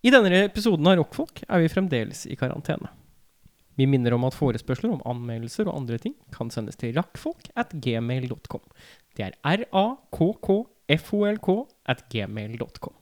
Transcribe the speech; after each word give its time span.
I 0.00 0.08
denne 0.08 0.46
episoden 0.46 0.86
av 0.88 0.94
Rockfolk 0.96 1.42
er 1.44 1.60
vi 1.60 1.68
fremdeles 1.68 2.22
i 2.24 2.32
karantene. 2.40 2.88
Vi 3.76 3.84
minner 3.88 4.14
om 4.16 4.24
at 4.28 4.36
forespørsler 4.36 4.92
om 4.94 5.02
anmeldelser 5.08 5.68
og 5.68 5.76
andre 5.82 5.98
ting 6.00 6.14
kan 6.32 6.50
sendes 6.52 6.76
til 6.80 6.94
rakkfolk 6.96 7.50
at 7.60 7.68
gmail.com. 7.84 8.64
Det 9.16 9.24
er 9.28 9.34
r-a-k-k-f-o-l-k 9.44 11.48
at 11.92 12.00
gmail.com. 12.12 12.94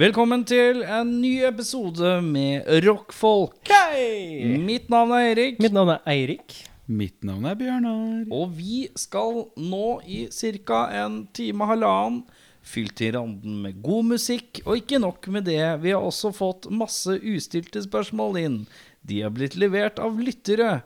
Velkommen 0.00 0.46
til 0.48 0.78
en 0.88 1.08
ny 1.20 1.42
episode 1.44 2.08
med 2.24 2.64
Rockfolk. 2.86 3.68
Hei! 3.68 4.46
Mitt 4.62 4.86
navn 4.88 5.10
er 5.12 5.26
Erik, 5.34 5.58
Mitt 5.60 5.74
navn 5.76 5.90
er 5.92 6.06
Eirik. 6.08 6.54
Mitt 6.88 7.18
navn 7.26 7.44
er 7.44 7.58
Bjørnar. 7.58 8.22
og 8.32 8.54
vi 8.56 8.86
skal 8.96 9.42
nå 9.60 9.98
i 10.08 10.22
ca. 10.32 10.78
en 11.02 11.18
time 11.36 11.66
og 11.66 11.72
halvannen 11.74 12.22
fylt 12.64 12.94
til 12.96 13.12
randen 13.18 13.58
med 13.60 13.82
god 13.84 14.08
musikk. 14.14 14.62
Og 14.64 14.80
ikke 14.80 15.02
nok 15.04 15.28
med 15.28 15.44
det, 15.50 15.60
vi 15.84 15.92
har 15.92 16.00
også 16.00 16.32
fått 16.32 16.70
masse 16.72 17.18
ustilte 17.20 17.84
spørsmål 17.84 18.40
inn. 18.40 18.58
De 19.04 19.20
har 19.20 19.36
blitt 19.36 19.58
levert 19.60 20.00
av 20.00 20.16
lyttere. 20.16 20.80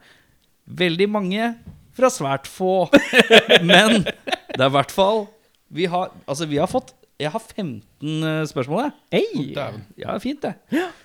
Veldig 0.66 1.10
mange 1.20 1.52
fra 1.94 2.10
svært 2.10 2.50
få. 2.50 2.88
Men 3.70 4.08
det 4.08 4.58
er 4.58 4.66
i 4.72 4.74
hvert 4.74 4.90
fall 4.90 5.28
Vi 5.70 5.86
har, 5.86 6.10
altså, 6.26 6.50
vi 6.50 6.58
har 6.58 6.66
fått 6.66 6.96
Jeg 7.20 7.30
har 7.30 7.38
15 7.38 8.48
spørsmål, 8.50 8.88
jeg. 9.12 9.22
Hey. 9.22 9.52
Ja, 9.98 10.16
fint 10.18 10.42
det. 10.42 10.56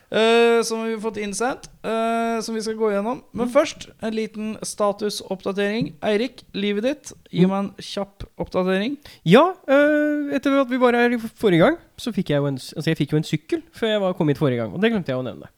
Eh, 0.10 0.64
som 0.66 0.82
vi 0.82 0.96
har 0.96 1.02
fått 1.04 1.20
innsendt, 1.22 1.68
uh, 1.86 2.40
som 2.42 2.56
vi 2.58 2.64
skal 2.66 2.80
gå 2.80 2.90
gjennom. 2.96 3.22
Men 3.38 3.52
først 3.54 3.92
en 4.02 4.16
liten 4.18 4.56
statusoppdatering. 4.66 5.92
Eirik, 6.02 6.42
livet 6.58 6.88
ditt. 6.88 7.12
Gi 7.30 7.46
meg 7.46 7.60
en 7.60 7.70
kjapp 7.78 8.26
oppdatering. 8.42 8.98
Ja, 9.30 9.52
uh, 9.70 10.34
etter 10.34 10.58
at 10.64 10.74
vi 10.74 10.82
var 10.82 10.98
her 10.98 11.14
i 11.14 11.22
forrige 11.22 11.62
gang, 11.62 11.78
så 12.02 12.14
fikk 12.16 12.34
jeg 12.34 12.42
jo 12.42 12.50
en, 12.50 12.58
altså 12.58 12.90
jeg 12.90 13.02
fikk 13.04 13.14
jo 13.14 13.22
en 13.22 13.30
sykkel 13.30 13.64
før 13.76 13.94
jeg 13.94 14.04
var 14.08 14.18
kom 14.18 14.34
hit 14.34 14.42
forrige 14.42 14.64
gang. 14.64 14.74
Og 14.74 14.82
det 14.82 14.90
glemte 14.96 15.14
jeg 15.14 15.22
å 15.22 15.28
nevne. 15.30 15.54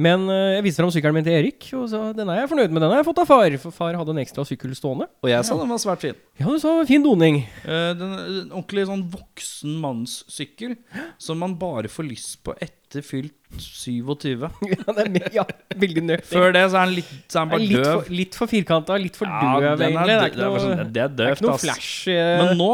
Men 0.00 0.24
øh, 0.32 0.54
jeg 0.56 0.64
viste 0.64 0.80
fram 0.80 0.92
sykkelen 0.94 1.18
min 1.18 1.26
til 1.26 1.36
Erik, 1.36 1.66
og 1.76 1.84
sa 1.92 2.00
den 2.16 2.30
er 2.32 2.40
jeg 2.40 2.50
fornøyd 2.52 2.72
med. 2.72 2.80
Den 2.80 2.92
har 2.94 3.02
jeg 3.02 3.08
fått 3.10 3.20
av 3.20 3.28
far, 3.28 3.56
for 3.60 3.76
far 3.76 3.98
hadde 3.98 4.14
en 4.14 4.22
ekstra 4.22 4.46
sykkel 4.48 4.72
stående. 4.78 5.10
Og 5.20 5.32
jeg 5.32 5.44
sa 5.44 5.58
den 5.60 5.72
var 5.72 5.82
svært 5.82 6.04
fin. 6.06 6.18
Ja, 6.40 6.48
du 6.48 6.60
sa 6.62 6.72
fin 6.88 7.04
doning. 7.04 7.42
Uh, 7.66 7.92
den 7.98 8.16
den 8.16 8.48
ordentlig 8.48 8.86
sånn 8.88 9.04
voksen 9.12 9.76
mannssykkel 9.82 10.76
som 11.20 11.40
man 11.42 11.58
bare 11.60 11.90
får 11.92 12.08
lyst 12.08 12.38
på 12.46 12.56
etter 12.56 12.79
fylt 13.06 13.36
27. 13.58 14.42
ja, 14.72 14.94
det 14.96 15.04
er 15.06 15.36
ja, 15.38 15.44
veldig 15.78 16.02
nøyaktig. 16.08 16.30
Før 16.30 16.54
det 16.56 16.64
så 16.70 16.80
er 16.80 16.84
han 16.84 16.94
litt, 16.96 17.12
så 17.26 17.38
er 17.38 17.44
han 17.44 17.52
bare 17.52 17.62
litt, 17.64 17.76
døv. 17.78 17.92
for, 17.92 18.16
litt 18.22 18.38
for 18.40 18.50
firkanta, 18.50 18.98
litt 19.02 19.18
for 19.18 19.30
Ja, 19.30 19.52
døv, 19.62 19.78
den 19.80 20.00
er 20.00 20.10
egentlig. 20.10 20.10
Det 20.10 20.16
er 20.16 20.26
ikke 20.26 20.40
det 20.40 20.46
er 20.46 20.50
bare 20.50 20.64
noe, 20.64 20.64
sånn- 20.66 20.92
det 20.96 21.04
er 21.04 21.14
det 21.14 21.28
er 21.28 21.38
ikke 21.38 21.46
noe 21.46 21.62
flash. 21.62 21.92
Men 22.10 22.52
nå 22.58 22.72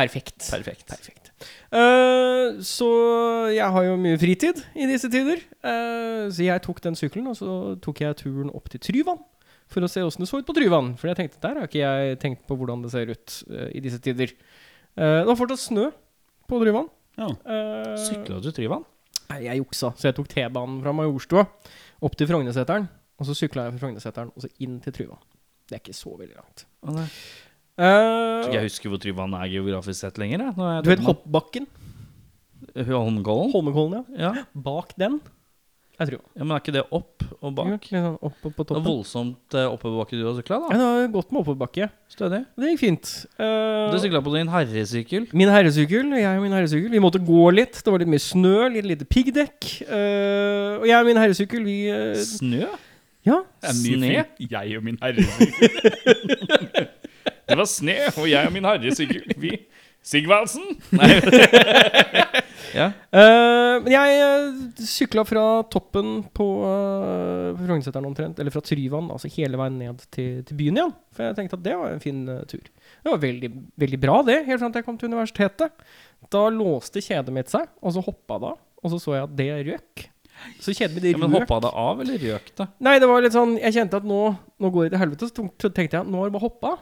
perfekt. 0.00 0.38
Perfekt. 0.48 0.88
Perfekt. 0.88 1.24
Uh, 1.74 2.62
så 2.62 2.88
jeg 3.50 3.66
har 3.76 3.86
jo 3.88 3.94
mye 3.98 4.18
fritid 4.20 4.60
i 4.78 4.88
disse 4.88 5.10
tider. 5.10 5.42
Uh, 5.58 6.30
så 6.30 6.46
jeg 6.46 6.62
tok 6.64 6.80
den 6.84 6.98
sykkelen, 6.98 7.28
og 7.32 7.38
så 7.38 7.56
tok 7.82 8.04
jeg 8.04 8.20
turen 8.22 8.52
opp 8.54 8.70
til 8.72 8.82
Tryvann. 8.82 9.20
For 9.72 9.82
å 9.82 9.90
se 9.90 10.04
åssen 10.04 10.22
det 10.22 10.28
så 10.30 10.38
ut 10.38 10.46
på 10.46 10.54
Tryvann. 10.54 10.92
For 11.00 11.10
jeg 11.10 11.18
tenkte, 11.18 11.40
der 11.42 11.58
har 11.58 11.70
ikke 11.70 11.82
jeg 11.82 12.18
tenkt 12.22 12.44
på 12.46 12.56
hvordan 12.60 12.84
det 12.84 12.92
ser 12.94 13.10
ut 13.10 13.38
uh, 13.50 13.68
i 13.74 13.82
disse 13.82 13.98
tider. 14.02 14.34
Uh, 14.94 15.24
det 15.24 15.28
var 15.32 15.40
fortsatt 15.40 15.64
snø 15.66 15.88
på 16.50 16.60
Tryvann. 16.62 16.90
Ja. 17.18 17.30
Uh, 17.46 17.94
Sykla 18.06 18.40
du 18.42 18.50
Tryvann? 18.54 18.86
Nei, 19.30 19.38
jeg 19.46 19.60
juksa. 19.62 19.92
Så 19.98 20.08
jeg 20.10 20.16
tok 20.18 20.28
T-banen 20.32 20.80
fra 20.84 20.92
Majorstua 20.96 21.46
opp 22.04 22.16
til 22.18 22.28
Frognerseteren. 22.28 22.88
Og 23.20 23.28
så 23.28 23.34
sykla 23.38 23.68
jeg 23.68 23.76
fra 23.76 23.82
Frognerseteren 23.86 24.32
og 24.34 24.42
så 24.44 24.50
inn 24.64 24.80
til 24.84 24.92
Tryvann. 24.96 25.22
Det 25.68 25.78
er 25.78 25.80
ikke 25.84 25.96
så 25.96 26.12
veldig 26.18 26.34
langt. 26.36 26.66
Oh, 26.84 26.92
nei. 26.96 27.06
Eh, 27.74 27.84
Tror 27.84 28.48
ikke 28.50 28.58
jeg 28.60 28.68
husker 28.68 28.92
hvor 28.92 29.00
Tryvann 29.02 29.36
er 29.38 29.48
geografisk 29.54 30.00
sett 30.04 30.18
lenger. 30.20 30.44
jeg. 30.48 30.56
Nå 30.58 30.66
er 30.68 30.74
jeg 30.76 30.84
du 30.84 30.90
vet 30.92 31.04
Hoppbakken? 31.08 31.66
Holmenkollen? 32.74 33.52
Holmenkollen, 33.54 34.04
ja. 34.18 34.32
Ja. 34.40 34.44
Bak 34.54 34.92
den 35.00 35.20
er 36.00 36.08
tror. 36.10 36.20
ja, 36.34 36.42
Men 36.44 36.52
er 36.56 36.60
ikke 36.64 36.72
det 36.74 36.82
opp 36.90 37.22
og 37.40 37.52
bak? 37.54 37.68
Litt 37.86 37.90
sånn 37.92 38.16
opp 38.18 38.38
på 38.42 38.50
Det 38.50 38.60
er 38.60 38.64
toppen. 38.70 38.86
voldsomt 38.88 39.54
eh, 39.54 39.66
oppoverbakke 39.70 40.18
du 40.18 40.24
har 40.26 40.34
sykla, 40.40 40.58
Ja, 40.58 40.68
da. 40.68 40.74
det 40.74 40.86
var 40.88 41.12
godt 41.14 41.30
med 41.32 41.40
oppoverbakke. 41.44 41.88
Stødig. 42.10 42.40
Det 42.58 42.70
gikk 42.72 42.80
fint. 42.82 43.12
Eh, 43.38 43.92
Du 43.92 43.98
sykla 44.02 44.22
på 44.26 44.32
din 44.34 44.48
herresykkel. 44.50 45.28
min 45.32 45.48
herresykkel, 45.54 46.10
jeg 46.18 46.36
og 46.36 46.42
min 46.42 46.52
herresykkel, 46.56 46.90
vi 46.90 46.98
måtte 47.04 47.22
gå 47.24 47.44
litt. 47.54 47.78
Det 47.84 47.92
var 47.94 47.98
litt 48.02 48.10
mye 48.10 48.24
snø, 48.26 48.56
litt 48.74 48.84
lite 48.90 49.04
piggdekk. 49.06 49.70
Eh, 49.86 50.80
og 50.80 50.86
jeg 50.90 50.98
og 50.98 51.06
min 51.06 51.16
herresykkel, 51.22 51.62
vi 51.64 51.78
eh, 51.90 52.14
Snø? 52.24 52.66
Ja. 53.24 53.38
Det 53.62 53.70
er 53.70 53.78
mye 53.80 53.98
Sne? 54.00 54.08
fint. 54.10 54.50
Jeg 54.50 54.76
og 54.76 54.84
min 54.84 54.98
herresykkel. 55.00 56.88
Det 57.44 57.56
var 57.60 57.68
sne, 57.68 57.94
og 58.16 58.24
jeg 58.28 58.46
og 58.48 58.52
min 58.54 58.64
herresykkel 58.64 59.34
Vi 59.40 59.50
Sigvaldsen! 60.04 60.66
Nei. 60.92 61.08
ja. 62.78 62.90
uh, 62.92 63.80
men 63.80 63.88
jeg 63.94 64.18
uh, 64.20 64.58
sykla 64.84 65.24
fra 65.24 65.44
toppen 65.72 66.18
på 66.36 66.46
uh, 66.60 67.56
Frognerseteren 67.56 68.10
omtrent, 68.10 68.42
eller 68.42 68.52
fra 68.52 68.60
Tryvann, 68.64 69.08
altså 69.14 69.30
hele 69.32 69.56
veien 69.60 69.78
ned 69.80 70.04
til, 70.12 70.42
til 70.44 70.60
byen 70.60 70.80
igjen. 70.80 70.94
For 71.16 71.24
jeg 71.24 71.38
tenkte 71.38 71.56
at 71.56 71.64
det 71.64 71.78
var 71.80 71.94
en 71.94 72.04
fin 72.04 72.20
uh, 72.28 72.42
tur. 72.50 72.60
Det 72.68 73.14
var 73.14 73.22
veldig, 73.24 73.50
veldig 73.80 74.00
bra, 74.04 74.20
det, 74.28 74.42
helt 74.50 74.60
fram 74.60 74.74
til 74.74 74.84
jeg 74.84 74.88
kom 74.90 75.00
til 75.00 75.12
universitetet. 75.14 75.86
Da 76.32 76.46
låste 76.52 77.00
kjedet 77.04 77.32
mitt 77.32 77.52
seg, 77.52 77.70
og 77.80 77.96
så 77.96 78.04
hoppa 78.04 78.42
det 78.42 78.52
av. 78.52 78.60
Og 78.84 78.92
så 78.92 79.00
så 79.00 79.16
jeg 79.16 79.24
at 79.30 79.38
det 79.40 79.50
røk. 79.70 80.08
Så 80.60 80.74
kjedet 80.76 80.98
mitt 80.98 81.06
røk. 81.06 81.14
ja, 81.16 81.24
Men 81.24 81.38
hoppa 81.40 81.62
det 81.64 81.72
av, 81.72 82.04
eller 82.04 82.26
røk 82.28 82.52
det? 82.60 82.72
Nei, 82.84 82.98
det 83.00 83.08
var 83.08 83.24
litt 83.24 83.36
sånn 83.36 83.54
Jeg 83.56 83.76
kjente 83.78 84.02
at 84.02 84.08
nå, 84.08 84.24
nå 84.60 84.70
går 84.74 84.90
det 84.90 84.98
til 84.98 85.00
helvete. 85.00 85.30
Så 85.32 85.70
tenkte 85.70 86.02
jeg 86.02 86.12
nå 86.12 86.20
har 86.20 86.28
det 86.28 86.36
bare 86.36 86.44
hoppa. 86.44 86.74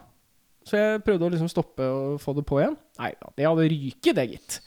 Så 0.67 0.79
jeg 0.79 1.03
prøvde 1.03 1.27
å 1.27 1.33
liksom 1.33 1.51
stoppe 1.51 1.85
og 1.85 2.19
få 2.23 2.35
det 2.37 2.45
på 2.47 2.61
igjen. 2.61 2.75
Nei 3.01 3.11
da, 3.19 3.31
det 3.37 3.47
hadde 3.49 3.69
ryket, 3.71 4.15
det, 4.15 4.27
gitt. 4.31 4.59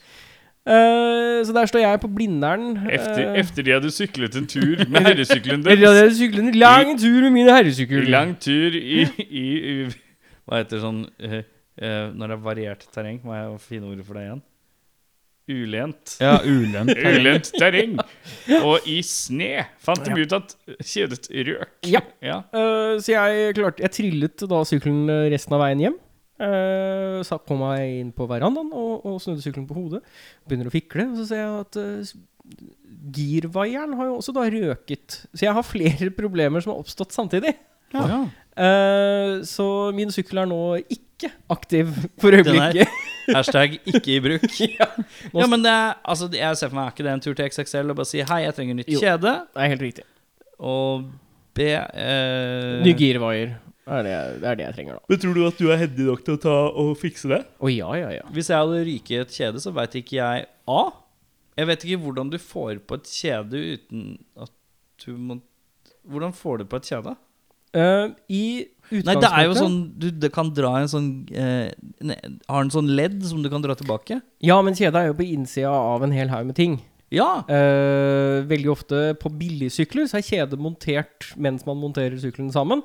Uh, 0.67 1.45
så 1.47 1.53
der 1.55 1.69
står 1.69 1.79
jeg 1.79 1.99
på 2.03 2.09
Blindern. 2.11 2.65
Efter, 2.91 3.21
uh, 3.31 3.39
efter 3.39 3.63
de 3.63 3.71
hadde 3.71 3.91
syklet 3.91 4.35
en 4.35 4.47
tur 4.51 4.81
med 4.91 5.05
herresykkelen 5.05 5.61
Eller 5.63 5.79
de 5.79 5.87
hadde 5.87 6.15
syklet 6.17 6.43
en 6.43 6.57
lang 6.59 6.91
tur 6.99 7.21
med 7.21 7.31
min 7.37 7.47
herresykkel. 7.47 8.09
Lang 8.11 8.33
tur 8.43 8.75
i, 8.75 9.05
i, 9.23 9.45
i 9.71 9.75
Hva 10.43 10.59
heter 10.59 10.83
sånn 10.83 11.05
uh, 11.07 11.39
eh, 11.39 12.03
Når 12.11 12.33
det 12.33 12.35
er 12.35 12.43
variert 12.43 12.83
terreng? 12.91 13.21
Hva 13.23 13.39
er 13.45 13.55
finne 13.63 13.87
ordet 13.87 14.03
for 14.07 14.19
det 14.19 14.27
igjen? 14.27 14.43
Ulent. 15.47 16.17
Ja, 16.21 16.37
ulendt. 16.43 16.97
Ulent 17.17 17.51
terreng. 17.55 17.95
Og 18.61 18.87
i 18.89 18.99
sne 19.05 19.67
fant 19.83 20.03
de 20.03 20.25
ut 20.25 20.35
at 20.35 20.55
kjedet 20.83 21.29
røk. 21.31 21.77
Ja. 21.87 22.03
ja. 22.23 22.41
Uh, 22.51 22.97
så 22.99 23.15
jeg 23.15 23.55
klarte 23.57 23.85
Jeg 23.85 23.95
trillet 23.95 24.45
da 24.51 24.61
sykkelen 24.67 25.07
eh, 25.13 25.27
resten 25.33 25.55
av 25.57 25.63
veien 25.63 25.85
hjem. 25.85 25.97
Uh, 26.37 27.23
så 27.25 27.39
kom 27.41 27.63
jeg 27.71 28.01
inn 28.03 28.11
på 28.13 28.27
verandaen 28.29 28.69
og, 28.69 29.07
og 29.07 29.21
snudde 29.23 29.41
sykkelen 29.45 29.69
på 29.69 29.77
hodet. 29.79 30.03
Begynner 30.45 30.69
å 30.69 30.73
fikle, 30.75 31.07
og 31.09 31.21
så 31.21 31.29
ser 31.31 31.41
jeg 31.41 31.63
at 31.63 31.79
uh, 31.81 32.17
girvaieren 33.17 33.95
har 33.97 34.11
jo 34.11 34.19
også 34.19 34.35
da 34.35 34.45
røket. 34.51 35.21
Så 35.31 35.47
jeg 35.47 35.55
har 35.57 35.65
flere 35.65 36.11
problemer 36.21 36.63
som 36.63 36.75
har 36.75 36.83
oppstått 36.83 37.15
samtidig. 37.15 37.55
Ja. 37.95 38.23
Uh, 38.57 39.43
så 39.47 39.67
min 39.95 40.11
sykkel 40.11 40.43
er 40.43 40.49
nå 40.49 40.61
ikke 40.91 41.31
aktiv 41.53 41.93
for 42.21 42.35
øyeblikket. 42.35 42.91
Hashtag 43.35 43.77
ikke 43.85 44.15
i 44.15 44.19
bruk. 44.23 44.43
ja. 44.79 44.87
Ja, 45.33 45.47
men 45.49 45.63
det 45.65 45.71
er, 45.73 45.95
altså, 46.03 46.29
jeg 46.33 46.59
ser 46.59 46.71
for 46.71 46.79
meg 46.79 46.89
er 46.89 46.95
ikke 46.95 47.05
det 47.07 47.13
en 47.13 47.23
tur 47.23 47.37
til 47.37 47.49
XXL 47.51 47.93
og 47.93 47.99
bare 47.99 48.09
si 48.09 48.21
hei, 48.23 48.41
jeg 48.45 48.57
trenger 48.57 48.77
nytt 48.79 48.91
Jo. 48.93 49.01
kjede. 49.03 49.33
Det 49.53 49.63
er 49.63 49.71
helt 49.73 49.85
riktig. 49.87 50.05
Og 50.57 51.07
B 51.57 51.65
eh, 51.73 52.83
Ny 52.85 52.93
girvaier. 52.97 53.57
Det 53.87 53.95
er 53.95 54.03
det, 54.03 54.15
det 54.41 54.47
er 54.51 54.57
det 54.59 54.65
jeg 54.65 54.75
trenger, 54.75 54.97
da. 54.97 55.07
Men 55.07 55.19
tror 55.23 55.37
du 55.37 55.43
at 55.47 55.59
du 55.61 55.67
er 55.71 55.77
heldig 55.79 56.07
nok 56.09 56.23
til 56.27 56.35
å 56.35 56.39
ta 56.43 56.55
og 56.83 56.89
fikse 56.99 57.29
det? 57.31 57.41
Å 57.63 57.69
ja, 57.71 57.91
ja, 57.95 58.09
ja. 58.17 58.25
Hvis 58.35 58.49
jeg 58.51 58.59
hadde 58.59 58.81
ryket 58.87 59.13
i 59.15 59.19
et 59.21 59.37
kjede, 59.37 59.61
så 59.63 59.71
veit 59.75 59.95
ikke 59.95 60.17
jeg 60.17 60.47
A. 60.67 60.81
Jeg 61.57 61.69
vet 61.69 61.85
ikke 61.87 62.01
hvordan 62.03 62.33
du 62.33 62.37
får 62.41 62.81
på 62.89 62.97
et 62.99 63.07
kjede 63.09 63.61
uten 63.77 64.09
at 64.37 64.51
du 65.05 65.13
må 65.17 65.39
Hvordan 66.07 66.31
får 66.31 66.61
du 66.61 66.67
på 66.71 66.77
et 66.79 66.87
kjede? 66.87 67.13
Uh, 67.75 68.13
I 68.31 68.43
Nei, 68.91 69.15
det 69.19 69.27
er 69.29 69.45
jo 69.49 69.53
sånn 69.57 69.77
Du 69.99 70.05
det 70.11 70.29
kan 70.31 70.47
dra 70.55 70.69
en 70.79 70.87
sånn 70.87 71.07
eh, 71.35 71.71
ne, 72.07 72.15
Har 72.47 72.61
en 72.63 72.69
sånn 72.71 72.87
ledd 72.95 73.17
som 73.27 73.41
du 73.43 73.49
kan 73.51 73.61
dra 73.61 73.75
tilbake? 73.75 74.21
Ja, 74.41 74.61
men 74.63 74.77
kjeda 74.79 75.01
er 75.01 75.07
jo 75.11 75.17
på 75.19 75.25
innsida 75.27 75.71
av 75.71 76.03
en 76.03 76.11
hel 76.15 76.29
haug 76.31 76.45
med 76.47 76.55
ting. 76.55 76.77
Ja! 77.11 77.43
Eh, 77.47 78.43
veldig 78.47 78.71
ofte 78.71 79.01
på 79.19 79.31
billigsykler 79.39 80.07
så 80.07 80.17
er 80.19 80.25
kjedet 80.27 80.59
montert 80.59 81.33
mens 81.35 81.65
man 81.67 81.79
monterer 81.79 82.15
sykkelen 82.19 82.51
sammen. 82.55 82.81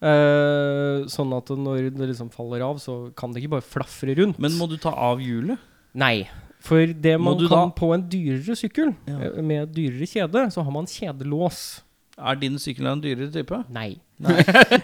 Eh, 0.00 1.04
sånn 1.12 1.32
at 1.36 1.50
når 1.52 1.90
det 1.92 2.06
liksom 2.12 2.30
faller 2.32 2.62
av, 2.64 2.78
så 2.80 3.10
kan 3.16 3.32
det 3.34 3.42
ikke 3.42 3.56
bare 3.58 3.66
flafre 3.66 4.14
rundt. 4.16 4.38
Men 4.40 4.56
må 4.56 4.68
du 4.70 4.78
ta 4.80 4.92
av 4.96 5.20
hjulet? 5.20 5.60
Nei. 5.94 6.28
For 6.60 6.86
det 6.86 7.18
man 7.20 7.36
kan 7.40 7.48
da- 7.48 7.74
på 7.76 7.92
en 7.94 8.02
dyrere 8.08 8.56
sykkel, 8.56 8.94
Ja. 9.06 9.18
eh, 9.28 9.42
med 9.42 9.72
dyrere 9.74 10.06
kjede, 10.08 10.46
så 10.52 10.62
har 10.64 10.70
man 10.72 10.86
kjedelås. 10.86 11.82
Er 12.20 12.38
din 12.40 12.58
sykkel 12.60 12.88
en 12.90 13.02
dyrere 13.02 13.30
type? 13.34 13.64
Nei. 13.72 13.94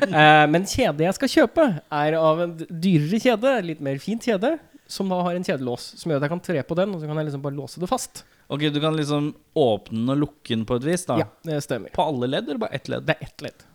Eh, 0.06 0.44
men 0.48 0.64
kjedet 0.64 1.04
jeg 1.04 1.16
skal 1.18 1.28
kjøpe, 1.28 1.64
er 1.92 2.14
av 2.16 2.38
en 2.40 2.54
dyrere 2.56 3.18
kjede, 3.20 3.50
litt 3.66 3.82
mer 3.84 3.98
fint 4.00 4.24
kjede, 4.24 4.54
som 4.88 5.10
da 5.12 5.18
har 5.26 5.36
en 5.36 5.44
kjedelås, 5.44 5.90
som 6.00 6.08
gjør 6.08 6.22
at 6.22 6.24
jeg 6.24 6.32
kan 6.32 6.42
tre 6.46 6.62
på 6.64 6.78
den, 6.78 6.94
og 6.96 7.02
så 7.02 7.10
kan 7.10 7.20
jeg 7.20 7.28
liksom 7.28 7.42
bare 7.44 7.58
låse 7.58 7.82
det 7.82 7.90
fast. 7.90 8.22
Ok, 8.48 8.64
du 8.72 8.78
kan 8.80 8.96
liksom 8.96 9.34
åpne 9.58 9.98
den 9.98 10.14
og 10.14 10.22
lukke 10.22 10.54
den 10.54 10.64
på 10.68 10.78
et 10.80 10.86
vis, 10.88 11.04
da? 11.10 11.18
Ja, 11.20 11.28
det 11.44 11.60
stemmer. 11.66 11.92
På 11.92 12.06
alle 12.08 12.30
ledd, 12.32 12.48
eller 12.48 12.62
bare 12.64 12.78
ett 12.78 12.88
ledd? 12.88 13.04
Det 13.08 13.18
er 13.18 13.28
ett 13.28 13.44
ledd. 13.44 13.66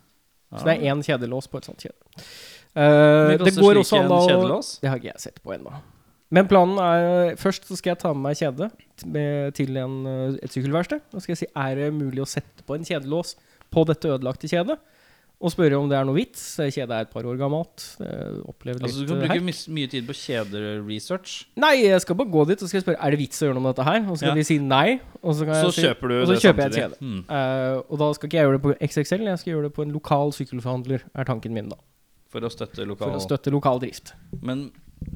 Så 0.56 0.66
det 0.66 0.80
er 0.80 0.90
én 0.90 1.06
kjedelås 1.06 1.52
på 1.52 1.62
et 1.62 1.70
sånt 1.70 1.86
kjede. 1.86 2.00
Uh, 2.18 2.52
Eh, 2.72 3.38
det 3.42 3.56
går 3.58 3.82
også 3.82 4.00
an 4.00 4.14
å 4.14 4.22
kjedelås? 4.28 4.76
Det 4.82 4.92
har 4.92 5.00
ikke 5.02 5.12
jeg 5.12 5.24
sett 5.26 5.42
på 5.44 5.56
ennå. 5.56 5.74
Men 6.32 6.48
planen 6.48 6.78
er 6.80 7.36
Først 7.40 7.66
så 7.68 7.76
skal 7.76 7.92
jeg 7.92 8.02
ta 8.06 8.14
med 8.16 8.24
meg 8.30 8.40
kjede 8.40 8.70
til 9.58 9.78
en, 9.82 9.96
eh, 10.08 10.38
et 10.40 10.54
sykkelverksted. 10.54 11.02
Da 11.12 11.20
skal 11.20 11.34
jeg 11.34 11.42
si 11.44 11.48
er 11.52 11.76
det 11.76 11.90
mulig 11.94 12.24
å 12.24 12.30
sette 12.30 12.64
på 12.64 12.78
en 12.78 12.88
kjedelås 12.88 13.36
på 13.72 13.86
dette 13.90 14.12
ødelagte 14.12 14.50
kjedet. 14.52 14.78
Og 15.42 15.50
spørre 15.50 15.78
om 15.82 15.88
det 15.90 15.96
er 15.98 16.06
noe 16.06 16.14
vits. 16.20 16.42
Kjedet 16.62 16.94
er 16.94 17.08
et 17.08 17.10
par 17.10 17.26
år 17.26 17.38
gammelt. 17.40 17.82
Det 17.98 18.10
litt 18.68 18.84
Altså, 18.86 19.02
du 19.02 19.08
kan 19.10 19.24
eh, 19.24 19.32
bruke 19.32 19.46
my 19.48 19.56
mye 19.74 19.90
tid 19.90 20.06
på 20.06 20.14
kjederesearch. 20.20 21.34
Nei, 21.62 21.72
jeg 21.82 22.04
skal 22.04 22.18
bare 22.20 22.30
gå 22.36 22.44
dit 22.52 22.62
og 22.62 22.70
skal 22.70 22.78
jeg 22.78 22.86
spørre 22.86 23.02
Er 23.02 23.16
det 23.16 23.20
vits 23.24 23.42
å 23.42 23.48
gjøre 23.48 23.58
noe 23.58 23.66
med 23.66 23.74
dette 23.74 23.88
her. 23.88 24.04
Og 24.06 24.14
så 24.14 24.22
skal 24.22 24.30
Ja. 24.30 24.36
de 24.38 24.46
si 24.46 24.60
nei. 24.62 25.00
Og 25.24 25.34
så, 25.34 25.48
kan 25.50 25.58
Så 25.58 25.72
jeg 25.72 25.78
si, 25.80 25.88
kjøper 25.88 26.14
du 26.14 26.16
og 26.20 26.28
så 26.28 26.36
det 26.36 26.44
kjøper 26.46 26.62
jeg 26.62 26.70
et 26.70 26.78
kjede. 26.84 27.02
Mm. 27.02 27.24
Uh, 27.26 27.82
og 27.90 27.98
da 28.04 28.12
skal 28.14 28.30
ikke 28.30 28.38
jeg 28.38 28.46
gjøre 28.46 28.60
det 28.60 28.64
på 28.68 28.76
XXL, 28.92 29.26
jeg 29.32 29.42
skal 29.42 29.54
gjøre 29.56 29.66
det 29.66 29.74
på 29.74 29.88
en 29.88 29.98
lokal 29.98 30.36
sykkelforhandler, 30.38 31.10
er 31.18 31.32
tanken 31.32 31.58
min 31.58 31.74
da. 31.74 31.82
For 32.30 32.46
å 32.46 32.54
støtte 32.54 32.78
For 32.78 32.94
lokal 32.94 33.18
å 33.18 33.26
støtte 33.26 33.52
lokal 33.52 33.82
drift. 33.82 34.14
Men 34.46 34.70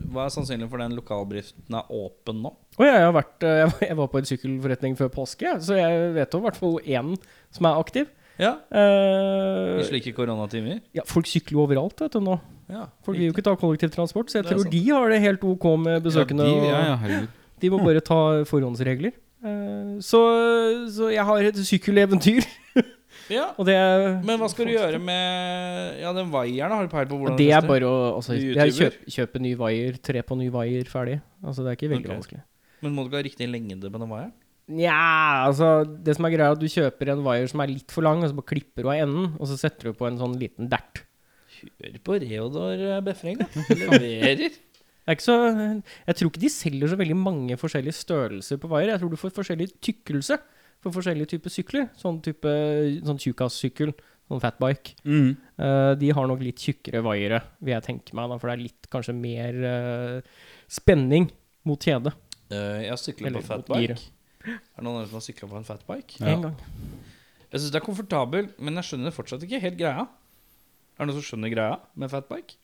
hva 0.10 0.26
er 0.26 0.34
sannsynlig 0.34 0.68
for 0.72 0.82
den 0.82 0.98
lokalbedriften 0.98 1.78
er 1.78 1.90
åpen 1.94 2.42
nå? 2.42 2.50
Og 2.80 2.86
jeg 2.88 2.98
har 3.06 3.14
vært 3.14 3.46
eh, 3.46 3.70
jeg 3.92 3.98
var 4.02 4.10
på 4.10 4.18
en 4.18 4.30
sykkelforretning 4.34 4.98
før 4.98 5.14
påske, 5.14 5.54
så 5.62 5.78
jeg 5.78 6.14
vet 6.18 6.34
om 6.34 6.42
i 6.42 6.48
hvert 6.50 6.58
fall 6.58 6.80
én 6.82 7.14
som 7.54 7.70
er 7.70 7.78
aktiv. 7.78 8.10
Ja, 8.42 8.58
Uh, 8.68 9.80
I 9.80 9.86
slike 9.88 10.12
koronatimer? 10.16 10.82
ja, 10.96 11.06
folk 11.08 11.28
sykler 11.30 11.56
jo 11.56 11.64
overalt 11.64 12.02
vet 12.04 12.18
du 12.18 12.24
nå. 12.24 12.36
Ja. 12.72 12.88
Folk 13.06 13.20
vil 13.20 13.30
jo 13.30 13.36
ikke 13.36 13.46
ta 13.46 13.54
kollektivtransport, 13.60 14.32
så 14.32 14.42
jeg 14.42 14.50
tror 14.50 14.64
sant. 14.64 14.74
de 14.74 14.82
har 14.90 15.14
det 15.14 15.22
helt 15.24 15.44
ok 15.46 15.68
med 15.80 16.02
besøkende. 16.04 16.48
Ja, 16.50 16.56
de, 16.58 16.72
ja, 16.72 17.20
ja, 17.22 17.22
de 17.62 17.72
må 17.72 17.80
bare 17.86 18.02
ta 18.04 18.20
forhåndsregler. 18.50 19.14
Uh, 19.46 20.02
så, 20.04 20.20
så 20.92 21.12
jeg 21.14 21.24
har 21.28 21.48
et 21.52 21.60
sykkeleventyr, 21.70 22.48
ja. 23.36 23.52
og 23.54 23.68
det 23.70 23.76
er 23.78 24.08
Men 24.26 24.42
hva 24.42 24.50
skal 24.50 24.66
du 24.66 24.74
gjøre 24.74 24.98
med 24.98 26.02
Ja, 26.02 26.16
den 26.18 26.32
vaieren? 26.34 26.74
Har 26.74 26.88
du 26.88 26.90
peil 26.90 27.06
på 27.12 27.20
hvordan 27.20 27.38
Det 27.38 27.52
er 27.54 27.62
bare 27.68 27.86
å 27.86 28.00
altså, 28.18 28.36
kjøp, 28.36 28.98
kjøpe 29.06 29.44
ny 29.44 29.54
vaier, 29.60 30.00
tre 30.02 30.26
på 30.26 30.40
ny 30.40 30.50
vaier, 30.54 30.90
ferdig. 30.90 31.20
Altså 31.46 31.62
Det 31.62 31.72
er 31.72 31.80
ikke 31.80 31.94
veldig 31.94 32.10
okay. 32.10 32.18
vanskelig. 32.18 32.44
Men 32.82 32.98
må 32.98 33.06
du 33.06 33.12
ikke 33.14 33.22
ha 33.22 33.28
riktig 33.30 33.48
lengde 33.52 33.94
på 33.94 34.02
den 34.02 34.12
vaieren? 34.12 34.34
Nja, 34.66 35.46
altså 35.46 35.86
Det 35.86 36.16
som 36.18 36.26
er 36.26 36.34
greia, 36.34 36.50
er 36.50 36.56
at 36.56 36.62
du 36.62 36.70
kjøper 36.72 37.12
en 37.14 37.26
wire 37.26 37.50
som 37.52 37.62
er 37.62 37.70
litt 37.70 37.94
for 37.94 38.06
lang, 38.06 38.24
og 38.24 38.32
så 38.32 38.38
bare 38.38 38.52
klipper 38.54 38.86
du 38.86 38.90
av 38.90 39.02
enden, 39.04 39.34
og 39.38 39.50
så 39.50 39.60
setter 39.62 39.92
du 39.92 39.98
på 39.98 40.08
en 40.10 40.18
sånn 40.22 40.38
liten 40.42 40.72
dert. 40.72 41.04
Hør 41.62 42.00
på 42.06 42.18
Reodor 42.24 42.82
Befring, 43.06 43.42
da. 43.42 43.50
Leverer. 43.70 44.50
Er 45.06 45.20
så, 45.22 45.36
jeg 45.46 46.18
tror 46.18 46.32
ikke 46.32 46.42
de 46.42 46.50
selger 46.50 46.90
så 46.90 46.98
veldig 46.98 47.16
mange 47.20 47.56
forskjellige 47.62 47.94
størrelser 47.94 48.58
på 48.58 48.70
wire. 48.72 48.90
Jeg 48.90 49.04
tror 49.04 49.12
du 49.14 49.20
får 49.22 49.36
forskjellig 49.36 49.68
tykkelse 49.78 50.40
for 50.82 50.96
forskjellige 50.96 51.36
typer 51.36 51.54
sykler. 51.54 51.86
Sånn 52.02 52.18
type 52.26 52.54
sånn 53.06 53.22
tjukkas-sykkel, 53.22 53.94
sånn 54.26 54.42
fatbike. 54.42 54.96
Mm. 55.06 55.30
Uh, 55.62 55.94
de 56.02 56.10
har 56.10 56.26
nok 56.32 56.42
litt 56.42 56.66
tjukkere 56.66 57.04
wire, 57.06 57.44
vil 57.62 57.76
jeg 57.76 57.86
tenke 57.86 58.18
meg, 58.18 58.34
da, 58.34 58.40
for 58.42 58.50
det 58.50 58.58
er 58.58 58.66
litt 58.66 58.90
kanskje 58.98 59.14
mer 59.20 59.62
uh, 59.62 60.50
spenning 60.74 61.30
mot 61.70 61.78
kjede. 61.78 62.16
Uh, 62.50 62.82
jeg 62.88 63.02
sykla 63.04 63.36
på 63.38 63.46
fatbike. 63.46 64.02
Er 64.46 64.78
det 64.80 64.86
noen 64.86 65.00
andre 65.00 65.08
som 65.10 65.20
har 65.20 65.26
sykla 65.26 65.50
på 65.52 65.58
en 65.60 65.68
fatbike? 65.68 66.20
Ja. 66.22 66.34
En 66.36 66.46
gang. 66.50 66.60
Jeg 67.52 67.62
syns 67.62 67.72
det 67.74 67.80
er 67.82 67.86
komfortabel, 67.88 68.50
men 68.60 68.76
jeg 68.82 68.90
skjønner 68.92 69.16
fortsatt 69.16 69.44
ikke 69.48 69.62
helt 69.64 69.80
greia. 69.80 70.06
Er 70.96 71.04
det 71.06 71.10
noen 71.12 71.20
som 71.22 71.28
skjønner 71.32 71.52
greia 71.54 71.80
med 71.96 72.12
fatbike? 72.12 72.58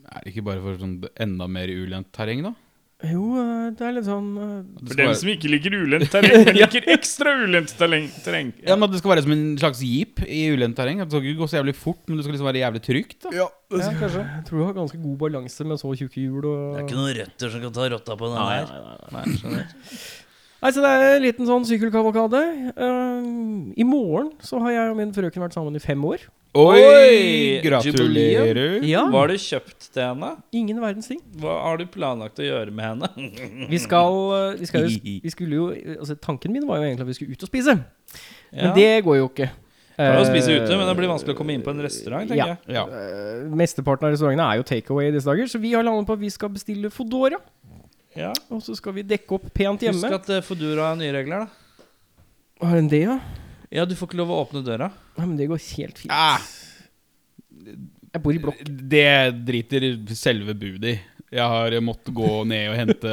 Er 0.00 0.24
det 0.24 0.32
ikke 0.32 0.46
bare 0.46 0.62
for 0.64 0.78
sånn 0.80 0.98
enda 1.20 1.46
mer 1.50 1.68
ulendt 1.72 2.12
terreng, 2.16 2.44
da? 2.46 2.54
Jo, 3.00 3.22
eh, 3.40 3.70
det 3.72 3.80
er 3.80 3.94
litt 3.96 4.04
sånn 4.04 4.26
eh, 4.36 4.56
For 4.90 4.94
dem 4.98 5.06
være- 5.08 5.16
som 5.22 5.28
ikke 5.32 5.48
liker 5.48 5.72
ulendt 5.72 6.10
terreng, 6.12 6.44
men 6.44 6.54
liker 6.60 6.84
ekstra 6.92 7.32
ulendt 7.46 7.72
terreng. 7.78 8.50
Ja. 8.60 8.74
Ja, 8.74 8.76
men 8.76 8.90
Det 8.92 9.00
skal 9.00 9.14
være 9.14 9.22
som 9.24 9.32
en 9.32 9.44
slags 9.56 9.80
jeep 9.80 10.20
i 10.28 10.42
ulendt 10.52 10.76
terreng. 10.76 11.00
Det 11.00 11.08
skal 11.08 11.24
ikke 11.24 11.40
gå 11.40 11.48
så 11.48 11.58
jævlig 11.62 11.74
fort, 11.80 12.02
men 12.08 12.20
det 12.20 12.26
skal 12.26 12.36
liksom 12.36 12.50
være 12.50 12.60
jævlig 12.60 12.82
trygt. 12.84 13.18
da 13.24 13.32
Ja, 13.38 13.46
kanskje. 13.72 14.20
Jeg 14.20 14.44
tror 14.50 14.58
du 14.60 14.64
har 14.68 14.76
ganske 14.76 15.00
god 15.00 15.16
balanse 15.24 15.64
med 15.64 15.80
så 15.80 15.94
tjukke 15.96 16.20
hjul. 16.20 16.44
Og... 16.44 16.58
Det 16.76 16.82
er 16.82 16.86
ikke 16.90 17.00
noen 17.00 17.16
røtter 17.22 17.54
som 17.56 17.64
kan 17.64 17.72
ta 17.80 17.88
rotta 17.96 18.16
på 18.20 18.30
den 18.34 18.42
her. 18.52 18.68
nei, 18.68 18.82
nei, 18.84 19.24
nei. 19.24 19.54
Nei. 19.56 19.64
Nei, 20.60 20.70
så 20.76 20.82
det 20.84 20.90
er 20.92 21.14
en 21.16 21.22
liten 21.24 21.46
sånn 21.48 21.64
sykkelkavalkade. 21.64 22.40
Uh, 22.76 23.70
I 23.80 23.84
morgen 23.88 24.34
så 24.44 24.60
har 24.60 24.74
jeg 24.74 24.90
og 24.92 24.98
min 24.98 25.14
frøken 25.16 25.40
vært 25.40 25.56
sammen 25.56 25.78
i 25.78 25.80
fem 25.80 26.02
år. 26.04 26.26
Oi, 26.58 27.60
Gratulerer. 27.62 28.82
Ja. 28.84 29.04
Hva 29.08 29.22
har 29.22 29.30
du 29.30 29.38
kjøpt 29.40 29.86
til 29.94 30.02
henne? 30.02 30.32
Ingen 30.52 30.82
verdens 30.82 31.08
ting. 31.08 31.20
Hva 31.40 31.54
har 31.68 31.78
du 31.80 31.86
planlagt 31.88 32.42
å 32.42 32.44
gjøre 32.44 32.74
med 32.74 32.88
henne? 32.90 33.08
Vi 33.70 33.78
skal, 33.80 34.18
eh, 34.34 34.58
vi 34.58 34.68
skal 34.68 34.84
jo 34.88 34.98
Vi 35.28 35.32
skulle 35.32 35.60
jo 35.60 35.68
Altså, 36.00 36.18
tanken 36.18 36.52
min 36.52 36.66
var 36.68 36.82
jo 36.82 36.88
egentlig 36.90 37.06
at 37.06 37.12
vi 37.12 37.18
skulle 37.20 37.38
ut 37.38 37.46
og 37.46 37.52
spise. 37.52 37.76
Men 38.50 38.74
det 38.74 38.90
går 39.06 39.20
jo 39.22 39.28
ikke. 39.30 39.48
Kan 40.00 40.16
å 40.16 40.24
spise 40.26 40.54
ute, 40.56 40.64
Eh, 40.72 40.78
men 40.80 40.88
det 40.88 40.96
blir 40.96 41.10
vanskelig 41.10 41.34
å 41.36 41.38
komme 41.38 41.52
inn 41.54 41.62
på 41.64 41.72
en 41.74 41.82
restaurant, 41.84 42.26
tenker 42.28 42.40
Ja. 42.40 42.56
jeg. 42.66 42.74
Ja. 42.74 42.84
Mesteparten 43.52 44.08
av 44.08 44.14
restaurantene 44.14 44.46
er 44.48 44.60
jo 44.60 44.66
takeaway 44.70 45.08
i 45.10 45.14
disse 45.14 45.28
dager, 45.28 45.46
så 45.46 45.60
vi 45.60 45.74
har 45.76 45.84
landet 45.84 46.08
på 46.08 46.16
at 46.16 46.22
vi 46.22 46.30
skal 46.32 46.48
bestille 46.48 46.90
Fodora. 46.90 47.36
Ja. 48.18 48.32
Og 48.50 48.62
så 48.64 48.74
skal 48.78 48.94
vi 48.96 49.02
dekke 49.06 49.36
opp 49.36 49.46
pent 49.54 49.80
hjemme. 49.86 50.00
Husk 50.02 50.16
at 50.16 50.30
eh, 50.34 50.42
Foodora 50.42 50.88
har 50.90 50.96
nye 50.98 51.12
regler, 51.14 51.44
da. 51.46 51.86
Har 52.66 52.76
en 52.80 52.88
det, 52.90 53.04
ja? 53.06 53.18
Ja, 53.70 53.84
du 53.86 53.94
får 53.94 54.10
ikke 54.10 54.18
lov 54.18 54.32
å 54.34 54.40
åpne 54.44 54.64
døra. 54.66 54.90
Nei, 55.16 55.26
men 55.28 55.36
det 55.38 55.46
går 55.48 55.60
helt 55.76 56.00
fint. 56.02 56.10
Ah. 56.12 56.42
Jeg 58.10 58.22
bor 58.24 58.34
i 58.34 58.40
blokk. 58.42 58.60
Det 58.66 59.06
driter 59.46 59.86
selve 60.18 60.56
budet 60.58 60.90
i. 60.96 60.98
Jeg 61.30 61.46
har 61.46 61.76
måttet 61.86 62.10
gå 62.16 62.26
ned 62.50 62.72
og 62.72 62.78
hente 62.80 63.12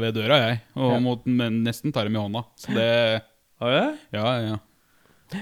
ved 0.00 0.16
døra, 0.16 0.40
jeg. 0.48 0.60
Og 0.74 0.90
Ja. 0.96 0.98
måtte 1.04 1.30
men 1.30 1.60
nesten 1.62 1.92
ta 1.94 2.02
dem 2.02 2.16
i 2.16 2.18
hånda. 2.18 2.42
Så 2.58 2.74
det 2.74 3.22
Har 3.62 3.70
du 3.70 3.76
det? 3.78 3.98
Ja, 4.18 4.32
ja. 4.42 4.58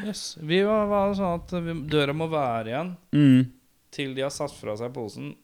Yes. 0.07 0.37
Vi 0.41 0.61
var, 0.63 0.85
var 0.87 1.15
sånn 1.17 1.41
at 1.41 1.51
vi, 1.65 1.73
døra 1.89 2.13
må 2.15 2.29
være 2.31 2.69
igjen 2.69 2.93
Mm. 3.13 3.47
til 3.91 4.15
de 4.15 4.23
har 4.23 4.31
satt 4.31 4.53
fra 4.53 4.77
seg 4.77 4.93
posen. 4.95 5.35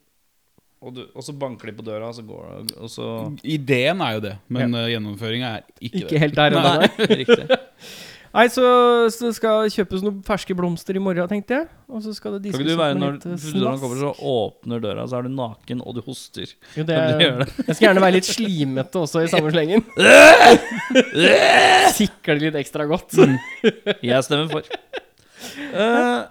Og, 0.78 0.92
du, 0.94 1.00
og 1.10 1.25
så 1.26 1.32
banker 1.34 1.72
de 1.72 1.75
på 1.80 1.82
døra, 1.82 2.12
og 2.12 2.14
så 2.14 2.22
går 2.22 2.42
det 2.69 2.76
Og 2.78 2.90
så 2.92 3.06
Ideen 3.42 3.98
er 4.04 4.12
jo 4.14 4.20
det, 4.28 4.36
men 4.46 4.76
ja. 4.78 4.84
gjennomføringa 4.94 5.48
er 5.56 5.64
ikke, 5.80 6.04
Ikke 6.04 6.12
det. 6.12 6.20
helt 6.22 6.36
der 6.38 6.54
ennå. 6.54 6.62
Nei, 6.84 7.08
riktig. 7.25 7.48
Nei, 8.28 8.44
så, 8.52 8.62
så 9.10 9.30
det 9.30 9.36
skal 9.38 9.70
kjøpes 9.72 10.02
noen 10.04 10.19
ferske 10.22 10.52
blomster 10.54 10.94
i 10.94 11.03
morgen, 11.03 11.26
tenkte 11.31 11.56
jeg. 11.56 11.67
Og 11.88 12.03
så 12.05 12.12
skal 12.14 12.36
det 12.36 12.43
Kan 12.43 12.60
diskes 12.60 12.60
ikke 12.60 12.76
du 12.76 12.82
være 12.82 12.98
når 13.00 13.14
eh, 13.17 13.38
Foodora 13.41 13.72
snask. 13.72 13.82
kommer, 13.82 14.03
så 14.05 14.31
åpner 14.36 14.82
døra, 14.84 15.06
så 15.08 15.19
er 15.19 15.26
du 15.26 15.32
naken, 15.32 15.81
og 15.82 15.96
du 15.96 16.03
hoster. 16.05 16.53
Jo, 16.76 16.84
det, 16.86 16.98
du 17.08 17.24
det? 17.24 17.48
jeg 17.64 17.79
skal 17.79 17.86
gjerne 17.88 18.05
være 18.05 18.17
litt 18.19 18.29
slimete 18.29 19.03
også 19.03 19.24
i 19.24 19.31
samme 19.34 19.50
slengen. 19.56 19.82
Sikler 21.96 22.38
det 22.38 22.44
litt 22.50 22.60
ekstra 22.62 22.86
godt. 22.91 23.17
Jeg 24.05 24.29
stemmer 24.29 24.53
for. 24.53 24.69
Uh, 25.72 26.29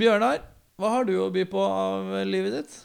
Bjørnar, 0.00 0.40
hva 0.80 0.94
har 0.96 1.04
du 1.06 1.14
å 1.20 1.28
by 1.34 1.44
på 1.52 1.62
av 1.68 2.14
livet 2.26 2.62
ditt? 2.62 2.80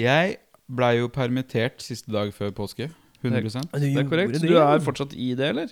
Jeg 0.00 0.36
blei 0.66 0.96
jo 1.00 1.08
permittert 1.12 1.80
siste 1.84 2.12
dag 2.12 2.32
før 2.36 2.52
påske. 2.56 2.90
100% 3.24 3.72
Det 3.80 3.90
er 3.96 4.06
korrekt. 4.08 4.36
Så 4.40 4.46
du 4.50 4.56
er 4.60 4.82
fortsatt 4.84 5.14
i 5.16 5.32
det, 5.38 5.48
eller? 5.54 5.70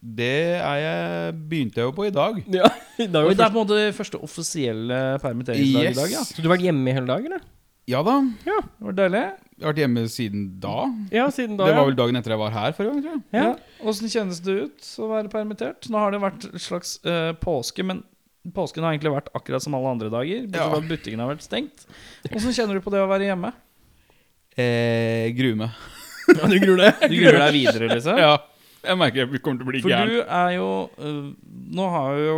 Det 0.00 0.30
er 0.62 0.76
jeg 0.84 1.34
begynte 1.50 1.80
jeg 1.80 1.88
jo 1.88 1.94
på 1.96 2.06
i 2.06 2.12
dag. 2.14 2.36
Ja, 2.54 2.68
i 3.04 3.08
dag 3.10 3.26
og 3.26 3.34
det 3.34 3.42
er 3.44 3.50
på 3.52 3.58
en 3.58 3.64
måte 3.66 3.78
første 3.96 4.20
offisielle 4.22 5.00
permitteringsdag 5.22 5.88
Yes. 5.90 5.96
i 5.96 6.00
dag, 6.00 6.12
ja. 6.14 6.22
Så 6.28 6.38
du 6.38 6.46
har 6.48 6.54
vært 6.56 6.66
hjemme 6.68 6.92
i 6.92 6.94
hele 6.94 7.10
dag, 7.10 7.26
eller? 7.26 7.42
Ja 7.90 8.04
da. 8.06 8.14
Ja, 8.46 8.60
Det 8.62 8.86
var 8.86 8.96
deilig. 9.00 9.22
Jeg 9.60 9.66
har 9.66 9.72
vært 9.74 9.80
hjemme 9.82 10.02
siden 10.08 10.44
da. 10.62 10.76
Ja, 11.12 11.24
siden 11.34 11.56
da, 11.58 11.66
Det 11.66 11.74
var 11.74 11.82
ja. 11.82 11.88
vel 11.90 11.98
dagen 11.98 12.16
etter 12.20 12.32
jeg 12.36 12.40
var 12.40 12.54
her 12.54 12.76
forrige 12.76 12.92
gang, 12.94 13.02
tror 13.02 13.18
jeg. 13.18 13.42
ja. 13.42 13.88
Åssen 13.90 14.12
kjennes 14.12 14.38
det 14.46 14.54
ut 14.68 14.90
å 15.02 15.08
være 15.10 15.32
permittert? 15.32 15.88
Nå 15.90 15.98
har 16.00 16.14
det 16.14 16.20
vært 16.22 16.46
et 16.52 16.62
slags 16.64 16.94
uh, 17.04 17.32
påske, 17.42 17.82
men 17.84 18.04
påsken 18.54 18.84
har 18.86 18.94
egentlig 18.94 19.12
vært 19.14 19.32
akkurat 19.36 19.64
som 19.64 19.76
alle 19.76 19.92
andre 19.94 20.10
dager. 20.12 20.46
Bortsett 20.46 20.60
Ja. 20.60 20.78
at 20.78 20.88
butikken 20.88 21.20
har 21.20 21.32
vært 21.34 21.44
stengt. 21.44 21.86
Åssen 22.30 22.54
kjenner 22.56 22.78
du 22.78 22.84
på 22.84 22.92
det 22.94 23.02
å 23.02 23.08
være 23.10 23.28
hjemme? 23.28 23.52
Eh, 24.56 25.30
gruer 25.36 25.58
meg. 25.60 25.70
ja, 26.38 26.46
du 26.48 26.56
gruer 26.62 26.86
deg. 26.86 27.10
Du 27.10 27.16
gruer 27.20 27.38
deg 27.44 27.52
videre, 27.58 27.90
liksom? 27.94 28.18
Ja. 28.20 28.38
Jeg 28.80 28.96
merker 28.96 29.26
jeg 29.26 29.42
kommer 29.44 29.60
til 29.60 29.66
å 29.66 29.68
bli 29.68 29.80
For 29.84 29.92
du 30.08 30.20
er 30.24 30.52
jo 30.54 30.68
øh, 31.04 31.16
Nå 31.76 31.88
har 31.92 32.14
jo, 32.16 32.36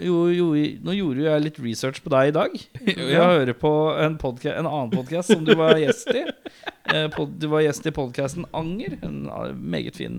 jo, 0.00 0.14
jo 0.32 0.46
Nå 0.86 0.94
gjorde 0.96 1.20
jo 1.20 1.26
jeg 1.26 1.42
litt 1.44 1.58
research 1.60 2.00
på 2.00 2.12
deg 2.14 2.30
i 2.30 2.34
dag. 2.38 2.54
Jeg 2.86 3.18
hører 3.20 3.52
på 3.52 3.72
en, 4.00 4.16
podcast, 4.16 4.56
en 4.56 4.70
annen 4.70 4.92
podkast 4.94 5.34
som 5.34 5.44
du 5.44 5.52
var 5.58 5.76
gjest 5.76 6.08
i. 6.16 6.24
Eh, 6.90 7.06
Du 7.38 7.46
var 7.52 7.62
gjest 7.62 7.86
i 7.86 7.92
podkasten 7.94 8.46
Anger. 8.52 8.98
En 9.06 9.26
eh, 9.28 9.52
meget 9.54 9.96
fin 9.96 10.18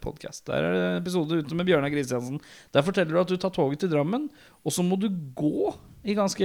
podkast. 0.00 0.44
Der 0.46 0.62
er 0.68 0.76
det 0.76 1.02
episode 1.02 1.40
ute 1.42 1.54
med 1.58 1.66
Bjørnar 1.66 1.90
Kristiansen. 1.90 2.38
Der 2.72 2.82
forteller 2.86 3.12
du 3.16 3.20
at 3.24 3.28
du 3.32 3.36
tar 3.36 3.50
toget 3.50 3.80
til 3.82 3.90
Drammen, 3.90 4.28
og 4.64 4.72
så 4.72 4.84
må 4.86 4.96
du 5.00 5.08
gå 5.34 5.74
i 6.04 6.12
ganske, 6.12 6.44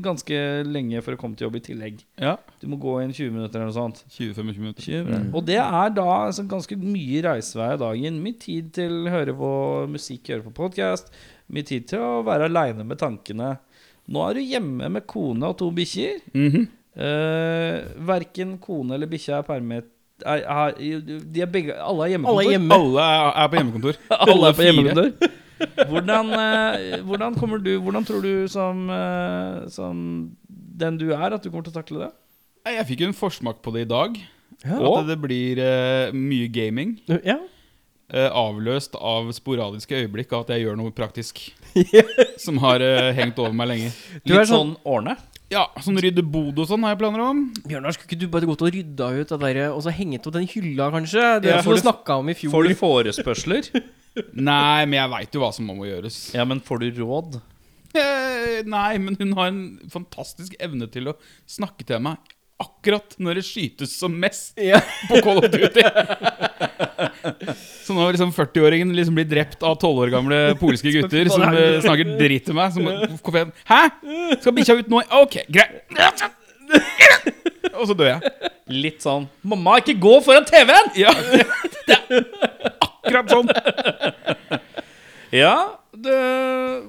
ganske 0.00 0.36
lenge 0.64 1.02
for 1.04 1.12
å 1.14 1.20
komme 1.20 1.36
til 1.36 1.44
jobb 1.44 1.58
i 1.58 1.64
tillegg. 1.66 1.98
Ja. 2.20 2.38
Du 2.62 2.66
må 2.72 2.78
gå 2.80 2.94
inn 3.02 3.12
20 3.12 3.34
minutter 3.34 3.60
eller 3.60 3.68
noe 3.68 3.76
sånt. 3.76 4.00
20-25 4.16 4.60
minutter. 4.62 4.82
20 4.86 5.04
minutter. 5.10 5.26
Og 5.36 5.44
det 5.50 5.58
er 5.60 5.92
da 5.92 6.06
altså, 6.22 6.46
ganske 6.48 6.78
mye 6.80 7.20
reisevei 7.26 7.68
av 7.74 7.82
dagen. 7.84 8.20
Mye 8.24 8.38
tid 8.40 8.72
til 8.80 8.94
å 9.04 9.12
høre 9.12 9.34
på 9.36 9.50
musikk, 9.92 10.30
høre 10.32 10.46
på 10.48 10.54
podkast. 10.62 11.12
Mye 11.52 11.68
tid 11.68 11.90
til 11.92 12.00
å 12.00 12.22
være 12.24 12.48
aleine 12.48 12.86
med 12.88 13.00
tankene. 13.02 13.58
Nå 14.12 14.24
er 14.24 14.40
du 14.40 14.42
hjemme 14.42 14.88
med 14.90 15.04
kone 15.06 15.52
og 15.52 15.58
to 15.60 15.68
bikkjer. 15.76 16.22
Mhm. 16.32 16.64
Eh, 16.92 17.78
verken 18.04 18.58
kone 18.60 18.98
eller 18.98 19.08
bikkje 19.08 19.38
er 19.38 19.44
permet 19.46 19.86
Er, 20.28 20.42
er, 20.44 20.74
de 21.00 21.40
er 21.40 21.48
begge, 21.48 21.72
alle 21.80 22.04
er 22.04 22.10
hjemmekontor. 22.12 22.42
Alle 22.42 22.50
er 22.50 22.52
hjemme. 22.52 22.76
Alle 22.76 23.06
er, 23.32 23.46
på 23.48 23.56
hjemmekontor. 23.58 23.96
Alle 24.28 24.50
er 24.50 24.58
på 24.58 24.66
hjemmekontor. 24.66 25.32
Hvordan, 25.88 26.28
uh, 26.36 27.00
hvordan 27.06 27.38
kommer 27.38 27.62
du 27.62 27.70
Hvordan 27.80 28.06
tror 28.06 28.22
du 28.22 28.46
som, 28.50 28.84
uh, 28.90 29.64
som 29.72 29.96
den 30.78 31.00
du 31.00 31.08
er, 31.10 31.32
at 31.32 31.42
du 31.42 31.48
kommer 31.50 31.66
til 31.66 31.74
å 31.74 31.78
takle 31.80 32.04
det? 32.04 32.10
Jeg 32.76 32.86
fikk 32.92 33.02
jo 33.02 33.08
en 33.10 33.18
forsmak 33.18 33.64
på 33.64 33.74
det 33.74 33.86
i 33.86 33.90
dag. 33.90 34.20
Ja. 34.62 34.78
At 34.78 35.08
det 35.08 35.18
blir 35.18 35.58
mye 36.14 36.46
gaming. 36.54 36.94
Ja. 37.10 37.40
eh, 38.12 38.28
avløst 38.30 38.94
av 38.94 39.32
sporadiske 39.34 40.04
øyeblikk 40.04 40.30
av 40.36 40.44
at 40.44 40.54
jeg 40.54 40.68
gjør 40.68 40.78
noe 40.78 40.94
praktisk. 40.94 41.42
Som 42.44 42.62
har 42.62 42.84
hengt 43.16 43.42
over 43.42 43.56
meg 43.58 43.72
lenge. 43.72 43.90
Du 44.22 44.36
er 44.36 44.44
Litt 44.44 44.52
sånn 44.52 44.76
ordne? 44.86 45.16
Ja, 45.52 45.66
sånn 45.84 45.98
rydde 46.00 46.22
bod 46.24 46.56
og 46.62 46.66
sånn 46.70 46.82
har 46.86 46.94
jeg 46.94 47.00
planer 47.02 47.22
om. 47.26 47.42
Bjørnar, 47.68 47.92
skulle 47.92 48.08
ikke 48.08 48.20
du 48.22 48.28
bare 48.32 48.48
gått 48.48 48.62
og 48.64 48.72
rydda 48.72 49.08
ut 49.20 49.32
det 49.34 49.40
der, 49.42 49.60
og 49.74 49.82
så 49.84 49.92
henget 49.92 50.24
opp 50.26 50.32
den 50.38 50.48
hylla, 50.48 50.86
kanskje? 50.94 51.26
Det 51.44 51.50
Ja, 51.52 51.58
som 51.60 51.68
får 51.70 51.76
du 51.76 51.80
du- 51.82 51.86
snakka 51.86 52.18
om 52.22 52.28
i 52.32 52.34
fjor. 52.38 52.54
Får 52.54 52.68
du 52.68 52.74
forespørsler? 52.80 53.68
Nei, 54.32 54.84
men 54.88 54.96
jeg 54.98 55.10
veit 55.12 55.32
jo 55.36 55.40
hva 55.44 55.52
som 55.56 55.68
må 55.68 55.76
gjøres. 55.88 56.18
Ja, 56.36 56.44
men 56.48 56.60
får 56.64 56.80
du 56.80 57.02
råd? 57.02 57.40
Eh, 57.94 58.62
nei, 58.64 58.96
men 58.96 59.16
hun 59.20 59.34
har 59.36 59.50
en 59.52 59.78
fantastisk 59.92 60.54
evne 60.64 60.86
til 60.90 61.10
å 61.12 61.16
snakke 61.46 61.84
til 61.84 62.00
meg 62.00 62.16
akkurat 62.62 63.16
når 63.22 63.40
det 63.40 63.44
skytes 63.46 63.92
som 64.00 64.14
mest 64.22 64.58
Ja. 64.70 64.80
på 65.10 65.20
Call 65.24 65.42
of 65.42 65.48
Duty. 65.52 65.82
Så 67.82 67.94
nå 67.96 68.02
har 68.04 68.14
liksom 68.14 68.32
40-åringen 68.34 68.92
liksom 68.96 69.16
blitt 69.18 69.30
drept 69.32 69.62
av 69.66 69.76
12 69.80 70.02
år 70.06 70.12
gamle 70.14 70.40
polske 70.60 70.92
gutter 70.94 71.30
som 71.32 71.42
eh, 71.50 71.78
snakker 71.84 72.14
dritt 72.20 72.46
til 72.48 72.56
meg. 72.56 72.72
Som, 72.74 72.86
Hæ? 73.68 73.80
Skal 74.40 74.56
bikkja 74.56 74.78
ut 74.80 74.90
nå? 74.92 75.02
Ok, 75.22 75.40
greit. 75.52 75.82
Og 77.72 77.86
så 77.90 77.94
dør 77.96 78.14
jeg. 78.14 78.32
Litt 78.72 79.02
sånn 79.04 79.26
Mamma, 79.48 79.76
ikke 79.82 79.94
gå 80.00 80.12
foran 80.24 80.46
TV-en! 80.48 80.88
Ja, 80.96 81.12
det 81.88 81.96
er 81.98 82.24
akkurat 82.86 83.32
sånn. 83.32 83.50
Ja, 85.34 85.54
det, 85.92 86.16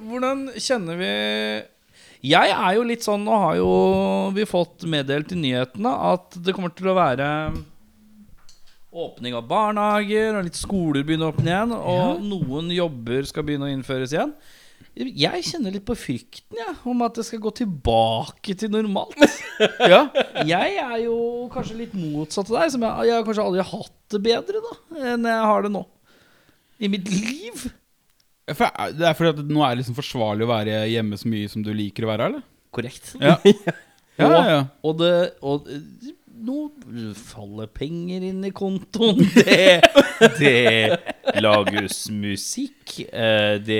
hvordan 0.06 0.46
kjenner 0.60 0.98
vi 1.00 1.10
Jeg 2.24 2.54
er 2.54 2.72
jo 2.78 2.86
litt 2.88 3.04
sånn 3.04 3.26
Nå 3.26 3.36
har 3.42 3.58
jo 3.58 3.70
vi 4.32 4.46
fått 4.48 4.86
meddelt 4.88 5.34
i 5.34 5.38
nyhetene 5.38 5.92
at 6.14 6.38
det 6.40 6.54
kommer 6.56 6.72
til 6.72 6.88
å 6.88 6.96
være 6.96 7.28
åpning 8.94 9.34
av 9.34 9.48
barnehager, 9.50 10.36
og 10.38 10.46
litt 10.46 10.58
skoler 10.58 11.02
begynner 11.02 11.26
å 11.26 11.34
åpne 11.34 11.50
igjen, 11.50 11.72
og 11.74 12.20
noen 12.22 12.68
jobber 12.70 13.26
skal 13.26 13.42
begynne 13.46 13.66
å 13.66 13.72
innføres 13.74 14.14
igjen. 14.14 14.30
Jeg 14.94 15.42
kjenner 15.48 15.74
litt 15.74 15.86
på 15.88 15.96
frykten 15.98 16.54
ja, 16.60 16.70
om 16.86 17.02
at 17.02 17.16
det 17.18 17.24
skal 17.26 17.42
gå 17.42 17.50
tilbake 17.62 18.54
til 18.58 18.70
normalt. 18.74 19.18
Ja. 19.86 20.00
Jeg 20.42 20.78
er 20.82 20.96
jo 21.04 21.16
kanskje 21.52 21.76
litt 21.78 21.92
motsatt 21.94 22.48
av 22.50 22.56
deg. 22.56 22.72
Som 22.74 22.82
jeg, 22.82 23.06
jeg 23.06 23.14
har 23.14 23.26
kanskje 23.26 23.44
aldri 23.44 23.66
hatt 23.68 24.14
det 24.14 24.20
bedre 24.24 24.62
da 24.64 24.72
enn 25.12 25.28
jeg 25.30 25.44
har 25.50 25.62
det 25.62 25.70
nå. 25.74 25.82
I 26.82 26.90
mitt 26.90 27.10
liv. 27.10 27.68
For 28.52 28.92
det 28.98 29.06
er 29.08 29.14
fordi 29.16 29.30
at 29.38 29.46
nå 29.48 29.62
er 29.64 29.72
det 29.72 29.80
liksom 29.84 29.96
forsvarlig 29.96 30.44
å 30.44 30.50
være 30.50 30.82
hjemme 30.92 31.16
så 31.16 31.30
mye 31.32 31.48
som 31.48 31.62
du 31.64 31.70
liker 31.72 32.04
å 32.04 32.10
være, 32.10 32.26
eller? 32.28 32.42
Korrekt. 32.74 33.14
Ja, 33.22 33.38
ja, 33.46 34.28
ja, 34.28 34.42
ja. 34.50 34.58
Og 34.84 34.98
det 35.00 35.14
og, 35.40 35.70
eh, 35.72 36.12
Nå 36.44 36.66
faller 37.16 37.68
penger 37.70 38.24
inn 38.26 38.42
i 38.44 38.50
kontoen. 38.52 39.20
Det, 39.38 39.80
det 40.40 41.40
lages 41.40 42.02
musikk. 42.12 42.98
eh, 43.06 43.54
Det 43.64 43.78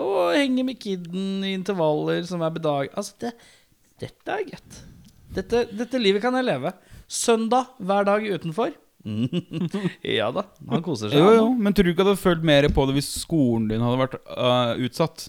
å 0.00 0.30
henge 0.32 0.64
med 0.66 0.80
kidden 0.80 1.44
i 1.46 1.52
intervaller 1.54 2.24
som 2.28 2.42
er 2.44 2.52
bedag 2.56 2.90
Altså, 2.96 3.14
det, 3.22 3.30
dette 4.02 4.32
er 4.36 4.48
godt. 4.48 4.80
Dette, 5.36 5.62
dette 5.76 6.00
livet 6.02 6.24
kan 6.24 6.34
jeg 6.40 6.48
leve. 6.48 6.72
Søndag 7.06 7.70
hver 7.78 8.08
dag 8.08 8.26
utenfor. 8.26 8.72
ja 10.20 10.30
da, 10.34 10.44
han 10.70 10.82
koser 10.84 11.08
seg. 11.12 11.18
Jo, 11.20 11.30
jo, 11.38 11.44
men 11.56 11.72
tror 11.76 11.86
du 11.88 11.92
ikke 11.94 12.04
du 12.04 12.10
hadde 12.12 12.20
følt 12.20 12.42
mer 12.46 12.68
på 12.74 12.86
det 12.88 12.96
hvis 12.98 13.10
skolen 13.22 13.68
din 13.70 13.82
hadde 13.84 14.00
vært 14.00 14.16
øh, 14.20 14.82
utsatt? 14.86 15.28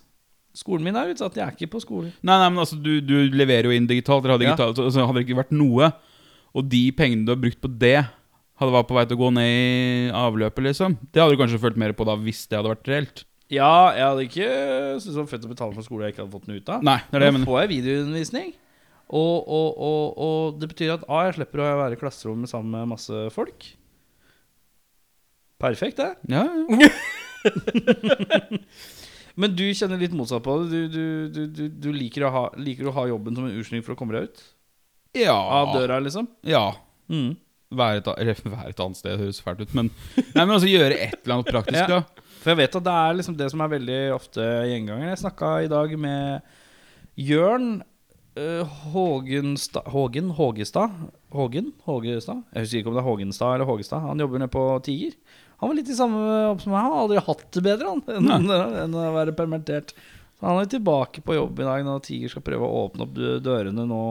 Skolen 0.58 0.84
min 0.84 0.98
er 1.00 1.13
utsatt. 1.13 1.38
Jeg 1.40 1.46
er 1.46 1.56
ikke 1.56 1.70
på 1.78 1.80
skole. 1.84 2.10
Nei, 2.28 2.36
nei, 2.42 2.50
men 2.51 2.60
altså, 2.60 2.75
du, 2.84 2.98
du 3.00 3.13
leverer 3.32 3.70
jo 3.70 3.75
inn 3.75 3.88
digitalt. 3.88 4.25
Dere 4.25 4.36
har 4.36 4.42
Ja. 4.44 4.51
digitalt 4.51 4.82
så 4.92 5.06
hadde 5.08 5.22
det 5.22 5.28
ikke 5.30 5.40
vært 5.40 5.54
noe. 5.56 5.92
Og 6.51 6.66
de 6.68 6.82
pengene 6.98 7.24
du 7.24 7.32
har 7.32 7.40
brukt 7.40 7.62
på 7.63 7.70
det, 7.80 8.01
hadde 8.60 8.74
vært 8.75 8.90
på 8.90 8.98
vei 8.98 9.06
til 9.08 9.16
å 9.16 9.22
gå 9.22 9.30
ned 9.34 9.48
i 9.48 10.10
avløpet, 10.20 10.66
liksom. 10.68 10.98
Det 11.08 11.24
hadde 11.24 11.38
du 11.38 11.40
kanskje 11.40 11.62
følt 11.63 11.80
mer 11.80 11.94
på 11.96 12.04
da 12.10 12.18
hvis 12.20 12.44
det 12.51 12.60
hadde 12.60 12.74
vært 12.74 12.92
reelt. 12.92 13.24
Ja, 13.51 13.72
jeg 13.96 14.04
hadde 14.04 14.25
ikke 14.28 14.50
syntes 15.00 15.08
det 15.16 15.22
var 15.22 15.30
fett 15.32 15.48
å 15.48 15.51
betale 15.51 15.75
for 15.75 15.88
skole 15.88 16.06
jeg 16.10 16.13
ikke 16.18 16.25
hadde 16.25 16.36
fått 16.36 16.51
noe 16.51 16.60
ut 16.60 16.70
av. 16.75 16.84
Nei, 16.88 16.98
det 17.08 17.18
er 17.20 17.24
det 17.25 17.32
Nå 17.40 17.48
får 17.48 17.58
jeg 17.63 17.72
videoundervisning. 17.78 18.51
Og, 19.12 19.48
og, 19.48 19.70
og, 19.75 20.03
og 20.24 20.60
det 20.62 20.70
betyr 20.72 20.94
at 20.96 21.06
A, 21.12 21.25
jeg 21.27 21.36
slipper 21.39 21.63
å 21.63 21.70
være 21.82 21.98
i 21.98 22.00
klasserommet 22.00 22.51
sammen 22.51 22.72
med 22.72 22.94
masse 22.94 23.25
folk. 23.36 23.68
Perfekt, 25.62 26.00
det. 26.00 26.15
Ja, 26.32 26.46
ja. 26.48 26.89
Men 29.39 29.53
du 29.56 29.63
kjenner 29.75 30.00
litt 30.01 30.15
motsatt 30.15 30.44
på 30.46 30.58
det. 30.62 30.88
Du, 30.91 30.98
du, 31.32 31.44
du, 31.48 31.62
du, 31.70 31.89
liker, 31.96 32.25
å 32.27 32.32
ha, 32.34 32.44
liker 32.60 32.89
å 32.89 32.96
ha 32.96 33.06
jobben 33.12 33.38
som 33.38 33.48
en 33.48 33.53
unnskyldning 33.53 33.86
for 33.86 33.96
å 33.96 34.00
komme 34.00 34.15
deg 34.18 34.27
ut 34.30 34.44
ja. 35.18 35.36
av 35.36 35.74
døra, 35.75 36.00
liksom? 36.03 36.27
Ja. 36.48 36.72
Mm. 37.12 37.36
Være 37.72 38.01
et, 38.01 38.10
eller 38.15 38.41
være 38.56 38.74
et 38.74 38.84
annet 38.84 39.00
sted 39.00 39.20
høres 39.20 39.44
fælt 39.44 39.63
ut, 39.63 39.75
men, 39.77 39.91
nei, 40.18 40.44
men 40.44 40.56
altså 40.56 40.72
gjøre 40.72 40.98
et 40.98 41.20
eller 41.22 41.38
annet 41.38 41.53
praktisk, 41.53 41.84
Ja. 41.84 42.01
da. 42.01 42.27
For 42.41 42.56
jeg 42.56 42.58
vet 42.63 42.75
at 42.80 42.86
det 42.88 42.98
er 42.98 43.15
liksom 43.20 43.38
det 43.38 43.48
som 43.53 43.62
er 43.62 43.70
veldig 43.70 44.00
ofte 44.15 44.46
gjengangeren. 44.65 45.12
Jeg 45.12 45.22
snakka 45.22 45.50
i 45.62 45.70
dag 45.70 45.91
med 46.01 46.56
Jørn 47.22 47.68
Hågenstad 48.93 49.88
Hågen? 49.91 50.29
Hågestad? 50.31 50.91
Hågen? 51.35 51.71
Hågestad? 51.83 52.43
Jeg 52.53 52.63
husker 52.63 52.79
ikke 52.79 52.91
om 52.91 52.95
det 52.95 53.01
er 53.03 53.09
Hågenstad 53.09 53.55
eller 53.55 53.67
Hågestad. 53.67 54.05
Han 54.05 54.23
jobber 54.23 54.39
nede 54.39 54.53
på 54.53 54.63
Tiger. 54.85 55.17
Han 55.59 55.69
var 55.69 55.77
litt 55.77 55.91
i 55.91 55.97
samme 55.97 56.21
jobb 56.47 56.61
som 56.63 56.71
meg. 56.73 56.85
Han 56.85 56.93
har 56.93 57.03
aldri 57.03 57.25
hatt 57.27 57.43
det 57.53 57.63
bedre 57.65 57.91
han, 57.91 58.03
enn, 58.15 58.53
enn 58.85 58.95
å 58.97 59.09
være 59.17 59.35
permittert. 59.38 59.91
Så 60.39 60.47
han 60.47 60.61
er 60.61 60.71
tilbake 60.71 61.21
på 61.21 61.35
jobb 61.38 61.59
i 61.59 61.67
dag 61.67 61.83
når 61.85 62.05
Tiger 62.07 62.31
skal 62.33 62.45
prøve 62.45 62.65
å 62.65 62.85
åpne 62.88 63.05
opp 63.05 63.19
dørene 63.45 63.85
nå 63.85 64.01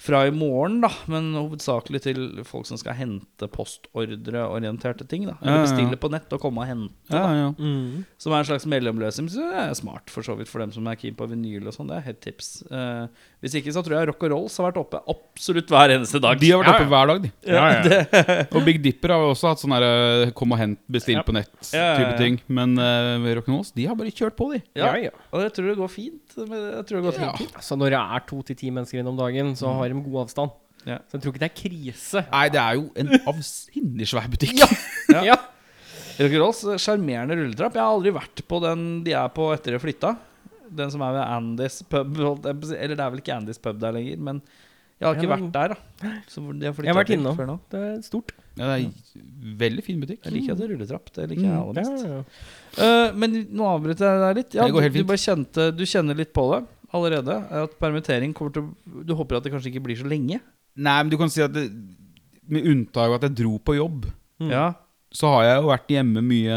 fra 0.00 0.22
i 0.26 0.30
morgen, 0.32 0.78
da. 0.80 0.88
Men 1.12 1.26
hovedsakelig 1.36 2.00
til 2.06 2.20
folk 2.48 2.64
som 2.68 2.78
skal 2.80 2.94
hente 2.96 3.48
postordreorienterte 3.52 5.04
ting. 5.08 5.26
da 5.28 5.34
Eller 5.42 5.64
bestille 5.66 5.98
på 6.00 6.08
nett 6.12 6.30
og 6.32 6.40
komme 6.40 6.62
og 6.62 6.68
hente. 6.70 6.94
Da 7.10 7.20
ja. 7.36 7.48
Mm. 7.58 8.04
som 8.20 8.32
er 8.32 8.42
en 8.42 8.48
slags 8.48 8.64
mellomløsning. 8.70 9.28
Så 9.32 9.44
det 9.44 9.58
er 9.66 9.74
smart 9.76 10.08
for 10.12 10.24
så 10.24 10.36
vidt 10.38 10.48
for 10.48 10.62
dem 10.64 10.72
som 10.72 10.86
er 10.88 10.96
keen 11.00 11.16
på 11.18 11.28
vinyl 11.28 11.68
og 11.68 11.76
sånn. 11.76 11.90
Det 11.90 11.98
er 11.98 12.06
helt 12.08 12.20
tips. 12.24 12.48
Uh, 12.70 13.06
hvis 13.44 13.54
ikke 13.60 13.74
så 13.76 13.82
tror 13.84 13.98
jeg 13.98 14.08
Rock 14.10 14.24
and 14.24 14.32
Rolls 14.34 14.56
har 14.60 14.70
vært 14.70 14.80
oppe 14.80 15.02
absolutt 15.10 15.68
hver 15.72 15.94
eneste 15.96 16.20
dag. 16.22 16.40
De 16.40 16.50
har 16.52 16.62
vært 16.64 16.74
oppe 16.80 16.88
hver 16.94 17.12
dag, 17.12 17.26
de. 17.26 18.48
Og 18.56 18.64
Big 18.66 18.80
Dipper 18.84 19.14
har 19.14 19.26
også 19.28 19.52
hatt 19.52 19.62
sånn 19.62 19.74
herre 19.76 20.30
kom 20.36 20.56
og 20.56 20.60
hent, 20.62 20.80
bestill 20.90 21.18
Ja. 21.20 21.24
på 21.26 21.34
Ja, 21.36 21.42
ja, 21.44 21.44
nett-type 21.44 22.10
ja. 22.14 22.18
ting. 22.20 22.40
Men 22.48 22.76
uh, 22.80 23.28
Rolls, 23.44 23.72
de 23.76 23.84
har 23.90 23.96
bare 24.00 24.12
kjørt 24.14 24.36
på, 24.38 24.50
de. 24.54 24.62
ja, 24.78 24.94
Ja, 24.96 25.10
ja. 25.10 25.14
og 25.32 25.44
jeg 25.44 25.52
tror 25.56 25.68
det 25.72 25.76
går 25.80 25.92
fint. 25.92 26.36
Jeg 26.40 26.84
tror 26.88 26.96
det 26.96 27.04
går 27.10 27.20
Ja. 27.20 27.32
fint. 27.36 27.60
Så 27.60 27.76
når 27.76 27.92
det 27.92 28.00
er 28.00 28.26
to 28.28 28.40
til 28.48 28.56
ti 28.56 28.70
mennesker 28.72 29.00
innom 29.04 29.18
dagen, 29.20 29.52
så 29.58 29.72
har 29.76 29.89
de 29.92 30.02
god 30.06 30.18
avstand. 30.24 30.50
Ja. 30.88 30.96
Så 31.10 31.18
jeg 31.18 31.22
tror 31.24 31.34
ikke 31.34 31.42
det 31.42 31.50
er 31.50 31.58
krise. 31.60 32.22
Nei, 32.32 32.44
det 32.54 32.60
er 32.62 32.78
jo 32.78 32.86
en 33.02 33.10
avsindig 33.34 34.06
svær 34.08 34.30
butikk. 34.32 34.56
Ja. 34.62 34.70
Ja. 35.32 35.34
Rock 36.20 36.34
and 36.36 36.42
Rolls, 36.42 36.58
sjarmerende 36.84 37.34
rulletrapp. 37.38 37.74
Jeg 37.74 37.82
har 37.82 37.94
aldri 37.96 38.10
vært 38.14 38.42
på 38.46 38.58
den 38.62 38.82
de 39.06 39.14
er 39.16 39.28
på 39.34 39.46
etter 39.54 39.72
de 39.74 39.78
flytta. 39.82 40.10
Den 40.70 40.90
som 40.92 41.02
er 41.02 41.14
ved 41.16 41.22
Andys 41.24 41.80
pub. 41.90 42.18
Eller 42.20 42.92
det 42.94 43.00
er 43.02 43.10
vel 43.14 43.22
ikke 43.22 43.34
Andys 43.38 43.58
pub 43.58 43.80
der 43.82 43.94
lenger, 43.96 44.20
men 44.20 44.42
jeg 45.00 45.08
har 45.08 45.16
ikke 45.16 45.24
Ja, 45.26 45.30
men- 45.36 45.46
vært 45.48 45.52
der, 45.56 45.74
da. 45.74 46.12
Så 46.28 46.44
de 46.44 46.66
har 46.68 46.74
Jeg 46.84 46.92
har 46.94 46.98
vært 47.02 47.12
innom. 47.16 47.36
før 47.38 47.46
nå. 47.48 47.56
Det 47.72 47.80
er 47.80 48.02
stort. 48.04 48.32
Ja, 48.60 48.66
det 48.76 48.84
er 48.84 49.56
veldig 49.64 49.82
fin 49.86 50.00
butikk. 50.02 50.20
Jeg 50.26 50.32
liker 50.36 50.52
at 50.52 50.58
det 50.60 50.66
er 50.68 50.74
rulletrapp. 50.74 51.10
Det 51.16 51.28
liker 51.30 51.42
jeg 51.48 51.56
aller 51.56 51.80
Ja, 51.80 51.88
best. 51.88 52.04
ja, 52.04 52.20
ja. 52.20 53.06
Eh, 53.08 53.12
men 53.16 53.38
nå 53.48 53.64
avbryter 53.72 54.04
jeg 54.10 54.20
deg 54.26 54.36
litt. 54.42 54.54
Ja, 54.54 54.66
Det 54.68 54.74
går 54.76 54.82
helt 54.86 54.92
du, 54.92 54.98
du, 55.00 55.08
bare 55.08 55.24
kjente, 55.24 55.70
du 55.76 55.84
kjenner 55.88 56.14
litt 56.20 56.32
på 56.36 56.44
det 56.52 56.60
allerede. 56.92 57.36
At 57.64 57.76
permittering 57.80 58.32
kommer 58.34 58.52
til 58.52 58.70
Du 59.06 59.14
håper 59.14 59.36
at 59.38 59.44
det 59.44 59.52
kanskje 59.52 59.70
ikke 59.72 59.84
blir 59.88 59.96
så 60.00 60.08
lenge? 60.10 60.40
Nei, 60.76 60.96
men 61.02 61.10
du 61.10 61.16
kan 61.20 61.30
si 61.30 61.42
at 61.42 61.52
det, 61.52 61.68
med 62.50 62.66
unntak 62.66 63.08
av 63.10 63.18
at 63.18 63.28
jeg 63.28 63.36
dro 63.44 63.58
på 63.58 63.76
jobb, 63.78 64.06
Mm. 64.40 64.48
Ja. 64.50 64.72
så 65.12 65.28
har 65.34 65.42
jeg 65.44 65.56
jo 65.62 65.68
vært 65.68 65.90
hjemme 65.92 66.22
mye 66.24 66.54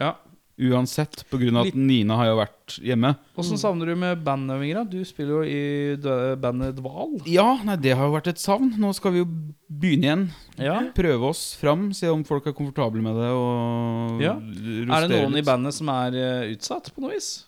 ja. 0.00 0.14
uansett, 0.60 1.24
på 1.28 1.36
grunn 1.40 1.56
av 1.60 1.66
Litt- 1.66 1.74
at 1.74 1.80
Nina 1.80 2.16
har 2.16 2.26
jo 2.30 2.36
vært 2.38 2.76
hjemme. 2.80 3.10
Åssen 3.36 3.58
savner 3.60 3.86
du 3.90 3.94
med 3.96 4.22
bandøvinger? 4.24 4.88
Du 4.88 5.04
spiller 5.04 5.42
jo 5.42 5.42
i 5.44 6.36
bandet 6.40 6.76
Dval. 6.76 7.18
Ja, 7.28 7.58
nei, 7.64 7.76
det 7.76 7.92
har 7.96 8.06
jo 8.08 8.14
vært 8.16 8.28
et 8.32 8.40
savn. 8.40 8.72
Nå 8.80 8.94
skal 8.96 9.12
vi 9.12 9.18
jo 9.22 9.28
begynne 9.68 10.04
igjen. 10.08 10.24
Ja. 10.56 10.78
Prøve 10.96 11.28
oss 11.28 11.54
fram, 11.60 11.90
se 11.92 12.08
om 12.08 12.24
folk 12.24 12.46
er 12.48 12.52
komfortable 12.56 13.02
med 13.04 13.14
det. 13.20 13.30
Og 13.36 14.20
Ja. 14.24 14.34
Er 14.36 15.06
det 15.08 15.20
noen 15.20 15.36
i 15.36 15.42
bandet 15.44 15.74
som 15.76 15.88
er 15.92 16.16
eh, 16.16 16.54
utsatt 16.56 16.88
på 16.94 17.00
noe 17.04 17.12
vis? 17.12 17.44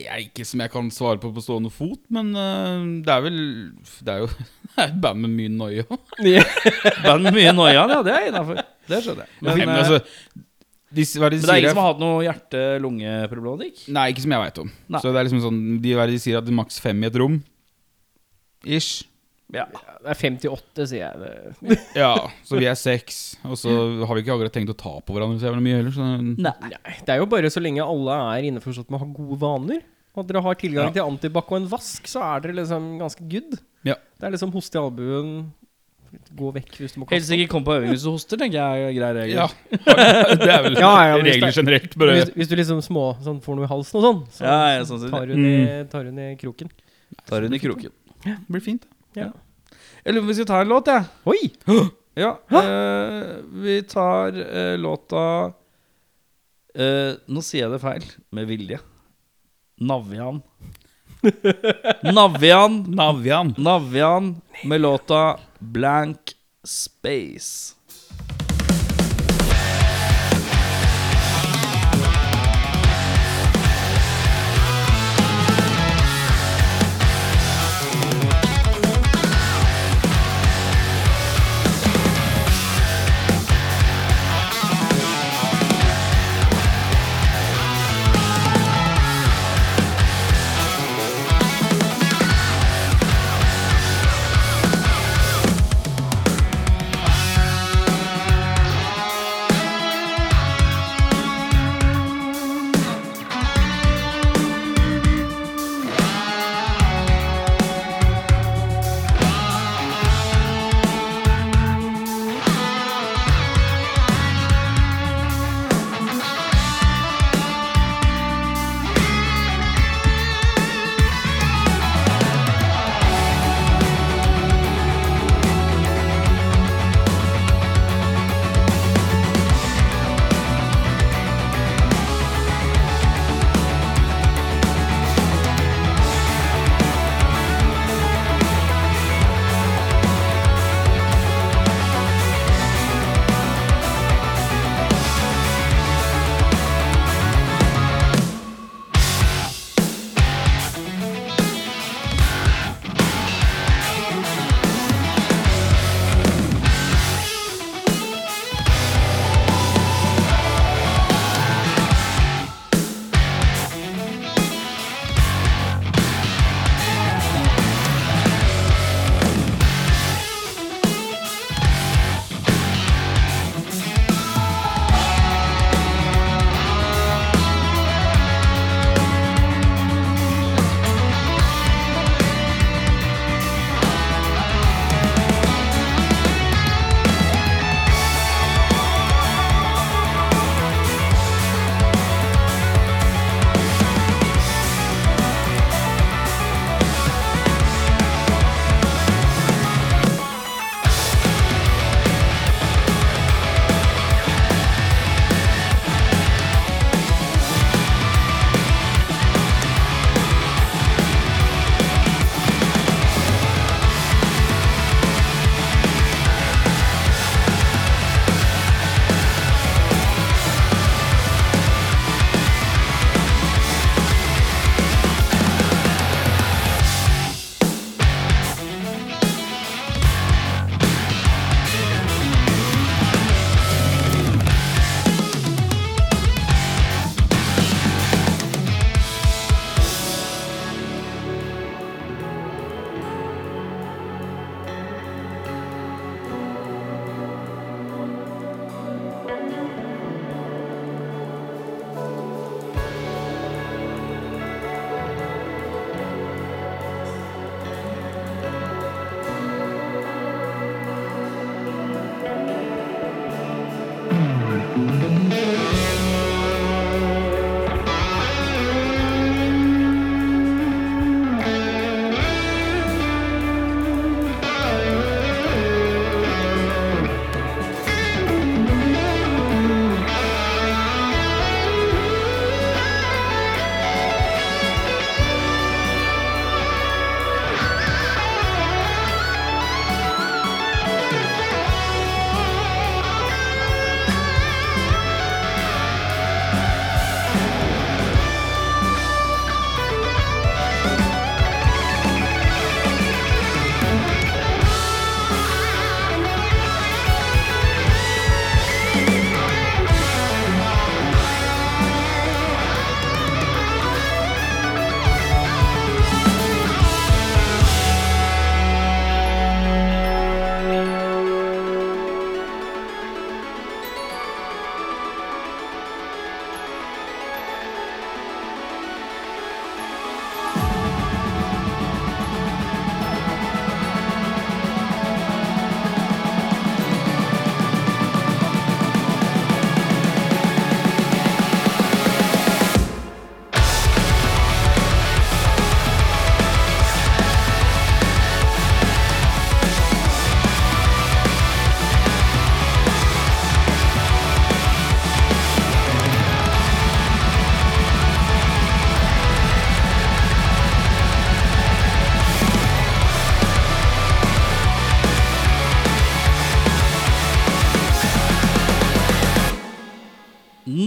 Jeg, 0.00 0.30
ikke 0.30 0.46
som 0.48 0.62
jeg 0.64 0.72
kan 0.72 0.90
svare 0.94 1.20
på 1.22 1.30
på 1.34 1.42
stående 1.44 1.72
fot, 1.72 2.00
men 2.12 2.30
uh, 2.36 2.84
det 3.04 3.12
er 3.14 3.24
vel 3.24 3.40
Det 4.00 4.14
er 4.14 4.22
jo 4.24 4.28
det 4.70 4.76
er 4.76 4.86
et 4.88 5.00
band 5.02 5.24
med 5.24 5.34
mye 5.34 5.50
noia. 5.52 5.84
Band 7.06 7.26
med 7.26 7.34
mye 7.36 7.52
noia, 7.56 7.82
ja, 7.90 7.98
det 8.06 8.14
er 8.14 8.28
innafor. 8.30 8.62
Det 8.88 9.02
skjønner 9.04 9.26
jeg. 9.26 9.36
Men, 9.42 9.58
Men, 9.58 9.68
eh, 9.68 9.80
altså, 9.82 9.98
de, 10.90 11.02
er 11.02 11.34
de 11.34 11.38
men 11.38 11.44
det 11.44 11.52
er 11.54 11.60
ingen 11.60 11.74
som 11.74 11.82
har 11.82 11.92
hatt 11.92 12.02
noe 12.02 12.22
hjerte-lungeproblematikk? 12.26 13.82
Nei, 13.94 14.08
ikke 14.10 14.24
som 14.24 14.34
jeg 14.34 14.44
veit 14.44 14.60
om. 14.62 14.72
Nei. 14.90 15.02
Så 15.02 15.12
det 15.12 15.20
er 15.20 15.28
liksom 15.28 15.42
sånn 15.44 15.60
De, 15.82 15.92
er 15.94 16.10
de 16.10 16.18
sier 16.22 16.40
at 16.40 16.46
det 16.46 16.54
er 16.54 16.58
maks 16.58 16.80
fem 16.82 17.02
i 17.02 17.10
et 17.10 17.18
rom. 17.20 17.36
Ish. 18.66 19.04
Ja. 19.52 19.64
Det 19.72 20.12
er 20.12 20.18
58, 20.20 20.84
sier 20.90 21.00
jeg. 21.04 21.78
Ja, 21.98 22.12
så 22.46 22.58
vi 22.60 22.68
er 22.70 22.76
seks. 22.78 23.20
Og 23.44 23.56
så 23.58 23.72
har 24.06 24.14
vi 24.14 24.22
ikke 24.24 24.36
akkurat 24.36 24.54
tenkt 24.54 24.70
å 24.72 24.76
ta 24.78 24.92
på 25.02 25.16
hverandre 25.16 25.40
så 25.42 25.48
jævlig 25.50 25.64
mye 25.66 25.78
heller. 25.80 25.94
Så 25.96 26.06
Nei. 26.46 26.74
Det 27.06 27.14
er 27.16 27.18
jo 27.22 27.26
bare 27.32 27.50
så 27.50 27.62
lenge 27.62 27.82
alle 27.84 28.18
er 28.36 28.46
innforstått 28.50 28.90
med 28.92 29.00
å 29.00 29.04
ha 29.04 29.10
gode 29.16 29.40
vaner. 29.42 29.80
Og 30.18 30.26
dere 30.26 30.42
har 30.42 30.54
tilgang 30.58 30.88
Ja. 30.90 30.94
til 30.98 31.06
antibac 31.06 31.50
og 31.50 31.60
en 31.60 31.68
vask, 31.70 32.06
så 32.10 32.22
er 32.26 32.40
dere 32.46 32.56
liksom 32.62 32.98
ganske 32.98 33.26
good. 33.30 33.58
Ja. 33.86 33.94
Det 34.18 34.26
er 34.28 34.32
liksom 34.34 34.52
hoste 34.54 34.78
i 34.78 34.80
albuen, 34.82 35.34
gå 36.34 36.48
vekk 36.56 36.72
hvis 36.80 36.94
du 36.96 36.98
må 36.98 37.06
Helst 37.12 37.28
kaste 37.30 37.36
ikke 37.38 37.50
kom 37.52 37.62
på 37.64 37.74
øving 37.76 37.92
hvis 37.94 38.02
du 38.02 38.10
hoster, 38.10 38.36
tenker 38.40 38.58
jeg 38.58 38.88
er 38.88 38.94
grei 38.96 39.10
regel. 39.14 39.36
ja. 39.38 39.46
Det 40.42 40.50
er 40.50 40.62
vel 40.66 40.74
Ja, 40.80 40.90
ja, 41.06 41.18
regler 41.22 41.54
generelt. 41.54 41.94
Bare 42.02 42.16
Hvis, 42.18 42.32
hvis 42.34 42.50
du 42.50 42.56
liksom 42.58 42.80
små 42.82 43.04
sånn, 43.22 43.38
får 43.44 43.56
noe 43.60 43.68
i 43.68 43.70
halsen 43.70 44.00
og 44.00 44.06
sånn, 44.08 44.20
så, 44.34 44.42
Ja, 44.46 44.56
ja, 44.74 44.82
sånn 44.88 45.04
tar, 45.10 45.26
du 45.30 45.36
ned, 45.38 45.90
tar 45.92 46.08
du 46.08 46.10
ned 46.16 46.34
kroken. 46.42 46.70
Tar 47.30 47.46
hun 47.46 47.54
i 47.54 47.62
kroken. 47.62 47.94
blir 48.50 48.60
fint. 48.66 48.84
Ja. 49.18 49.30
Jeg 50.04 50.14
lurer 50.14 50.22
på 50.22 50.26
om 50.26 50.30
vi 50.30 50.36
skal 50.38 50.48
ta 50.50 50.60
en 50.62 50.70
låt, 50.70 50.90
jeg. 50.90 51.08
Oi! 51.30 51.40
Ja. 52.18 52.30
eh, 52.50 53.36
vi 53.62 53.76
tar 53.88 54.36
eh, 54.42 54.74
låta 54.78 55.22
eh, 56.74 57.12
Nå 57.30 57.42
sier 57.46 57.64
jeg 57.66 57.72
det 57.74 57.80
feil, 57.82 58.06
med 58.34 58.48
vilje. 58.50 58.80
Navian. 59.80 60.42
Navian. 62.18 62.82
Navian. 62.92 63.54
Navian 63.58 64.34
med 64.64 64.82
låta 64.82 65.38
Blank 65.58 66.34
Space. 66.64 67.76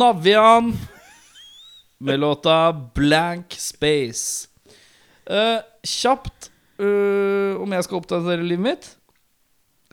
Navian 0.03 0.73
med 1.97 2.19
låta 2.19 2.73
Blank 2.95 3.53
Space. 3.57 4.49
Uh, 5.31 5.61
kjapt 5.87 6.49
uh, 6.81 7.55
om 7.63 7.71
jeg 7.71 7.85
skal 7.85 8.01
oppdatere 8.01 8.43
livet 8.43 8.65
mitt. 8.65 8.89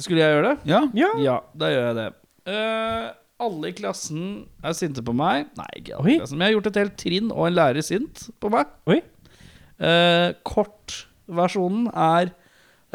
Skulle 0.02 0.24
jeg 0.24 0.34
gjøre 0.34 0.48
det? 0.48 0.72
Ja. 0.72 0.80
Ja. 0.98 1.10
Ja, 1.22 1.36
da 1.54 1.68
gjør 1.70 1.86
jeg 1.86 1.96
det. 2.00 2.06
Uh, 2.50 3.06
alle 3.46 3.70
i 3.70 3.76
klassen 3.78 4.24
er 4.66 4.74
sinte 4.74 5.04
på 5.06 5.14
meg. 5.14 5.46
Nei, 5.60 5.68
ikke 5.78 6.00
alle 6.00 6.16
i 6.16 6.18
klassen. 6.24 6.40
Men 6.40 6.48
jeg 6.48 6.50
har 6.50 6.58
gjort 6.58 6.70
et 6.72 6.80
helt 6.82 6.98
trinn 7.04 7.30
og 7.30 7.46
en 7.46 7.58
lærer 7.60 7.86
sint 7.86 8.24
på 8.42 8.50
meg. 8.50 8.72
Oi. 8.90 8.98
Uh, 9.78 10.34
Kortversjonen 10.42 11.86
er 11.94 12.32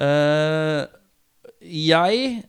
eh, 0.04 0.84
Jeg 1.64 2.44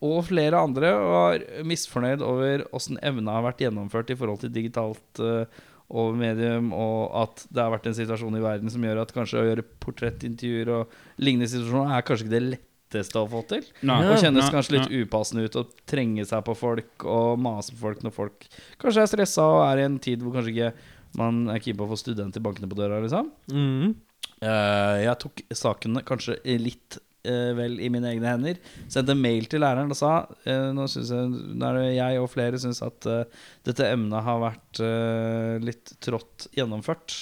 og 0.00 0.22
flere 0.30 0.60
andre 0.60 0.94
var 0.96 1.42
misfornøyd 1.68 2.22
over 2.24 2.64
åssen 2.76 2.96
evna 3.04 3.36
har 3.36 3.44
vært 3.50 3.66
gjennomført 3.66 4.12
i 4.12 4.16
forhold 4.16 4.40
til 4.40 4.52
digitalt 4.54 5.20
uh, 5.20 5.44
over 5.90 6.16
medium, 6.16 6.70
og 6.72 7.10
at 7.18 7.44
det 7.50 7.62
har 7.64 7.72
vært 7.74 7.88
en 7.90 7.96
situasjon 7.98 8.38
i 8.38 8.42
verden 8.44 8.70
som 8.72 8.84
gjør 8.86 9.02
at 9.02 9.14
kanskje 9.14 9.40
å 9.40 9.46
gjøre 9.48 9.66
portrettintervjuer 9.82 10.70
og 10.76 10.94
lignende 11.20 11.50
situasjoner 11.50 11.96
er 11.96 12.06
kanskje 12.06 12.26
ikke 12.26 12.36
det 12.36 12.42
letteste 12.46 13.18
å 13.20 13.28
få 13.30 13.42
til. 13.50 13.66
Nei. 13.90 13.98
Og 14.06 14.22
kjennes 14.22 14.46
Nei, 14.46 14.52
kanskje 14.54 14.76
litt 14.76 14.86
nei. 14.86 15.02
upassende 15.02 15.44
ut 15.44 15.58
å 15.58 15.66
trenge 15.90 16.26
seg 16.30 16.46
på 16.46 16.54
folk 16.58 17.06
og 17.10 17.42
mase 17.42 17.74
på 17.74 17.82
folk 17.82 18.06
når 18.06 18.14
folk 18.14 18.48
kanskje 18.80 19.04
er 19.04 19.12
stressa 19.12 19.48
og 19.50 19.64
er 19.66 19.82
i 19.82 19.88
en 19.88 19.98
tid 20.02 20.22
hvor 20.22 20.38
kanskje 20.38 20.54
ikke 20.54 20.72
man 21.18 21.42
er 21.50 21.58
keen 21.62 21.78
på 21.78 21.88
å 21.88 21.90
få 21.90 21.98
studenter 21.98 22.42
bankende 22.44 22.70
på 22.70 22.78
døra, 22.78 23.02
liksom. 23.02 23.32
Mm. 23.50 23.96
Uh, 24.40 24.96
jeg 25.02 25.18
tok 25.24 25.42
sakene 25.58 26.04
kanskje 26.06 26.38
litt 26.62 27.00
eh, 27.26 27.52
vel 27.58 27.78
i 27.82 27.90
mine 27.92 28.10
egne 28.12 28.34
hender. 28.34 28.60
Sendte 28.90 29.16
mail 29.18 29.48
til 29.50 29.62
læreren 29.64 29.92
og 29.92 29.98
sa 29.98 30.12
eh, 30.44 30.68
Nå 30.76 30.86
synes 30.90 31.12
jeg, 31.14 31.30
nå 31.30 31.70
er 31.70 31.78
det 31.78 31.88
jeg 31.96 32.20
og 32.22 32.30
flere 32.32 32.60
syns 32.62 32.82
at 32.86 33.08
eh, 33.10 33.40
dette 33.68 33.88
emnet 33.90 34.26
har 34.26 34.42
vært 34.42 34.82
eh, 34.84 35.56
litt 35.64 35.96
trått 36.04 36.48
gjennomført. 36.56 37.16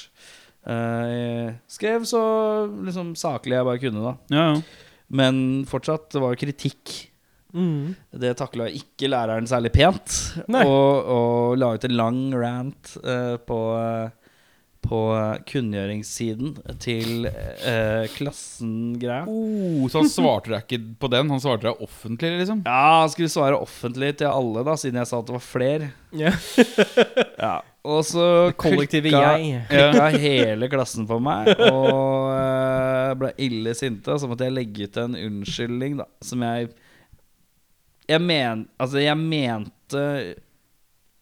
Eh, 0.68 1.54
skrev 1.70 2.04
så 2.08 2.22
liksom 2.84 3.14
saklig 3.18 3.56
jeg 3.56 3.68
bare 3.70 3.82
kunne, 3.82 4.04
da. 4.04 4.16
Ja, 4.34 4.50
ja. 4.52 4.86
Men 5.08 5.64
fortsatt, 5.68 6.10
det 6.12 6.20
var 6.20 6.34
jo 6.34 6.42
kritikk. 6.42 6.92
Mm. 7.56 7.94
Det 8.20 8.34
takla 8.36 8.66
ikke 8.68 9.08
læreren 9.08 9.48
særlig 9.48 9.72
pent. 9.72 10.16
Og, 10.48 11.08
og 11.08 11.56
la 11.56 11.70
ut 11.74 11.86
en 11.88 11.96
lang 11.96 12.18
rant 12.36 12.90
eh, 13.00 13.36
på, 13.40 13.60
eh, 13.80 14.27
på 14.88 14.98
eh, 15.12 15.34
kunngjøringssiden 15.48 16.54
til 16.80 17.28
uh, 17.28 18.04
klassen-greia. 18.14 19.26
Oh, 19.28 19.84
så 19.90 20.02
han 20.02 20.10
svarte 20.12 20.52
deg 20.54 20.64
ikke 20.64 20.96
på 21.02 21.10
den? 21.12 21.32
Han 21.32 21.42
svarte 21.42 21.68
deg 21.68 21.82
offentlig, 21.84 22.32
liksom? 22.40 22.62
Ja, 22.64 23.02
han 23.02 23.12
skulle 23.12 23.32
svare 23.32 23.58
offentlig 23.60 24.14
til 24.22 24.30
alle, 24.30 24.64
da 24.66 24.76
siden 24.80 25.00
jeg 25.02 25.10
sa 25.10 25.20
at 25.20 25.28
det 25.28 25.36
var 25.36 25.44
flere. 25.44 25.90
Yeah. 26.16 26.38
Ja. 27.38 27.60
Og 27.88 28.02
så 28.04 28.22
Kollektivet 28.58 29.14
jeg. 29.14 29.60
klikka 29.70 30.08
hele 30.18 30.66
klassen 30.72 31.06
på 31.08 31.20
meg 31.22 31.52
og 31.54 32.32
eh, 32.34 33.12
ble 33.20 33.30
ille 33.46 33.72
sinte. 33.78 34.12
Og 34.12 34.20
så 34.20 34.28
måtte 34.28 34.48
jeg 34.48 34.56
legge 34.56 34.88
ut 34.88 34.98
en 35.00 35.14
unnskyldning, 35.16 35.96
da, 36.02 36.08
som 36.24 36.42
jeg 36.44 36.72
Jeg, 38.08 38.20
men, 38.24 38.66
altså, 38.80 38.98
jeg 39.04 39.16
mente 39.20 40.04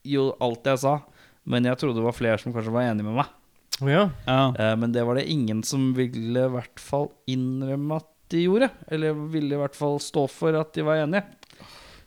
jo 0.06 0.30
alt 0.40 0.68
jeg 0.70 0.78
sa, 0.78 1.00
men 1.50 1.66
jeg 1.66 1.78
trodde 1.80 1.98
det 1.98 2.06
var 2.06 2.14
flere 2.14 2.38
som 2.38 2.54
kanskje 2.54 2.74
var 2.74 2.88
enig 2.88 3.04
med 3.04 3.18
meg. 3.18 3.32
Ja. 3.80 4.08
Eh, 4.26 4.74
men 4.76 4.92
det 4.92 5.04
var 5.04 5.18
det 5.18 5.26
ingen 5.30 5.62
som 5.66 5.90
ville 5.96 6.46
i 6.46 6.52
hvert 6.52 6.80
fall 6.80 7.10
innrømme 7.28 8.00
at 8.00 8.08
de 8.32 8.46
gjorde. 8.46 8.70
Eller 8.88 9.16
ville 9.32 9.56
i 9.56 9.60
hvert 9.60 9.76
fall 9.76 9.98
stå 10.02 10.26
for 10.32 10.56
at 10.58 10.72
de 10.76 10.84
var 10.86 11.02
enige. 11.02 11.24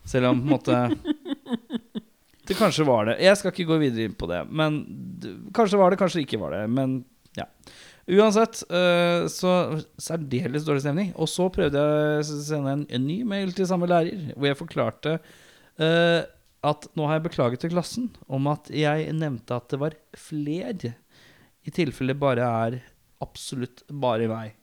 Selv 0.07 0.31
om 0.31 0.41
på 0.41 0.47
en 0.47 0.55
måte 0.55 0.79
Det 2.49 2.55
kanskje 2.57 2.85
var 2.87 3.05
det. 3.05 3.19
Jeg 3.21 3.37
skal 3.37 3.53
ikke 3.53 3.67
gå 3.69 3.75
videre 3.77 4.07
inn 4.09 4.17
på 4.17 4.25
det. 4.29 4.41
Men 4.49 4.81
kanskje 5.53 5.77
var 5.77 5.93
det, 5.93 5.99
kanskje 6.01 6.23
ikke 6.23 6.39
var 6.41 6.55
det. 6.55 6.63
Men 6.73 7.03
ja. 7.37 7.45
Uansett, 8.09 8.63
eh, 8.73 9.27
så 9.29 9.51
særdeles 10.01 10.65
dårlig 10.65 10.81
stemning. 10.81 11.11
Og 11.13 11.29
så 11.29 11.45
prøvde 11.53 11.83
jeg 11.83 12.23
å 12.23 12.39
sende 12.41 12.73
en, 12.73 12.87
en 12.89 13.05
ny 13.05 13.19
mail 13.27 13.53
til 13.53 13.69
samme 13.69 13.89
lærer, 13.89 14.31
hvor 14.33 14.49
jeg 14.49 14.57
forklarte 14.63 15.19
eh, 15.77 16.25
at 16.65 16.89
nå 16.97 17.05
har 17.05 17.19
jeg 17.19 17.27
beklaget 17.29 17.61
til 17.61 17.71
klassen 17.75 18.09
om 18.27 18.49
at 18.51 18.71
jeg 18.73 19.13
nevnte 19.13 19.59
at 19.61 19.69
det 19.69 19.79
var 19.85 19.99
flere. 20.17 20.95
I 21.69 21.73
tilfelle 21.75 22.15
det 22.15 22.21
bare 22.21 22.45
er 22.65 22.79
absolutt 23.21 23.83
bare 24.01 24.25
meg. 24.31 24.55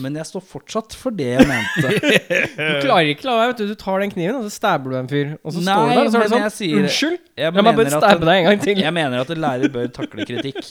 Men 0.00 0.14
jeg 0.14 0.28
står 0.28 0.44
fortsatt 0.46 0.94
for 0.94 1.10
det 1.18 1.26
jeg 1.32 1.46
mente. 1.48 1.90
Du 2.54 2.84
klarer 2.86 3.08
ikke 3.10 3.26
la 3.26 3.34
være, 3.40 3.56
du. 3.58 3.72
Tar 3.80 3.98
den 4.04 4.12
kniven, 4.14 4.38
og 4.38 4.46
så 4.46 4.52
stabber 4.54 4.94
du 4.94 4.98
en 5.00 5.08
fyr. 5.10 5.32
Og 5.42 5.56
så 5.56 5.64
Nei, 5.64 5.74
står 5.74 5.82
du 5.82 5.90
der, 5.90 6.04
og 6.06 6.12
så 6.14 6.20
er 6.20 6.22
det 6.22 6.52
sånn 6.54 6.78
Unnskyld! 6.84 7.18
Jeg 7.42 7.56
bare 7.56 7.64
mener 7.66 7.90
at 7.90 7.96
stabbe 7.98 8.22
en- 8.22 8.30
deg 8.30 8.38
en 8.38 8.48
gang 8.52 8.62
til. 8.68 8.82
Jeg 8.86 8.94
mener 9.00 9.24
at 9.24 9.32
en 9.34 9.42
lærer 9.42 9.74
bør 9.74 9.90
takle 9.98 10.28
kritikk. 10.30 10.62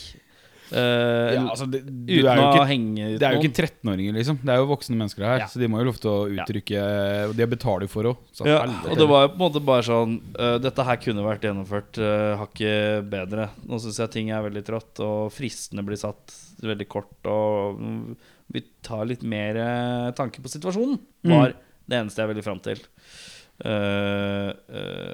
Eh, 0.71 1.33
Ja, 1.35 1.41
altså, 1.51 1.65
det, 1.67 1.81
uten 1.83 2.27
er 2.31 2.39
å 2.39 2.45
ikke, 2.53 2.67
henge 2.69 3.07
ut 3.11 3.17
det 3.19 3.27
er 3.27 3.35
jo 3.35 3.41
ikke 3.41 3.65
13-åringer, 3.65 4.15
liksom. 4.15 4.37
Det 4.39 4.53
er 4.53 4.61
jo 4.61 4.67
voksne 4.69 4.97
mennesker 4.99 5.25
her, 5.27 5.41
Ja. 5.43 5.47
så 5.51 5.59
de 5.59 5.67
må 5.71 5.81
jo 5.81 5.87
lov 5.89 5.97
til 5.99 6.11
å 6.11 6.19
uttrykke 6.31 6.83
ja. 6.83 7.25
de 7.35 7.47
betaler 7.51 7.91
for 7.91 8.07
òg. 8.11 8.21
Ja, 8.47 8.61
og 8.87 8.95
det 8.99 9.07
var 9.09 9.25
jo 9.25 9.31
på 9.33 9.37
en 9.37 9.43
måte 9.43 9.63
bare 9.67 9.85
sånn 9.85 10.15
uh, 10.37 10.55
Dette 10.63 10.85
her 10.87 11.01
kunne 11.03 11.25
vært 11.25 11.47
gjennomført 11.47 11.99
uh, 11.99 12.39
hakket 12.39 13.09
bedre. 13.11 13.49
Nå 13.67 13.81
syns 13.83 13.99
jeg 13.99 14.13
ting 14.15 14.31
er 14.31 14.45
veldig 14.47 14.63
trått, 14.67 15.03
og 15.03 15.33
fristene 15.35 15.83
blir 15.87 15.99
satt 15.99 16.37
veldig 16.63 16.87
kort. 16.91 17.13
Og 17.27 17.81
mm, 17.81 18.15
vi 18.55 18.63
tar 18.85 19.03
litt 19.09 19.27
mer 19.27 19.59
uh, 19.59 20.15
tanke 20.15 20.43
på 20.43 20.51
situasjonen, 20.51 20.99
var 21.27 21.57
det 21.85 21.99
eneste 21.99 22.23
jeg 22.23 22.31
ville 22.31 22.47
fram 22.47 22.63
til. 22.63 22.79
Uh, 23.61 24.49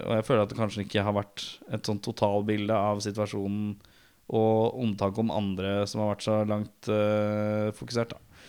og 0.05 0.13
jeg 0.19 0.25
føler 0.29 0.45
at 0.45 0.53
det 0.53 0.61
kanskje 0.61 0.85
ikke 0.85 1.03
har 1.03 1.17
vært 1.17 1.43
et 1.73 1.87
sånn 1.87 1.99
totalbilde 2.03 2.75
av 2.77 3.01
situasjonen 3.03 3.73
og 4.27 4.79
omtanke 4.83 5.21
om 5.23 5.31
andre 5.31 5.81
som 5.87 6.03
har 6.03 6.11
vært 6.11 6.25
så 6.25 6.41
langt 6.47 6.89
uh, 6.91 7.69
fokusert. 7.77 8.11
Da. 8.11 8.47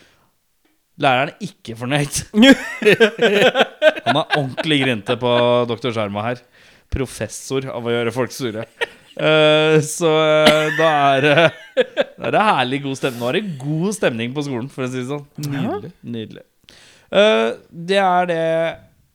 Læreren 0.99 1.31
er 1.31 1.45
ikke 1.47 1.77
fornøyd. 1.79 2.23
Han 4.09 4.19
er 4.19 4.39
ordentlig 4.39 4.81
grinte 4.83 5.15
på 5.21 5.35
Dr. 5.71 5.93
Sjarma 5.95 6.25
her. 6.27 6.43
Professor 6.91 7.69
av 7.71 7.87
å 7.87 7.93
gjøre 7.95 8.15
folk 8.15 8.35
sure. 8.35 8.67
Uh, 9.19 9.79
så 9.87 10.11
uh, 10.11 10.67
da 10.79 10.91
er 11.15 11.25
det 11.25 11.37
Da 12.19 12.29
er 12.29 12.35
det 12.35 12.43
herlig 12.49 12.83
god 12.89 12.99
stemning. 12.99 13.23
Nå 13.23 13.31
er 13.31 13.39
det 13.39 13.47
god 13.63 13.95
stemning 13.95 14.35
på 14.35 14.45
skolen, 14.47 14.69
for 14.73 14.87
å 14.87 14.91
si 14.91 14.99
det 15.05 15.09
sånn. 15.13 15.25
Nydelig. 15.47 15.95
Nydelig. 16.03 16.47
Det 17.89 18.01
er 18.03 18.27
det 18.29 18.45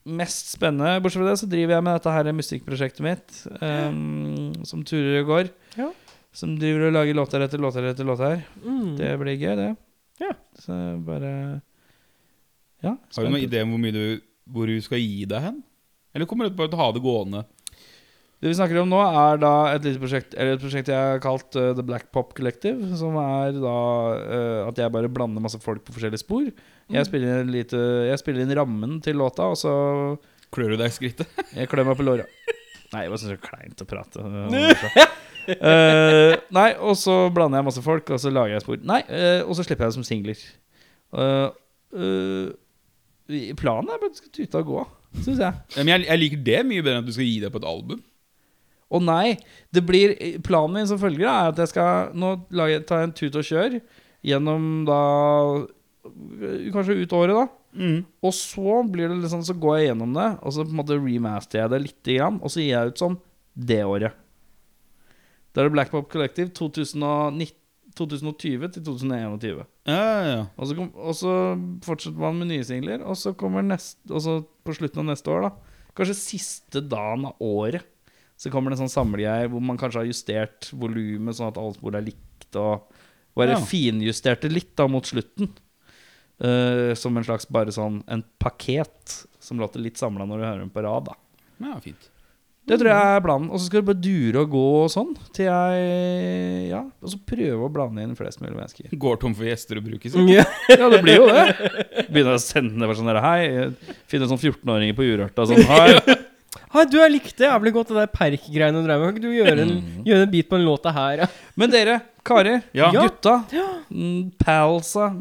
mest 0.03 0.53
spennende. 0.55 0.99
Bortsett 1.03 1.21
fra 1.21 1.29
det 1.29 1.39
så 1.39 1.49
driver 1.51 1.77
jeg 1.77 1.85
med 1.85 1.97
dette 1.97 2.13
her 2.15 2.31
musikkprosjektet 2.35 3.03
mitt, 3.05 3.35
um, 3.59 4.55
som 4.67 4.83
turer 4.87 5.21
og 5.21 5.29
går. 5.31 5.51
Ja. 5.79 5.91
Som 6.33 6.55
driver 6.57 6.87
og 6.87 6.95
lager 6.95 7.17
låter 7.17 7.43
etter 7.45 7.61
låter 7.61 7.85
etter 7.91 8.07
låter. 8.07 8.41
Mm. 8.63 8.95
Det 8.97 9.11
blir 9.21 9.37
gøy, 9.37 9.55
det. 9.59 9.71
Ja. 10.21 10.33
Så 10.59 10.77
bare 11.05 11.61
Ja. 12.83 12.97
Har 12.97 13.23
du 13.23 13.29
noen 13.29 13.45
idé 13.45 13.61
om 13.63 13.71
hvor 13.71 13.79
mye 13.79 13.95
du, 13.95 14.21
hvor 14.49 14.67
du 14.67 14.79
skal 14.83 14.99
gi 14.99 15.27
deg 15.29 15.45
hen? 15.45 15.61
Eller 16.13 16.27
kommer 16.29 16.49
du 16.49 16.57
bare 16.57 16.71
til 16.71 16.79
å 16.79 16.83
ha 16.83 16.93
det 16.93 17.03
gående? 17.03 17.43
Det 18.43 18.51
vi 18.51 18.57
snakker 18.57 18.81
om 18.81 18.89
nå, 18.91 18.99
er 18.99 19.37
da 19.39 19.53
et 19.71 19.85
lite 19.87 20.01
prosjekt 20.01 20.33
Eller 20.35 20.57
et 20.57 20.61
prosjekt 20.61 20.89
jeg 20.91 20.99
har 20.99 21.21
kalt 21.23 21.55
uh, 21.55 21.69
The 21.77 21.85
Black 21.85 22.09
Pop 22.11 22.33
Collective. 22.35 22.89
Som 22.99 23.15
er 23.21 23.55
da 23.55 23.77
uh, 24.17 24.67
at 24.67 24.81
jeg 24.81 24.91
bare 24.91 25.11
blander 25.11 25.43
masse 25.43 25.61
folk 25.63 25.85
på 25.85 25.95
forskjellige 25.95 26.25
spor. 26.25 26.49
Jeg 26.91 27.07
spiller 27.07 27.39
inn, 27.45 27.53
lite, 27.53 27.79
jeg 28.09 28.19
spiller 28.19 28.43
inn 28.43 28.57
rammen 28.57 28.97
til 29.05 29.15
låta, 29.21 29.47
og 29.53 29.59
så 29.61 29.73
Klør 30.53 30.75
du 30.75 30.81
deg 30.81 30.91
i 30.91 30.93
skrittet? 30.93 31.39
Jeg 31.55 31.69
klør 31.71 31.87
meg 31.87 31.95
på 31.97 32.05
låra. 32.05 32.27
Nei, 32.93 33.05
jeg 33.05 33.09
bare 33.09 33.21
syns 33.21 33.31
det 33.31 33.37
er 33.39 33.45
kleint 33.47 33.81
å 33.81 33.87
prate. 33.89 34.25
Eh, 35.47 36.33
nei, 36.55 36.69
og 36.79 36.95
så 36.99 37.27
blander 37.33 37.59
jeg 37.59 37.67
masse 37.67 37.83
folk, 37.83 38.09
og 38.15 38.21
så 38.21 38.31
lager 38.31 38.55
jeg 38.55 38.63
spor. 38.63 38.79
Nei, 38.87 39.01
uh, 39.09 39.41
og 39.47 39.57
så 39.57 39.65
slipper 39.65 39.85
jeg 39.85 39.93
det 39.93 39.97
som 39.97 40.07
singler. 40.07 40.43
Uh, 41.13 42.53
planen 43.59 43.91
er 43.91 43.99
bare 43.99 44.09
at 44.09 44.15
det 44.15 44.21
skal 44.21 44.33
tute 44.37 44.61
og 44.61 44.71
gå, 44.71 44.85
syns 45.19 45.41
jeg. 45.43 45.51
Ja, 45.51 45.77
Men 45.81 45.93
jeg, 45.93 46.07
jeg 46.07 46.21
liker 46.21 46.43
det 46.47 46.59
mye 46.69 46.85
bedre 46.85 46.97
enn 46.97 47.05
at 47.05 47.09
du 47.11 47.15
skal 47.15 47.27
gi 47.27 47.37
deg 47.43 47.53
på 47.53 47.61
et 47.61 47.69
album. 47.69 48.01
Å 48.93 48.99
nei, 49.01 49.35
det 49.73 49.81
blir 49.87 50.13
Planen 50.45 50.77
min 50.77 50.89
som 50.89 50.99
følger 51.01 51.25
er 51.25 51.49
at 51.49 51.57
jeg 51.57 51.71
skal 51.71 52.11
Nå 52.19 52.35
lager, 52.53 52.83
ta 52.85 52.99
en 53.01 53.13
tut 53.15 53.33
og 53.39 53.47
kjør 53.47 53.79
gjennom 54.21 54.83
da 54.85 54.99
Kanskje 56.73 56.99
ut 56.99 57.15
året, 57.15 57.37
da. 57.39 57.45
Mm. 57.73 57.99
Og 58.21 58.35
så 58.37 58.81
blir 58.91 59.09
det 59.09 59.21
liksom 59.23 59.41
Så 59.47 59.55
går 59.57 59.79
jeg 59.79 59.87
gjennom 59.87 60.13
det, 60.13 60.27
og 60.43 60.53
så 60.53 60.65
på 60.67 60.75
en 60.75 60.81
måte 60.81 60.99
remaster 60.99 61.63
jeg 61.63 61.73
det 61.73 61.79
litt. 61.87 62.11
og 62.19 62.51
så 62.51 62.61
gir 62.61 62.73
jeg 62.75 62.93
ut 62.93 63.01
som 63.01 63.17
det 63.53 63.81
året. 63.85 64.19
Da 65.53 65.61
er 65.61 65.67
det 65.69 65.75
Black 65.75 65.91
Pop 65.93 66.07
Collective 66.11 66.49
2019, 66.57 67.59
2020 67.93 68.71
til 68.73 68.83
2021. 68.87 69.59
Ja, 69.85 69.93
ja, 69.93 70.21
ja. 70.31 70.37
Og 70.57 70.65
så, 70.69 70.75
kom, 70.79 70.87
og 70.97 71.13
så 71.13 71.33
fortsetter 71.85 72.17
man 72.23 72.39
med 72.41 72.49
nye 72.49 72.65
singler, 72.65 73.03
og 73.05 73.13
så 73.19 73.35
kommer 73.37 73.61
neste 73.61 74.09
Og 74.09 74.23
så 74.25 74.39
på 74.65 74.73
slutten 74.73 75.03
av 75.03 75.11
neste 75.11 75.29
år, 75.29 75.45
da. 75.45 75.51
Kanskje 75.93 76.15
siste 76.17 76.81
dagen 76.89 77.27
av 77.29 77.37
året. 77.43 77.85
Så 78.41 78.49
kommer 78.49 78.73
det 78.73 78.79
en 78.79 78.87
sånn 78.87 78.95
samlegreie 78.95 79.45
hvor 79.53 79.61
man 79.61 79.77
kanskje 79.77 80.01
har 80.01 80.09
justert 80.09 80.71
volumet 80.73 81.37
sånn 81.37 81.51
at 81.51 81.59
alle 81.61 81.77
spor 81.77 81.99
er 81.99 82.07
likt, 82.07 82.49
og 82.57 82.89
bare 83.37 83.53
Ja. 83.53 83.61
finjusterte 83.61 84.49
litt 84.49 84.73
da 84.77 84.87
mot 84.89 85.05
slutten. 85.05 85.51
Uh, 86.43 86.95
som 86.97 87.15
en 87.15 87.23
slags 87.23 87.45
bare 87.47 87.71
sånn 87.71 88.01
en 88.09 88.23
paket 88.41 89.19
som 89.39 89.59
låter 89.61 89.79
litt 89.79 90.01
samla 90.01 90.25
når 90.25 90.41
du 90.41 90.45
hører 90.47 90.63
den 90.65 90.73
på 90.73 90.81
rad, 90.83 91.05
da. 91.11 91.13
ja 91.61 91.77
fint. 91.79 92.09
Det 92.63 92.77
tror 92.79 92.87
jeg 92.93 93.15
er 93.17 93.23
planen. 93.25 93.49
Og 93.51 93.59
så 93.59 93.67
skal 93.67 93.81
det 93.81 93.87
bare 93.89 93.99
dure 93.99 94.43
og 94.45 94.51
gå 94.53 94.63
og 94.85 94.91
sånn 94.93 95.09
til 95.35 95.49
jeg 95.49 96.67
Ja, 96.69 96.79
og 97.03 97.11
så 97.11 97.19
prøve 97.27 97.67
å 97.67 97.71
blande 97.73 98.05
inn 98.05 98.13
flest 98.15 98.39
mulig 98.43 98.55
mennesker. 98.55 98.91
Går 99.05 99.19
tom 99.19 99.35
for 99.35 99.49
gjester 99.49 99.81
å 99.81 99.83
bruke. 99.85 100.11
Så. 100.11 100.23
Ja. 100.31 100.45
Ja, 100.71 100.87
det 100.93 101.01
blir 101.03 101.19
jo 101.19 101.27
det. 101.27 102.05
Begynner 102.07 102.37
å 102.37 102.43
sende 102.43 102.77
nedover 102.77 102.99
sånn 102.99 103.11
der 103.11 103.19
Hei, 103.23 103.41
finne 104.11 104.29
sånn 104.31 104.39
14-åringer 104.39 104.95
på 104.97 105.07
Urørta 105.09 105.47
sånn 105.49 105.65
Hei. 105.67 105.89
Hei, 106.73 106.83
du, 106.89 106.95
jeg 106.97 107.11
likte 107.13 107.45
jævlig 107.45 107.71
godt 107.75 107.91
det 107.91 107.99
der 107.99 108.09
Perk-greiene 108.13 108.79
du 108.81 108.87
drev 108.87 109.01
med. 109.01 109.09
Kan 109.11 109.19
ikke 109.19 109.27
du 109.27 109.35
gjøre 109.35 109.65
en, 109.65 109.75
gjøre 110.07 110.25
en 110.25 110.31
bit 110.31 110.47
på 110.49 110.57
en 110.57 110.65
låt 110.65 110.87
her? 110.95 111.21
Ja? 111.21 111.27
Men 111.59 111.73
dere, 111.73 111.99
karer, 112.25 112.63
Ja. 112.77 112.89
gutta, 112.95 113.35
ja. 113.53 113.67
palsa 114.41 115.11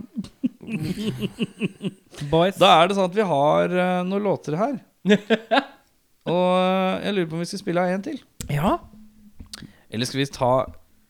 Boys. 2.30 2.56
Da 2.60 2.70
er 2.78 2.88
det 2.88 2.96
sånn 2.96 3.10
at 3.10 3.16
vi 3.18 3.26
har 3.26 3.74
uh, 3.74 4.00
noen 4.06 4.24
låter 4.30 4.56
her. 4.60 4.76
Og 6.28 6.46
eh, 6.58 7.06
jeg 7.06 7.14
lurer 7.16 7.28
på 7.30 7.38
om 7.38 7.42
vi 7.42 7.48
skal 7.50 7.62
spille 7.62 7.82
av 7.82 7.94
en 7.94 8.04
til. 8.04 8.20
Ja. 8.50 8.76
Eller 9.90 10.08
skal 10.08 10.22
vi 10.22 10.26
ta 10.32 10.52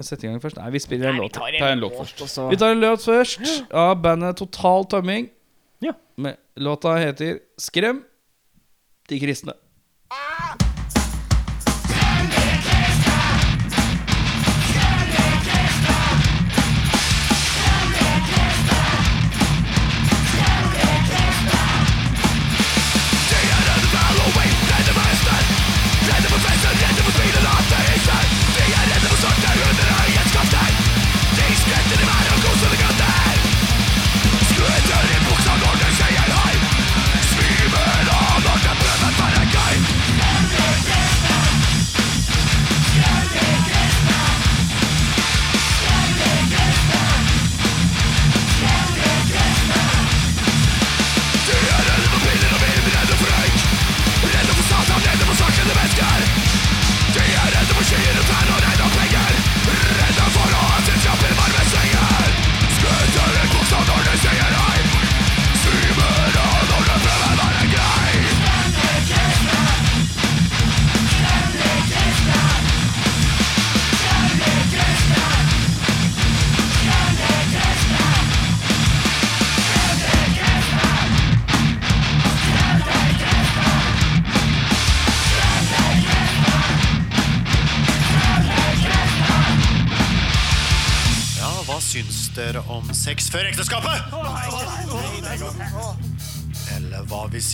sette 0.03 0.27
i 0.27 0.31
gang 0.31 0.41
først? 0.43 0.59
Nei, 0.59 0.71
vi 0.75 0.81
spiller 0.83 1.13
en 1.13 1.21
låt. 1.23 1.37
Ta 1.39 1.69
en 1.71 1.83
låt 1.83 1.95
først. 1.99 2.23
Også. 2.27 2.47
Vi 2.51 2.59
tar 2.59 2.75
en 2.75 2.81
låt 2.83 3.05
først 3.05 3.53
av 3.71 3.95
bandet 4.03 4.41
Total 4.41 4.89
Tømming. 4.91 5.29
Ja. 5.83 5.93
Med, 6.17 6.41
låta 6.57 6.97
heter 6.99 7.39
'Skrem 7.59 8.03
de 9.09 9.21
kristne'. 9.21 9.55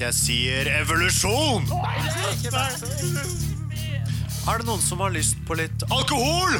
Jeg 0.00 0.14
sier 0.14 0.68
evolusjon? 0.78 1.64
Er 4.48 4.60
det 4.60 4.66
noen 4.68 4.82
som 4.82 5.02
har 5.02 5.10
lyst 5.14 5.40
på 5.48 5.56
litt 5.58 5.82
alkohol? 5.90 6.54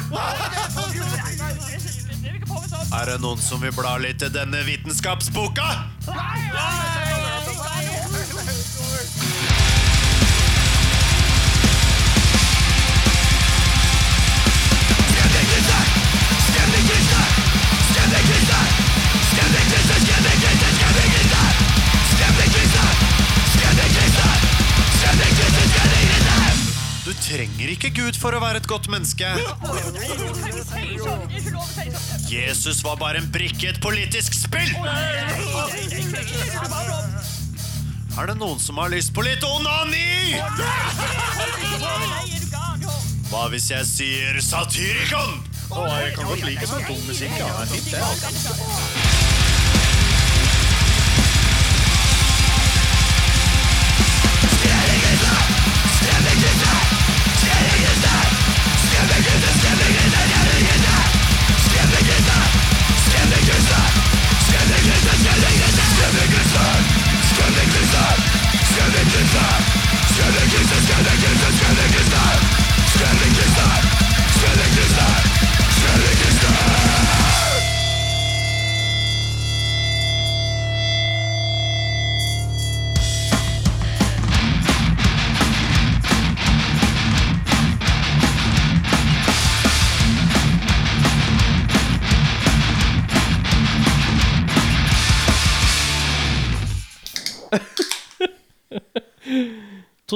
Er 2.99 3.11
det 3.11 3.19
noen 3.23 3.39
som 3.39 3.61
vil 3.63 3.73
bla 3.77 3.95
litt 4.01 4.25
i 4.25 4.31
denne 4.33 4.63
vitenskapsboka? 4.67 5.69
Du 6.05 6.11
trenger 27.29 27.69
ikke 27.75 27.91
Gud 27.93 28.17
for 28.17 28.33
å 28.33 28.41
være 28.41 28.61
et 28.63 28.67
godt 28.69 28.89
menneske. 28.89 29.27
Jesus 32.29 32.81
var 32.85 32.97
bare 33.01 33.21
en 33.21 33.29
brikke 33.33 33.67
i 33.67 33.69
et 33.69 33.81
politisk 33.83 34.33
spill. 34.37 34.71
Er 38.19 38.31
det 38.31 38.35
noen 38.39 38.59
som 38.59 38.81
har 38.81 38.89
lyst 38.91 39.13
på 39.15 39.23
litt 39.23 39.45
onani? 39.45 40.41
Hva 43.29 43.45
hvis 43.53 43.69
jeg 43.75 43.85
sier 43.87 44.41
satyrikon? 44.41 45.37
Å, 45.69 45.85
jeg 46.01 46.15
kan 46.17 46.31
godt 46.31 46.47
like 46.47 46.65
sånn 46.65 46.87
dum 46.89 47.03
musikk. 47.05 47.35
Ja. 47.37 47.51
Det 47.53 47.61
er 47.61 47.75
fint, 47.75 47.91
det. 47.93 48.01
Altså. 48.01 49.38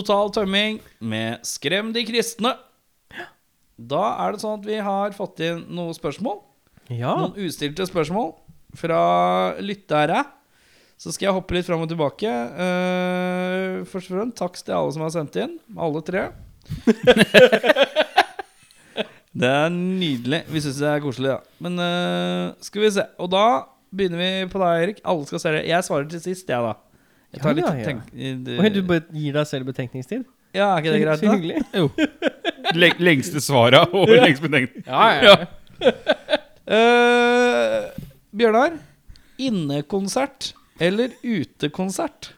Total 0.04 0.34
tømming 0.36 0.82
med 1.00 1.40
'Skrem 1.48 1.94
de 1.96 2.02
kristne'. 2.04 2.58
Da 3.80 4.02
er 4.20 4.34
det 4.34 4.42
sånn 4.44 4.60
at 4.60 4.66
vi 4.68 4.82
har 4.84 5.16
fått 5.16 5.40
inn 5.40 5.62
noen 5.72 5.96
spørsmål. 5.96 6.42
Ja. 6.92 7.14
Noen 7.16 7.48
ustilte 7.48 7.88
spørsmål 7.88 8.34
fra 8.76 9.00
lyttere. 9.64 10.26
Så 11.00 11.16
skal 11.16 11.30
jeg 11.30 11.38
hoppe 11.38 11.56
litt 11.56 11.70
fram 11.70 11.86
og 11.86 11.88
tilbake. 11.88 12.28
Uh, 12.28 13.88
først 13.88 14.12
og 14.12 14.18
fremst 14.18 14.40
takk 14.44 14.60
til 14.60 14.76
alle 14.76 14.92
som 14.92 15.08
har 15.08 15.16
sendt 15.16 15.40
inn. 15.40 15.56
Alle 15.80 16.04
tre. 16.04 16.28
det 19.40 19.56
er 19.56 19.72
nydelig. 19.72 20.44
Vi 20.52 20.68
syns 20.68 20.84
det 20.84 20.92
er 20.92 21.04
koselig, 21.04 21.32
ja. 21.32 21.40
Men 21.64 21.80
uh, 21.80 22.52
skal 22.60 22.84
vi 22.84 22.96
se. 23.00 23.08
Og 23.24 23.32
da 23.32 23.72
begynner 23.88 24.20
vi 24.20 24.52
på 24.52 24.60
deg, 24.60 24.84
Erik. 24.84 25.06
Alle 25.08 25.24
skal 25.32 25.48
se 25.48 25.56
det. 25.56 25.70
Jeg 25.72 25.88
svarer 25.88 26.12
til 26.12 26.28
sist, 26.28 26.52
jeg, 26.52 26.60
da. 26.60 26.76
Jeg 27.34 27.42
tar 27.42 27.50
Ja, 27.50 27.56
litt 27.58 27.66
ja, 27.66 27.74
ja. 27.80 27.86
tenk... 27.90 28.02
Det... 28.46 28.56
Oi, 28.62 28.70
du 28.70 28.82
bare 28.86 29.04
gir 29.18 29.34
deg 29.40 29.48
selv 29.50 29.70
betenkningstid? 29.72 30.26
Ja, 30.54 30.68
er 30.76 30.84
ikke 30.84 30.94
det 30.94 31.02
greit? 31.02 31.20
Så 31.20 31.26
da? 31.26 31.34
hyggelig. 31.34 31.58
Jo. 31.74 31.90
Leng 32.78 33.00
lengste 33.02 33.42
svara 33.42 33.82
og 33.90 34.12
lengst 34.14 34.44
betenkning. 34.44 34.86
Ja, 34.86 35.08
ja, 35.18 35.34
ja. 35.34 35.94
Uh, 36.64 37.90
Bjørnar, 38.38 38.78
innekonsert 39.42 40.52
eller 40.82 41.14
utekonsert? 41.26 42.32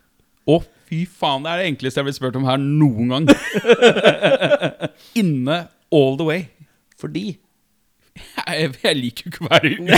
Å, 0.47 0.61
fy 0.87 1.03
faen. 1.09 1.43
Det 1.43 1.51
er 1.51 1.61
det 1.63 1.69
enkleste 1.73 1.99
jeg 1.99 2.03
har 2.03 2.07
blitt 2.09 2.19
spurt 2.21 2.39
om 2.39 2.47
her 2.47 2.59
noen 2.61 3.11
gang. 3.11 3.25
Inne 5.21 5.57
all 5.91 6.15
the 6.19 6.27
way. 6.27 6.47
Fordi 6.99 7.33
Jeg, 8.15 8.69
jeg 8.79 8.95
liker 8.95 9.25
jo 9.27 9.31
ikke 9.33 9.43
å 9.43 9.51
være 9.51 9.67
ute. 9.75 9.95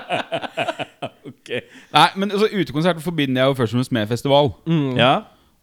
Nei, 1.48 2.08
men 2.18 2.32
altså, 2.32 2.48
Utekonsert 2.50 3.00
forbinder 3.04 3.42
jeg 3.42 3.52
jo 3.52 3.56
først 3.60 3.74
og 3.74 3.78
fremst 3.80 3.94
med 3.94 4.10
festival. 4.10 4.52
Ja. 4.98 5.12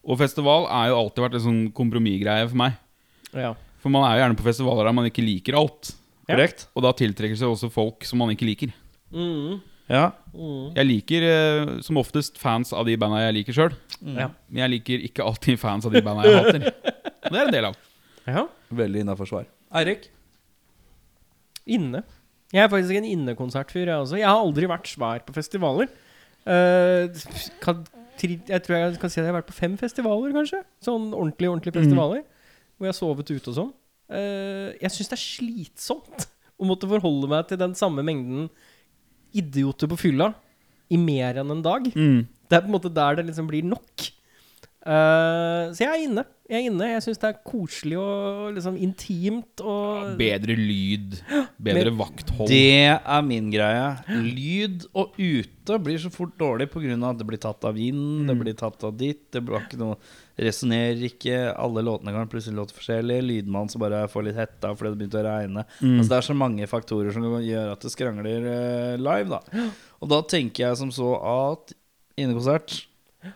Og 0.03 0.19
festival 0.19 0.65
er 0.67 0.91
jo 0.91 0.97
alltid 0.99 1.23
vært 1.25 1.37
en 1.39 1.45
sånn 1.45 1.61
kompromissgreie 1.75 2.47
for 2.49 2.59
meg. 2.59 2.79
Ja. 3.33 3.53
For 3.83 3.91
man 3.91 4.05
er 4.07 4.17
jo 4.17 4.23
gjerne 4.23 4.39
på 4.39 4.45
festivaler 4.47 4.87
der 4.89 4.95
man 4.95 5.07
ikke 5.09 5.23
liker 5.25 5.57
alt. 5.59 5.93
Ja. 6.23 6.33
Korrekt? 6.35 6.65
Og 6.75 6.85
da 6.85 6.93
tiltrekker 6.95 7.39
seg 7.39 7.51
også 7.51 7.69
folk 7.73 8.05
som 8.07 8.21
man 8.23 8.31
ikke 8.31 8.47
liker. 8.47 8.71
Mm. 9.13 9.61
Ja. 9.91 10.05
Jeg 10.77 10.87
liker 10.87 11.25
eh, 11.27 11.71
som 11.83 11.99
oftest 11.99 12.39
fans 12.41 12.71
av 12.73 12.87
de 12.87 12.95
banda 12.99 13.19
jeg 13.25 13.35
liker 13.41 13.57
sjøl. 13.57 13.75
Ja. 14.01 14.29
Men 14.47 14.63
jeg 14.63 14.73
liker 14.77 15.03
ikke 15.09 15.25
alltid 15.27 15.59
fans 15.61 15.87
av 15.87 15.95
de 15.95 16.01
banda 16.05 16.23
jeg 16.27 16.39
hater. 16.39 16.67
Og 16.71 17.29
det 17.33 17.39
er 17.41 17.43
en 17.49 17.55
del 17.57 17.69
av. 17.71 17.79
ja. 18.27 18.45
Veldig 18.73 19.03
innafor 19.03 19.27
svar. 19.29 19.43
Eirik? 19.77 20.07
Inne. 21.69 22.01
Jeg 22.53 22.61
er 22.61 22.69
faktisk 22.69 22.97
en 22.99 23.09
innekonsertfyr, 23.09 23.87
jeg 23.87 23.97
også. 23.97 24.19
Jeg 24.21 24.29
har 24.29 24.39
aldri 24.39 24.69
vært 24.69 24.89
svær 24.91 25.23
på 25.25 25.33
festivaler. 25.33 25.89
Uh, 26.45 27.09
kan, 27.63 27.81
jeg 28.21 28.61
tror 28.65 28.77
jeg 28.77 28.99
kan 29.01 29.09
si 29.11 29.17
at 29.17 29.23
jeg 29.23 29.31
har 29.31 29.39
vært 29.39 29.49
på 29.49 29.57
fem 29.57 29.77
festivaler, 29.79 30.35
kanskje. 30.35 30.61
Sånn 30.85 31.09
ordentlige, 31.11 31.49
ordentlige 31.49 31.79
festivaler. 31.79 32.21
Hvor 32.77 32.87
jeg 32.87 32.93
har 32.93 32.99
sovet 32.99 33.33
ute 33.33 33.49
og 33.49 33.57
sånn. 33.57 33.73
Uh, 34.13 34.69
jeg 34.77 34.93
syns 34.93 35.09
det 35.09 35.17
er 35.17 35.23
slitsomt 35.23 36.27
å 36.61 36.69
måtte 36.69 36.89
forholde 36.91 37.31
meg 37.31 37.49
til 37.49 37.61
den 37.61 37.73
samme 37.79 38.05
mengden 38.05 38.51
idioter 39.33 39.89
på 39.89 39.97
fylla 39.97 40.29
i 40.93 40.99
mer 41.01 41.39
enn 41.41 41.55
en 41.55 41.65
dag. 41.65 41.89
Mm. 41.89 42.25
Det 42.29 42.57
er 42.57 42.65
på 42.65 42.69
en 42.69 42.75
måte 42.75 42.93
der 42.93 43.17
det 43.17 43.31
liksom 43.31 43.49
blir 43.49 43.65
nok. 43.65 44.11
Eh, 44.83 45.69
så 45.71 45.79
jeg 45.85 45.87
er 45.87 46.01
inne. 46.09 46.23
Jeg 46.51 46.59
er 46.59 46.65
inne. 46.67 46.87
Jeg 46.91 47.03
syns 47.05 47.19
det 47.21 47.27
er 47.29 47.37
koselig 47.47 47.95
og 48.01 48.49
liksom 48.57 48.75
intimt 48.83 49.61
og 49.63 50.17
Bedre 50.19 50.57
lyd, 50.59 51.15
bedre 51.55 51.85
Men- 51.93 51.99
vakthold. 52.01 52.49
Det 52.51 52.99
er 52.99 53.21
min 53.23 53.47
greie. 53.49 53.85
Lyd 54.11 54.83
og 54.93 55.15
ute 55.17 55.79
blir 55.79 55.97
så 56.03 56.11
fort 56.11 56.35
dårlig 56.37 56.67
pga. 56.69 56.99
at 57.09 57.17
det 57.17 57.25
blir 57.25 57.39
tatt 57.39 57.63
av 57.63 57.75
vind, 57.75 58.27
det 58.27 58.35
blir 58.37 58.53
tatt 58.59 58.83
av 58.83 58.97
ditt. 58.97 59.31
Det 59.31 59.41
blir 59.45 59.61
ikke 59.61 59.79
noe 59.79 59.95
Resonnerer 60.37 60.97
ikke. 60.97 61.55
Alle 61.55 61.83
låtene 61.85 62.11
kan 62.11 62.27
plutselig 62.27 62.57
låte 62.57 62.73
forskjellig. 62.73 63.21
Lydmann 63.21 63.69
som 63.69 63.79
bare 63.79 64.07
får 64.09 64.23
litt 64.25 64.35
hetta 64.35 64.75
fordi 64.75 64.91
det 64.91 64.97
begynte 64.97 65.21
å 65.21 65.27
regne. 65.29 65.65
Altså 65.79 66.09
Det 66.09 66.17
er 66.17 66.27
så 66.27 66.35
mange 66.35 66.67
faktorer 66.67 67.13
som 67.13 67.23
gjør 67.23 67.71
at 67.71 67.79
det 67.85 67.91
skrangler 67.93 68.47
eh, 68.49 68.97
live. 68.97 69.29
da 69.29 69.69
Og 70.01 70.09
da 70.09 70.21
tenker 70.23 70.67
jeg 70.67 70.77
som 70.77 70.89
så 70.91 71.13
at 71.23 71.71
innekonsert 72.17 72.85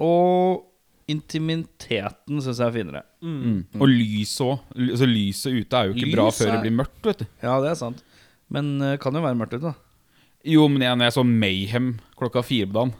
og 0.01 0.66
intimiteten 1.07 2.41
syns 2.43 2.59
jeg 2.59 2.67
er 2.67 2.75
finere. 2.75 3.01
Mm. 3.23 3.65
Og 3.79 3.87
lyset 3.89 4.43
òg. 4.45 4.59
Altså, 4.75 5.07
lyset 5.09 5.57
ute 5.61 5.79
er 5.79 5.89
jo 5.89 5.95
ikke 5.97 6.13
bra 6.15 6.27
før 6.35 6.47
er- 6.51 6.55
det 6.57 6.63
blir 6.67 6.77
mørkt. 6.83 7.01
vet 7.05 7.19
du 7.19 7.25
Ja, 7.43 7.59
det 7.63 7.71
er 7.71 7.75
sant. 7.79 8.03
Men 8.49 8.81
eh, 8.81 8.97
kan 8.97 9.13
jo 9.13 9.21
være 9.21 9.35
mørkt 9.39 9.53
ute, 9.57 9.71
da. 9.71 9.73
Jo, 10.47 10.67
men 10.71 10.81
jeg, 10.81 10.95
når 10.95 11.05
jeg 11.09 11.13
så 11.17 11.23
Mayhem 11.27 11.99
klokka 12.17 12.43
fire 12.45 12.67
på 12.67 12.73
dagen, 12.77 12.93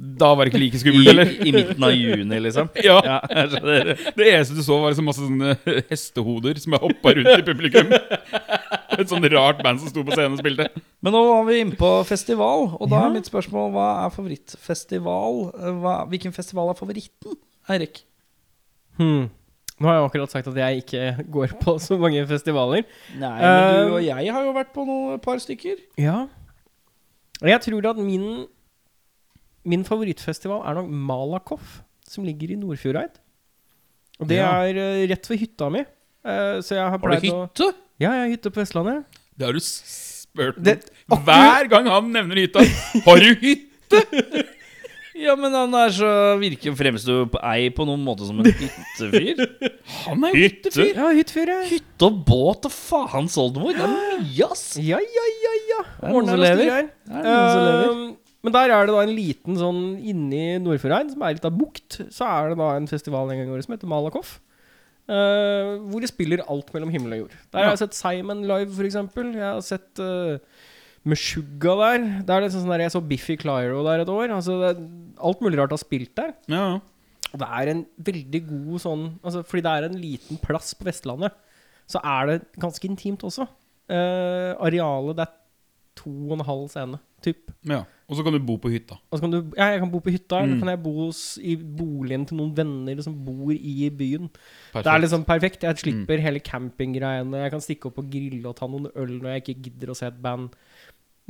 da 0.00 0.30
var 0.32 0.48
det 0.48 0.54
ikke 0.54 0.60
like 0.62 0.78
I, 0.78 0.80
skummelt, 0.80 1.08
eller? 1.12 1.30
I 1.44 1.52
midten 1.52 1.84
av 1.84 1.90
juni, 1.92 2.38
liksom. 2.40 2.68
Ja. 2.88 3.00
Ja. 3.04 3.18
Det 3.28 4.28
eneste 4.30 4.56
du 4.56 4.62
så, 4.64 4.78
var 4.80 4.94
liksom 4.94 5.08
masse 5.10 5.24
sånne 5.26 5.80
hestehoder 5.90 6.60
som 6.62 6.76
hoppa 6.80 7.12
rundt 7.18 7.32
i 7.34 7.44
publikum. 7.44 7.90
Et 9.00 9.10
sånn 9.10 9.26
rart 9.34 9.60
band 9.64 9.82
som 9.82 9.90
sto 9.92 10.04
på 10.06 10.14
scenen 10.14 10.38
og 10.38 10.40
spilte. 10.40 10.70
Men 11.04 11.14
nå 11.14 11.20
var 11.26 11.44
vi 11.50 11.58
inne 11.62 11.76
på 11.78 11.90
festival, 12.08 12.70
og 12.78 12.88
da 12.88 13.02
er 13.04 13.12
mitt 13.12 13.28
spørsmål 13.28 13.68
hva 13.74 13.88
er 14.06 14.14
favorittfestival? 14.14 15.42
Hva, 15.82 15.92
hvilken 16.12 16.34
festival 16.36 16.72
er 16.72 16.78
favoritten, 16.78 17.36
Eirik? 17.70 18.00
Hmm. 18.96 19.28
Nå 19.80 19.88
har 19.88 19.98
jeg 19.98 20.06
akkurat 20.08 20.32
sagt 20.32 20.48
at 20.48 20.60
jeg 20.60 20.80
ikke 20.82 21.26
går 21.32 21.52
på 21.60 21.74
så 21.80 21.96
mange 22.00 22.24
festivaler. 22.28 22.88
Nei, 23.20 23.34
men 23.36 23.68
du 23.68 23.82
og 23.82 23.98
og 23.98 24.08
jeg 24.08 24.32
har 24.36 24.48
jo 24.48 24.56
vært 24.56 24.72
på 24.76 24.84
noen 24.88 25.20
par 25.24 25.40
stykker. 25.44 25.84
Ja. 26.00 26.24
Og 27.40 27.52
jeg 27.52 27.64
tror 27.68 27.92
at 27.92 28.00
min 28.00 28.26
Min 29.64 29.84
favorittfestival 29.84 30.62
er 30.66 30.74
nok 30.80 30.88
Malakoff, 30.88 31.80
som 32.08 32.24
ligger 32.24 32.50
i 32.54 32.56
Nordfjordeid. 32.60 33.18
Og 34.20 34.28
det 34.28 34.36
Ja. 34.40 34.50
er 34.64 34.76
eh, 34.76 35.06
rett 35.08 35.26
ved 35.30 35.38
hytta 35.40 35.70
mi. 35.70 35.80
Eh, 35.80 36.60
så 36.60 36.74
jeg 36.76 36.82
har 36.84 36.90
Har 36.90 36.98
du 36.98 37.06
pleid 37.06 37.32
å 37.32 37.46
hytte? 37.48 37.72
Ja, 38.00 38.12
jeg 38.12 38.20
har 38.24 38.30
hytte 38.36 38.50
på 38.52 38.60
Vestlandet. 38.62 39.04
Det 39.36 39.46
har 39.46 39.52
du 39.52 39.60
s- 39.60 40.26
spurt 40.28 40.56
om 40.58 40.62
Det- 40.64 40.90
hver 41.08 41.68
gang 41.68 41.86
han 41.86 42.12
nevner 42.12 42.36
hytta. 42.36 42.60
Har 43.04 43.16
du 43.20 43.34
hytte? 43.34 43.66
Ja, 45.20 45.34
men 45.36 45.52
han 45.52 45.74
er 45.74 45.90
så 45.92 46.38
virker 46.40 46.72
fremstår 46.78 47.16
jo 47.18 47.24
på 47.26 47.40
ei 47.44 47.68
på 47.74 47.84
noen 47.84 48.00
måte 48.06 48.24
som 48.24 48.38
en 48.40 48.46
hyttefyr. 48.46 49.42
Han 50.06 50.22
er 50.24 50.32
hyttefyr. 50.38 50.94
Ja, 50.96 51.10
hyttefyr, 51.12 51.50
ja. 51.50 51.56
Hytte 51.68 52.06
og 52.06 52.22
båt 52.24 52.64
og 52.64 52.72
faen 52.72 53.28
oldemor. 53.28 53.74
Det 53.76 53.82
er 53.84 53.90
mye, 54.22 54.46
ass! 54.48 54.62
Ja, 54.80 54.96
ja, 55.02 55.24
ja, 55.44 55.52
ja. 55.74 55.82
Det 55.98 56.08
er 56.08 56.14
noen 56.14 56.30
som 56.30 56.40
lever. 56.40 56.62
Det 56.64 56.70
er 56.70 57.26
noen 57.26 57.50
som 57.52 57.66
lever. 57.66 58.00
Men 58.40 58.54
der 58.54 58.72
er 58.72 58.86
det 58.88 58.94
da 58.94 59.02
en 59.04 59.12
liten 59.12 59.58
sånn 59.60 59.80
inni 60.00 60.56
Nordfjordeid, 60.64 61.12
som 61.12 61.24
er 61.24 61.36
litt 61.36 61.48
av 61.48 61.56
bukt, 61.58 61.98
så 62.08 62.28
er 62.28 62.52
det 62.52 62.60
da 62.62 62.70
en 62.76 62.88
festival 62.88 63.28
en 63.28 63.42
gang 63.42 63.50
i 63.50 63.54
året 63.56 63.66
som 63.66 63.74
heter 63.76 63.90
Malakoff. 63.90 64.38
Uh, 65.10 65.80
hvor 65.90 66.00
de 66.00 66.08
spiller 66.08 66.44
alt 66.46 66.68
mellom 66.72 66.92
himmel 66.94 67.16
og 67.16 67.22
jord. 67.24 67.32
Der 67.50 67.64
har 67.64 67.72
jeg 67.74 67.82
sett 67.82 67.98
Simon 67.98 68.44
live, 68.46 68.70
eksempel. 68.86 69.32
Jeg 69.34 69.48
har 69.48 69.64
sett 69.66 70.00
uh, 70.00 70.38
Meshuggah 71.08 71.80
der. 71.80 72.06
Det 72.22 72.34
er 72.34 72.46
liksom 72.46 72.62
sånn 72.64 72.74
der 72.76 72.84
Jeg 72.84 72.94
så 72.94 73.02
Biffy 73.02 73.36
Clyro 73.40 73.82
der 73.88 74.04
et 74.04 74.12
år. 74.12 74.30
Altså, 74.36 74.56
det 74.62 74.72
alt 75.18 75.42
mulig 75.42 75.58
rart 75.58 75.74
har 75.74 75.82
spilt 75.82 76.14
der. 76.20 76.32
Ja, 76.52 76.62
ja. 76.62 76.78
Og 77.30 77.42
det 77.42 77.48
er 77.58 77.70
en 77.70 77.82
veldig 78.02 78.40
god 78.48 78.82
sånn 78.82 79.02
altså, 79.22 79.44
Fordi 79.46 79.62
det 79.62 79.72
er 79.72 79.84
en 79.86 79.98
liten 80.02 80.38
plass 80.42 80.72
på 80.74 80.86
Vestlandet, 80.88 81.34
så 81.90 82.00
er 82.02 82.26
det 82.26 82.38
ganske 82.62 82.88
intimt 82.88 83.22
også. 83.26 83.46
Uh, 83.90 84.54
arealet 84.62 85.18
det 85.18 85.26
er 85.26 85.36
to 86.00 86.10
og 86.30 86.36
en 86.38 86.44
halv 86.48 86.68
scene, 86.72 86.98
typ. 87.24 87.50
ja. 87.68 87.82
Og 88.10 88.16
så 88.18 88.24
kan 88.26 88.34
du 88.34 88.40
bo 88.42 88.56
på 88.58 88.72
hytta. 88.72 88.96
Og 89.12 89.18
så 89.20 89.22
kan 89.22 89.30
du 89.30 89.52
Ja, 89.54 89.68
jeg 89.70 89.78
kan 89.84 89.90
bo 89.92 90.00
på 90.02 90.10
hytta, 90.10 90.40
eller 90.42 90.56
Mm. 90.56 90.62
kan 90.64 90.68
jeg 90.72 90.80
bo 90.82 90.92
hos, 91.04 91.38
i 91.38 91.52
boligen 91.54 92.24
til 92.26 92.40
noen 92.40 92.56
venner 92.56 93.02
som 93.06 93.14
bor 93.24 93.52
i 93.54 93.86
byen. 93.90 94.26
Perfekt. 94.72 94.84
Det 94.84 94.92
er 94.92 95.02
liksom 95.04 95.24
perfekt. 95.28 95.62
Jeg 95.62 95.78
slipper 95.78 96.18
hele 96.24 96.40
campinggreiene. 96.40 97.38
Jeg 97.44 97.50
kan 97.52 97.62
stikke 97.62 97.86
opp 97.86 98.00
og 98.02 98.08
grille 98.10 98.48
og 98.50 98.56
ta 98.58 98.66
noen 98.66 98.88
øl 98.96 99.12
når 99.20 99.30
jeg 99.36 99.42
ikke 99.44 99.62
gidder 99.68 99.92
å 99.92 99.96
se 100.00 100.08
et 100.10 100.18
band. 100.22 100.56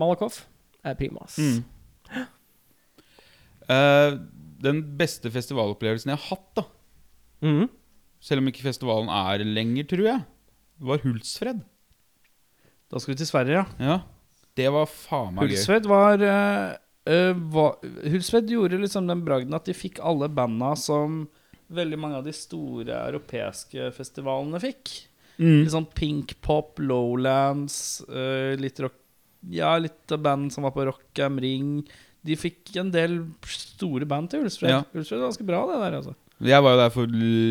Malakoff 0.01 0.47
er 0.83 0.95
prima, 0.97 1.21
ass. 1.27 1.37
Mm. 1.37 1.65
Uh, 3.71 4.17
den 4.65 4.81
beste 4.99 5.31
festivalopplevelsen 5.31 6.11
jeg 6.11 6.19
har 6.19 6.29
hatt, 6.33 6.49
da 6.57 6.65
mm. 7.47 7.69
selv 8.25 8.43
om 8.43 8.49
ikke 8.51 8.65
festivalen 8.65 9.09
er 9.13 9.45
lenger, 9.45 9.85
tror 9.93 10.07
jeg, 10.09 10.25
var 10.81 11.05
Hultsfred. 11.05 11.61
Da 12.91 12.99
skal 12.99 13.15
vi 13.15 13.19
til 13.21 13.29
Sverige, 13.31 13.61
ja. 13.61 13.67
Ja, 13.79 13.99
Det 14.59 14.71
var 14.73 14.89
faen 14.91 15.37
meg 15.37 15.51
gøy. 15.51 15.57
Hulsved 15.57 15.87
var, 15.91 16.25
eh, 16.25 16.73
eh, 17.11 17.35
var 17.55 17.79
Hulsved 17.83 18.51
gjorde 18.51 18.81
liksom 18.83 19.07
den 19.11 19.25
bragden 19.27 19.57
at 19.57 19.69
de 19.69 19.77
fikk 19.77 20.01
alle 20.03 20.29
banda 20.29 20.75
som 20.79 21.23
veldig 21.71 21.99
mange 22.03 22.19
av 22.19 22.27
de 22.27 22.35
store 22.35 22.97
europeiske 23.11 23.93
festivalene 23.95 24.61
fikk. 24.63 24.93
Mm. 25.41 25.63
Litt 25.63 25.73
sånn 25.73 25.89
Pink 25.97 26.35
Pop, 26.45 26.81
Lowlands, 26.83 28.03
uh, 28.11 28.57
litt 28.61 28.81
rock 28.83 28.99
Ja, 29.49 29.71
litt 29.81 30.13
av 30.13 30.21
band 30.21 30.53
som 30.53 30.67
var 30.67 30.75
på 30.75 30.85
Rock 30.85 31.19
am 31.25 31.39
Ring. 31.41 31.87
De 32.27 32.37
fikk 32.37 32.75
en 32.81 32.91
del 32.93 33.21
store 33.49 34.07
band 34.09 34.29
til 34.33 34.43
Hulsfred. 34.43 34.73
Ja. 34.73 34.83
Hulsfred 34.93 35.23
var 35.23 35.31
ganske 35.31 35.47
bra, 35.49 35.63
det 35.71 35.79
der, 35.81 35.97
altså. 36.01 36.15
Jeg 36.41 36.65
var 36.65 36.73
jo 36.73 36.81
der 36.81 36.93
for 36.93 37.11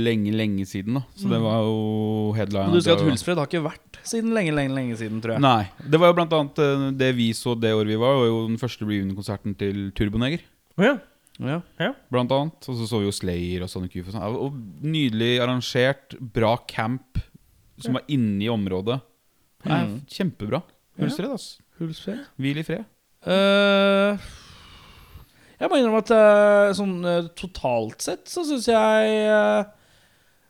lenge, 0.09 0.31
lenge 0.33 0.65
siden, 0.65 0.95
da. 0.97 1.03
Så 1.17 1.29
det 1.29 1.39
var 1.43 1.59
jo 1.61 2.31
headline. 2.33 2.71
Du 2.73 2.79
husker 2.79 2.95
at 2.97 3.03
Hulsfred 3.05 3.37
har 3.37 3.49
ikke 3.49 3.61
vært 3.65 3.99
siden 4.09 4.33
lenge, 4.33 4.53
lenge, 4.57 4.73
lenge 4.73 4.97
siden, 4.97 5.19
tror 5.21 5.35
jeg. 5.35 5.43
Nei. 5.45 5.67
Det 5.85 5.99
var 6.01 6.09
jo 6.09 6.17
blant 6.17 6.33
annet 6.33 6.61
eh, 6.65 6.85
det 6.97 7.11
vi 7.17 7.27
så 7.37 7.53
det 7.57 7.73
året 7.77 7.91
vi 7.91 7.99
var, 8.01 8.17
var 8.17 8.29
jo 8.31 8.39
den 8.47 8.57
første 8.61 8.87
reunion-konserten 8.89 9.53
til 9.59 9.91
Turboneger. 9.97 10.41
Oh, 10.79 10.85
ja. 10.87 10.95
Ja. 11.39 11.91
Blant 12.11 12.33
annet. 12.35 12.65
Og 12.65 12.79
så 12.81 12.87
så 12.89 12.99
vi 13.01 13.07
jo 13.07 13.13
Slayer 13.15 13.63
og 13.63 13.69
Sonic 13.71 13.93
Youth 13.95 14.09
og 14.09 14.17
sånn. 14.17 14.41
Og 14.41 14.57
nydelig 14.83 15.35
arrangert, 15.43 16.17
bra 16.19 16.55
camp 16.67 17.21
som 17.79 17.95
var 17.95 18.09
inne 18.11 18.41
i 18.43 18.51
området. 18.51 18.99
Det 19.63 19.69
Mm. 19.69 19.95
Kjempebra. 20.07 20.61
Hulsfred, 20.99 21.31
altså. 21.31 21.59
Hulsfred. 21.79 22.25
Hvil 22.39 22.57
i 22.57 22.63
fred. 22.63 22.85
Eh, 23.27 24.17
jeg 25.59 25.67
må 25.67 25.79
innrømme 25.79 25.99
at 26.05 26.11
eh, 26.15 26.69
sånn 26.77 26.95
eh, 27.03 27.27
totalt 27.39 28.05
sett 28.05 28.29
så 28.31 28.45
syns 28.47 28.69
jeg 28.71 29.15
eh, 29.27 29.71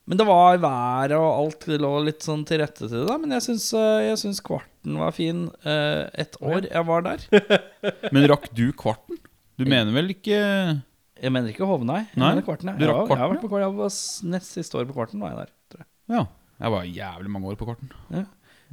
Men 0.10 0.20
det 0.22 0.28
var 0.30 0.60
været 0.62 1.16
og 1.18 1.30
alt 1.30 1.66
det 1.70 1.80
lå 1.82 1.92
litt 2.06 2.26
sånn 2.26 2.44
til 2.50 2.62
rette 2.62 2.86
til 2.86 3.08
det. 3.08 3.16
Men 3.22 3.34
jeg 3.38 3.46
syns, 3.48 3.68
jeg 4.06 4.20
syns 4.22 4.42
kvarten 4.46 4.98
var 5.02 5.14
fin 5.14 5.48
et 5.66 6.38
år 6.42 6.66
jeg 6.66 6.86
var 6.88 7.06
der. 7.06 7.26
Men 8.14 8.26
rakk 8.32 8.48
du 8.58 8.70
kvarten? 8.78 9.20
Du 9.60 9.68
mener 9.70 9.92
vel 9.94 10.14
ikke 10.14 10.40
Jeg 10.40 11.34
mener 11.36 11.52
ikke 11.52 11.68
Hovnei. 11.68 12.06
nei. 12.08 12.16
Nei, 12.16 12.32
mener 12.32 12.48
kvarten, 12.48 12.72
jeg. 12.72 12.80
du 12.82 12.90
rakk 12.90 13.06
kvarten, 13.10 13.12
jeg 13.12 13.20
jeg, 13.20 13.20
kvarten, 13.20 13.36
vært 13.36 13.44
på 13.44 13.52
kvarten. 13.52 13.68
Jeg 13.68 13.80
var 13.84 14.34
nest 14.38 14.58
siste 14.58 14.80
år 14.80 14.90
på 14.90 14.98
kvarten. 14.98 15.22
var 15.26 15.34
jeg 15.34 15.42
der 15.44 15.54
tror 15.70 15.84
jeg. 15.84 15.90
Ja. 16.16 16.26
Jeg 16.60 16.76
var 16.76 16.90
jævlig 16.90 17.34
mange 17.36 17.52
år 17.52 17.60
på 17.60 17.70
kvarten. 17.70 17.94
Ja. 18.12 18.26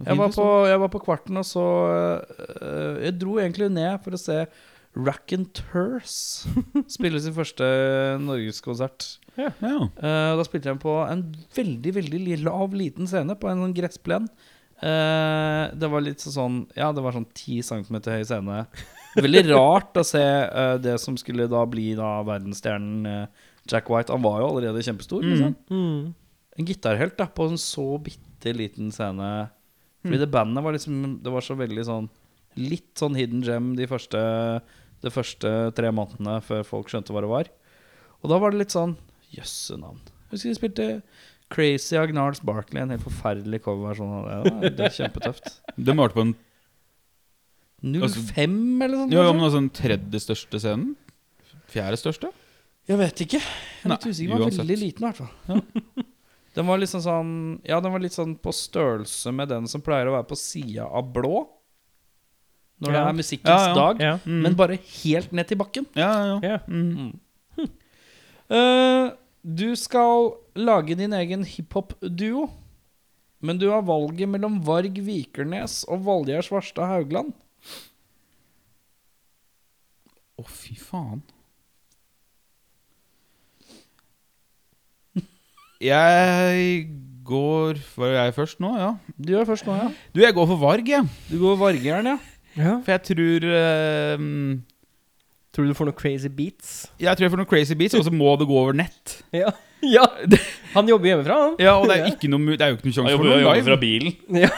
Jeg 0.04 0.18
var, 0.20 0.32
på, 0.32 0.46
jeg 0.68 0.80
var 0.80 0.90
på 0.92 1.00
kvarten, 1.00 1.36
og 1.40 1.46
så 1.48 1.66
øh, 1.88 2.96
Jeg 3.00 3.14
dro 3.16 3.38
egentlig 3.40 3.70
ned 3.72 4.02
for 4.04 4.16
å 4.16 4.20
se 4.20 4.42
Raconteurs 4.96 6.46
spille 6.96 7.20
sin 7.20 7.36
første 7.36 7.66
norgeskonsert. 8.24 9.08
Ja. 9.36 9.52
Uh, 9.60 10.32
da 10.38 10.44
spilte 10.46 10.72
de 10.72 10.80
på 10.80 10.98
en 11.04 11.26
veldig 11.56 11.92
veldig 11.98 12.38
lav, 12.46 12.76
liten 12.76 13.08
scene 13.10 13.36
på 13.36 13.50
en 13.50 13.64
sånn 13.64 13.76
gressplen. 13.76 14.28
Uh, 14.76 15.72
det 15.72 15.88
var 15.88 16.02
litt 16.04 16.20
sånn 16.20 16.66
Ja, 16.76 16.90
det 16.92 17.00
var 17.00 17.14
sånn 17.16 17.24
10 17.30 17.64
cm 17.64 17.96
høy 18.12 18.24
scene. 18.28 18.62
Veldig 19.16 19.42
rart 19.48 19.96
å 19.96 20.04
se 20.04 20.20
uh, 20.20 20.76
det 20.80 20.98
som 21.00 21.16
skulle 21.20 21.48
da 21.48 21.62
bli 21.68 21.94
da 21.96 22.18
verdensstjernen 22.26 23.08
eh, 23.08 23.46
Jack 23.70 23.88
White 23.88 24.12
han 24.12 24.24
var 24.24 24.42
jo 24.42 24.50
allerede 24.50 24.84
kjempestor. 24.84 25.24
Liksom. 25.24 25.54
Mm. 25.72 26.12
En 26.60 26.68
gitarhelt 26.68 27.16
da, 27.16 27.24
på 27.24 27.48
en 27.48 27.56
så 27.60 27.86
bitte 28.04 28.52
liten 28.52 28.92
scene. 28.92 29.30
Fordi 30.04 30.20
det 30.20 30.30
bandet 30.30 30.62
var 30.62 30.76
liksom 30.76 31.16
Det 31.24 31.32
var 31.34 31.42
så 31.42 31.56
veldig 31.58 31.82
sånn 31.82 32.04
Litt 32.60 32.92
sånn 33.00 33.16
hidden 33.18 33.40
gem 33.42 33.72
de 33.76 33.88
første, 33.90 34.20
de 35.04 35.12
første 35.12 35.52
tre 35.76 35.92
månedene 35.94 36.38
før 36.44 36.64
folk 36.66 36.90
skjønte 36.92 37.14
hva 37.14 37.22
det 37.24 37.30
var. 37.30 37.50
Og 38.22 38.32
da 38.32 38.40
var 38.42 38.52
det 38.54 38.64
litt 38.64 38.74
sånn 38.74 38.96
Jøsse 39.34 39.76
navn. 39.80 39.98
Husker 40.30 40.52
de 40.52 40.56
spilte 40.56 40.86
Crazy 41.52 41.96
av 41.98 42.10
Barkley, 42.46 42.82
en 42.82 42.90
helt 42.94 43.04
forferdelig 43.04 43.60
coverversjon 43.62 44.14
av 44.16 44.46
det. 44.46 44.72
Det 44.78 44.86
er 44.88 44.94
kjempetøft. 45.00 45.60
De 45.76 45.94
malte 45.94 46.16
på 46.16 46.24
en 46.24 46.34
05 47.86 48.82
eller 48.82 48.96
sånt? 49.02 49.12
Jo, 49.14 49.22
jo, 49.22 49.34
men 49.36 49.44
altså 49.46 49.60
den 49.60 49.70
tredje 49.74 50.22
største 50.24 50.60
scenen? 50.62 50.94
Fjerde 51.70 52.00
største? 52.00 52.32
Jeg 52.86 52.98
vet 53.02 53.22
ikke. 53.26 53.40
Jeg 53.42 53.86
er 53.86 53.92
litt 53.92 54.06
usikker. 54.06 54.30
Den 54.30 54.38
var 54.38 54.46
uansett. 54.46 54.62
veldig 54.62 54.78
liten, 54.80 55.04
i 55.04 55.10
hvert 55.10 55.20
fall. 55.20 56.04
Den 56.56 56.68
var 56.70 56.80
liksom 56.80 57.02
sånn 57.04 57.32
Ja, 57.68 57.82
den 57.84 57.92
var 57.92 58.00
litt 58.00 58.14
sånn 58.16 58.36
på 58.40 58.54
størrelse 58.54 59.32
med 59.34 59.50
den 59.52 59.66
som 59.68 59.82
pleier 59.84 60.08
å 60.08 60.14
være 60.16 60.28
på 60.30 60.38
sida 60.40 60.86
av 60.88 61.10
blå. 61.12 61.44
Når 62.80 62.92
det 62.92 63.00
er 63.00 63.14
musikkens 63.16 63.48
Ja, 63.48 63.68
ja. 63.68 63.74
dag. 63.74 64.00
Ja. 64.04 64.16
Men 64.28 64.56
bare 64.58 64.76
helt 65.02 65.32
ned 65.32 65.48
til 65.48 65.56
bakken. 65.60 65.86
Ja, 65.96 66.10
ja, 66.12 66.34
ja. 66.42 66.50
Ja. 66.50 66.58
Mm. 66.68 67.14
Eh, 68.46 69.06
du 69.42 69.68
skal 69.80 70.34
lage 70.54 70.94
din 70.98 71.12
egen 71.16 71.42
hiphop-duo. 71.48 72.50
Men 73.40 73.58
du 73.58 73.66
har 73.70 73.82
valget 73.86 74.28
mellom 74.28 74.60
Varg 74.64 74.96
Vikernes 75.06 75.84
og 75.88 76.04
Valgjerd 76.06 76.46
Svarstad 76.46 76.86
Haugland. 76.88 77.32
Å, 80.36 80.44
fy 80.52 80.76
faen. 80.76 81.22
Jeg 85.80 86.86
går 87.26 87.80
Var 87.96 88.12
jeg 88.14 88.34
først 88.36 88.60
nå? 88.62 88.70
Ja. 88.78 88.92
Du 89.18 89.34
er 89.36 89.44
først 89.48 89.66
nå, 89.68 89.74
ja. 89.76 89.88
Du, 90.14 90.20
jeg 90.22 90.34
går 90.36 90.46
for 90.48 90.60
Varg, 90.62 90.88
jeg. 90.88 91.08
Du 91.30 91.36
går 91.42 91.58
Vargjern, 91.60 92.06
ja. 92.14 92.16
Ja. 92.56 92.78
For 92.84 92.92
jeg 92.94 93.02
tror 93.10 93.44
eh, 93.52 94.24
Tror 95.56 95.64
du 95.64 95.70
du 95.72 95.76
får 95.78 95.88
noen 95.88 95.96
crazy 95.96 96.28
beats? 96.32 96.72
Jeg 97.00 97.16
tror 97.16 97.24
jeg 97.26 97.32
får 97.32 97.40
noen 97.40 97.48
crazy 97.48 97.76
beats, 97.80 97.94
og 97.96 98.04
så 98.04 98.12
må 98.12 98.34
det 98.40 98.48
gå 98.48 98.56
over 98.60 98.76
nett. 98.76 99.18
Ja. 99.36 99.52
ja. 99.84 100.04
Han 100.74 100.88
jobber 100.88 101.08
hjemmefra, 101.12 101.36
han. 101.42 101.54
Ja, 101.60 101.74
og 101.80 101.86
det 101.88 101.96
er, 102.00 102.06
ikke 102.12 102.28
noe, 102.32 102.40
mu- 102.42 102.54
det 102.56 102.64
er 102.64 102.72
jo 102.72 102.78
ikke 102.78 102.88
noe 102.88 102.96
Han 102.96 102.96
sjanse 102.96 103.16
for 103.16 103.28
jobber, 103.28 103.30
noe 103.32 103.44
jobber 103.44 103.68
fra 103.70 103.78
bilen. 103.80 104.16
Ja. 104.42 104.50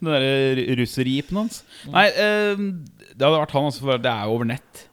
Den 0.00 0.08
derre 0.14 0.76
russeripen 0.80 1.36
hans. 1.42 1.58
Nei, 1.92 2.06
eh, 2.08 2.62
det 3.10 3.20
hadde 3.26 3.36
vært 3.42 3.52
han, 3.58 3.66
altså, 3.68 3.82
for 3.84 4.00
det 4.00 4.08
er 4.14 4.22
jo 4.30 4.36
over 4.38 4.48
nett. 4.48 4.84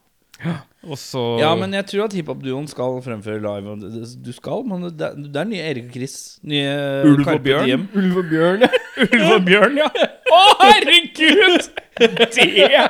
Og 0.88 0.96
så 1.00 1.22
Ja, 1.42 1.50
men 1.60 1.74
jeg 1.76 1.84
tror 1.90 2.06
at 2.06 2.16
hiphop-duoen 2.16 2.68
skal 2.72 3.00
fremføre 3.04 3.42
live. 3.44 3.76
Du 4.24 4.30
skal, 4.36 4.64
men 4.68 4.88
det, 4.88 5.10
det 5.28 5.42
er 5.42 5.50
nye 5.50 5.66
Erik 5.72 5.90
og 5.90 5.98
Chris. 5.98 6.16
Nye 6.48 6.76
Ulv 7.10 7.28
og 7.28 7.42
Bjørn. 7.44 7.68
Diem. 7.68 7.88
Ulv 7.98 8.22
og 8.22 8.30
bjørn, 8.32 8.64
ja. 8.64 8.70
Ulv 9.08 9.34
og 9.34 9.48
bjørn, 9.48 9.80
ja. 9.82 9.90
Å, 10.38 10.42
herregud! 10.62 11.68
Det 11.98 12.84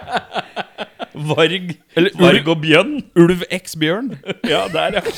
Varg 1.27 1.71
Eller 1.97 2.19
Varg 2.21 2.51
og 2.53 2.61
Bjørn. 2.61 2.93
Ulv 3.17 3.45
x 3.57 3.77
Bjørn. 3.79 4.13
Ja, 4.53 4.67
der, 4.73 4.99
ja. 4.99 5.15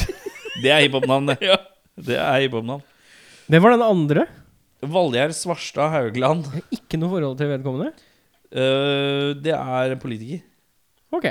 Det 0.63 0.71
er 0.71 0.86
hiphop-navn, 0.86 1.34
det. 1.34 1.39
Ja. 1.43 1.59
Det 1.99 2.15
er 2.15 2.45
hiphop-navn. 2.45 2.86
Hvem 3.49 3.65
var 3.65 3.75
den 3.75 3.84
andre? 3.84 4.25
Valgjerd 4.80 5.36
Svarstad 5.36 5.91
Haugland. 5.91 6.47
Ikke 6.71 6.99
noe 7.01 7.11
forhold 7.11 7.36
til 7.41 7.51
vedkommende? 7.51 7.91
Uh, 8.55 9.36
det 9.43 9.51
er 9.57 9.99
politiker. 9.99 10.45
Ok. 11.11 11.27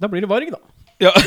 Da 0.00 0.08
blir 0.08 0.24
det 0.24 0.30
Varg, 0.30 0.48
da. 0.54 0.60
Ja. 1.00 1.10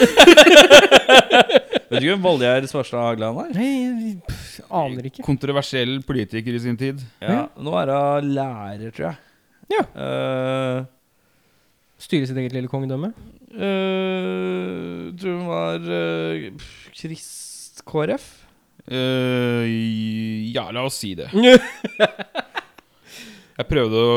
Vet 1.89 2.01
du 2.01 2.05
ikke 2.05 2.13
hvem 2.13 2.25
Valgjerd 2.25 2.65
Svarstad 2.69 3.01
Hagland 3.05 3.39
er? 3.43 3.51
Nei, 3.57 4.13
pff, 4.25 4.59
aner 4.73 5.09
ikke. 5.09 5.25
Kontroversiell 5.25 5.99
politiker 6.05 6.57
i 6.57 6.61
sin 6.61 6.77
tid. 6.77 7.01
Ja, 7.21 7.47
Nå 7.57 7.73
er 7.81 7.93
hun 7.93 8.31
lærer, 8.33 8.89
tror 8.93 9.11
jeg. 9.11 9.17
Ja. 9.73 9.83
Uh, 9.97 10.85
Styre 12.01 12.27
sitt 12.29 12.37
eget 12.41 12.53
lille 12.55 12.69
kongedømme. 12.69 13.13
Uh, 13.53 15.13
tror 15.21 15.37
hun 15.37 15.45
var 15.49 15.85
uh, 15.85 16.65
Krist 16.97 17.85
KrF. 17.89 18.25
Uh, 18.89 19.63
ja, 20.49 20.65
la 20.73 20.85
oss 20.89 20.97
si 21.01 21.13
det. 21.17 21.29
Jeg 23.57 23.67
prøvde 23.69 23.99
å 24.01 24.13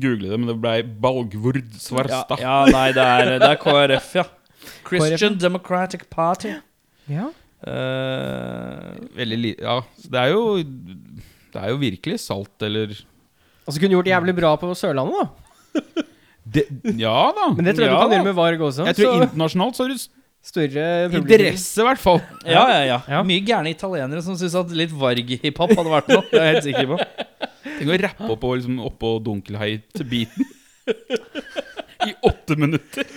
google 0.00 0.30
det, 0.30 0.36
men 0.40 0.48
det 0.48 0.56
ble 0.62 0.74
Balgvord 1.02 1.58
Ja, 1.60 1.80
Svarstad. 1.82 2.40
ja, 2.40 2.54
nei, 2.72 2.86
det 2.96 3.04
er, 3.04 3.32
det 3.42 3.50
er 3.52 3.58
KrF, 3.60 4.08
ja. 4.20 4.24
Christian 4.88 5.36
Democratic 5.40 6.06
Party. 6.12 6.54
Ja. 7.12 7.28
Eh, 7.66 8.96
Veldig 9.18 9.38
li 9.42 9.50
ja, 9.58 9.80
det 10.12 10.20
er 10.20 10.28
jo 10.30 10.42
Det 10.62 11.58
er 11.58 11.72
jo 11.72 11.78
virkelig 11.80 12.20
salt, 12.22 12.54
eller 12.62 12.92
Altså 12.94 13.74
så 13.76 13.82
kunne 13.82 13.96
gjort 13.98 14.08
jævlig 14.08 14.34
bra 14.38 14.52
på 14.60 14.70
Sørlandet, 14.78 15.26
da. 15.74 16.04
det, 16.54 16.62
Ja 17.02 17.16
da. 17.36 17.48
Men 17.56 17.66
det 17.68 17.74
tror 17.76 17.84
jeg 17.84 17.92
Ja, 17.92 17.98
du 17.98 18.00
kan 18.04 18.08
da. 18.12 18.16
gjøre 18.16 18.28
med 18.30 18.38
Varg 18.38 18.62
også. 18.70 18.86
Jeg 18.88 18.96
tror 18.96 19.10
så 19.18 19.26
internasjonalt 19.26 19.76
så 19.76 19.84
har 19.84 19.92
du 19.92 20.06
større 20.44 20.84
publikum. 21.10 21.24
interesse, 21.26 21.80
i 21.82 21.86
hvert 21.88 22.00
fall. 22.02 22.20
ja, 22.46 22.64
ja, 22.72 22.82
ja, 22.88 22.98
Ja. 23.08 23.22
Mye 23.26 23.42
gærne 23.44 23.72
italienere 23.74 24.22
som 24.24 24.36
syns 24.38 24.54
at 24.58 24.70
litt 24.76 24.92
Varg-hiphop 24.94 25.74
hadde 25.76 25.92
vært 25.92 26.12
noe. 26.12 26.24
Det 26.30 26.38
er 26.40 26.46
jeg 26.46 26.54
helt 26.54 26.68
sikker 26.68 26.90
på. 26.92 27.00
Tenk 27.78 27.90
å 27.94 27.98
rappe 28.04 28.30
oppå 28.34 28.52
liksom, 28.58 28.78
oppå 28.88 29.12
dunkelheit-beaten. 29.26 30.48
I 32.08 32.14
åtte 32.24 32.56
minutter. 32.56 33.08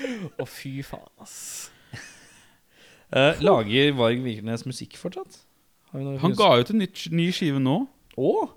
Å, 0.42 0.46
fy 0.50 0.82
faen, 0.86 1.08
ass. 1.22 1.70
Eh, 3.12 3.42
lager 3.44 3.92
Varg 4.00 4.22
Vikernes 4.24 4.64
musikk 4.68 4.96
fortsatt? 5.00 5.42
Har 5.92 6.00
vi 6.00 6.16
Han 6.22 6.36
ga 6.40 6.54
ut 6.62 6.70
en 6.72 6.80
ny, 6.80 6.88
ny 7.12 7.26
skive 7.36 7.60
nå, 7.60 7.82
Åh? 8.18 8.54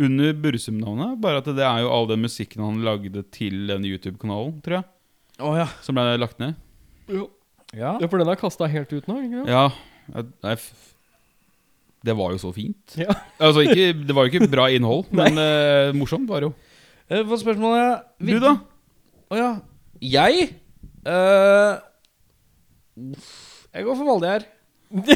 under 0.00 0.32
Bursum-navnet. 0.40 1.18
Bare 1.20 1.42
at 1.42 1.50
det 1.52 1.64
er 1.66 1.82
jo 1.84 1.90
all 1.92 2.08
den 2.08 2.22
musikken 2.24 2.64
han 2.64 2.80
lagde 2.84 3.22
til 3.34 3.66
den 3.68 3.84
YouTube-kanalen, 3.84 4.58
tror 4.64 4.78
jeg. 4.80 4.86
Åh, 5.44 5.58
ja. 5.60 5.68
Som 5.84 5.98
ble 5.98 6.16
lagt 6.20 6.40
ned. 6.40 6.56
Ja. 7.76 7.94
Ja, 8.00 8.06
for 8.08 8.18
den 8.22 8.28
er 8.32 8.36
kasta 8.40 8.68
helt 8.68 8.92
ut 8.92 9.06
nå, 9.08 9.18
ikke 9.24 9.42
sant? 9.42 9.48
Ja, 9.52 9.64
jeg- 10.16 10.32
jeg, 10.42 10.58
f- 10.58 10.88
Det 12.04 12.16
var 12.18 12.32
jo 12.34 12.38
så 12.42 12.50
fint. 12.54 12.96
Ja. 12.98 13.14
Altså, 13.40 13.62
ikke, 13.66 13.92
Det 14.06 14.14
var 14.16 14.26
jo 14.26 14.32
ikke 14.32 14.50
bra 14.50 14.66
innhold, 14.74 15.06
men 15.14 15.38
eh, 15.38 15.92
morsomt 15.96 16.28
var 16.28 16.40
det 16.42 16.50
jo. 16.50 16.54
Eh, 17.10 17.22
spørsmålet 17.38 17.82
er? 17.84 18.02
Du, 18.18 18.34
da? 18.42 18.56
Å 19.32 19.38
ja. 19.38 19.50
Jeg? 20.02 20.48
Eh, 21.06 21.78
jeg 23.72 23.86
går 23.86 23.96
for 23.96 24.08
Valgjerd. 24.10 24.44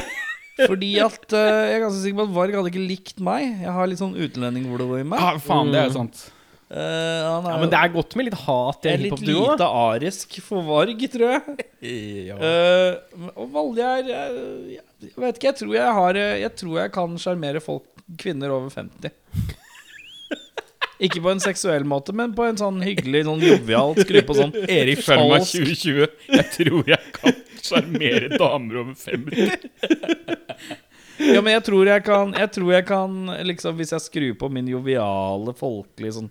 Fordi 0.57 0.89
at 1.05 1.35
eh, 1.37 1.59
Jeg 1.69 1.75
er 1.77 1.83
ganske 1.85 2.01
sikker 2.01 2.17
på 2.23 2.25
at 2.31 2.35
Varg 2.39 2.55
hadde 2.57 2.71
ikke 2.73 2.87
likt 2.89 3.19
meg. 3.21 3.51
Jeg 3.67 3.75
har 3.77 3.91
litt 3.91 4.01
sånn 4.01 4.15
utlendingblod 4.17 4.95
i 5.03 5.05
meg. 5.05 5.21
Ah, 5.21 5.37
faen, 5.43 5.69
det 5.75 5.83
er 5.83 5.93
sant. 5.93 6.23
Eh, 6.67 6.79
han 7.23 7.45
er, 7.47 7.53
Ja, 7.53 7.59
men 7.63 7.71
det 7.71 7.79
er 7.79 7.93
godt 7.95 8.17
med 8.19 8.27
litt 8.27 8.39
hat 8.43 8.87
i 8.87 8.89
jeg 8.91 8.97
en 8.97 8.99
er 8.99 9.05
litt 9.05 9.21
lite 9.23 9.67
arisk 9.83 10.33
for 10.43 10.67
Varg, 10.67 11.05
tror 11.13 11.37
jeg. 11.37 11.67
Eh, 11.79 12.97
og 13.37 13.53
Valgjerd 13.55 14.11
jeg, 14.11 14.81
jeg 15.07 15.13
vet 15.23 15.39
ikke, 15.39 15.53
jeg 15.53 15.59
tror 15.61 15.77
jeg 15.77 15.93
har 16.01 16.19
eh, 16.19 16.33
Jeg 16.43 16.57
tror 16.59 16.81
jeg 16.81 16.93
kan 16.97 17.15
sjarmere 17.23 17.63
folk, 17.63 17.87
kvinner 18.19 18.51
over 18.57 18.75
50. 18.75 19.15
Ikke 21.07 21.21
på 21.21 21.31
en 21.31 21.43
seksuell 21.45 21.85
måte, 21.87 22.15
men 22.17 22.33
på 22.35 22.47
en 22.49 22.59
sånn 22.59 22.81
hyggelig, 22.83 23.27
sånn 23.29 23.45
jovial 23.45 23.95
skru 24.01 24.19
på 24.27 24.37
sånn 24.39 24.55
Erik 24.79 25.05
følg 25.07 25.37
falsk 25.37 25.61
2020. 25.61 26.19
Jeg 26.33 26.49
tror 26.57 26.91
jeg 26.91 27.15
kan 27.21 27.41
sjarmere 27.63 28.33
damer 28.35 28.83
over 28.83 28.99
50. 29.07 29.55
Ja, 31.17 31.41
men 31.41 31.55
jeg 31.55 31.63
tror 31.65 31.89
jeg 31.89 32.03
kan 32.05 32.35
Jeg 32.37 32.51
tror 32.53 32.73
jeg 32.75 32.85
kan 32.91 33.13
liksom 33.49 33.79
Hvis 33.79 33.95
jeg 33.95 34.05
skrur 34.05 34.35
på 34.37 34.51
min 34.53 34.67
joviale, 34.69 35.55
folkelige 35.57 36.19
sånn 36.19 36.27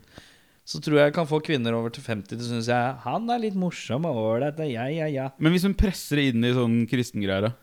Så 0.65 0.81
tror 0.81 0.97
jeg 0.97 1.11
jeg 1.11 1.15
kan 1.19 1.27
få 1.29 1.39
kvinner 1.45 1.75
over 1.77 1.93
til 1.93 2.01
50 2.01 2.31
til 2.31 2.41
synes 2.41 2.69
jeg 2.71 2.95
Han 3.03 3.29
er 3.29 3.43
litt 3.43 3.57
morsom 3.59 4.07
og 4.09 4.17
ålreit. 4.17 4.57
Ja, 4.65 4.87
ja, 4.89 5.05
ja. 5.11 5.27
Men 5.37 5.53
hvis 5.53 5.67
hun 5.67 5.77
presser 5.77 6.17
det 6.17 6.31
inn 6.31 6.47
i 6.47 6.55
sånn 6.57 6.79
kristengreier, 6.89 7.51
da? 7.51 7.53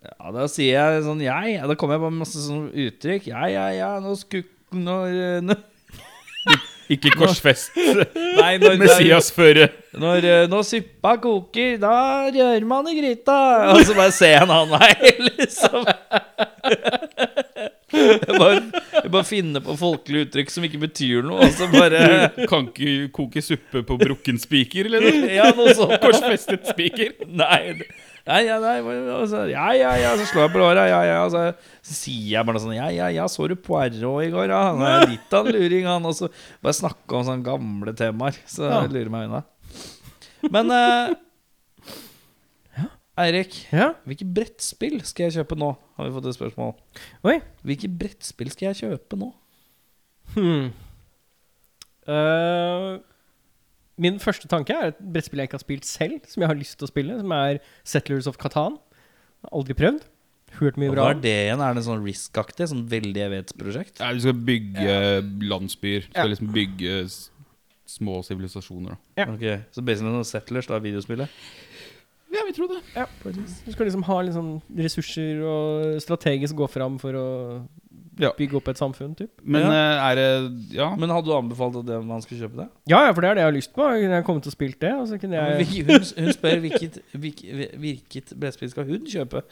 Ja, 0.00 0.32
da 0.34 0.46
sier 0.50 0.72
jeg 0.74 1.04
sånn 1.06 1.20
jeg. 1.22 1.56
Ja, 1.58 1.68
da 1.68 1.76
kommer 1.78 1.98
jeg 1.98 2.06
på 2.06 2.12
masse 2.16 2.40
sånne 2.42 2.72
uttrykk. 2.86 3.28
Ja, 3.30 3.46
ja, 3.52 3.66
ja, 3.76 3.90
nå 4.02 4.16
skukk... 4.18 4.48
Nå, 4.74 4.82
når 4.82 5.44
nå. 5.44 5.54
Ikke 6.92 7.10
korsfest 7.18 7.74
Nei, 8.40 8.52
når, 8.62 8.76
Messias-føre. 8.82 9.68
når, 9.98 10.26
eh, 10.28 10.44
når 10.50 10.62
suppa 10.68 11.16
koker, 11.22 11.76
da 11.82 11.94
rører 12.30 12.66
man 12.68 12.86
i 12.90 12.94
gryta. 12.98 13.38
Og 13.72 13.82
så 13.88 13.96
bare 13.96 14.12
ser 14.14 14.44
en 14.44 14.52
annen 14.54 14.74
vei, 14.76 15.12
liksom. 15.40 15.86
Jeg 17.96 18.38
bare, 18.38 18.58
jeg 19.02 19.10
bare 19.14 19.24
finner 19.24 19.62
på 19.64 19.76
folkelige 19.78 20.26
uttrykk 20.26 20.50
som 20.52 20.66
ikke 20.66 20.80
betyr 20.82 21.22
noe, 21.24 21.46
og 21.46 21.54
så 21.54 21.68
bare 21.72 22.00
Kan 22.50 22.66
ikke 22.72 23.08
koke 23.14 23.42
suppe 23.44 23.82
på 23.86 23.96
brukken 24.00 24.40
spiker, 24.42 24.90
eller? 24.90 25.06
Ja, 25.32 25.48
noe 25.56 25.72
sånt. 25.78 25.96
Korsfestet 26.02 26.66
spiker. 26.72 27.14
Nei, 27.30 27.78
nei, 28.26 28.40
ja, 28.48 28.56
nei 28.62 28.76
altså, 28.82 29.26
så, 29.32 29.42
Ja, 29.50 29.66
ja, 29.76 29.92
ja, 30.02 30.12
så 30.18 30.24
slår 30.30 30.46
jeg 30.46 30.52
på 30.56 30.60
låra, 30.62 30.86
ja, 30.90 31.00
ja, 31.06 31.20
så, 31.32 31.42
så 31.86 31.94
sier 31.96 32.32
jeg 32.34 32.46
bare 32.48 32.62
sånn 32.62 32.74
Ja, 32.76 32.88
ja, 32.94 33.08
ja, 33.14 33.26
så 33.30 33.46
du 33.48 33.54
Poirot 33.56 34.24
i 34.26 34.30
går, 34.34 34.48
ja? 34.50 34.62
Han 34.72 34.82
er 34.86 35.06
litt 35.12 35.36
av 35.36 35.46
en 35.46 35.54
luring, 35.56 35.86
han. 35.86 36.04
Og 36.08 36.14
så 36.18 36.28
bare 36.64 36.74
snakke 36.76 37.16
om 37.20 37.24
sånne 37.28 37.46
gamle 37.46 37.94
temaer. 37.98 38.38
Så 38.50 38.66
Ja. 38.68 38.82
lurer 38.90 39.12
meg 39.14 39.28
unna. 39.28 39.44
Men 40.52 40.70
uh, 40.70 41.14
Eirik, 43.16 43.54
Ja. 43.72 43.94
hvilke 44.04 44.26
brettspill 44.28 44.98
skal 45.08 45.30
jeg 45.30 45.38
kjøpe 45.38 45.56
nå? 45.56 45.70
Har 45.96 46.04
vi 46.04 46.12
fått 46.18 46.26
et 46.28 46.36
spørsmål. 46.36 46.74
Oi. 47.24 47.38
Hvilke 47.64 47.88
brettspill 47.88 48.50
skal 48.52 48.68
jeg 48.74 48.82
kjøpe 48.82 49.16
nå? 49.16 49.30
Hmm. 50.34 50.66
Eh, 52.06 52.98
min 53.98 54.18
første 54.18 54.48
tanke 54.48 54.74
er 54.76 54.88
et 54.92 54.98
brettspill 55.00 55.40
jeg 55.40 55.48
ikke 55.48 55.58
har 55.58 55.64
spilt 55.64 55.84
selv, 55.88 56.20
som 56.28 56.42
jeg 56.42 56.48
har 56.50 56.58
lyst 56.58 56.76
til 56.78 56.86
å 56.86 56.90
spille, 56.90 57.16
som 57.20 57.32
er 57.32 57.60
Settlers 57.84 58.26
of 58.30 58.36
Catan. 58.38 58.76
Aldri 59.52 59.74
prøvd. 59.78 60.02
Hørt 60.56 60.76
mye 60.80 60.90
bra. 60.92 61.04
hva 61.08 61.14
er 61.16 61.20
det 61.20 61.32
igjen? 61.46 61.60
Er 61.60 61.74
det 61.74 61.82
sånn 61.84 62.04
Risk-aktig? 62.04 62.68
Sånn 62.70 62.86
veldig 62.88 63.22
evighetsprosjekt? 63.26 63.98
Ja, 64.00 64.12
du 64.16 64.20
skal 64.20 64.32
bygge 64.32 64.98
landsbyer. 65.50 66.06
Du 66.06 66.12
skal 66.14 66.30
liksom 66.32 66.52
bygge 66.54 66.94
s- 67.04 67.30
små 67.86 68.22
sivilisasjoner. 68.24 68.96
da. 68.96 69.24
Ja. 69.24 69.26
Ok, 69.32 69.64
Så 69.72 69.84
basically 69.84 70.12
noen 70.12 70.24
Settlers, 70.24 70.66
da, 70.66 70.78
videospillet? 70.78 71.28
Ja, 72.32 72.42
vi 72.46 72.52
tror 72.52 72.68
det. 72.68 72.80
Ja. 72.94 73.06
Du 73.24 73.72
skal 73.72 73.86
liksom 73.86 74.02
ha 74.04 74.20
litt 74.22 74.34
sånn 74.34 74.60
ressurser 74.76 75.42
og 75.46 76.00
strategisk 76.02 76.54
gå 76.58 76.68
fram 76.68 76.98
for 76.98 77.12
å 77.12 77.68
Ja. 78.18 78.30
bygge 78.38 78.56
opp 78.56 78.68
et 78.68 78.78
samfunn, 78.80 79.14
typ. 79.14 79.30
Men 79.44 79.62
Ja. 79.62 79.70
eh, 79.72 80.10
er 80.10 80.14
det 80.16 80.74
Ja. 80.74 80.94
Men 80.96 81.10
hadde 81.10 81.26
du 81.26 81.32
anbefalt 81.36 81.76
at 81.76 81.86
det, 81.86 81.98
man 82.04 82.22
skulle 82.22 82.40
kjøpe 82.48 82.56
det? 82.56 82.68
Ja, 82.88 83.04
ja, 83.06 83.12
for 83.12 83.20
det 83.20 83.30
er 83.30 83.34
det 83.34 83.40
jeg 83.44 83.52
har 83.52 83.56
lyst 83.58 83.74
på. 83.74 83.82
Jeg 83.92 84.02
kunne 84.06 84.22
kommet 84.24 84.46
og 84.46 84.52
spilt 84.52 84.80
det, 84.80 84.92
og 84.94 85.06
så 85.08 85.18
kunne 85.20 85.36
jeg 85.36 85.66
Hun, 85.66 86.24
hun 86.24 86.32
spør 86.32 86.60
hvilket, 86.60 86.98
hvilket, 87.12 87.70
hvilket 87.78 88.32
brettspill 88.40 88.70
skal 88.70 88.84
hun 88.84 89.04
kjøpe. 89.06 89.42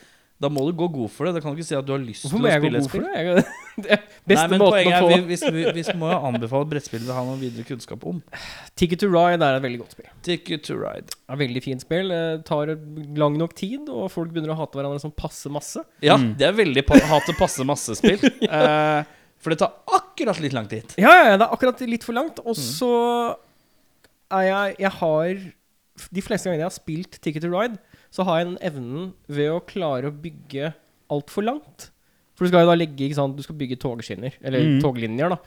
Da 0.41 0.49
må 0.49 0.65
du 0.67 0.73
gå 0.77 0.89
god 0.93 1.09
for 1.11 1.25
det. 1.27 1.35
Da 1.35 1.41
kan 1.41 1.53
du 1.53 1.57
ikke 1.59 1.67
si 1.69 1.75
at 1.77 1.87
du 1.87 1.93
har 1.93 1.99
lyst 2.03 2.25
Hvorfor 2.25 2.37
til 2.39 2.43
må 2.43 2.49
jeg 2.49 2.61
gå 2.61 2.67
spille 2.67 2.79
et 2.79 2.83
god 2.83 2.91
for 2.91 3.01
det? 3.01 3.45
Det 3.85 3.91
Nei, 3.91 3.99
beste 4.31 4.49
men 4.53 4.61
måten 4.63 4.87
å 4.89 4.93
er 4.95 5.03
få 5.03 5.09
vi, 5.11 5.17
hvis, 5.29 5.43
vi, 5.53 5.65
vi 5.75 5.83
må 5.99 6.09
jo 6.13 6.19
anbefale 6.31 6.69
brettspill 6.71 7.03
vi 7.05 7.11
har 7.13 7.25
noen 7.27 7.41
videre 7.43 7.65
kunnskap 7.69 8.05
om. 8.09 8.21
Ticket 8.79 9.01
to 9.03 9.09
Ride 9.11 9.43
er 9.43 9.59
et 9.59 9.65
veldig 9.65 9.81
godt 9.83 9.97
spill. 9.97 10.09
Ticket 10.25 10.63
to 10.69 10.77
ride. 10.79 11.11
Er 11.29 11.41
veldig 11.41 11.63
fint 11.65 11.83
spill. 11.85 12.09
Det 12.15 12.45
tar 12.49 12.71
lang 13.19 13.37
nok 13.41 13.57
tid, 13.59 13.91
og 13.91 14.07
folk 14.15 14.31
begynner 14.33 14.55
å 14.55 14.59
hate 14.63 14.79
hverandre 14.79 15.03
sånn 15.03 15.15
passe 15.19 15.51
masse. 15.53 15.83
Ja, 16.05 16.17
Mm. 16.17 16.37
det 16.39 16.47
er 16.49 16.55
veldig 16.57 16.85
pa 16.87 17.01
ha 17.11 17.19
til 17.27 17.37
passe 17.39 17.67
masse-spill. 17.67 18.23
Eh, 18.55 19.03
for 19.45 19.53
det 19.53 19.59
tar 19.61 19.75
akkurat 19.93 20.39
litt 20.41 20.55
lang 20.57 20.69
tid. 20.71 20.95
Ja, 20.97 21.11
ja, 21.11 21.25
ja, 21.33 21.37
det 21.37 21.45
er 21.45 21.53
akkurat 21.53 21.81
litt 21.85 22.05
for 22.07 22.17
langt. 22.17 22.39
Mm. 22.41 22.47
Og 22.49 22.57
så 22.57 22.91
er 24.33 24.47
jeg 24.49 24.77
Jeg 24.87 24.93
har 25.01 25.43
De 26.15 26.23
fleste 26.25 26.49
gangene 26.49 26.65
jeg 26.65 26.71
har 26.71 26.75
spilt 26.79 27.19
Ticket 27.23 27.45
to 27.45 27.51
Ride, 27.53 27.77
så 28.15 28.25
har 28.27 28.41
jeg 28.41 28.49
den 28.53 28.61
evnen 28.67 29.11
ved 29.29 29.51
å 29.53 29.61
klare 29.67 30.09
å 30.11 30.15
bygge 30.15 30.73
altfor 31.13 31.45
langt. 31.47 31.91
For 32.35 32.45
du 32.45 32.51
skal 32.51 32.65
jo 32.65 32.73
da 32.73 32.77
legge 32.77 33.07
ikke 33.07 33.19
sant? 33.19 33.39
Du 33.39 33.47
skal 33.47 33.59
bygge 33.59 33.79
togskinner, 33.83 34.37
eller 34.43 34.67
mm. 34.75 34.77
toglinjer, 34.83 35.35
da. 35.35 35.39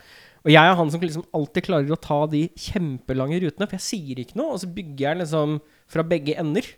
Og 0.46 0.52
jeg 0.54 0.70
er 0.70 0.76
han 0.78 0.90
som 0.92 1.02
liksom 1.02 1.24
alltid 1.36 1.66
klarer 1.66 1.92
å 1.92 2.00
ta 2.00 2.20
de 2.30 2.44
kjempelange 2.56 3.40
rutene, 3.42 3.66
for 3.68 3.76
jeg 3.76 3.84
sier 3.84 4.22
ikke 4.22 4.38
noe, 4.38 4.54
og 4.54 4.62
så 4.62 4.70
bygger 4.72 5.04
jeg 5.04 5.20
liksom 5.22 5.58
fra 5.90 6.04
begge 6.06 6.36
ender. 6.40 6.68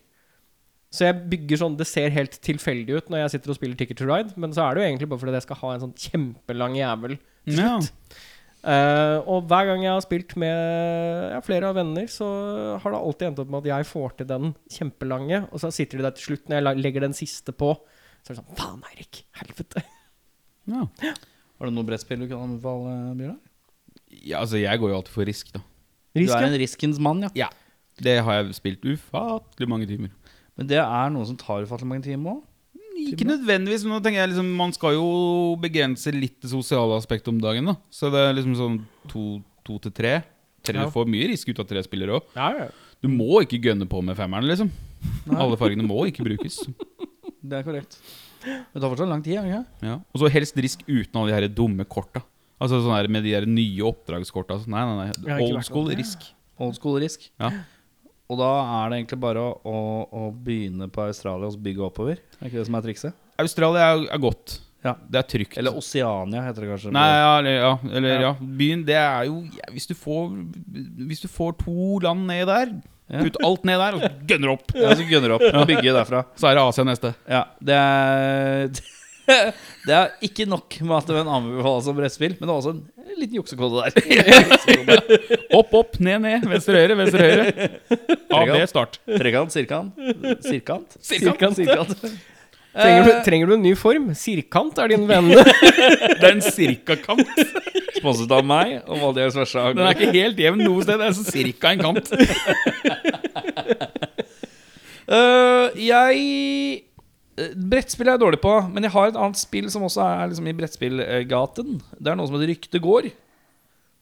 Så 0.90 1.06
jeg 1.06 1.20
bygger 1.30 1.61
sånn 1.61 1.76
Det 1.78 1.86
ser 1.86 2.11
helt 2.11 2.34
tilfeldig 2.42 2.96
ut 2.98 3.12
når 3.12 3.20
jeg 3.20 3.32
sitter 3.36 3.52
og 3.52 3.58
spiller 3.61 3.78
Ticket 3.78 4.00
to 4.00 4.08
Ride, 4.08 4.34
men 4.40 4.50
så 4.56 4.64
er 4.64 4.74
det 4.74 4.82
jo 4.82 4.88
egentlig 4.88 5.08
bare 5.12 5.22
fordi 5.22 5.36
jeg 5.38 5.46
skal 5.46 5.61
ha 5.61 5.70
en 5.74 5.84
sånn 5.84 5.96
kjempelang 6.08 6.74
jævel 6.80 7.14
til 7.20 7.61
Ja. 7.61 7.76
slutt. 7.78 8.18
Eh, 8.61 9.18
og 9.24 9.46
hver 9.48 9.70
gang 9.70 9.84
jeg 9.86 9.94
har 9.94 10.02
spilt 10.04 10.34
med 10.36 11.30
ja, 11.32 11.38
flere 11.40 11.70
av 11.70 11.78
venner, 11.78 12.11
så 12.12 12.26
har 12.82 12.92
det 12.92 12.98
alltid 12.98 13.28
endt 13.28 13.40
opp 13.44 13.54
med 13.54 13.62
at 13.62 13.70
jeg 13.70 13.88
får 13.88 14.18
til 14.18 14.28
den 14.34 14.50
kjempelange, 14.68 15.40
og 15.48 15.62
så 15.62 15.70
sitter 15.72 16.00
de 16.00 16.08
der 16.08 16.18
til 16.18 16.26
slutt 16.32 16.50
når 16.50 16.58
jeg 16.58 16.82
legger 16.82 17.06
den 17.06 17.16
siste 17.16 17.54
på. 17.56 17.72
Så 18.20 18.34
er 18.34 18.36
det 18.36 18.42
sånn 18.42 18.58
Faen, 18.58 18.84
Eirik. 18.90 19.22
Helvete. 19.40 19.86
Ja. 20.70 21.14
Har 21.60 21.68
du 21.68 21.74
noe 21.76 21.86
brettspill 21.88 22.22
du 22.22 22.28
kan 22.30 22.44
anbefale, 22.46 23.14
Bjørnar? 23.18 23.40
ja, 24.10 24.40
altså, 24.40 24.58
jeg 24.60 24.80
går 24.80 24.90
jo 24.90 24.96
alltid 24.98 25.14
for 25.14 25.28
risk, 25.28 25.50
da. 25.54 25.62
Du 26.16 26.24
er 26.24 26.46
en 26.48 26.56
riskens 26.58 26.98
mann, 27.02 27.22
ja. 27.38 27.50
Det 28.00 28.16
har 28.24 28.40
jeg 28.40 28.56
spilt 28.56 28.86
ufattelig 28.86 29.68
mange 29.68 29.86
timer. 29.86 30.10
Men 30.58 30.68
det 30.70 30.80
er 30.80 31.12
noe 31.12 31.26
som 31.28 31.36
tar 31.38 31.66
ufattelig 31.66 31.88
mange 31.90 32.06
timer 32.08 32.38
òg. 32.38 32.46
Ikke 33.00 33.24
nødvendigvis, 33.24 33.84
men 33.86 33.94
nå 33.94 34.00
tenker 34.04 34.20
jeg 34.20 34.28
liksom 34.28 34.48
Man 34.58 34.74
skal 34.76 34.92
jo 34.92 35.04
begrense 35.62 36.12
litt 36.12 36.34
det 36.42 36.50
sosiale 36.52 36.98
aspektet 37.00 37.30
om 37.32 37.38
dagen, 37.40 37.70
da. 37.70 37.76
Så 37.92 38.10
det 38.12 38.20
er 38.26 38.34
liksom 38.36 38.56
sånn 38.58 38.76
to, 39.08 39.22
to 39.64 39.78
til 39.86 39.94
tre. 39.96 40.14
tre 40.66 40.76
Ja. 40.76 40.84
Du 40.84 40.92
får 40.92 41.08
mye 41.08 41.30
risk 41.30 41.48
ut 41.48 41.62
av 41.62 41.68
tre 41.70 41.80
spillere 41.86 42.18
òg. 42.18 42.34
Ja, 42.36 42.50
ja. 42.58 42.66
Du 43.00 43.08
må 43.08 43.40
ikke 43.40 43.60
gønne 43.70 43.88
på 43.88 44.02
med 44.04 44.18
femmeren, 44.18 44.48
liksom. 44.50 44.68
Alle 45.32 45.56
fargene 45.60 45.86
må 45.86 46.02
ikke 46.10 46.26
brukes. 46.26 46.60
Det 47.40 47.56
er 47.56 47.64
korrekt. 47.64 47.96
Men 48.45 48.74
det 48.74 48.82
tar 48.82 48.93
fortsatt 48.93 49.11
lang 49.11 49.22
tid. 49.24 49.38
ikke? 49.41 49.64
Ja. 49.86 49.97
Og 50.12 50.22
så 50.22 50.30
helst 50.32 50.57
risk 50.61 50.84
uten 50.88 51.20
alle 51.20 51.30
de 51.32 51.36
her 51.38 51.49
dumme 51.53 51.84
korta. 51.88 52.22
Altså 52.61 52.80
sånn 52.84 52.93
her 52.97 53.09
med 53.09 53.24
de 53.24 53.34
her 53.34 53.47
nye 53.49 53.84
oppdragskorta. 53.88 54.59
Nei, 54.68 54.84
nei, 54.84 55.11
nei. 55.24 55.36
Old 55.47 55.62
school 55.64 55.88
risk. 55.97 56.26
Old 56.61 56.76
school 56.76 56.99
risk. 57.01 57.30
Ja. 57.41 57.53
Og 58.30 58.38
da 58.38 58.51
er 58.84 58.91
det 58.93 58.99
egentlig 59.01 59.20
bare 59.24 59.43
å, 59.43 59.55
å, 59.66 59.78
å 60.12 60.26
begynne 60.30 60.86
på 60.93 61.03
Australia 61.09 61.49
og 61.49 61.57
bygge 61.64 61.86
oppover. 61.88 62.20
Er 62.38 62.51
ikke 62.51 62.61
det 62.61 62.66
som 62.68 62.76
er 62.78 62.84
trikset? 62.84 63.16
Australia 63.41 63.88
er, 63.95 64.05
er 64.14 64.20
godt. 64.22 64.59
Ja. 64.84 64.95
Det 65.12 65.18
er 65.20 65.26
trygt. 65.28 65.57
Eller 65.61 65.76
Oceania, 65.76 66.45
heter 66.47 66.64
det 66.64 66.70
kanskje. 66.70 66.93
Nei, 66.95 67.09
ja, 67.11 67.32
eller, 67.41 67.57
ja, 67.59 67.72
eller 67.91 68.14
Ja. 68.14 68.20
ja. 68.28 68.32
Byen, 68.61 68.84
det 68.86 68.97
er 69.01 69.24
jo 69.28 69.41
ja, 69.57 69.66
hvis, 69.74 69.88
du 69.91 69.97
får, 69.99 70.30
hvis 71.11 71.24
du 71.24 71.28
får 71.28 71.57
to 71.64 71.99
land 72.05 72.24
ned 72.30 72.47
der. 72.49 72.72
Putt 73.11 73.36
alt 73.44 73.64
ned 73.68 73.80
der 73.82 73.98
og 73.98 74.24
gønner 74.30 74.52
opp, 74.54 74.72
Ja, 74.76 74.94
så 74.94 75.06
gønner 75.08 75.34
opp 75.36 75.44
og 75.50 75.66
bygge 75.68 75.92
derfra. 75.96 76.24
så 76.38 76.50
er 76.50 76.58
det 76.58 76.62
Asia 76.68 76.84
neste. 76.86 77.12
Ja, 77.28 77.44
det 77.61 77.76
er 77.76 78.70
Det 79.86 79.94
er 79.94 80.08
ikke 80.26 80.46
nok 80.50 80.74
med 80.82 80.96
at 80.96 81.06
det 81.06 81.14
er 81.14 81.20
en 81.22 81.28
anbefaling 81.36 81.84
som 81.86 81.94
brettspill, 81.98 82.32
men 82.40 82.48
det 82.48 82.50
er 82.50 82.56
også 82.56 82.72
en 82.74 82.80
liten 83.20 83.36
juksekode 83.38 83.84
der. 83.84 83.92
Opp, 85.58 85.70
opp, 85.76 85.98
ned, 86.02 86.18
ned. 86.24 86.46
Venstre, 86.50 86.80
høyre, 86.82 86.96
venstre, 86.98 87.28
høyre. 87.28 87.68
AB, 88.40 88.52
start. 88.70 88.98
Trekant, 89.06 89.54
sirkant, 89.54 90.02
sirkant. 90.46 90.98
Sirkant. 91.04 91.58
sirkant. 91.61 91.94
Trenger, 92.70 93.00
Eh. 93.02 93.06
du, 93.06 93.24
trenger 93.26 93.46
du 93.50 93.54
en 93.56 93.62
ny 93.64 93.72
form? 93.74 94.10
Sirkant 94.14 94.78
er 94.78 94.92
din 94.92 95.06
venn. 95.08 95.30
Det 96.20 96.22
er 96.22 96.34
en 96.36 96.42
cirkakant. 96.44 97.26
Sponset 97.96 98.30
av 98.30 98.44
meg 98.46 98.76
og 98.86 99.00
Valdias 99.02 99.34
Versa. 99.34 99.64
Den 99.74 99.82
er 99.82 99.96
ikke 99.96 100.12
helt 100.14 100.38
jevn 100.38 100.62
noe 100.62 100.84
sted. 100.84 101.00
Det 101.00 101.08
er 101.08 101.16
sånn 101.18 101.32
cirka 101.34 101.72
en 101.74 101.82
kant. 101.82 102.12
uh, 105.10 105.66
jeg 105.90 106.20
øh, 107.40 107.56
Brettspill 107.72 108.06
er 108.08 108.14
jeg 108.14 108.22
dårlig 108.22 108.40
på, 108.44 108.54
men 108.70 108.86
jeg 108.86 108.94
har 108.94 109.10
et 109.10 109.18
annet 109.18 109.40
spill 109.40 109.66
som 109.74 109.88
også 109.88 110.04
er 110.06 110.30
liksom 110.30 110.46
i 110.50 110.54
brettspillgaten. 110.60 111.80
Det 111.98 112.12
er 112.12 112.20
noe 112.20 112.30
som 112.30 112.38
heter 112.38 112.52
Rykte 112.54 112.82
går. 112.86 113.10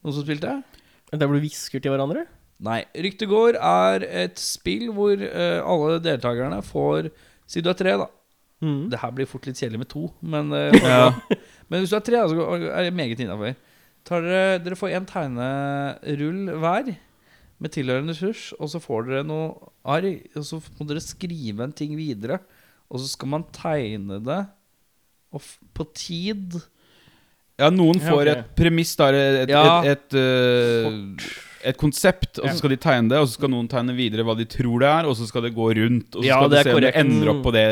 Noen 0.05 0.15
som 0.15 0.27
spilte 0.27 0.45
det? 0.53 0.85
Der 1.17 1.25
hvor 1.25 1.39
du 1.39 1.41
hvisker 1.47 1.81
til 1.81 1.95
hverandre? 1.95 2.27
Nei. 2.61 2.83
Rykte 2.93 3.25
går 3.31 3.57
er 3.57 4.05
et 4.27 4.37
spill 4.37 4.91
hvor 4.93 5.17
uh, 5.17 5.59
alle 5.65 5.97
deltakerne 6.05 6.61
får 6.69 7.09
Si 7.49 7.63
du 7.65 7.69
er 7.71 7.73
tre, 7.73 7.95
da. 7.97 8.05
Mm. 8.59 8.89
Det 8.91 8.99
her 8.99 9.11
blir 9.15 9.27
fort 9.29 9.45
litt 9.47 9.55
kjedelig 9.59 9.79
med 9.85 9.89
to, 9.91 10.09
men, 10.21 10.49
ja. 10.83 11.13
men 11.71 11.79
hvis 11.83 11.93
du 11.93 11.95
er 11.99 12.03
tre, 12.03 12.23
så 12.27 12.47
er 12.73 12.87
det 12.89 12.95
meget 12.97 13.21
innafor. 13.23 13.55
Dere, 14.09 14.41
dere 14.63 14.77
får 14.79 14.95
en 14.97 15.05
tegnerull 15.07 16.41
hver 16.59 16.89
med 17.59 17.73
tilhørende 17.75 18.15
ressurs, 18.15 18.49
og 18.59 18.69
så 18.71 18.79
får 18.83 19.07
dere 19.09 19.25
noe 19.27 19.71
arr, 19.83 20.07
og 20.39 20.45
så 20.47 20.59
må 20.79 20.87
dere 20.87 21.03
skrive 21.03 21.65
en 21.67 21.75
ting 21.75 21.95
videre. 21.99 22.39
Og 22.89 23.01
så 23.03 23.09
skal 23.11 23.29
man 23.35 23.43
tegne 23.53 24.17
det 24.25 24.39
og 25.29 25.43
f 25.43 25.49
på 25.77 25.85
tid. 25.93 26.55
Ja, 27.59 27.67
noen 27.69 27.99
Ja, 27.99 28.07
får 28.09 28.31
et 28.31 28.47
premiss, 28.57 28.95
da, 28.97 29.09
et, 29.13 29.43
et, 29.43 29.51
Ja. 29.51 29.81
et, 29.83 30.07
et, 30.07 30.15
øh, 30.17 31.19
et 31.65 31.77
konsept, 31.77 32.39
og 32.39 32.47
så 32.49 32.57
skal 32.61 32.69
de 32.69 32.77
tegne 32.77 33.09
det, 33.11 33.17
og 33.19 33.27
så 33.27 33.33
skal 33.39 33.49
noen 33.51 33.67
tegne 33.71 33.95
videre 33.97 34.23
hva 34.23 34.35
de 34.37 34.45
tror 34.49 34.79
det 34.79 34.87
er, 34.89 35.05
og 35.09 35.15
så 35.19 35.27
skal 35.27 35.43
det 35.43 35.53
gå 35.55 35.67
rundt, 35.75 36.15
og 36.15 36.23
så 36.23 36.27
Ja, 36.27 36.37
skal 36.39 36.49
det 36.49 36.57
de 36.59 36.63
se 36.63 36.73
om 36.73 36.79
det 36.81 36.93
korrekt. 36.93 37.05
ender 37.05 37.31
opp 37.33 37.41
på 37.43 37.51
det, 37.55 37.65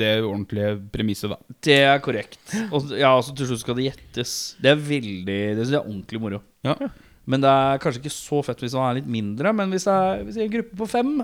det 0.00 0.12
ordentlige 0.24 0.72
premisset, 0.94 1.30
da. 1.30 1.36
Det 1.68 1.78
er 1.86 1.98
korrekt. 2.04 2.40
Og 2.72 2.90
ja, 2.98 3.12
så 3.22 3.34
til 3.38 3.46
slutt 3.50 3.60
skal 3.62 3.74
det 3.78 3.88
gjettes. 3.92 4.34
Det 4.60 4.70
er 4.72 4.76
veldig 4.76 5.38
Det 5.56 5.62
synes 5.66 5.74
jeg 5.76 5.80
er 5.82 5.88
ordentlig 5.92 6.20
moro. 6.20 6.40
Ja. 6.64 6.74
Men 7.28 7.40
det 7.44 7.50
er 7.50 7.78
kanskje 7.78 8.00
ikke 8.02 8.14
så 8.16 8.42
fett 8.44 8.60
hvis 8.64 8.72
man 8.74 8.90
er 8.90 9.00
litt 9.02 9.10
mindre. 9.10 9.52
Men 9.52 9.70
hvis 9.70 9.84
det 9.84 9.92
er, 9.92 10.22
hvis 10.24 10.34
det 10.34 10.42
er 10.42 10.48
en 10.50 10.56
gruppe 10.58 10.76
på 10.84 10.88
fem, 10.88 11.18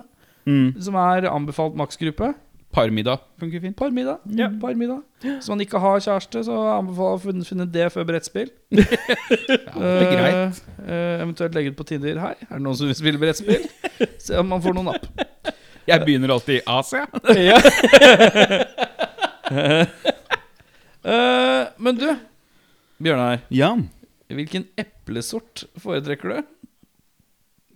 Mm. 0.44 0.74
som 0.78 0.94
er 1.00 1.24
anbefalt 1.30 1.72
maksgruppe 1.74 2.34
Parmiddag 2.74 3.20
funker 3.38 3.60
fint. 3.62 3.76
Parmiddag. 3.78 4.18
Ja. 4.34 4.48
Parmiddag. 4.60 5.02
Hvis 5.22 5.48
man 5.48 5.60
ikke 5.62 5.78
har 5.78 6.00
kjæreste, 6.02 6.42
så 6.48 6.56
anbefaler 6.74 7.12
jeg 7.14 7.20
å 7.22 7.44
finne- 7.46 7.72
det 7.72 7.86
før 7.94 8.04
brettspill. 8.08 8.50
Ja, 8.74 9.78
det 9.78 10.02
er 10.02 10.10
greit. 10.10 10.34
Eh, 10.34 10.88
eh, 10.88 11.22
eventuelt 11.22 11.54
legge 11.54 11.70
ut 11.70 11.78
på 11.78 11.86
Tinder 11.86 12.18
her. 12.18 12.34
Er 12.48 12.54
det 12.56 12.62
noen 12.64 12.76
som 12.78 12.86
vil 12.90 12.98
spille 12.98 13.18
brettspill? 13.22 13.64
Se 14.22 14.36
om 14.38 14.48
man 14.50 14.62
får 14.62 14.74
noen 14.76 14.90
napp. 14.92 15.06
Jeg 15.86 16.00
begynner 16.04 16.32
alltid 16.34 16.60
i 16.60 16.62
Asia. 16.66 17.04
uh, 21.04 21.62
men 21.84 21.98
du, 22.00 22.08
Bjørnar. 23.04 23.42
Ja. 23.52 23.74
Hvilken 24.34 24.64
eplesort 24.80 25.66
foretrekker 25.82 26.32
du? 26.32 26.38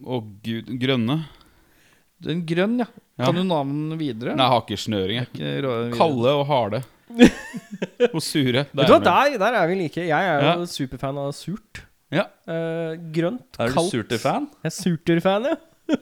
Å 0.09 0.21
gud, 0.47 0.71
grønne. 0.81 1.21
Den 2.25 2.47
grønn, 2.49 2.79
ja. 2.83 2.89
Ja. 3.19 3.27
Kan 3.27 3.35
du 3.35 3.43
navnet 3.43 3.99
videre? 3.99 4.37
Nei, 4.39 4.45
jeg 4.47 4.55
har 4.55 4.63
ikke 4.63 4.79
snøring, 4.79 5.25
jeg. 5.35 5.63
Kalde 5.97 6.35
og 6.39 6.45
harde. 6.47 6.83
og 8.15 8.21
sure. 8.23 8.63
Vet 8.69 8.87
du 8.87 8.93
hva, 8.93 9.01
der, 9.03 9.35
der 9.41 9.57
er 9.59 9.71
vi 9.71 9.79
like. 9.81 10.05
Jeg 10.07 10.29
er 10.35 10.45
jo 10.61 10.69
superfan 10.71 11.19
av 11.19 11.33
surt. 11.35 11.83
Ja. 12.15 12.29
Uh, 12.49 12.95
grønt, 13.13 13.59
Er 13.61 13.75
du 13.75 13.81
surterfan? 13.91 14.47
Jeg 14.63 14.71
er 14.71 14.77
surter-fan, 14.77 15.49
ja. 15.51 15.59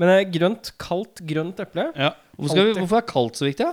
Men 0.00 0.10
eh, 0.10 0.24
grønt, 0.34 0.72
kaldt, 0.80 1.22
grønt 1.24 1.62
eple. 1.62 1.86
Ja. 1.94 2.10
Hvorfor, 2.34 2.50
skal 2.56 2.66
vi, 2.66 2.74
hvorfor 2.82 2.98
er 2.98 3.06
kaldt 3.08 3.38
så 3.40 3.46
viktig? 3.46 3.68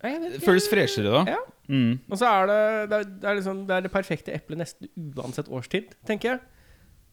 vet 0.00 0.24
Det 0.38 0.40
føles 0.42 0.66
freshere 0.72 1.12
da. 1.12 1.24
Ja. 1.36 1.40
Mm. 1.70 2.00
Og 2.10 2.18
så 2.18 2.26
er 2.26 2.48
det 2.50 2.62
det 2.90 2.96
er, 2.96 3.04
det, 3.10 3.28
er 3.28 3.36
liksom, 3.38 3.60
det 3.68 3.76
er 3.76 3.84
det 3.84 3.92
perfekte 3.94 4.32
eplet 4.34 4.58
nesten 4.64 4.88
uansett 5.20 5.52
årstid, 5.52 5.92
tenker 6.08 6.32
jeg. 6.32 6.40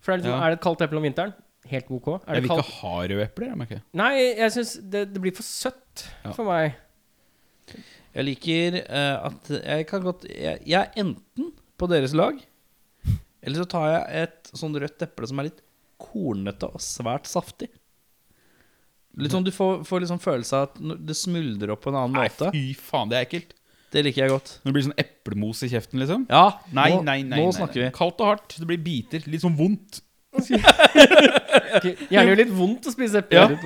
For 0.01 0.13
det 0.13 0.15
er, 0.15 0.23
liksom, 0.23 0.37
Ja. 0.37 0.45
er 0.45 0.55
det 0.55 0.57
et 0.57 0.63
kaldt 0.63 0.81
eple 0.85 1.01
om 1.01 1.05
vinteren? 1.05 1.35
Helt 1.71 1.89
ok. 1.91 2.07
Er 2.07 2.33
Jeg 2.35 2.41
det 2.41 2.43
vil 2.43 2.51
ikke 2.57 2.75
ha 2.81 2.93
røde 3.03 3.23
epler. 3.25 3.47
Jeg, 3.51 3.57
merker. 3.61 3.81
Nei, 3.99 4.11
jeg 4.39 4.51
syns 4.55 4.73
det, 4.81 5.05
det 5.13 5.21
blir 5.23 5.35
for 5.35 5.43
søtt 5.47 6.05
Ja. 6.23 6.31
for 6.35 6.47
meg. 6.47 6.75
Jeg 8.17 8.25
liker 8.25 8.77
uh, 8.87 9.27
at 9.29 9.49
jeg 9.57 9.87
kan 9.89 10.01
godt 10.05 10.23
jeg, 10.29 10.61
jeg 10.65 10.77
er 10.79 11.01
enten 11.03 11.51
på 11.77 11.89
deres 11.91 12.13
lag, 12.17 12.39
eller 13.43 13.61
så 13.61 13.67
tar 13.69 13.89
jeg 13.91 14.23
et 14.23 14.49
sånn 14.57 14.73
rødt 14.81 15.03
eple 15.05 15.27
som 15.29 15.39
er 15.43 15.49
litt 15.51 15.59
kornete 16.01 16.69
og 16.71 16.81
svært 16.81 17.27
saftig. 17.29 17.67
Litt 19.17 19.33
sånn 19.33 19.45
Du 19.45 19.51
får, 19.53 19.83
får 19.87 20.03
liksom 20.03 20.19
følelse 20.21 20.57
av 20.57 20.67
at 20.69 20.81
det 21.07 21.15
smuldrer 21.17 21.71
opp 21.73 21.83
på 21.85 21.89
en 21.93 21.99
annen 22.03 22.17
Nei, 22.19 22.27
måte. 22.29 22.51
fy 22.53 22.65
faen, 22.77 23.09
det 23.11 23.17
er 23.19 23.25
ekkelt. 23.27 23.53
Det 23.93 24.01
liker 24.03 24.25
jeg 24.25 24.33
godt. 24.33 24.49
Når 24.61 24.67
det 24.69 24.75
blir 24.75 24.85
sånn 24.89 24.97
eplemos 25.01 25.61
i 25.63 25.69
kjeften, 25.71 26.01
liksom. 26.03 26.25
Ja, 26.29 26.43
Nei, 26.75 26.89
nå, 26.91 26.99
nei, 27.07 27.21
nei. 27.23 27.37
nå 27.39 27.45
nei, 27.47 27.55
snakker 27.55 27.81
vi. 27.85 27.87
Kaldt 27.95 28.19
og 28.21 28.27
hardt. 28.33 28.57
Det 28.59 28.67
blir 28.67 28.81
biter. 28.83 29.23
Litt 29.31 29.41
sånn 29.45 29.55
vondt. 29.57 30.01
Ok, 31.77 31.85
Gjerne 32.09 32.29
gjør 32.31 32.39
litt 32.39 32.53
vondt 32.55 32.87
å 32.89 32.91
spise 32.93 33.19
epler. 33.21 33.53
Ja. 33.53 33.57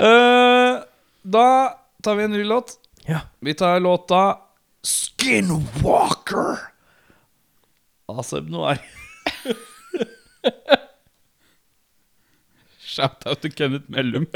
Uh, 0.00 0.74
da 1.36 1.46
tar 2.02 2.14
vi 2.18 2.24
en 2.26 2.34
ny 2.34 2.44
låt. 2.46 2.68
Ja. 3.06 3.20
Vi 3.44 3.54
tar 3.58 3.80
låta 3.84 4.38
Skinwalker. 4.86 6.58
Aseb 8.10 8.48
Noir. 8.50 8.78
Shout-out 12.90 13.38
til 13.44 13.52
Kenneth 13.54 13.86
Mellum. 13.92 14.26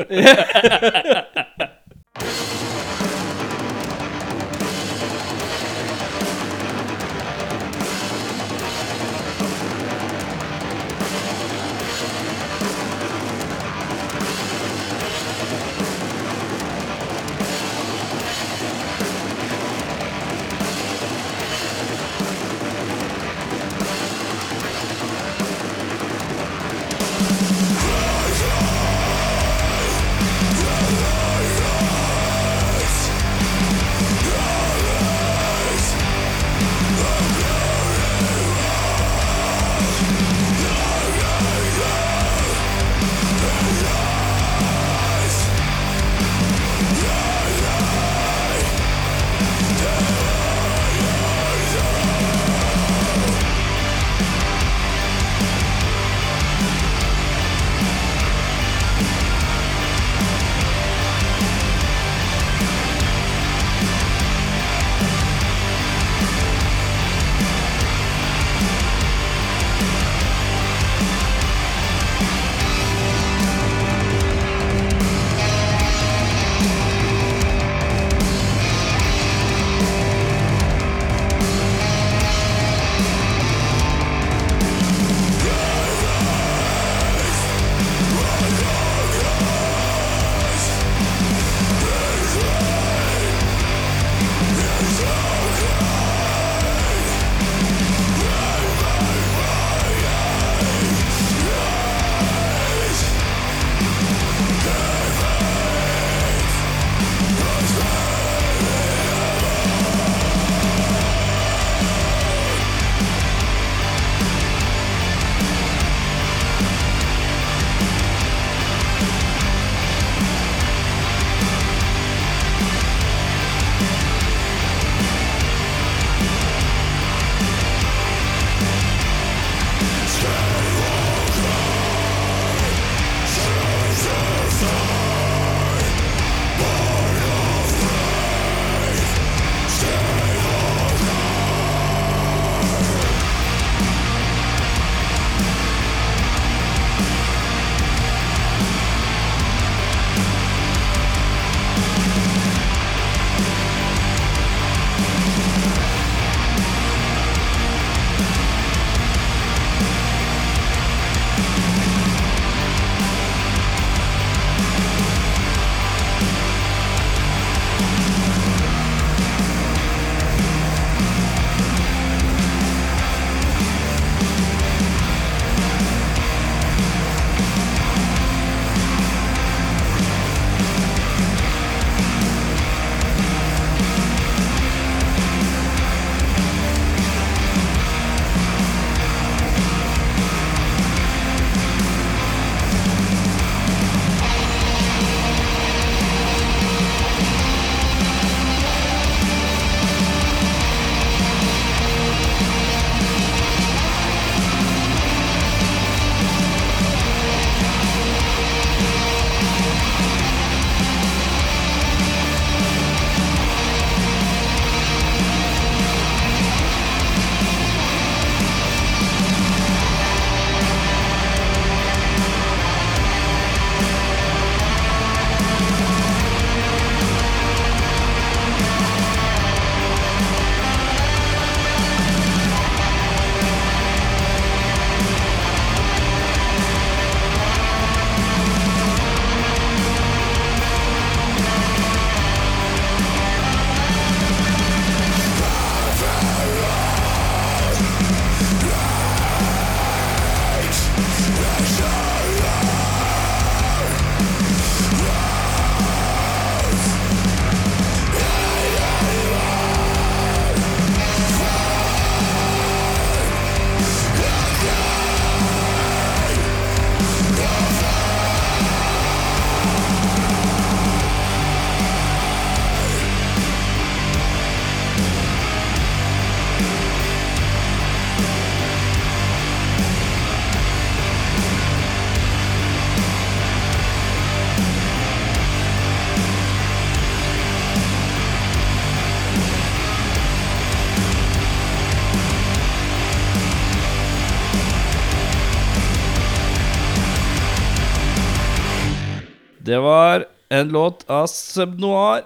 Det 299.64 299.78
var 299.78 300.26
en 300.48 300.68
låt 300.68 301.10
av 301.10 301.26
Subnoir 301.26 302.22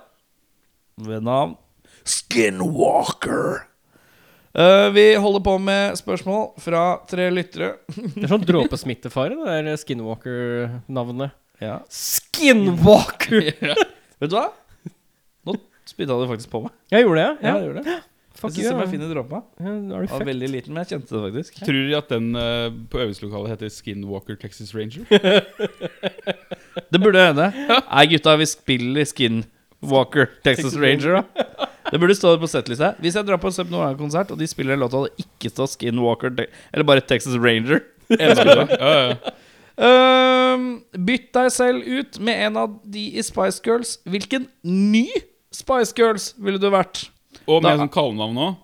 ved 0.97 1.23
navn 1.23 1.55
Skinwalker. 2.03 3.61
Uh, 4.59 4.89
vi 4.91 5.15
holder 5.15 5.45
på 5.47 5.55
med 5.63 5.95
spørsmål 6.01 6.49
fra 6.59 6.81
tre 7.07 7.29
lyttere. 7.31 7.77
Det 7.95 8.25
er 8.25 8.33
sånn 8.33 8.47
dråpesmittefare, 8.49 9.37
det 9.39 9.59
der 9.69 9.79
Skinwalker-navnet. 9.79 11.37
Ja. 11.63 11.77
Skinwalker! 11.95 13.53
Vet 14.19 14.33
du 14.33 14.35
hva? 14.35 14.49
Nå 15.47 15.55
spytta 15.87 16.19
du 16.19 16.27
faktisk 16.33 16.51
på 16.57 16.65
meg. 16.67 16.75
Jeg 16.91 17.07
gjorde 17.07 17.23
det, 17.23 17.29
Ja, 17.29 17.53
ja. 17.53 17.55
jeg 17.55 17.69
gjorde 17.69 17.85
det. 17.87 17.99
Fuck 18.39 18.53
Jeg 18.55 18.69
synes 18.69 18.71
you, 18.71 18.79
jeg 18.79 18.87
ja. 18.87 18.91
finner 18.93 19.09
dråpa. 19.11 19.39
Ja, 19.59 19.71
Den 19.75 19.89
var 19.91 20.25
veldig 20.29 20.49
liten, 20.53 20.75
men 20.77 20.85
jeg 20.85 20.93
kjente 20.95 21.11
det 21.17 21.23
faktisk. 21.27 21.57
Tror 21.67 21.79
de 21.89 21.97
at 21.99 22.13
den 22.13 22.29
uh, 22.39 22.69
på 22.93 23.01
øvingslokalet 23.03 23.51
heter 23.57 23.73
Skinwalker 23.75 24.39
Texas 24.39 24.71
Ranger? 24.79 25.09
Det 26.93 27.01
burde 27.03 27.19
hende. 27.27 27.49
Nei, 27.91 28.05
gutta, 28.13 28.37
vi 28.39 28.47
spiller 28.49 29.09
Skinwalker 29.11 30.31
Texas 30.47 30.77
Ranger, 30.79 31.19
da. 31.19 31.67
Det 31.89 31.99
burde 32.01 32.15
stå 32.15 32.35
på 32.39 32.49
settlista. 32.51 32.93
Hvis 33.03 33.17
jeg 33.19 33.27
drar 33.27 33.41
på 33.43 33.49
en 33.51 33.57
Sub 33.57 33.71
Noir-konsert, 33.73 34.31
og 34.35 34.39
de 34.41 34.47
spiller 34.51 34.77
en 34.77 34.83
låt 34.85 34.95
og 34.95 35.09
det 35.09 35.25
ikke 35.27 35.51
står 35.53 35.71
Skinwalker 35.75 36.35
Te- 36.39 36.47
Eller 36.73 36.87
bare 36.89 37.01
Texas 37.05 37.35
Ranger 37.41 37.81
Ja, 38.15 38.93
ja. 38.93 39.35
Ehm, 39.79 40.69
Bytt 41.07 41.29
deg 41.37 41.51
selv 41.55 41.85
ut 41.87 42.19
med 42.25 42.41
en 42.49 42.57
av 42.61 42.79
de 42.85 43.05
i 43.19 43.23
Spice 43.25 43.63
Girls. 43.65 43.97
Hvilken 44.09 44.47
ny 44.67 45.07
Spice 45.55 45.95
Girls 45.97 46.33
ville 46.39 46.61
du 46.61 46.69
vært? 46.73 47.07
Og 47.49 47.63
med 47.63 47.71
Da- 47.73 47.85
sånn 47.85 47.91
kallenavn 47.95 48.37
òg. 48.47 48.57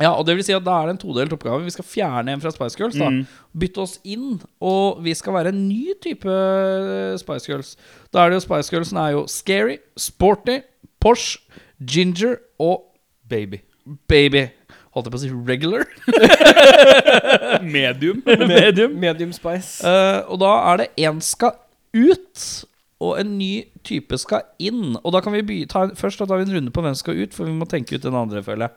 Ja, 0.00 0.14
og 0.16 0.24
det 0.24 0.32
vil 0.38 0.44
si 0.46 0.54
at 0.56 0.64
Da 0.64 0.78
er 0.80 0.86
det 0.86 0.94
en 0.94 1.00
todelt 1.08 1.32
oppgave. 1.36 1.62
Vi 1.66 1.70
skal 1.74 1.84
fjerne 1.84 2.32
en 2.32 2.40
fra 2.40 2.50
Spice 2.54 2.76
Girls. 2.78 2.94
da 2.96 3.10
Mm. 3.10 3.26
Bytte 3.58 3.82
oss 3.82 3.98
inn, 4.04 4.40
og 4.62 5.02
vi 5.04 5.12
skal 5.14 5.34
være 5.34 5.48
en 5.48 5.68
ny 5.68 5.92
type 6.00 6.24
eh, 6.24 7.16
Spice 7.20 7.46
Girls. 7.50 7.76
Da 8.10 8.24
er 8.24 8.30
det 8.30 8.38
jo 8.40 8.46
Spice 8.46 8.70
Girlsen 8.70 8.96
er 8.96 9.10
jo 9.12 9.26
scary, 9.26 9.76
sporty, 9.98 10.60
Porsche, 11.00 11.38
ginger 11.84 12.38
og 12.58 12.82
Baby. 13.28 13.60
baby. 14.08 14.46
Holdt 14.94 15.06
jeg 15.06 15.12
på 15.12 15.18
å 15.18 15.20
si 15.20 15.30
regular? 15.46 15.84
Medium. 17.62 18.22
Medium. 18.26 18.94
Medium 18.98 19.32
spice. 19.32 19.84
Uh, 19.84 20.22
og 20.32 20.40
da 20.42 20.50
er 20.72 20.76
det 20.82 20.88
én 20.98 21.20
skal 21.22 21.52
ut, 21.94 22.64
og 23.00 23.16
en 23.20 23.30
ny 23.38 23.64
type 23.86 24.18
skal 24.20 24.42
inn. 24.60 24.94
Og 25.00 25.12
da 25.14 25.22
kan 25.24 25.32
vi 25.32 25.62
ta, 25.70 25.86
Først 25.96 26.20
da 26.20 26.26
tar 26.28 26.40
vi 26.42 26.46
en 26.48 26.54
runde 26.58 26.72
på 26.74 26.82
hvem 26.84 26.96
skal 26.98 27.16
ut, 27.22 27.32
for 27.36 27.48
vi 27.48 27.54
må 27.56 27.68
tenke 27.68 27.96
ut 27.96 28.04
den 28.04 28.16
andre, 28.18 28.42
føler 28.44 28.68
jeg. 28.68 28.76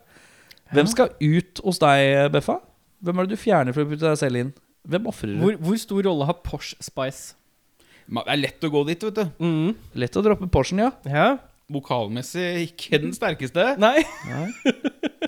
Hvem 0.74 0.88
skal 0.90 1.12
ut 1.20 1.60
hos 1.66 1.80
deg, 1.84 2.32
Beffa? 2.34 2.58
Hvem 3.04 3.20
er 3.20 3.28
det 3.28 3.36
du 3.36 3.42
fjerner 3.44 3.76
for 3.76 3.84
å 3.84 3.90
putte 3.92 4.08
deg 4.08 4.20
selv 4.22 4.40
inn? 4.40 4.54
Hvem 4.88 5.08
ofrer 5.12 5.34
du? 5.34 5.40
Hvor, 5.44 5.58
hvor 5.68 5.80
stor 5.80 6.08
rolle 6.08 6.28
har 6.30 6.40
Porsche 6.44 6.80
Spice? 6.84 7.36
Det 8.08 8.24
er 8.28 8.40
lett 8.40 8.64
å 8.68 8.72
gå 8.72 8.82
dit, 8.88 9.04
vet 9.08 9.20
du. 9.20 9.44
Mm. 9.44 9.76
Lett 10.04 10.18
å 10.20 10.24
droppe 10.26 10.48
Porschen, 10.52 10.82
ja. 10.84 10.90
Ja? 11.08 11.28
Vokalmessig 11.72 12.48
ikke 12.68 13.00
den 13.04 13.14
sterkeste. 13.16 13.74
Nei? 13.80 14.04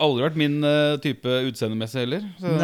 Aldri 0.03 0.25
vært 0.25 0.39
min 0.39 0.57
eh, 0.67 0.97
type 1.03 1.37
utseendemessig 1.49 2.03
heller. 2.03 2.25
Så- 2.41 2.57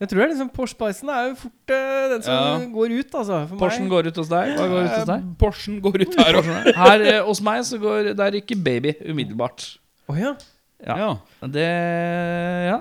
Jeg 0.00 0.08
tror 0.10 0.18
det 0.18 0.24
er 0.24 0.30
liksom 0.32 0.48
Porsche 0.50 0.74
Spicen 0.74 1.10
er 1.14 1.26
jo 1.28 1.34
fort 1.44 1.70
uh, 1.70 2.06
den 2.10 2.22
som 2.26 2.32
Ja. 2.34 2.70
går 2.74 2.94
ut, 2.98 3.12
altså. 3.14 3.36
For 3.48 3.56
Porschen 3.60 3.84
meg. 3.84 3.90
går 3.92 4.06
ut 4.10 4.16
hos 4.16 4.28
deg. 4.32 4.54
Hva 4.58 4.64
går 4.72 4.80
ut 4.88 4.94
hos 4.96 5.06
deg? 5.12 5.20
Eh, 5.20 5.34
Porschen 5.38 5.76
går 5.84 6.00
ut 6.02 6.16
her. 6.18 6.38
Her 6.80 7.04
uh, 7.06 7.26
hos 7.28 7.40
meg 7.44 7.60
så 7.68 7.78
går 7.78 8.08
Der 8.18 8.38
ikke 8.40 8.56
baby 8.58 8.94
umiddelbart. 9.08 9.68
Oh, 10.08 10.18
ja. 10.18 10.34
Ja. 10.86 10.96
Ja. 10.98 11.12
Det 11.46 11.68
Ja. 12.72 12.80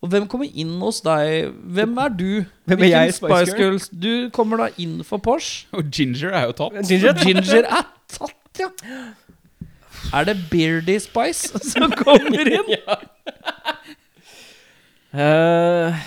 Og 0.00 0.08
hvem 0.12 0.28
kommer 0.30 0.46
inn 0.54 0.76
hos 0.80 1.00
deg? 1.02 1.50
Hvem 1.74 1.96
er 1.98 2.08
du? 2.14 2.44
Hvem 2.70 2.82
er 2.86 2.90
jeg, 2.92 3.14
Spice 3.16 3.34
Spice 3.34 3.56
Girls? 3.58 3.88
Du 3.90 4.30
kommer 4.30 4.56
da 4.62 4.68
inn 4.78 5.00
for 5.04 5.18
Porsche. 5.18 5.66
Og 5.74 5.90
Ginger 5.90 6.30
er 6.38 6.46
jo 6.46 6.52
tatt. 6.60 6.76
Ginger? 6.86 7.18
Ginger 7.18 7.66
er 7.66 7.82
tatt, 8.08 8.62
ja. 8.62 8.68
Er 10.14 10.24
det 10.24 10.36
Beardy 10.52 10.96
Spice 11.02 11.58
som 11.66 11.90
kommer 11.98 12.46
inn? 12.46 12.76
Eh, 15.14 16.00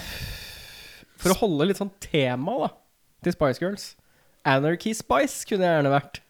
for 1.22 1.34
å 1.34 1.38
holde 1.40 1.70
litt 1.70 1.80
sånn 1.82 1.94
tema 2.04 2.58
da 2.66 2.70
til 3.26 3.36
Spice 3.36 3.62
Girls. 3.62 3.86
Anarchy 4.48 4.94
Spice 4.98 5.46
kunne 5.50 5.66
jeg 5.66 5.78
gjerne 5.80 5.94
vært. 5.94 6.22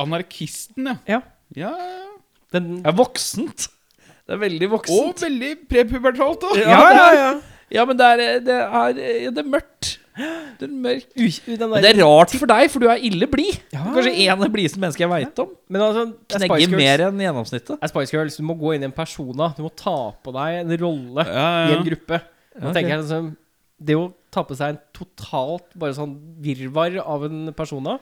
Anarkisten, 0.00 0.88
ja. 0.88 0.96
Ja. 1.08 1.20
Ja, 1.56 1.72
ja. 1.76 2.10
Den, 2.52 2.78
Det 2.82 2.92
er 2.92 2.96
voksent. 2.96 3.68
Det 4.22 4.36
er 4.36 4.40
veldig 4.40 4.68
voksent. 4.72 5.16
Og 5.16 5.24
veldig 5.24 5.52
prepubertalt, 5.68 6.44
da. 6.44 6.52
Ja, 6.60 6.68
ja, 6.70 6.92
ja, 6.92 7.08
ja. 7.20 7.32
Ja, 7.72 7.84
men 7.88 7.96
det 7.96 8.04
er, 8.06 8.16
det 8.44 8.56
er, 8.60 8.92
det 8.96 9.04
er. 9.08 9.30
Det 9.32 9.40
er 9.40 9.48
mørkt. 9.48 9.94
Den 10.60 10.74
Men 10.82 11.00
den 11.46 11.72
det 11.72 11.88
er 11.88 11.98
rart 12.04 12.34
for 12.36 12.50
deg, 12.50 12.66
for 12.72 12.84
du 12.84 12.88
er 12.92 13.00
ille 13.00 13.26
blid. 13.30 13.56
Ja. 13.72 13.86
Kanskje 13.94 14.12
en 14.12 14.34
av 14.34 14.44
de 14.44 14.50
blideste 14.52 14.80
menneskene 14.82 15.06
jeg 15.06 15.12
veit 15.12 15.40
om. 15.40 15.54
Men 15.72 15.84
altså, 15.86 16.04
er 16.28 16.44
Knegger 16.44 16.74
mer 16.76 17.04
enn 17.08 17.22
gjennomsnittet. 17.24 17.78
er 17.78 17.92
Spice 17.92 18.12
Girls, 18.12 18.36
Du 18.36 18.44
må 18.44 18.56
gå 18.60 18.74
inn 18.76 18.84
i 18.84 18.90
en 18.90 18.96
persona. 18.96 19.52
Du 19.56 19.62
må 19.64 19.72
ta 19.72 19.96
på 20.12 20.34
deg 20.36 20.60
en 20.60 20.76
rolle 20.82 21.24
Ja, 21.28 21.46
ja, 21.46 21.64
i 21.70 21.78
en 21.78 21.86
gruppe. 21.88 22.20
Nå 22.52 22.68
okay. 22.68 22.76
tenker 22.76 22.92
jeg 22.92 23.00
altså, 23.00 23.20
Det 23.80 23.96
å 23.96 24.04
ta 24.32 24.44
på 24.48 24.56
seg 24.58 24.74
en 24.74 24.82
totalt 24.96 25.72
bare 25.80 25.96
sånn 25.96 26.14
virvar 26.44 27.00
av 27.02 27.24
en 27.28 27.48
persona 27.56 27.96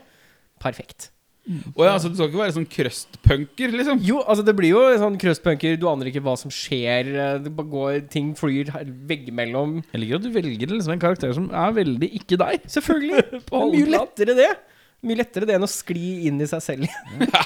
Perfekt. 0.61 1.09
Å 1.51 1.83
ja, 1.87 1.97
så 1.99 2.07
du 2.07 2.15
skal 2.15 2.29
ikke 2.31 2.39
være 2.45 2.55
sånn 2.55 2.67
crustpunker, 2.71 3.73
liksom? 3.75 3.99
Jo, 4.07 4.21
altså 4.23 4.45
det 4.47 4.53
blir 4.55 4.71
jo 4.71 4.83
sånn 5.03 5.17
crustpunker. 5.19 5.75
Du 5.81 5.89
aner 5.91 6.07
ikke 6.13 6.23
hva 6.23 6.37
som 6.39 6.47
skjer. 6.55 7.09
eh, 7.11 7.41
Det 7.43 7.51
bare 7.57 7.67
går, 7.73 7.97
ting 8.13 8.29
flyr 8.39 8.71
veggimellom. 9.11 9.81
Jeg 9.91 9.99
liker 10.05 10.21
at 10.21 10.27
du 10.29 10.31
velger 10.37 10.71
liksom 10.77 10.95
en 10.95 11.03
karakter 11.03 11.35
som 11.35 11.49
er 11.51 11.75
veldig 11.81 12.09
ikke 12.23 12.39
deg. 12.39 12.63
Selvfølgelig. 12.71 13.25
Det 13.33 13.41
er 13.51 13.67
mye 13.75 13.91
lettere 13.97 14.37
det. 14.39 14.53
Mye 15.01 15.17
lettere 15.17 15.47
det 15.49 15.55
enn 15.57 15.65
å 15.65 15.69
skli 15.73 16.29
inn 16.29 16.37
i 16.45 16.47
seg 16.47 16.61
selv. 16.61 16.85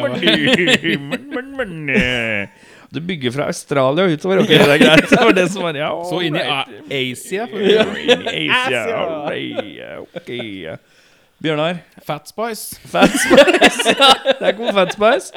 Du 2.94 3.02
bygger 3.04 3.32
fra 3.36 3.48
Australia 3.52 4.06
og 4.08 4.14
utover. 4.16 4.40
Ok, 4.46 4.48
det 4.54 4.62
er 4.64 4.80
greit. 4.80 5.10
Det 5.12 5.20
var 5.20 5.34
det 5.36 5.48
som 5.52 5.64
var 5.68 5.76
ja, 5.76 5.90
Så 6.08 6.22
inn 6.24 6.38
i. 6.40 6.44
Asia. 7.02 7.48
Ja, 7.52 7.84
i 8.32 8.48
Asia. 8.48 9.02
Okay. 9.28 10.70
Ok. 10.72 10.80
Bjørnar. 11.44 11.82
Fat 12.08 12.32
Spice. 12.32 12.80
Fat 12.88 13.12
Spice. 13.14 13.94
det 14.40 14.48
er 14.48 14.56
kom 14.58 14.72
Fat 14.74 14.96
Spice. 14.96 15.34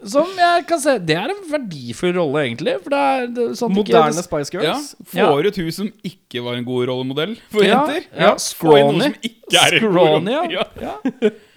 Som 0.00 0.30
jeg 0.32 0.62
kan 0.64 0.80
se 0.80 0.94
Det 1.04 1.12
er 1.12 1.28
en 1.28 1.42
verdifull 1.50 2.14
rolle, 2.16 2.46
egentlig. 2.46 2.76
For 2.84 2.94
det 2.94 3.00
er, 3.00 3.26
det 3.36 3.48
sånn 3.58 3.74
Moderne 3.76 4.14
ikke- 4.14 4.24
Spice 4.24 4.54
Ja, 4.54 4.62
Girls. 4.62 4.86
Får 5.12 5.48
ut 5.50 5.58
hun 5.60 5.72
som 5.76 5.90
ikke 6.06 6.44
var 6.46 6.56
en 6.56 6.64
god 6.64 6.86
rollemodell 6.88 7.34
for 7.52 7.66
Ja, 7.66 7.82
jenter. 7.82 8.06
ja, 8.16 8.30
scrawny. 8.40 9.02
som 9.10 9.18
ikke 9.28 9.60
er 9.60 9.76
en 9.76 9.84
god 9.84 9.98
Scrawny, 9.98 10.38
ja. 10.54 10.64
ja. 10.86 10.94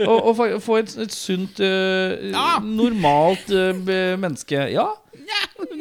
Og, 0.10 0.18
og 0.34 0.60
få 0.66 0.82
et, 0.82 0.98
et 1.06 1.16
sunt, 1.16 1.62
uh, 1.64 2.18
Ja. 2.34 2.58
normalt 2.66 3.48
uh, 3.54 3.72
menneske. 4.20 4.68
Ja. 4.76 4.90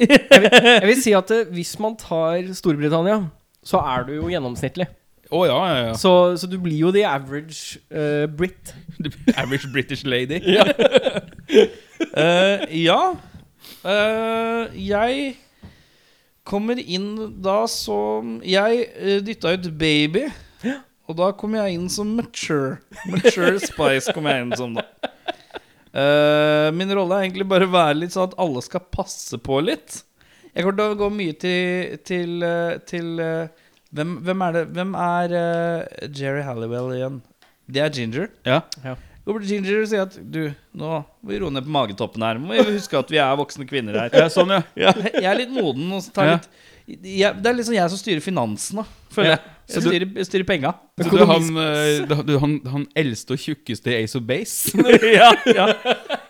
Jeg 0.03 0.89
vil 0.89 0.99
si 1.03 1.15
at 1.17 1.31
eh, 1.35 1.47
hvis 1.55 1.77
man 1.83 1.97
tar 2.01 2.49
Storbritannia, 2.57 3.21
så 3.65 3.83
er 3.93 4.09
du 4.09 4.17
jo 4.17 4.31
gjennomsnittlig. 4.33 4.89
Å 5.33 5.43
ja, 5.49 5.59
ja, 5.65 5.77
ja. 5.87 5.93
Så, 5.97 6.13
så 6.37 6.49
du 6.51 6.59
blir 6.61 6.77
jo 6.77 6.91
the 6.93 7.05
average 7.09 7.81
eh, 7.89 8.27
Brit. 8.29 8.75
Average 9.37 9.73
British 9.73 10.05
lady. 10.05 10.43
Eh, 12.03 12.63
ja. 12.83 13.15
Eh, 13.87 14.73
jeg 14.89 15.37
kommer 16.45 16.81
inn 16.81 17.37
da 17.45 17.61
som 17.71 18.41
Jeg 18.43 18.89
uh, 18.97 19.21
dytta 19.23 19.53
ut 19.55 19.69
baby. 19.79 20.25
Og 21.11 21.19
da 21.19 21.31
kom 21.37 21.55
jeg 21.59 21.77
inn 21.77 21.89
som 21.93 22.11
mature. 22.17 22.79
Mature 23.11 23.59
Spice 23.61 24.15
kom 24.15 24.27
jeg 24.31 24.45
inn 24.47 24.53
som, 24.57 24.79
da. 24.79 25.12
Eh, 25.93 26.69
min 26.73 26.93
rolle 26.97 27.19
er 27.19 27.27
egentlig 27.27 27.45
bare 27.51 27.67
å 27.69 27.73
være 27.75 27.99
litt 28.01 28.15
sånn 28.15 28.31
at 28.31 28.39
alle 28.41 28.63
skal 28.65 28.81
passe 28.95 29.37
på 29.45 29.59
litt. 29.65 29.99
Jeg 30.53 30.65
kommer 30.65 30.79
til 30.79 30.93
å 30.95 30.99
gå 31.01 31.09
mye 31.13 31.35
til 31.41 31.95
Til, 32.05 32.33
eh, 32.45 32.75
til 32.89 33.07
uh, 33.25 33.47
hvem, 33.97 34.11
hvem 34.25 34.43
er 34.45 34.53
det 34.59 34.63
Hvem 34.77 34.91
er 35.01 35.33
uh, 35.33 36.09
Jerry 36.13 36.43
Halliwell 36.45 36.91
igjen? 36.97 37.23
Det 37.73 37.81
er 37.81 37.93
Ginger. 37.97 38.27
Ja. 38.45 38.59
Går 39.25 39.33
bort 39.39 39.47
til 39.47 39.55
Ginger 39.55 39.79
og 39.81 39.89
sier 39.89 40.05
at 40.05 40.17
Du, 40.35 40.43
nå 40.77 40.91
må 41.23 41.31
vi 41.33 41.39
roe 41.41 41.53
ned 41.55 41.65
på 41.65 41.73
magetoppen 41.73 42.25
her. 42.27 42.41
Må 42.43 42.53
vi 42.59 42.75
huske 42.77 42.99
at 43.01 43.13
vi 43.13 43.21
er 43.23 43.37
voksne 43.41 43.65
kvinner 43.71 43.97
her. 43.97 44.13
ja, 44.25 44.29
sånn, 44.33 44.53
ja. 44.53 44.61
Ja, 44.77 44.93
jeg 45.23 45.29
er 45.31 45.41
litt 45.41 45.53
moden. 45.55 45.89
Og 45.97 46.09
tar 46.13 46.29
Ja. 46.29 46.37
litt 46.41 46.51
jeg, 46.87 47.37
Det 47.43 47.51
er 47.51 47.57
liksom 47.59 47.75
jeg 47.77 47.91
som 47.93 48.01
styrer 48.01 48.23
finansene, 48.25 48.85
føler 49.15 49.35
jeg. 49.37 49.43
Så 49.73 49.79
Jeg 49.79 49.85
styrer, 49.87 50.09
jeg 50.19 50.27
styrer 50.29 50.45
penga. 50.49 50.73
Så 51.01 51.09
du 51.09 51.21
er 51.23 51.29
han, 51.31 51.47
eh, 51.63 52.23
du, 52.27 52.33
han, 52.43 52.57
han 52.73 52.83
eldste 52.99 53.37
og 53.37 53.41
tjukkeste 53.41 53.93
i 53.93 54.03
Ace 54.03 54.19
of 54.19 54.25
Base? 54.29 54.75
ja, 55.19 55.31
ja. 55.49 55.69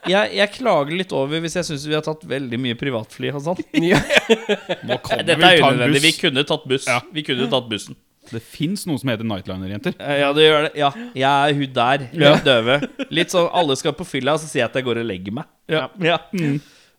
Jeg, 0.07 0.35
jeg 0.37 0.53
klager 0.59 0.95
litt 1.01 1.15
over 1.17 1.43
hvis 1.43 1.57
jeg 1.59 1.67
syns 1.71 1.87
vi 1.89 1.97
har 1.97 2.05
tatt 2.07 2.23
veldig 2.29 2.61
mye 2.63 2.77
privatfly 2.79 3.33
og 3.33 3.43
sånn. 3.49 3.63
Nå 4.89 4.99
kan 5.03 5.25
Dette 5.27 5.49
er 5.49 5.65
unødvendig. 5.65 6.03
Vi 6.05 6.13
kunne 6.21 6.45
tatt 6.47 6.69
buss. 6.71 6.87
Ja. 6.91 7.01
Vi 7.15 7.25
kunne 7.27 7.49
tatt 7.51 7.69
bussen. 7.73 7.99
Det 8.31 8.39
fins 8.45 8.85
noe 8.87 9.01
som 9.03 9.11
heter 9.11 9.27
Nightliner-jenter. 9.27 9.97
Eh, 9.99 10.21
Ja, 10.21 10.29
det 10.37 10.45
gjør 10.47 10.69
det. 10.69 10.71
Ja, 10.79 10.93
jeg 11.19 11.25
er 11.33 11.57
hun 11.59 11.73
der. 11.81 12.05
Ja. 12.15 12.35
Døve. 12.45 12.77
Litt 13.11 13.35
sånn 13.35 13.49
alle 13.51 13.75
skal 13.81 13.97
på 13.99 14.07
fylla, 14.07 14.37
så 14.39 14.47
sier 14.47 14.63
jeg 14.63 14.71
at 14.71 14.79
jeg 14.79 14.87
går 14.87 15.03
og 15.03 15.09
legger 15.09 15.35
meg. 15.41 15.51
Ja. 15.73 15.89
Ja. 16.05 16.21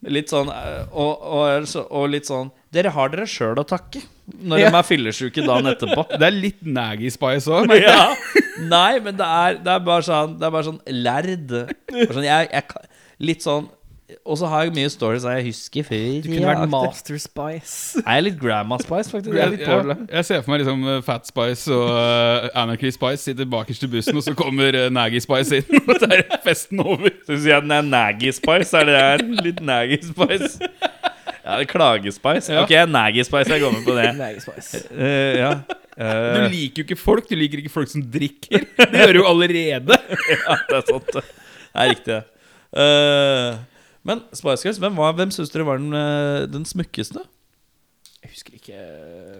Litt 0.04 0.34
sånn 0.34 0.50
eh, 0.52 0.82
og, 0.92 1.24
og, 1.24 1.72
og 1.88 2.10
litt 2.12 2.28
sånn 2.28 2.52
Dere 2.74 2.90
har 2.96 3.12
dere 3.14 3.28
sjøl 3.30 3.60
å 3.62 3.66
takke 3.68 4.02
når 4.40 4.62
de 4.64 4.68
er 4.70 4.86
fyllesyke 4.88 5.44
dagen 5.44 5.68
etterpå. 5.74 6.06
Det 6.20 6.26
er 6.30 6.36
litt 6.36 6.62
Naggy 6.64 7.12
Spice 7.14 7.52
òg. 7.52 7.74
ja. 7.76 8.14
Nei, 8.64 9.00
men 9.04 9.16
det 9.18 9.26
er, 9.28 9.56
det 9.66 9.72
er 9.74 9.80
bare 9.84 10.04
sånn 10.06 10.36
Det 10.40 10.46
er 10.48 10.52
bare 10.54 10.68
sånn 10.68 10.82
lærd. 11.04 11.48
Bare 11.92 12.14
Sånn, 12.14 12.26
jeg, 12.28 12.50
jeg, 12.54 12.92
litt 13.26 13.44
sånn 13.44 13.66
Og 14.30 14.38
så 14.40 14.48
har 14.52 14.68
jeg 14.68 14.76
mye 14.78 14.92
stories 14.94 15.26
jeg 15.26 15.46
husker 15.48 15.88
før. 15.88 16.06
Du 16.24 16.30
kunne 16.30 16.52
vært 16.52 16.70
Master 16.72 17.18
Spice. 17.20 18.00
Jeg 18.00 18.22
er 18.22 18.24
litt 18.28 18.38
Grandma 18.40 18.78
Spice, 18.82 19.10
faktisk. 19.12 19.34
Jeg 19.34 19.42
er 19.42 19.56
Jeg, 19.58 19.58
litt 19.58 19.66
jeg, 19.98 20.08
jeg 20.14 20.28
ser 20.30 20.44
for 20.46 20.54
meg 20.54 20.62
liksom 20.64 20.86
uh, 20.86 20.96
Fat 21.08 21.28
Spice 21.30 21.74
og 21.74 21.90
uh, 21.90 22.48
Anarchy 22.64 22.94
Spice 22.94 23.26
sitter 23.26 23.50
bakerst 23.50 23.88
i 23.88 23.92
bussen, 23.96 24.20
og 24.22 24.26
så 24.28 24.36
kommer 24.38 24.78
uh, 24.78 24.88
Naggy 24.94 25.24
Spice 25.26 25.60
inn, 25.64 25.82
og 25.90 25.98
så 26.00 26.12
er 26.14 26.24
festen 26.46 26.84
over. 26.86 27.10
Så 27.26 27.42
sier 27.44 27.58
at 27.60 27.66
den 27.68 27.76
er 27.80 27.90
Naggy 27.90 28.32
Spice? 28.38 28.72
Er 28.78 28.92
det 28.92 29.02
her 29.02 29.26
litt 29.50 29.64
Naggy 29.66 30.00
Spice? 30.06 30.72
Ja, 31.44 31.58
Klagespice. 31.68 32.54
Ja. 32.54 32.62
Ok, 32.64 32.72
Naggy 32.88 33.24
Spice. 33.28 33.52
Jeg 33.52 33.62
går 33.64 33.74
med 33.76 33.84
på 33.88 33.96
det. 33.98 34.10
Uh, 34.20 34.40
Spice. 34.40 34.84
uh, 34.92 35.34
ja. 35.40 35.54
Du 35.94 36.04
Eh, 36.04 36.48
liker 36.50 36.82
jo 36.82 36.86
ikke 36.88 36.96
folk, 36.98 37.28
du 37.30 37.36
liker 37.38 37.60
ikke 37.62 37.70
folk 37.70 37.90
som 37.92 38.02
drikker. 38.10 38.64
Det 38.80 38.88
gjør 38.98 39.12
du 39.14 39.20
jo 39.20 39.26
allerede. 39.30 39.98
ja, 40.34 40.56
det 40.72 40.78
er 40.80 40.86
sant. 40.88 41.12
Det 41.14 41.22
er 41.84 41.92
riktig. 41.92 42.16
det. 42.16 42.24
Eh, 42.82 43.60
men 44.10 44.24
Spice 44.34 44.66
Girls, 44.66 44.80
hvem, 44.82 44.98
var- 44.98 45.14
hvem 45.20 45.30
syns 45.36 45.52
dere 45.54 45.68
var 45.68 45.78
den, 45.78 45.94
den 46.56 46.66
smukkeste? 46.66 47.22
Jeg 48.24 48.32
husker 48.34 48.56
ikke 48.58 48.80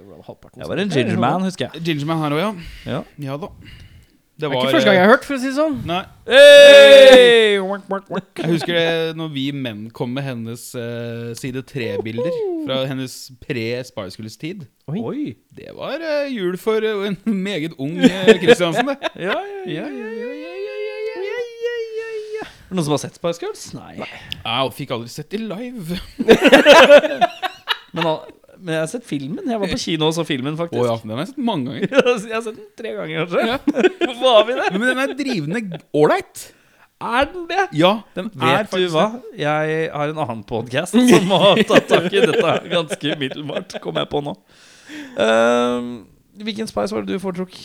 hvordan 0.04 0.24
halvparten 0.28 0.62
Jeg 0.62 0.70
var 0.70 0.84
en 0.84 0.94
Gingerman, 0.94 1.48
husker 1.48 1.70
jeg. 1.72 1.82
Gingerman 1.88 2.22
her 2.22 2.36
òg, 2.38 2.44
ja. 2.44 2.52
Ja. 2.92 3.02
Ja 3.32 3.40
da. 3.42 3.50
Det, 4.34 4.50
var, 4.50 4.56
det 4.56 4.58
er 4.58 4.68
ikke 4.68 4.74
første 4.74 4.90
gang 4.90 4.96
jeg 4.98 5.04
har 5.04 5.10
eh, 5.10 5.14
hørt, 5.14 5.26
for 5.28 5.36
å 5.36 5.42
si 5.42 5.50
det 5.52 5.58
sånn. 5.60 5.76
Nei. 5.86 6.04
Hey! 6.26 7.54
Jeg 7.54 8.50
husker 8.50 8.74
det 8.74 9.14
når 9.20 9.30
vi 9.36 9.44
menn 9.54 9.84
kom 9.94 10.10
med 10.16 10.26
hennes 10.26 10.64
uh, 10.74 11.34
side 11.38 11.62
3-bilder 11.70 12.34
fra 12.66 12.80
hennes 12.90 13.14
pre-Spice 13.44 14.18
Girls-tid. 14.18 14.66
Oi. 14.90 15.36
Det 15.54 15.70
var 15.78 16.02
uh, 16.02 16.26
jul 16.34 16.58
for 16.62 16.82
uh, 16.82 17.06
en 17.12 17.20
meget 17.30 17.78
ung 17.78 18.00
Kristiansen, 18.42 18.90
det. 18.90 18.98
ja, 19.28 19.38
ja, 19.70 19.86
ja, 19.86 20.12
ja, 20.18 20.34
ja. 20.42 20.54
Noen 22.74 22.88
som 22.88 22.96
har 22.96 23.04
sett 23.06 23.22
Spice 23.22 23.44
Girls? 23.44 23.68
Nei. 23.78 24.00
Nei. 24.02 24.10
Jeg 24.42 24.78
fikk 24.80 24.96
aldri 24.98 25.14
sett 25.14 25.30
de 25.30 25.44
live. 25.46 26.02
Men 27.94 28.16
men 28.64 28.78
jeg 28.78 28.82
har 28.86 28.90
sett 28.94 29.06
filmen. 29.08 29.44
Jeg 29.52 29.60
var 29.60 29.72
på 29.74 29.80
kino 29.82 30.08
og 30.08 30.16
så 30.16 30.24
filmen, 30.28 30.56
faktisk. 30.60 30.80
faktisk. 30.80 30.90
ja, 30.90 31.00
den 31.04 31.14
har 31.14 31.24
jeg 31.26 31.32
sett 31.34 31.46
mange 31.52 31.72
ganger. 31.72 31.88
Jeg 32.32 32.36
har 32.38 32.44
sett 32.48 32.60
den 32.60 32.68
tre 32.80 32.94
ganger, 32.96 33.26
kanskje. 33.28 33.80
Hvorfor 34.08 34.28
har 34.30 34.46
vi 34.48 34.58
det? 34.60 34.68
Men 34.78 34.86
den 34.88 35.02
er 35.04 35.16
drivende 35.20 35.80
ålreit. 36.00 36.44
Er 37.04 37.28
den 37.34 37.48
det? 37.50 37.64
Ja, 37.76 37.92
den 38.16 38.30
er 38.40 38.62
Vet 38.64 38.76
du 38.80 38.86
hva? 38.94 39.08
Jeg 39.36 39.90
har 39.92 40.14
en 40.14 40.22
annen 40.24 40.44
podkast 40.48 40.96
som 40.96 41.34
har 41.36 41.60
tatt 41.68 41.90
tak 41.92 42.08
i 42.08 42.22
dette 42.24 42.54
ganske 42.72 43.16
umiddelbart, 43.18 43.76
kom 43.84 44.00
jeg 44.00 44.10
på 44.14 44.22
nå. 44.24 44.38
Ehm, 45.20 45.90
hvilken 46.40 46.70
Spice 46.72 46.96
var 46.96 47.04
det 47.04 47.18
du 47.18 47.24
foretrukk? 47.24 47.60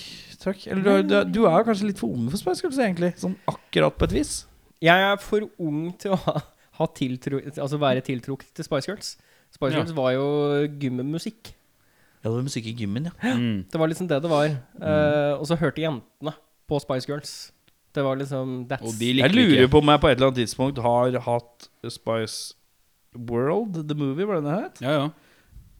Eller 0.66 0.82
du, 0.82 0.90
du, 1.06 1.16
du 1.38 1.40
er 1.50 1.66
kanskje 1.66 1.92
litt 1.92 2.00
for 2.00 2.10
ung 2.10 2.26
for 2.32 2.40
Spice 2.40 2.64
Girls, 2.64 2.82
egentlig? 2.82 3.12
Sånn 3.20 3.36
akkurat 3.50 3.94
på 3.94 4.08
et 4.08 4.18
vis? 4.18 4.34
Jeg 4.82 5.06
er 5.12 5.18
for 5.22 5.46
ung 5.62 5.88
til 6.00 6.14
å 6.16 6.20
ha, 6.24 6.38
ha 6.80 6.90
tiltro, 6.98 7.38
altså 7.50 7.78
være 7.82 8.02
tiltrukket 8.06 8.50
til 8.58 8.66
Spice 8.66 8.90
Girls. 8.90 9.14
Spice 9.54 9.72
Ja. 9.72 9.82
Girls 9.82 9.94
var 9.96 10.12
jo 10.14 10.26
gymmusikk. 10.80 11.54
Ja, 12.18 12.30
det 12.30 12.34
var 12.34 12.42
musikk 12.42 12.66
i 12.66 12.74
gymmen, 12.74 13.06
ja. 13.08 13.34
Mm. 13.34 13.64
Det 13.70 13.78
var 13.78 13.88
liksom 13.88 14.08
det 14.10 14.22
det 14.22 14.30
var. 14.30 14.48
Uh, 14.82 15.38
og 15.38 15.46
så 15.46 15.56
hørte 15.56 15.82
jentene 15.82 16.34
på 16.68 16.80
Spice 16.82 17.06
Girls. 17.08 17.52
Det 17.94 18.04
var 18.04 18.18
liksom 18.20 18.66
that's, 18.68 18.84
Og 18.84 18.98
de 18.98 19.12
Jeg 19.16 19.32
lurer 19.32 19.62
ikke. 19.62 19.70
på 19.72 19.78
om 19.78 19.88
jeg 19.88 20.00
på 20.00 20.08
et 20.08 20.18
eller 20.18 20.26
annet 20.28 20.40
tidspunkt 20.42 20.78
har 20.78 21.18
hatt 21.24 21.68
Spice 21.88 22.54
World, 23.14 23.88
the 23.88 23.94
movie, 23.94 24.26
var 24.26 24.34
det 24.34 24.44
den 24.44 24.62
het? 24.62 24.82
Ja, 24.82 24.92
ja. 24.92 25.08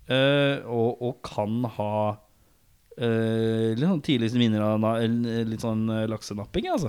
Uh, 0.09 0.71
og, 0.73 1.03
og 1.03 1.19
kan 1.23 1.67
ha 1.77 2.17
uh, 2.17 3.75
litt 3.77 3.85
sånn 3.85 4.01
tidligst 4.07 4.39
minner 4.41 4.65
av 4.65 4.79
na, 4.81 4.95
litt 5.05 5.61
sånn 5.61 5.85
uh, 5.91 6.07
laksenapping, 6.09 6.71
altså. 6.73 6.89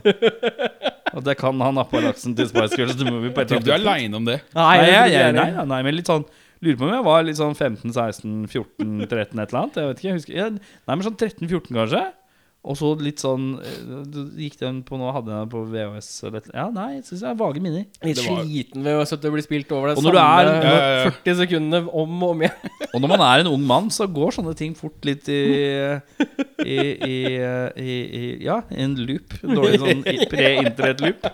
At 1.18 1.26
jeg 1.26 1.40
kan 1.42 1.60
ha 1.60 1.72
nappa 1.74 2.00
laksen 2.06 2.38
til 2.38 2.48
Spice 2.48 2.78
Girls 2.80 2.96
The 2.96 3.10
Movie 3.10 3.34
på 3.34 3.44
et 3.44 3.52
Jeg 3.52 3.60
tror 3.60 3.66
du 3.66 3.74
er 3.74 3.82
aleine 3.82 4.16
om 4.22 4.30
det. 4.30 4.40
Nei, 4.56 4.78
Nei, 4.78 4.88
jeg, 4.88 5.12
jeg, 5.12 5.34
det 5.34 5.42
nei, 5.42 5.50
nei, 5.58 5.66
nei, 5.74 5.82
men 5.90 5.98
litt 5.98 6.10
sånn 6.10 6.24
Lurer 6.60 6.76
på 6.80 6.88
om 6.89 6.93
jeg 6.93 7.05
var 7.07 7.24
litt 7.24 7.39
sånn 7.39 7.55
15, 7.55 7.93
16, 7.95 8.47
14, 8.51 8.95
13, 9.07 9.39
et 9.39 9.51
eller 9.53 9.60
annet. 9.62 9.78
Jeg 9.80 9.91
vet 9.91 10.01
ikke, 10.01 10.10
jeg 10.10 10.18
husker 10.20 10.39
jeg, 10.39 10.55
Nei, 10.60 10.95
men 10.95 11.05
sånn 11.07 11.20
13-14 11.20 11.78
kanskje. 11.78 12.01
Og 12.60 12.76
så 12.76 12.89
litt 12.99 13.22
sånn 13.24 13.53
eh, 13.64 14.16
Gikk 14.43 14.57
den 14.60 14.82
på 14.84 14.97
nå, 14.99 15.07
hadde 15.16 15.32
den 15.32 15.51
på 15.51 15.62
VHS 15.72 16.10
eller 16.28 16.49
Ja, 16.51 16.66
nei, 16.76 16.89
jeg 16.97 17.05
syns 17.07 17.22
jeg 17.24 17.30
er 17.32 17.38
vage 17.39 17.62
minner. 17.64 17.86
Litt 18.03 18.20
sliten 18.20 18.84
ved 18.84 18.99
å 18.99 19.20
det 19.24 19.32
blir 19.32 19.45
spilt 19.45 19.72
over 19.72 19.93
det 19.93 20.01
Og 20.01 20.03
når 20.03 20.18
du 20.18 20.20
samme 20.20 20.34
er- 20.41 20.49
Ja, 20.49 20.74
ja, 20.74 20.89
ja. 21.05 21.14
40 21.22 21.38
sekundene 21.39 21.80
om 21.88 22.18
og 22.28 22.34
om 22.34 22.43
igjen. 22.43 22.74
Og 22.93 22.99
når 22.99 23.14
man 23.14 23.24
er 23.30 23.43
en 23.45 23.51
ung 23.53 23.64
mann, 23.70 23.88
så 23.95 24.10
går 24.12 24.36
sånne 24.36 24.55
ting 24.60 24.76
fort 24.76 25.07
litt 25.07 25.30
i 25.32 25.39
I, 26.60 26.78
i, 27.07 27.16
i, 27.80 27.95
i 28.20 28.26
Ja, 28.43 28.60
i 28.76 28.84
en 28.84 28.97
loop. 29.07 29.38
En 29.39 29.55
Dårlig 29.55 29.80
sånn 29.80 30.03
pre-internett-loop. 30.34 31.30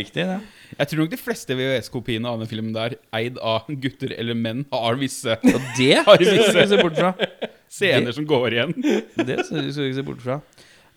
Riktig, 0.00 0.24
det. 0.24 0.40
Jeg 0.78 0.90
tror 0.90 1.00
nok 1.02 1.10
de 1.12 1.18
fleste 1.18 1.54
VHS-kopiene 1.58 2.30
av 2.30 2.40
den 2.42 2.48
filmen 2.50 2.74
der, 2.76 2.94
eid 3.16 3.38
av 3.42 3.66
gutter 3.82 4.12
eller 4.16 4.36
menn, 4.38 4.64
har 4.72 4.98
visse 5.00 5.34
Og 5.40 5.64
det 5.78 5.96
skal 6.04 6.20
vi 6.20 6.28
ikke 6.36 6.66
se 6.70 6.78
bort 6.82 6.98
fra. 7.00 7.10
scener 7.70 8.14
som 8.16 8.26
går 8.28 8.56
igjen. 8.56 8.74
Det 9.28 9.40
skal 9.46 9.64
vi 9.64 9.72
ikke 9.72 9.94
se 9.98 10.04
bort 10.06 10.22
fra. 10.24 10.38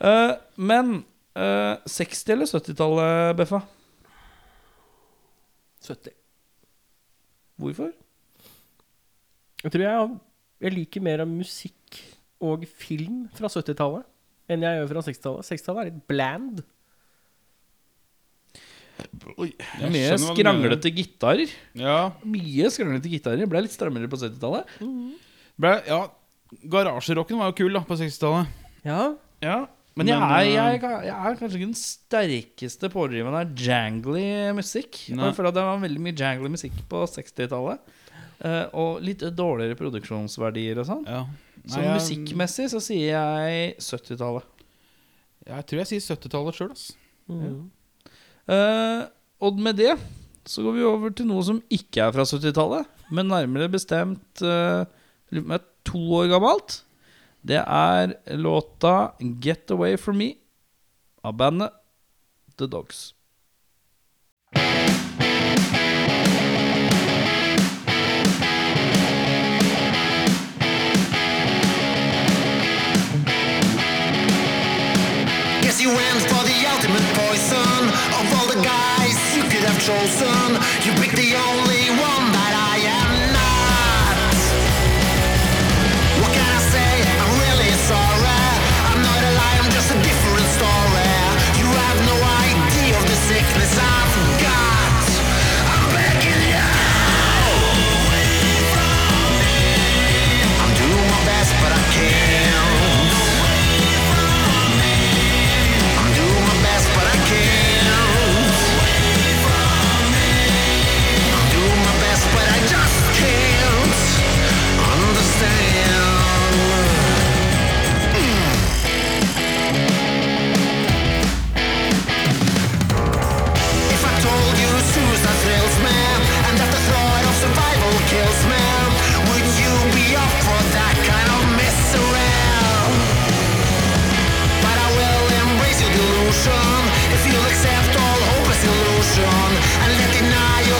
Eh, 0.03 0.34
men 0.57 0.93
eh, 1.38 1.76
60- 1.89 2.34
eller 2.36 2.49
70-tallet, 2.49 3.38
Beffa? 3.41 3.61
70. 5.84 6.13
Hvorfor? 7.59 7.91
Jeg 9.63 9.71
tror 9.71 9.84
jeg, 9.86 10.15
jeg 10.65 10.76
liker 10.78 11.03
mer 11.05 11.24
av 11.24 11.30
musikk 11.32 11.99
og 12.43 12.65
film 12.67 13.26
fra 13.38 13.47
70-tallet 13.51 14.09
enn 14.51 14.63
jeg 14.65 14.80
gjør 14.82 14.89
fra 14.89 15.03
60-tallet. 15.07 15.47
60-tallet 15.47 15.82
er 15.86 15.89
litt 15.91 16.01
bland. 16.11 16.63
Jeg 18.99 19.91
Mye 19.93 20.17
skranglete 20.21 20.91
gitarer. 20.93 21.49
Ja, 21.79 22.11
Mye 22.25 22.69
skranglete 22.73 23.09
gitarer. 23.11 23.47
Ble 23.49 23.63
litt 23.65 23.73
strammere 23.73 24.09
på 24.11 24.19
70-tallet. 24.21 24.69
Mm. 24.83 25.13
ja 25.87 26.01
Garasjerocken 26.69 27.39
var 27.41 27.49
jo 27.51 27.57
kul 27.63 27.73
da 27.73 27.81
på 27.87 27.97
60-tallet. 27.97 28.51
Ja. 28.85 29.13
Ja, 29.43 29.57
men 29.97 30.07
jeg 30.07 30.17
er, 30.17 30.45
eh, 30.45 30.53
jeg, 30.53 30.81
jeg 31.07 31.13
er 31.13 31.35
kanskje 31.39 31.57
ikke 31.59 31.69
den 31.69 31.77
sterkeste 31.77 32.89
pådriveren 32.93 33.35
av 33.37 33.51
jangly 33.59 34.23
musikk. 34.57 35.01
Nei. 35.13 35.31
at 35.49 35.57
det 35.57 35.65
var 35.65 35.81
veldig 35.83 36.01
mye 36.05 36.15
jangly 36.17 36.49
musikk 36.53 36.77
på 36.89 37.03
60-tallet. 37.09 37.79
eh, 38.43 38.65
og 38.73 39.01
litt 39.05 39.19
dårligere 39.37 39.77
produksjonsverdier 39.79 40.79
og 40.81 40.87
sånn. 40.89 41.05
Ja. 41.09 41.25
Så 41.65 41.79
jeg- 41.81 41.93
musikkmessig 41.97 42.69
så 42.73 42.81
sier 42.81 43.13
jeg 43.13 43.77
70-tallet. 43.79 44.43
Jeg 45.47 45.65
tror 45.67 45.79
jeg 45.83 45.87
sier 45.91 46.15
70-tallet 46.15 46.55
sjøl, 46.55 46.69
altså. 46.73 46.93
Mm. 47.29 47.71
Eh, 48.51 49.03
og 49.39 49.59
med 49.59 49.77
det 49.79 49.95
så 50.45 50.63
går 50.63 50.75
vi 50.75 50.83
over 50.87 51.13
til 51.15 51.27
noe 51.29 51.43
som 51.45 51.61
ikke 51.71 52.03
er 52.03 52.15
fra 52.15 52.25
70-tallet, 52.27 52.87
men 53.15 53.31
nærmere 53.31 53.71
bestemt 53.71 54.43
uh, 54.43 54.83
to 55.87 56.01
år 56.19 56.27
gammelt. 56.33 56.83
Det 57.43 57.59
er 57.63 58.13
låta 58.35 59.15
'Get 59.19 59.71
Away 59.71 59.97
From 59.97 60.17
Me' 60.19 60.35
av 61.23 61.37
bandet 61.37 61.71
The 62.57 62.67
Dogs. 62.67 63.13
Guess 75.61 75.81
you 75.81 75.89
went 75.89 76.21
for 76.31 76.43
the 76.43 76.57
ultimate 76.67 77.07
poison 77.15 78.12
guys 78.64 79.36
you 79.36 79.43
could 79.43 79.66
have 79.68 79.80
chosen. 79.80 80.57
You 80.86 80.91
picked 80.99 81.18
the 81.20 81.36
only 81.36 81.86
one 81.99 82.26
that 82.32 82.53
I 82.55 82.76
am 82.99 83.11
not. 83.36 84.36
What 86.24 86.32
can 86.32 86.47
I 86.47 86.61
say? 86.72 86.93
I'm 87.24 87.34
really 87.43 87.72
sorry. 87.91 88.41
I'm 88.89 89.01
not 89.03 89.22
a 89.30 89.32
lie, 89.36 89.57
I'm 89.61 89.72
just 89.72 89.91
a 89.91 89.99
different 89.99 90.47
story. 90.57 91.11
You 91.59 91.68
have 91.68 91.99
no 92.07 92.18
idea 92.47 92.95
of 92.97 93.05
the 93.05 93.18
sickness 93.28 93.78
I've 93.78 94.32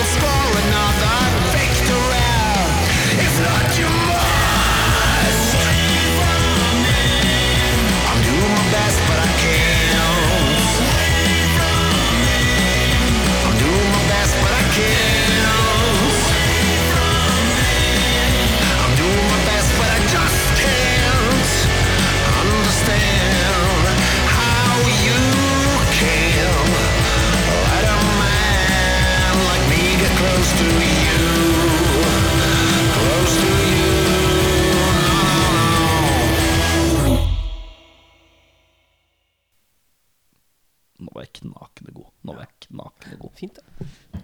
score 0.06 0.53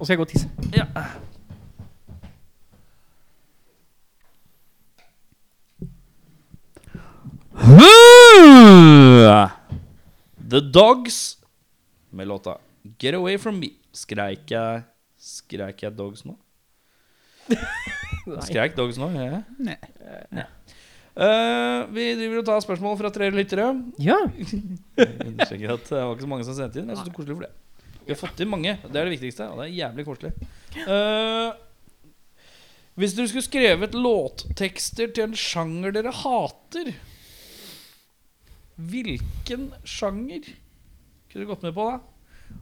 skal 0.09 0.17
jeg 0.17 0.21
gå 0.21 0.25
og 0.25 0.31
tisse. 0.33 0.49
The 10.49 10.61
Dogs 10.73 11.37
med 12.09 12.27
låta 12.27 12.57
Get 12.97 13.13
Away 13.13 13.37
From 13.37 13.59
Me. 13.61 13.69
Skreik 13.93 14.49
jeg 14.49 14.81
Skreik 15.19 15.83
jeg 15.83 15.93
Dogs 15.93 16.25
nå? 16.25 16.33
Skreik 18.47 18.77
Dogs 18.77 18.97
nå? 18.97 19.11
Ja. 19.13 19.43
Nei. 19.61 19.77
Eh, 21.19 21.85
vi 21.93 22.15
driver 22.15 22.41
og 22.41 22.45
tar 22.47 22.65
spørsmål 22.65 22.97
fra 22.97 23.11
tre 23.13 23.29
lyttere. 23.33 23.73
Ja. 23.99 24.17
Jeg 24.95 25.67
at 25.67 25.89
det 25.89 25.99
var 25.99 26.13
ikke 26.13 26.23
så 26.23 26.29
mange 26.31 26.45
som 26.47 26.55
sendte 26.55 26.79
inn. 26.79 26.87
Jeg 26.87 26.95
synes 26.95 27.09
det 27.09 27.11
er 27.11 27.17
koselig 27.17 27.35
for 27.35 27.45
det. 27.45 27.68
Vi 28.09 28.15
har 28.15 28.17
fått 28.17 28.39
inn 28.41 28.49
mange. 28.49 28.71
Det 28.81 28.97
er 28.97 29.05
det 29.05 29.13
viktigste. 29.13 29.45
Og 29.53 29.59
det 29.59 29.67
er 29.67 29.75
jævlig 29.83 30.03
koselig. 30.07 30.29
Uh, 30.89 31.51
hvis 32.97 33.11
dere 33.13 33.29
skulle 33.29 33.45
skrevet 33.45 33.93
låttekster 33.93 35.11
til 35.13 35.27
en 35.27 35.35
sjanger 35.37 35.93
dere 35.93 36.13
hater, 36.17 36.89
hvilken 38.81 39.67
sjanger 39.85 40.47
kunne 41.29 41.43
du 41.43 41.51
gått 41.51 41.67
med 41.67 41.75
på 41.77 41.85
da? 41.85 41.99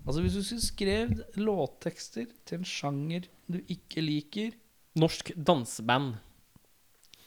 Altså 0.02 0.26
Hvis 0.26 0.36
du 0.36 0.42
skulle 0.44 0.66
skrevet 0.66 1.40
låttekster 1.40 2.28
til 2.44 2.60
en 2.60 2.68
sjanger 2.68 3.32
du 3.48 3.62
ikke 3.72 4.04
liker, 4.04 4.52
Norsk 5.00 5.32
danseband. 5.32 6.18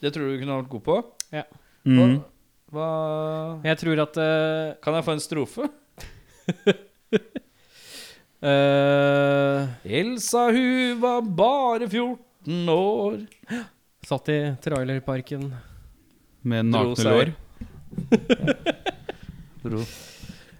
det 0.02 0.12
tror 0.12 0.28
du 0.28 0.36
du 0.36 0.42
kunne 0.44 0.60
vært 0.60 0.72
god 0.76 0.84
på? 0.90 0.98
Ja. 1.32 1.46
Mm. 1.88 2.20
hva 2.68 2.92
Jeg 3.64 3.80
tror 3.80 4.04
at 4.04 4.20
uh, 4.20 4.76
Kan 4.84 5.00
jeg 5.00 5.08
få 5.08 5.16
en 5.16 5.24
strofe? 5.24 5.70
eh, 8.42 9.66
Elsa, 10.00 10.46
hun 10.54 11.00
var 11.02 11.20
bare 11.22 11.88
14 11.88 12.72
år. 12.74 13.18
Satt 14.06 14.30
i 14.32 14.38
trailerparken. 14.64 15.50
Med 16.42 16.70
nakne 16.72 17.04
lår. 17.10 17.34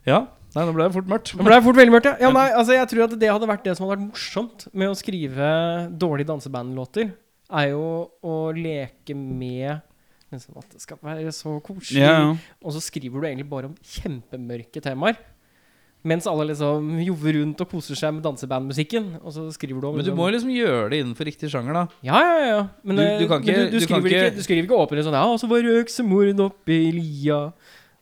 Ja. 0.09 0.25
Nei, 0.51 0.65
nå 0.67 0.73
ble 0.75 0.87
det 0.89 0.95
fort 0.97 1.11
mørkt. 1.11 1.31
Nå 1.39 1.45
ble 1.47 1.55
det 1.55 1.63
fort 1.63 1.77
veldig 1.79 1.93
mørkt, 1.95 2.09
ja. 2.09 2.17
ja 2.25 2.31
nei, 2.35 2.49
altså, 2.59 2.75
jeg 2.75 2.89
tror 2.91 3.05
at 3.05 3.13
det 3.21 3.29
hadde 3.31 3.47
vært 3.47 3.67
det 3.69 3.75
som 3.77 3.85
hadde 3.85 3.95
vært 3.95 4.07
morsomt 4.09 4.65
med 4.75 4.91
å 4.91 4.97
skrive 4.99 5.51
dårlige 6.03 6.31
dansebandlåter, 6.33 7.13
er 7.61 7.69
jo 7.71 7.85
å 8.27 8.35
leke 8.57 9.15
med 9.15 9.85
liksom 10.31 10.59
at 10.59 10.75
det 10.75 10.83
skal 10.83 10.99
være 11.03 11.31
så 11.35 11.57
koselig. 11.63 12.03
Ja, 12.03 12.17
ja. 12.19 12.33
Og 12.63 12.75
så 12.75 12.83
skriver 12.83 13.23
du 13.23 13.29
egentlig 13.29 13.49
bare 13.51 13.71
om 13.71 13.77
kjempemørke 13.95 14.83
temaer. 14.83 15.19
Mens 16.03 16.27
alle 16.27 16.47
liksom 16.49 16.87
jobber 17.05 17.35
rundt 17.37 17.61
og 17.61 17.69
koser 17.69 17.95
seg 17.99 18.15
med 18.17 18.23
dansebandmusikken. 18.25 19.19
Og 19.23 19.33
så 19.35 19.43
skriver 19.53 19.81
du 19.83 19.87
om 19.91 19.97
Men 19.97 20.05
du 20.07 20.15
må 20.17 20.31
jo 20.31 20.37
liksom 20.39 20.53
gjøre 20.55 20.91
det 20.91 21.01
innenfor 21.05 21.29
riktig 21.29 21.51
sjanger, 21.53 21.75
da. 21.77 21.83
Ja, 22.03 22.21
ja, 22.25 22.47
ja. 22.47 22.61
Men, 22.83 22.97
Du- 22.97 23.03
eh, 23.03 23.19
du 23.21 23.27
kan 23.29 23.45
men 23.45 23.55
du, 23.55 23.79
du 23.79 23.87
kan 23.87 24.01
skriver 24.01 24.09
ikke- 24.09 24.33
ikke, 24.33 24.43
skriver 24.47 24.65
ikke 24.65 24.81
åpent 24.81 25.05
sånn 25.05 25.13
Ja, 25.19 25.25
og 25.29 25.39
så 25.39 25.47
var 25.49 25.61
det 25.61 25.77
øksemord 25.85 26.41
oppi 26.41 26.79
lia. 26.93 27.53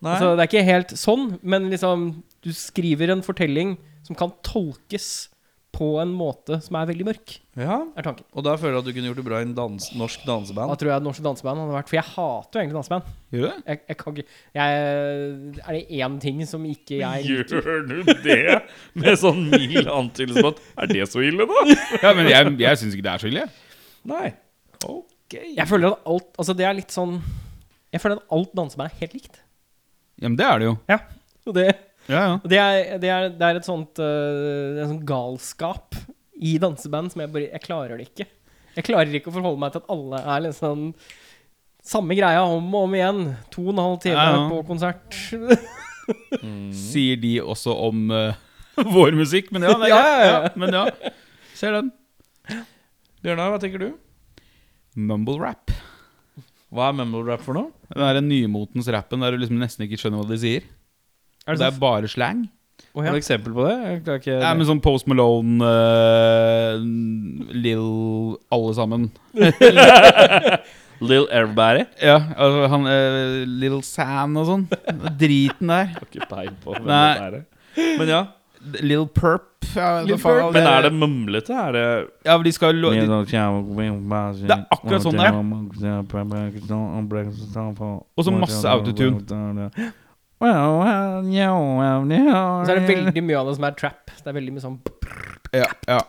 Nei. 0.00 0.14
Altså, 0.14 0.36
det 0.36 0.44
er 0.44 0.48
ikke 0.58 0.64
helt 0.64 0.88
sånn, 0.94 1.38
men 1.42 1.70
liksom 1.70 2.22
Du 2.40 2.52
skriver 2.52 3.10
en 3.10 3.20
fortelling 3.20 3.76
som 4.04 4.14
kan 4.14 4.30
tolkes 4.44 5.28
på 5.74 5.88
en 6.00 6.10
måte 6.16 6.56
som 6.64 6.78
er 6.80 6.86
veldig 6.88 7.04
mørk, 7.06 7.34
ja. 7.58 7.76
er 7.92 8.06
tanken. 8.06 8.24
Og 8.32 8.44
da 8.46 8.54
føler 8.58 8.78
jeg 8.78 8.80
at 8.80 8.86
du 8.88 8.92
kunne 8.96 9.10
gjort 9.10 9.18
det 9.20 9.24
bra 9.26 9.40
i 9.42 9.44
en 9.46 9.52
dans, 9.54 9.88
norsk 10.00 10.24
Da 10.24 10.38
tror 10.80 10.90
jeg 10.90 11.04
norsk 11.04 11.24
danseband 11.24 11.60
hadde 11.62 11.74
vært 11.76 11.90
For 11.90 11.98
jeg 11.98 12.06
hater 12.08 12.58
jo 12.58 12.62
egentlig 12.62 12.78
danseband. 12.78 13.10
Gjør 13.34 13.44
du 13.44 13.48
det? 13.48 13.58
Jeg, 13.68 13.80
jeg 13.90 13.98
kan 14.00 14.16
ikke 14.16 14.24
jeg, 14.56 14.78
Er 15.60 15.76
det 15.76 15.82
én 16.00 16.16
ting 16.24 16.40
som 16.48 16.64
ikke 16.68 17.00
jeg 17.02 17.26
Gjør 17.28 17.84
du 17.90 18.12
det 18.24 18.38
med 18.96 19.20
sånn 19.20 19.42
mild 19.52 19.90
antydelse 19.92 20.44
på 20.46 20.54
at 20.54 20.62
Er 20.84 20.92
det 20.94 21.08
så 21.12 21.24
ille, 21.26 21.48
da? 21.50 21.64
Ja, 22.06 22.14
men 22.16 22.30
jeg, 22.32 22.54
jeg 22.64 22.80
syns 22.80 22.96
ikke 22.96 23.06
det 23.06 23.12
er 23.12 23.22
så 23.22 23.30
ille. 23.30 23.44
Nei. 24.08 24.32
Ok. 24.88 25.36
Jeg 25.36 25.68
føler 25.68 25.92
at 25.92 26.08
alt 26.08 26.32
Altså, 26.40 26.56
det 26.56 26.64
er 26.64 26.78
litt 26.80 26.94
sånn 26.94 27.18
Jeg 27.92 28.02
føler 28.02 28.22
at 28.22 28.38
alt 28.38 28.56
danseband 28.56 28.88
er 28.88 29.04
helt 29.04 29.20
likt. 29.20 29.42
Ja, 30.18 30.30
men 30.30 30.40
det 30.40 30.48
er 30.48 30.62
det 30.64 30.72
jo. 30.72 30.78
Ja. 30.90 31.02
Og 31.48 31.54
det 31.56 31.68
Ja, 32.08 32.20
ja. 32.24 32.34
Det 32.48 32.58
er, 32.58 32.98
det 33.02 33.10
er, 33.12 33.28
det 33.36 33.46
er 33.48 33.58
et 33.60 33.68
sånt 33.68 34.00
uh, 34.00 34.80
en 34.80 34.94
sånn 34.94 35.04
galskap 35.08 35.96
i 36.38 36.54
danseband 36.62 37.12
som 37.12 37.20
jeg 37.24 37.32
bare 37.34 37.48
Jeg 37.50 37.64
klarer 37.66 38.00
det 38.00 38.08
ikke. 38.08 38.26
Jeg 38.78 38.86
klarer 38.86 39.16
ikke 39.18 39.32
å 39.32 39.34
forholde 39.34 39.60
meg 39.60 39.74
til 39.74 39.82
at 39.82 39.90
alle 39.92 40.20
er 40.22 40.44
liksom 40.46 40.88
samme 41.88 42.16
greia 42.18 42.44
om 42.46 42.68
og 42.72 42.86
om 42.86 42.96
igjen. 42.96 43.22
To 43.54 43.66
og 43.66 43.72
en 43.74 43.82
halv 43.82 43.98
time 44.04 44.16
Ja, 44.16 44.36
ja. 44.36 44.44
på 44.50 44.60
konsert. 44.68 45.18
Sier 46.88 47.20
de 47.20 47.34
også 47.44 47.74
om 47.88 48.08
uh, 48.14 48.38
vår 48.96 49.16
musikk, 49.18 49.52
men 49.52 49.66
ja, 49.68 49.74
det 49.76 49.90
er 49.90 49.92
Ja, 49.92 50.02
ja, 50.04 50.18
ja. 50.22 50.38
Ja, 50.46 50.52
men 50.60 50.76
ja. 50.78 50.86
Ser 51.58 51.74
den. 51.74 51.92
Bjørnar, 53.24 53.52
hva 53.52 53.60
tenker 53.60 53.82
du? 53.82 53.88
Mumble 54.98 55.36
rap. 55.42 55.74
Hva 56.72 56.90
er 56.90 56.96
mumble 57.00 57.24
rap 57.26 57.42
for 57.44 57.56
noe? 57.56 57.72
Den 57.90 58.04
er 58.04 58.20
nymotens 58.22 58.88
rappen 58.92 59.24
der 59.24 59.34
du 59.34 59.42
liksom 59.42 59.58
nesten 59.60 59.86
ikke 59.86 59.98
skjønner 60.00 60.22
hva 60.22 60.30
de 60.30 60.38
sier. 60.40 60.68
Er 61.48 61.56
Det 61.56 61.66
er 61.66 61.80
bare 61.80 62.08
slang. 62.08 62.46
Oh, 62.94 63.04
ja. 63.04 63.12
Et 63.12 63.20
eksempel 63.20 63.52
på 63.54 63.64
det? 63.68 63.76
Jeg 63.78 64.20
ikke 64.20 64.38
Ja, 64.40 64.54
men 64.56 64.66
sånn 64.66 64.80
Post 64.82 65.06
Malone, 65.10 65.62
uh, 65.62 66.78
Lill 67.54 68.36
Alle 68.54 68.72
sammen. 68.76 69.08
Lill 71.08 71.28
Everybody? 71.30 71.84
Ja, 72.02 72.16
altså 72.34 72.66
han 72.72 72.88
uh, 72.88 73.44
Lill 73.60 73.78
Sam 73.86 74.34
og 74.40 74.48
sånn. 74.48 74.64
Driten 75.20 75.70
der. 75.70 75.92
Har 75.94 76.08
ikke 76.08 76.26
peil 76.30 76.50
på 76.64 76.74
hvem 76.74 76.88
det 76.90 77.04
er. 77.28 77.38
Men 78.00 78.10
ja. 78.10 78.24
Lill 78.82 79.06
Perp. 79.14 79.46
Ja, 79.76 80.00
Lil 80.02 80.18
Perp. 80.18 80.50
Men 80.56 80.66
er 80.66 80.88
det 80.88 80.92
mumlete? 80.96 81.54
Er 81.54 81.76
det 81.76 81.84
Ja, 82.26 82.34
men 82.34 82.48
de 82.48 82.52
skal 82.56 82.74
lo 82.74 82.90
de, 82.90 83.04
Det 84.42 84.56
er 84.56 84.66
akkurat 84.74 85.06
sånn 85.06 85.22
det 85.22 85.30
Og 88.18 88.26
så 88.26 88.34
masse 88.34 88.74
autotune. 88.74 89.22
Så 92.64 92.74
er 92.74 92.80
det 92.80 92.88
veldig 92.92 93.24
mye 93.26 93.40
av 93.40 93.50
det 93.50 93.58
som 93.58 93.66
er 93.66 93.76
trap. 93.78 94.14
Det 94.14 94.30
er 94.30 94.38
veldig 94.38 94.54
mye 94.54 94.64
sånn 94.64 94.78
Ja, 95.56 95.68
ja. 95.88 96.00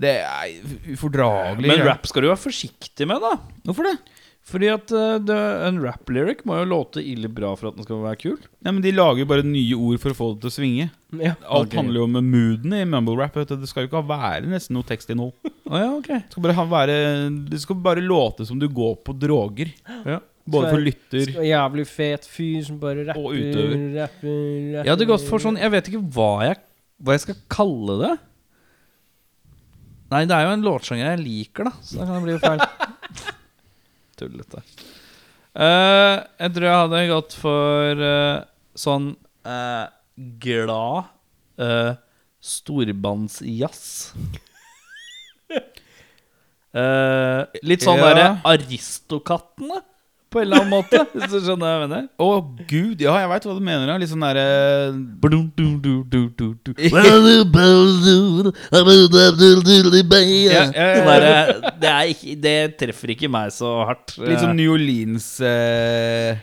Det 0.00 0.14
er 0.24 0.54
ufordragelig. 0.94 1.68
Men 1.68 1.84
rap 1.84 2.06
skal 2.08 2.24
du 2.24 2.30
være 2.30 2.40
forsiktig 2.40 3.08
med, 3.08 3.20
da. 3.20 3.36
Hvorfor 3.68 3.88
det? 3.88 3.98
Fordi 4.50 4.70
at 4.72 4.90
uh, 4.90 5.66
en 5.68 5.78
rap-lyric 5.82 6.40
må 6.48 6.56
jo 6.58 6.68
låte 6.70 7.02
ille 7.04 7.28
bra 7.30 7.52
for 7.58 7.70
at 7.70 7.76
den 7.76 7.86
skal 7.86 8.00
være 8.02 8.18
kul. 8.18 8.38
Ja, 8.64 8.72
men 8.72 8.80
De 8.82 8.92
lager 8.94 9.22
jo 9.22 9.28
bare 9.30 9.44
nye 9.46 9.76
ord 9.76 10.00
for 10.02 10.14
å 10.14 10.16
få 10.16 10.30
det 10.32 10.42
til 10.42 10.50
å 10.50 10.54
svinge. 10.54 10.86
ja. 11.20 11.34
Alt 11.44 11.68
okay. 11.68 11.78
handler 11.78 12.00
jo 12.00 12.08
om 12.08 12.18
mooden 12.32 12.74
i 12.74 12.82
mumble 12.88 13.18
rap. 13.20 13.36
Det 13.36 13.68
skal 13.70 13.84
jo 13.84 13.90
ikke 13.90 14.02
være 14.08 14.50
nesten 14.50 14.78
noe 14.78 14.88
tekstinnhold. 14.88 15.36
oh, 15.70 15.76
ja, 15.78 15.92
ok 15.92 16.10
Det 16.16 16.32
skal 16.32 16.46
bare, 16.48 16.66
være, 16.72 16.98
det 17.52 17.62
skal 17.62 17.80
bare 17.84 18.04
låte 18.04 18.48
som 18.48 18.58
du 18.58 18.66
går 18.72 18.98
på 19.06 19.14
droger. 19.20 19.70
Ja. 20.08 20.18
Både 20.50 20.70
for 20.72 20.80
lytter 20.82 21.26
Så 21.28 21.42
Jævlig 21.44 21.84
fet 21.86 22.24
fyr 22.26 22.62
som 22.66 22.78
bare 22.80 23.04
rapper, 23.10 23.20
Og 23.20 23.34
utøver. 23.36 23.76
rapper, 24.00 24.00
rapper. 24.00 24.84
Jeg 24.84 24.90
hadde 24.94 25.06
gått 25.10 25.26
for 25.28 25.38
sånn 25.42 25.58
Jeg 25.60 25.70
vet 25.74 25.90
ikke 25.92 26.02
hva 26.16 26.30
jeg, 26.48 26.56
hva 27.02 27.14
jeg 27.16 27.24
skal 27.26 27.38
kalle 27.52 27.96
det. 28.00 28.12
Nei, 30.10 30.24
det 30.26 30.34
er 30.34 30.46
jo 30.48 30.54
en 30.56 30.64
låtsjanger 30.66 31.06
jeg 31.12 31.20
liker, 31.22 31.68
da. 31.68 31.72
Så 31.86 32.00
da 32.00 32.06
kan 32.08 32.16
det 32.18 32.24
bli 32.26 32.38
feil. 32.42 32.64
Tullete. 34.18 34.62
Uh, 35.54 36.16
jeg 36.40 36.52
tror 36.56 36.66
jeg 36.66 36.80
hadde 36.80 37.02
gått 37.10 37.36
for 37.38 38.02
uh, 38.06 38.42
sånn 38.78 39.06
uh, 39.46 39.86
glad 40.42 41.08
uh, 41.62 41.92
storbandsjazz. 42.42 43.84
Uh, 46.74 47.46
litt 47.66 47.82
sånn 47.86 47.98
Ja. 47.98 48.10
derre 48.10 48.26
Aristokattene, 48.50 49.80
på 50.30 50.40
en 50.40 50.46
eller 50.46 50.62
annen 50.62 50.70
måte. 50.72 51.00
Hvis 51.14 51.32
du 51.32 51.38
skjønner 51.42 51.64
hva 51.64 51.70
jeg 51.74 51.82
mener? 51.88 52.04
Å, 52.22 52.28
gud, 52.70 53.02
ja, 53.02 53.16
jeg 53.22 53.30
veit 53.32 53.46
hva 53.48 53.56
du 53.56 53.62
mener. 53.66 53.90
ja. 53.90 53.96
Litt 54.00 54.12
sånn 54.12 54.22
derre. 54.24 54.44
Sånn 60.70 61.10
derre- 61.10 61.72
det, 61.80 61.90
er 61.90 62.12
treffer 62.78 63.14
ikke 63.16 63.30
meg 63.32 63.50
så 63.54 63.72
hardt. 63.88 64.14
Litt 64.22 64.42
sånn 64.42 64.56
New 64.58 64.74
Orleans 64.76 65.26
eh, 65.44 66.38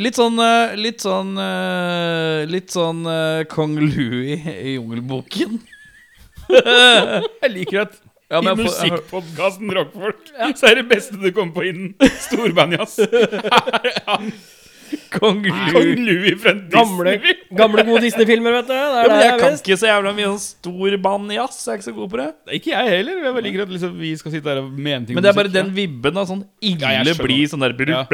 Litt 0.00 0.16
sånn 0.18 0.38
eh, 0.40 0.76
Litt 0.78 1.02
sånn 1.02 1.32
eh, 1.40 2.44
Litt 2.50 2.70
sånn 2.74 3.02
eh, 3.10 3.42
Kong 3.50 3.74
Louis 3.80 4.44
i 4.52 4.76
Jungelboken. 4.76 5.58
Jeg 6.50 7.50
liker 7.54 7.84
at 7.86 7.98
Ja, 8.30 8.38
I 8.38 8.54
musikkpodkasten 8.54 9.72
Rockfolk 9.74 10.28
så 10.54 10.70
er 10.70 10.78
det 10.78 10.86
beste 10.92 11.18
du 11.18 11.32
kommer 11.34 11.54
på 11.56 11.66
innen 11.66 11.94
storbandjazz. 12.22 13.00
Kong 15.10 15.40
Kong 15.44 15.72
Louis. 15.74 15.98
Louis 16.06 16.34
fra 16.42 16.52
Gamle, 16.72 17.12
Disney. 17.18 17.34
gamle 17.56 17.84
gode 17.88 18.00
Disney-filmer, 18.06 18.52
vet 18.60 18.66
du. 18.68 18.74
Det 18.74 18.78
Ja, 18.80 19.02
er 19.04 19.08
men 19.08 19.16
det 19.16 19.24
jeg 19.24 19.30
jeg 19.30 19.40
kan 19.40 19.50
vet. 19.54 19.60
ikke 19.64 19.78
så 19.80 19.86
jævla 19.90 20.10
mye 20.16 20.28
om 20.30 20.38
storbandjazz. 20.38 21.58
Jeg 21.66 21.72
er 21.72 21.76
ikke 21.80 21.88
så 21.90 21.94
god 21.98 22.08
på 22.10 22.16
det. 22.22 22.28
Ikke 22.58 22.70
jeg 22.74 22.84
heller. 22.94 23.14
Jeg 23.24 23.34
bare 23.36 23.46
liker 23.48 23.62
at 23.66 23.72
liksom, 23.74 23.92
vi 24.00 24.10
skal 24.20 24.30
sitte 24.36 24.48
her 24.52 24.58
og 24.62 24.70
mene 24.72 25.06
ting 25.06 25.14
Men 25.18 25.22
det 25.24 25.30
er 25.30 25.36
bare 25.40 25.50
musikk, 25.50 25.58
den 25.60 25.74
vibben 25.76 26.16
av 26.20 26.26
sånn 26.30 26.42
Ja, 26.62 26.68
ille 26.70 26.92
jeg 26.94 27.06
skjønner. 27.10 27.24
blid 27.26 27.46
sånn 27.50 27.60
der 27.60 27.72
Ja. 27.90 28.04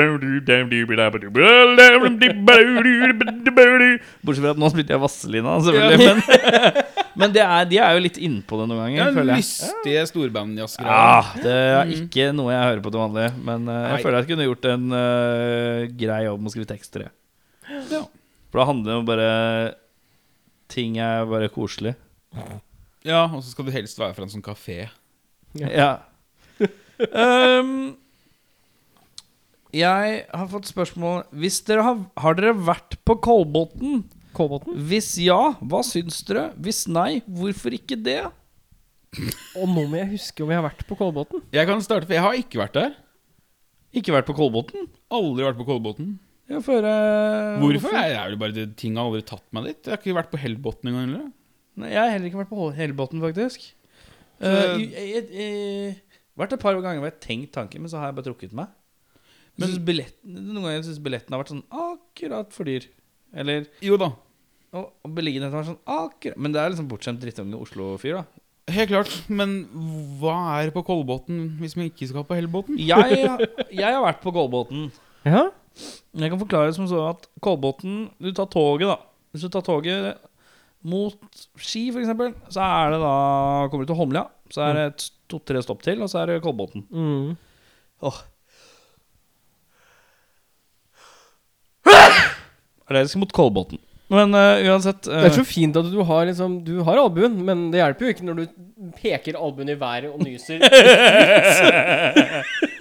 Bortsett 4.25 4.43
fra 4.45 4.53
at 4.55 4.61
nå 4.61 4.69
spilte 4.73 4.95
jeg 4.95 5.01
Vazelina, 5.03 5.57
selvfølgelig. 5.65 5.99
Men 6.07 6.85
Men 7.17 7.33
det 7.33 7.41
er, 7.41 7.65
de 7.65 7.79
er 7.81 7.95
jo 7.97 8.01
litt 8.05 8.19
innpå 8.21 8.59
det 8.61 8.67
noen 8.69 8.81
ganger, 8.83 8.99
Ja, 8.99 9.05
føler 9.17 9.31
jeg. 9.33 9.41
lystige 9.41 10.03
storbandjazzgreier. 10.11 10.91
Ja, 10.93 11.23
det 11.41 11.55
er 11.57 11.93
ikke 11.95 12.27
noe 12.37 12.53
jeg 12.53 12.67
hører 12.67 12.83
på 12.85 12.91
til 12.93 13.01
vanlig. 13.01 13.29
Men 13.47 13.65
eh, 13.73 13.79
jeg 13.87 13.95
Nei. 13.95 14.03
føler 14.05 14.19
jeg 14.21 14.29
kunne 14.29 14.49
gjort 14.51 14.69
en 14.75 14.85
eh, 14.99 15.87
grei 15.97 16.19
jobb 16.27 16.43
med 16.45 16.51
å 16.51 16.53
skrive 16.53 16.66
tekster. 16.69 17.09
ekstra. 17.09 17.83
Ja. 17.91 18.05
For 18.51 18.61
da 18.63 18.69
handler 18.71 18.93
det 18.93 18.99
om 19.01 19.09
bare 19.09 19.31
Ting 20.73 20.97
er 20.99 21.27
bare 21.31 21.49
koselig. 21.53 21.95
ja, 23.07 23.23
og 23.31 23.43
så 23.43 23.53
skal 23.53 23.69
du 23.69 23.71
helst 23.75 23.99
være 24.01 24.17
fra 24.17 24.27
en 24.27 24.33
sånn 24.33 24.43
kafé. 24.43 24.89
Ja. 25.57 25.93
um, 27.15 27.95
jeg 29.77 30.17
har 30.27 30.49
fått 30.51 30.69
spørsmål 30.69 31.23
Hvis 31.33 31.63
dere 31.65 31.85
har, 31.87 32.03
har 32.21 32.37
dere 32.37 32.53
vært 32.59 32.99
på 33.07 33.17
Kolbotn? 33.25 34.03
Kolbotn. 34.37 34.75
Hvis 34.91 35.15
ja, 35.23 35.55
hva 35.63 35.81
syns 35.87 36.19
dere? 36.29 36.51
Hvis 36.61 36.85
nei, 36.91 37.23
hvorfor 37.25 37.73
ikke 37.79 37.97
det? 37.97 38.21
Og 39.57 39.71
nå 39.71 39.87
må 39.87 39.97
jeg 40.03 40.13
huske 40.17 40.45
om 40.45 40.51
jeg 40.53 40.61
har 40.61 40.67
vært 40.67 40.85
på 40.89 40.99
Kolbotn. 40.99 41.47
Jeg 41.55 41.69
kan 41.69 41.81
starte, 41.85 42.05
for 42.09 42.19
jeg 42.19 42.25
har 42.27 42.37
ikke 42.37 42.61
vært 42.61 42.77
der. 42.77 42.97
Ikke 43.97 44.13
vært 44.13 44.29
på 44.29 44.37
Kolbotn? 44.37 44.91
Aldri 45.15 45.47
vært 45.47 45.61
på 45.61 45.69
Kolbotn. 45.69 46.17
Jeg 46.47 46.63
for, 46.63 46.79
uh, 46.87 47.57
Hvorfor? 47.59 47.95
Jeg 47.97 48.13
er 48.15 48.29
vel 48.31 48.39
bare 48.39 48.55
det, 48.55 48.67
Ting 48.79 48.95
har 48.99 49.09
aldri 49.09 49.25
tatt 49.27 49.43
meg 49.57 49.65
dit. 49.67 49.81
Jeg 49.89 49.93
har 49.97 49.99
ikke 50.03 50.15
vært 50.15 50.31
på 50.31 50.39
Hellbotn 50.39 50.91
engang. 50.93 51.09
Eller? 51.11 51.25
Nei, 51.77 51.89
jeg 51.91 51.99
har 52.01 52.13
heller 52.15 52.31
ikke 52.31 52.39
vært 52.45 52.53
på 52.55 52.69
Hellbotn, 52.77 53.23
faktisk. 53.25 53.67
Så- 53.67 53.73
Uh, 54.47 54.77
jeg, 54.83 54.93
jeg, 54.93 55.23
jeg, 55.33 55.95
vært 56.37 56.53
et 56.53 56.61
par 56.61 56.77
ganger 56.77 57.01
hvor 57.01 57.09
jeg 57.09 57.15
har 57.17 57.23
tenkt 57.25 57.53
tanken, 57.57 57.81
men 57.83 57.89
så 57.91 57.97
har 58.03 58.11
jeg 58.11 58.17
bare 58.19 58.27
trukket 58.29 58.53
meg. 58.53 58.69
Men 59.57 59.71
synes 59.71 59.85
billetten, 59.89 60.35
noen 60.53 60.67
ganger 60.69 60.83
syns 60.85 60.99
billetten 61.01 61.33
har 61.33 61.41
vært 61.41 61.53
sånn 61.55 61.63
akkurat 61.73 62.53
for 62.53 62.69
dyr. 62.69 62.85
Eller 63.35 63.65
Jo 63.83 63.97
da, 64.01 64.11
Og, 64.77 64.91
og 65.05 65.15
beliggenheten 65.17 65.51
har 65.57 65.63
vært 65.65 65.71
sånn 65.73 65.81
akkurat 65.97 66.37
Men 66.39 66.53
det 66.55 66.61
er 66.63 66.71
liksom 66.73 66.87
bortskjemt 66.91 67.19
drittunge 67.25 67.59
Oslo-fyr, 67.59 68.19
da. 68.21 68.43
helt 68.77 68.93
klart. 68.93 69.15
Men 69.33 69.57
hva 70.21 70.37
er 70.61 70.71
på 70.77 70.85
Kolbotn 70.87 71.57
hvis 71.63 71.75
vi 71.79 71.89
ikke 71.89 72.11
skal 72.13 72.27
på 72.29 72.37
Hellbotn? 72.37 72.77
Jeg, 72.77 73.25
jeg 73.73 73.89
har 73.97 74.05
vært 74.05 74.21
på 74.23 74.35
Kolbotn. 74.37 74.91
Ja. 75.25 75.47
Jeg 76.17 76.33
kan 76.33 76.41
forklare 76.41 76.71
det 76.71 76.77
som 76.79 76.87
så 76.89 77.03
at 77.11 77.27
Kolbotn 77.45 78.07
Du 78.23 78.31
tar 78.33 78.49
toget, 78.53 78.89
da. 78.89 78.97
Hvis 79.33 79.45
du 79.45 79.51
tar 79.53 79.65
toget 79.67 80.17
mot 80.87 81.19
Ski, 81.61 81.89
eksempel, 81.91 82.33
så 82.53 82.63
er 82.65 82.95
det 82.95 83.03
da 83.03 83.13
Kommer 83.69 83.85
du 83.85 83.91
til 83.93 83.99
Holmlia, 83.99 84.25
så 84.55 84.69
er 84.69 84.79
det 84.79 85.11
to-tre 85.29 85.61
stopp 85.65 85.83
til, 85.85 86.01
og 86.05 86.09
så 86.13 86.23
er 86.23 86.31
det 86.31 86.43
Kolbotn. 86.45 86.87
Mm. 86.89 87.37
Åh. 88.07 88.23
Er 92.87 92.95
det 92.95 93.19
mot 93.19 93.33
Kolbotn. 93.35 93.81
Men 94.13 94.35
uh, 94.39 94.63
uansett 94.71 95.09
uh, 95.11 95.17
Det 95.25 95.33
er 95.33 95.35
så 95.41 95.43
fint 95.47 95.75
at 95.81 95.89
du 95.91 95.99
har 96.07 96.29
liksom 96.29 96.61
Du 96.67 96.77
har 96.87 97.01
albuen, 97.03 97.41
men 97.47 97.65
det 97.73 97.81
hjelper 97.81 98.07
jo 98.07 98.13
ikke 98.15 98.27
når 98.29 98.37
du 98.39 98.91
peker 99.01 99.35
albuen 99.41 99.73
i 99.73 99.75
været 99.81 100.13
og 100.13 100.21
nyser. 100.23 100.61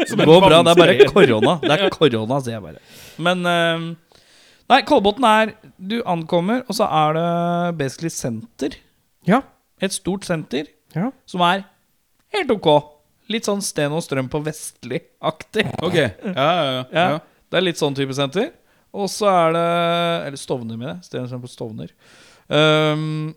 Det 0.05 0.25
går 0.27 0.41
bra, 0.43 0.59
det 0.61 0.71
er 0.71 0.77
bare 0.77 1.07
korona. 1.09 1.55
Det 1.63 1.71
er 1.73 1.89
korona, 1.93 2.37
sier 2.43 2.57
jeg 2.57 2.63
bare. 2.65 2.81
Men 3.25 3.41
uh, 3.47 3.85
Nei, 4.69 4.79
Kolbotn 4.87 5.25
er 5.29 5.53
Du 5.77 5.99
ankommer, 6.09 6.63
og 6.69 6.77
så 6.77 6.87
er 6.89 7.15
det 7.17 7.77
basically 7.79 8.11
senter. 8.13 8.77
Ja. 9.29 9.41
Et 9.81 9.93
stort 9.93 10.25
senter 10.27 10.69
Ja. 10.95 11.09
som 11.27 11.41
er 11.45 11.65
helt 12.35 12.51
ok. 12.53 12.69
Litt 13.33 13.47
sånn 13.49 13.63
Sten 13.65 13.93
og 13.97 14.03
Strøm 14.05 14.29
på 14.29 14.39
Vestli-aktig. 14.45 15.65
Ok, 15.81 15.95
ja, 15.97 16.11
ja, 16.35 16.45
ja, 16.69 16.83
Ja, 16.93 17.07
ja. 17.15 17.19
Det 17.49 17.57
er 17.59 17.65
litt 17.65 17.81
sånn 17.81 17.95
type 17.97 18.13
senter. 18.13 18.51
Og 18.95 19.09
så 19.11 19.27
er 19.31 19.55
det 19.55 19.65
Eller 20.29 20.39
Stovner, 20.39 20.77
mener 20.79 20.95
jeg. 20.95 21.09
Sten 21.09 21.27
og 21.27 21.43
på 21.43 21.51
Stovner. 21.51 21.91
Um, 22.47 23.33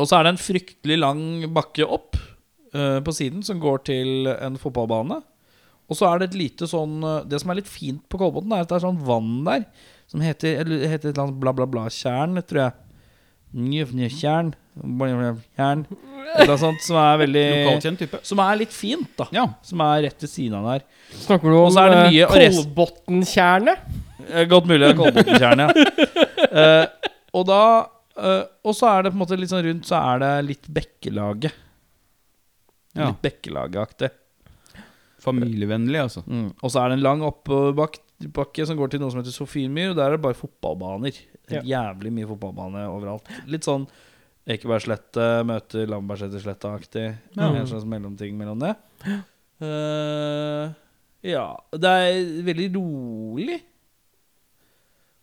og 0.00 0.08
så 0.08 0.18
er 0.18 0.26
det 0.26 0.34
en 0.34 0.42
fryktelig 0.42 0.96
lang 0.98 1.24
bakke 1.54 1.86
opp 1.86 2.18
uh, 2.74 2.98
på 3.04 3.14
siden 3.14 3.44
som 3.46 3.60
går 3.62 3.84
til 3.88 4.30
en 4.32 4.58
fotballbane. 4.60 5.20
Og 5.90 5.98
så 5.98 6.06
er 6.06 6.20
det 6.20 6.30
et 6.30 6.38
lite 6.38 6.68
sånn 6.70 7.00
eh, 7.02 7.24
Det 7.26 7.40
som 7.42 7.50
er 7.50 7.58
litt 7.58 7.70
fint 7.70 8.02
på 8.06 8.20
Kolbotn, 8.20 8.52
er 8.54 8.62
at 8.62 8.70
det 8.70 8.76
er 8.78 8.84
sånn 8.86 9.00
vann 9.02 9.40
der 9.42 9.64
som 10.10 10.22
heter, 10.22 10.62
heter 10.62 11.10
et 11.10 11.12
eller 11.12 11.24
annet 11.24 11.40
bla, 11.42 11.52
bla, 11.54 11.66
bla-tjern, 11.70 12.38
tror 12.46 12.60
jeg. 12.64 13.00
Njøfnjøtjern. 13.54 14.48
Tjern. 14.80 15.84
Et 16.30 16.42
eller 16.44 16.52
annet 16.52 16.62
sånt 16.62 16.84
som 16.84 16.98
er 17.00 17.18
veldig 17.24 17.44
Lokalkjent 17.50 18.02
type. 18.04 18.20
Som 18.26 18.40
er 18.44 18.58
litt 18.60 18.74
fint, 18.74 19.08
da. 19.18 19.26
Ja. 19.34 19.46
Som 19.66 19.82
er 19.84 20.04
rett 20.06 20.24
ved 20.24 20.30
siden 20.30 20.56
av 20.60 20.68
der. 20.70 20.84
Snakker 21.24 21.50
du 21.50 21.56
om 21.56 21.64
Og 21.66 21.72
så 21.74 21.86
det 21.90 22.02
mye- 22.12 22.28
eh, 22.28 22.50
Kolbotntjernet? 22.54 23.88
Eh, 24.28 24.44
Godt 24.50 24.68
mulig 24.70 24.80
det 24.84 24.90
er 24.92 24.98
Kolbotntjern, 25.00 25.64
ja. 25.64 25.68
uh, 26.54 27.10
og 27.40 27.46
da 27.48 27.62
uh, 28.20 28.44
Og 28.64 28.76
så 28.76 28.88
er 28.92 29.02
det 29.02 29.12
på 29.12 29.18
en 29.18 29.22
måte 29.24 29.38
litt 29.40 29.50
sånn 29.50 29.64
rundt 29.66 29.88
Så 29.88 29.98
er 29.98 30.22
det 30.22 30.32
litt 30.46 30.70
Bekkelaget. 30.70 31.56
Ja. 32.94 33.10
Litt 33.10 33.22
Bekkelaget-aktig. 33.26 34.10
Familievennlig, 35.20 35.98
altså. 36.00 36.22
Mm. 36.26 36.52
Og 36.62 36.70
så 36.72 36.80
er 36.80 36.90
det 36.90 37.00
en 37.00 37.04
lang 37.04 37.24
oppbakke 37.26 38.64
som 38.66 38.78
går 38.78 38.94
til 38.94 39.02
noe 39.02 39.12
som 39.12 39.20
heter 39.20 39.34
Sofienmyr, 39.34 39.90
og 39.92 39.98
der 39.98 40.08
er 40.08 40.16
det 40.16 40.24
bare 40.24 40.38
fotballbaner. 40.38 41.18
Ja. 41.50 41.60
Jævlig 41.66 42.12
mye 42.14 42.28
fotballbane 42.30 42.86
overalt. 42.88 43.28
Litt 43.50 43.66
sånn 43.66 43.84
Ekebergslette 44.48 45.24
møter 45.46 45.90
Lambertsetersletta-aktig. 45.90 47.06
Ja. 47.36 47.50
En 47.50 47.68
slags 47.68 47.88
mellomting 47.88 48.38
mellom 48.38 48.62
det. 48.62 48.72
Uh, 49.60 50.72
ja. 51.26 51.44
Det 51.76 51.90
er 52.04 52.30
veldig 52.46 52.70
rolig. 52.78 53.58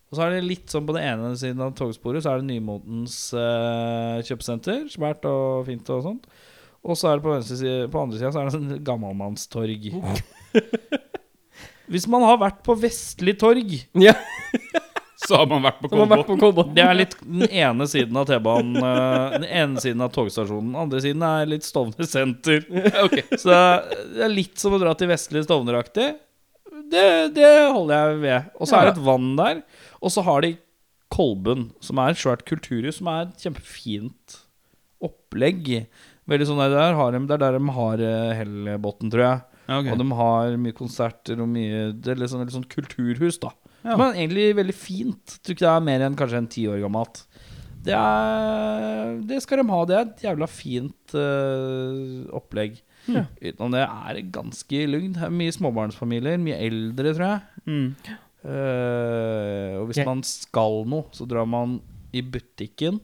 Og 0.08 0.16
så 0.16 0.24
er 0.24 0.38
det 0.38 0.46
litt 0.46 0.72
sånn 0.72 0.86
på 0.88 0.96
den 0.96 1.04
ene 1.04 1.34
siden 1.36 1.60
av 1.66 1.74
togsporet 1.76 2.24
Så 2.24 2.32
er 2.32 2.40
det 2.40 2.48
Nymotens 2.48 3.18
uh, 3.36 4.22
kjøpesenter. 4.24 4.86
Svært 4.94 5.26
og 5.28 5.66
fint 5.68 5.90
og 5.92 6.06
sånt. 6.06 6.30
Og 6.88 6.96
så 6.96 7.10
er 7.10 7.20
det 7.20 7.26
på, 7.26 7.36
side, 7.44 7.76
på 7.92 8.04
andre 8.06 8.20
sida 8.20 8.32
så 8.32 8.40
er 8.40 8.48
det 8.48 8.56
sånn 8.56 8.86
gammelmannstorg. 8.88 9.90
Hvis 11.92 12.08
man 12.12 12.24
har 12.28 12.40
vært 12.40 12.62
på 12.68 12.76
Vestlig 12.80 13.38
torg 13.40 13.78
Ja, 14.00 14.14
Så 15.28 15.36
har 15.36 15.48
man 15.50 15.66
vært 15.66 15.82
på 15.82 15.90
Kolbotn. 16.40 16.72
Det 16.78 16.84
er 16.86 16.96
litt 16.96 17.16
den 17.20 17.44
ene 17.50 17.88
siden 17.92 18.16
av 18.20 18.30
T-banen. 18.30 18.78
eh, 18.80 19.34
Den 19.36 19.48
ene 19.48 19.82
siden 19.84 20.04
av 20.06 20.14
togstasjonen. 20.16 20.70
Den 20.72 20.82
andre 20.86 21.02
siden 21.04 21.26
er 21.28 21.50
litt 21.52 21.68
Stovner 21.68 22.08
senter. 22.08 22.64
Så 23.42 23.52
det 23.52 24.24
er 24.24 24.32
litt 24.32 24.56
som 24.62 24.78
å 24.78 24.80
dra 24.82 24.94
til 24.96 25.12
Vestlig 25.12 25.44
Stovner-aktig. 25.44 26.14
Det, 26.88 27.08
det 27.36 27.52
holder 27.74 27.96
jeg 28.14 28.22
ved. 28.24 28.48
Og 28.56 28.70
så 28.70 28.80
er 28.80 28.88
det 28.88 28.96
et 28.96 29.04
vann 29.04 29.34
der. 29.40 29.62
Og 30.00 30.14
så 30.14 30.24
har 30.24 30.46
de 30.46 30.54
Kolben, 31.12 31.70
som 31.84 32.00
er 32.04 32.12
et 32.12 32.20
svært 32.20 32.44
kulturhus, 32.48 32.98
som 33.00 33.08
er 33.12 33.26
et 33.26 33.44
kjempefint 33.46 34.40
opplegg. 35.04 35.70
Veldig 36.28 36.48
sånn 36.50 36.60
der, 36.60 36.74
der 36.76 36.98
har 37.00 37.14
de, 37.16 37.22
Det 37.28 37.36
er 37.38 37.44
der 37.46 37.56
de 37.60 37.76
har 37.78 38.04
uh, 38.04 38.34
Hellbotn, 38.36 39.12
tror 39.14 39.24
jeg. 39.24 39.46
Okay. 39.68 39.92
Og 39.92 40.00
de 40.00 40.08
har 40.16 40.58
mye 40.64 40.76
konserter 40.76 41.42
og 41.44 41.50
mye 41.52 41.90
Det 42.00 42.14
er 42.14 42.20
litt 42.22 42.32
sånn, 42.32 42.46
litt 42.48 42.56
sånn 42.56 42.70
kulturhus, 42.72 43.40
da. 43.44 43.52
Ja. 43.84 43.96
Men 43.96 44.16
egentlig 44.16 44.50
veldig 44.58 44.76
fint. 44.76 45.38
Tror 45.42 45.56
ikke 45.56 45.66
det 45.66 45.74
er 45.74 45.86
mer 45.86 46.06
enn 46.08 46.18
kanskje 46.20 46.42
en 46.42 46.50
ti 46.52 46.66
år 46.70 46.82
gammelt. 46.84 47.24
Det 47.88 47.96
er 47.96 49.18
Det 49.30 49.40
skal 49.44 49.62
de 49.62 49.68
ha. 49.72 49.82
Det 49.88 49.96
er 49.96 50.06
et 50.06 50.24
jævla 50.28 50.48
fint 50.52 51.16
uh, 51.16 52.28
opplegg. 52.36 52.80
Ja. 53.08 53.24
Utenom 53.40 53.76
det 53.76 53.84
er 53.86 54.18
det 54.18 54.26
ganske 54.36 54.82
lugnt. 54.92 55.20
Mye 55.32 55.54
småbarnsfamilier. 55.56 56.40
Mye 56.42 56.58
eldre, 56.68 57.14
tror 57.16 57.28
jeg. 57.30 57.68
Mm. 57.68 58.18
Uh, 58.48 59.72
og 59.82 59.88
hvis 59.90 60.04
man 60.08 60.24
skal 60.28 60.84
noe, 60.90 61.08
så 61.16 61.28
drar 61.30 61.48
man 61.50 61.80
i 62.16 62.24
butikken. 62.24 63.00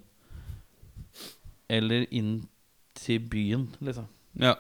Eller 1.72 2.06
inn 2.12 2.42
til 3.00 3.24
byen, 3.32 3.70
liksom. 3.84 4.10
Ja. 4.40 4.58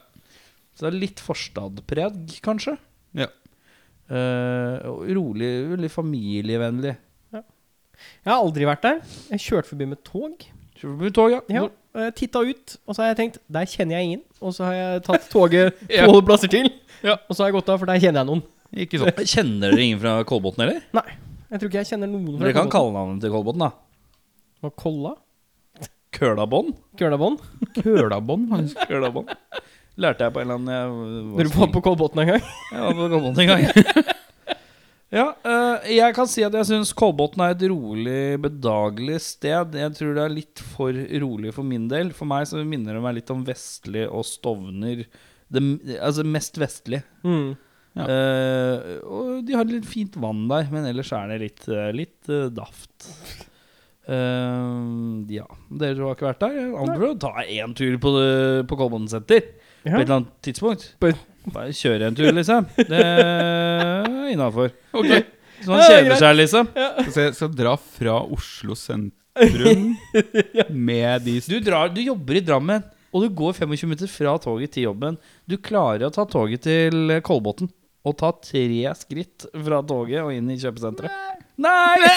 Så 0.74 0.88
det 0.88 0.94
er 0.94 1.02
litt 1.04 1.22
forstadpreg, 1.22 2.40
kanskje. 2.46 2.78
Ja. 3.18 3.28
Eh, 4.12 4.90
og 4.90 5.06
rolig, 5.16 5.52
veldig 5.74 5.90
familievennlig. 5.92 6.96
Jeg 7.34 8.28
har 8.28 8.42
aldri 8.42 8.66
vært 8.68 8.84
der. 8.84 9.00
Jeg 9.32 9.44
kjørte 9.46 9.72
forbi 9.72 9.88
med 9.94 10.02
tog. 10.04 10.44
Forbi 10.80 11.08
med 11.08 11.16
tog, 11.16 11.32
ja? 11.32 11.40
Ja, 11.54 11.64
jeg 12.04 12.16
titta 12.20 12.42
ut, 12.44 12.76
og 12.88 12.96
så 12.98 13.04
har 13.04 13.12
jeg 13.14 13.18
tenkt 13.20 13.38
Der 13.54 13.68
kjenner 13.70 13.96
jeg 14.00 14.10
ingen. 14.10 14.24
Og 14.42 14.56
så 14.58 14.66
har 14.68 14.74
jeg 14.76 15.04
tatt 15.08 15.28
toget 15.32 15.84
Ja. 15.94 16.08
plasser 16.26 16.52
til. 16.52 16.68
Ja. 17.06 17.16
Og 17.30 17.36
så 17.38 17.44
har 17.46 17.52
jeg 17.52 17.58
gått 17.62 17.70
av, 17.72 17.80
for 17.80 17.90
der 17.90 18.02
kjenner 18.04 18.24
jeg 18.24 18.32
noen. 18.32 18.44
Ikke 18.74 19.00
sånn. 19.00 19.14
Kjenner 19.36 19.72
dere 19.72 19.86
ingen 19.86 20.02
fra 20.02 20.16
Kolbotn, 20.28 20.66
eller? 20.66 20.82
Nei, 20.98 21.06
jeg 21.54 21.62
tror 21.62 21.70
ikke 21.70 21.84
jeg 21.84 21.92
kjenner 21.94 22.10
noen 22.10 22.26
fra 22.34 22.44
Dere 22.48 22.58
kan 22.58 22.72
kalle 22.74 22.96
navnet 22.96 23.24
til 23.24 23.34
Kolbotn, 23.36 23.64
da. 23.64 23.70
Hva, 24.64 24.74
Kolla? 24.80 25.14
Kølabånd? 26.14 26.74
Kølabånd, 27.00 27.40
faktisk. 28.52 28.84
Kølabånd. 28.90 29.32
Lærte 30.02 30.26
jeg 30.26 30.34
på 30.34 30.42
en 30.42 30.50
eller 30.50 30.62
annen 30.62 31.34
Når 31.36 31.50
du 31.50 31.54
var 31.54 31.72
på 31.74 31.82
Kolbotn 31.86 32.24
en 32.24 32.32
gang? 32.34 32.46
Jeg 32.72 32.82
var 32.82 32.96
på 32.98 33.10
Kolbotn 33.12 33.42
en 33.44 33.52
gang. 33.52 33.66
ja, 35.20 35.26
uh, 35.46 35.86
jeg 35.86 36.16
kan 36.18 36.30
si 36.30 36.46
at 36.46 36.56
jeg 36.58 36.70
syns 36.72 36.94
Kolbotn 36.98 37.44
er 37.46 37.54
et 37.54 37.66
rolig, 37.70 38.24
bedagelig 38.42 39.20
sted. 39.28 39.78
Jeg 39.78 39.94
tror 40.00 40.18
det 40.18 40.24
er 40.24 40.34
litt 40.34 40.64
for 40.74 40.98
rolig 41.26 41.54
for 41.54 41.68
min 41.68 41.86
del. 41.92 42.10
For 42.18 42.30
meg 42.30 42.50
så 42.50 42.64
minner 42.66 42.98
det 42.98 43.04
meg 43.06 43.20
litt 43.20 43.30
om 43.34 43.46
Vestli 43.46 44.08
og 44.08 44.26
Stovner. 44.26 45.06
Det, 45.54 45.64
altså 46.02 46.26
mest 46.26 46.58
vestlig. 46.58 47.04
Mm. 47.22 47.54
Ja. 47.94 48.10
Uh, 48.10 48.78
og 49.06 49.34
de 49.46 49.54
har 49.54 49.70
litt 49.70 49.86
fint 49.86 50.18
vann 50.18 50.48
der, 50.50 50.66
men 50.74 50.90
ellers 50.90 51.14
er 51.14 51.30
det 51.30 51.44
litt, 51.44 51.68
eh, 51.70 51.92
litt 51.94 52.32
uh, 52.34 52.48
daft. 52.50 53.12
Uh, 54.10 55.22
ja, 55.30 55.46
dere 55.70 56.02
har 56.02 56.18
ikke 56.18 56.32
vært 56.32 56.42
der. 56.42 56.58
Anbefaler 56.72 57.14
å 57.14 57.20
ta 57.22 57.46
én 57.46 57.78
tur 57.78 58.00
på, 58.02 58.16
på 58.66 58.80
Kolbotn 58.82 59.06
senter 59.14 59.46
på 59.84 59.92
et 59.92 60.04
eller 60.06 60.18
annet 60.20 60.34
tidspunkt. 60.46 60.90
Bare 61.54 61.76
kjøre 61.76 62.08
en 62.08 62.16
tur, 62.18 62.30
liksom. 62.32 62.68
Det 62.78 63.04
er 63.04 64.32
innafor. 64.32 64.72
Okay. 64.96 65.26
Så 65.64 65.72
man 65.72 65.84
kjeder 65.84 66.18
seg, 66.20 66.38
liksom. 66.40 66.72
Så 67.10 67.28
jeg 67.28 67.36
skal 67.38 67.54
dra 67.56 67.76
fra 67.78 68.18
Oslo 68.24 68.78
sentrum 68.80 69.94
med 70.90 71.26
de 71.26 71.38
Du, 71.48 71.58
drar, 71.64 71.92
du 71.94 72.02
jobber 72.04 72.40
i 72.40 72.44
Drammen, 72.46 72.84
og 73.14 73.26
du 73.26 73.36
går 73.44 73.56
25 73.60 73.88
minutter 73.90 74.12
fra 74.12 74.36
toget 74.42 74.74
til 74.76 74.88
jobben. 74.90 75.20
Du 75.50 75.58
klarer 75.62 76.08
å 76.08 76.14
ta 76.14 76.26
toget 76.30 76.66
til 76.66 77.18
Kolbotn 77.26 77.70
og 78.04 78.18
ta 78.20 78.34
tre 78.36 78.92
skritt 79.00 79.46
fra 79.54 79.80
toget 79.88 80.24
og 80.24 80.34
inn 80.36 80.50
i 80.52 80.60
kjøpesenteret. 80.60 81.44
Nei! 81.64 82.10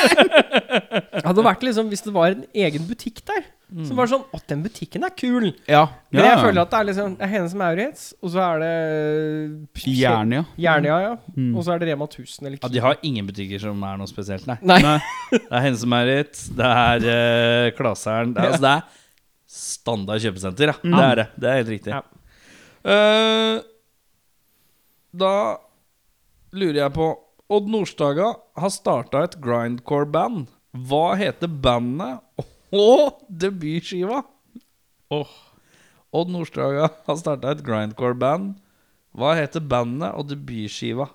Hadde 1.27 1.43
vært 1.45 1.65
liksom 1.67 1.91
Hvis 1.91 2.07
det 2.07 2.13
var 2.15 2.33
en 2.33 2.47
egen 2.57 2.87
butikk 2.89 3.21
der, 3.29 3.45
så 3.67 3.97
var 3.99 4.07
sånn 4.07 4.23
Å, 4.31 4.39
den 4.47 4.61
butikken 4.63 5.03
er 5.03 5.11
kul! 5.19 5.49
Ja. 5.67 5.81
Men 6.15 6.29
jeg 6.29 6.39
føler 6.39 6.61
at 6.63 6.71
det 6.71 6.79
er 6.79 6.87
liksom 6.87 7.15
Det 7.17 7.25
er 7.27 7.31
Hennes 7.33 7.55
Maurits, 7.59 8.05
og 8.23 8.31
så 8.31 8.43
er 8.45 8.61
det 8.63 9.89
Jernia. 9.91 10.45
Jernia, 10.55 10.99
ja. 11.03 11.15
Mm. 11.35 11.49
Og 11.51 11.67
så 11.67 11.75
er 11.75 11.83
det 11.83 11.89
Rema 11.91 12.07
1000 12.07 12.47
eller 12.47 12.61
Ja, 12.63 12.71
de 12.71 12.85
har 12.85 13.01
ingen 13.07 13.27
butikker 13.27 13.65
som 13.65 13.83
er 13.89 13.99
noe 13.99 14.11
spesielt, 14.11 14.47
nei. 14.47 14.59
Nei. 14.63 14.79
Nei. 14.87 15.01
Det 15.35 15.51
er 15.51 15.67
Hennes 15.67 15.83
Maurits, 15.91 16.47
det 16.55 16.71
er 16.85 17.09
uh, 17.11 17.73
Klaseren 17.77 18.37
det 18.37 18.45
er, 18.45 18.55
altså, 18.55 18.63
det 18.63 18.75
er 18.77 19.03
standard 19.57 20.23
kjøpesenter, 20.23 20.71
ja. 20.71 20.79
Det 20.83 21.03
er 21.03 21.21
det. 21.21 21.27
Det 21.35 21.51
er 21.51 21.61
helt 21.61 21.73
riktig. 21.75 21.95
Ja. 21.97 22.03
Eh, 22.87 23.61
da 25.17 25.35
lurer 26.57 26.81
jeg 26.85 26.95
på 26.95 27.09
Odd 27.57 27.71
Nordstoga 27.71 28.33
har 28.59 28.73
starta 28.75 29.23
et 29.27 29.39
grindcore-band. 29.43 30.47
Hva 30.87 31.15
heter 31.19 31.51
bandet 31.51 32.23
og 32.75 33.21
debutskiva? 33.31 34.23
Åh. 35.15 35.35
Odd 36.17 36.31
Nordstoga 36.33 36.89
har 37.07 37.17
starta 37.21 37.51
et 37.53 37.63
grindcore-band. 37.67 38.55
Hva 39.17 39.35
heter 39.39 39.61
bandet 39.65 40.13
og 40.17 40.29
debutskiva? 40.31 41.07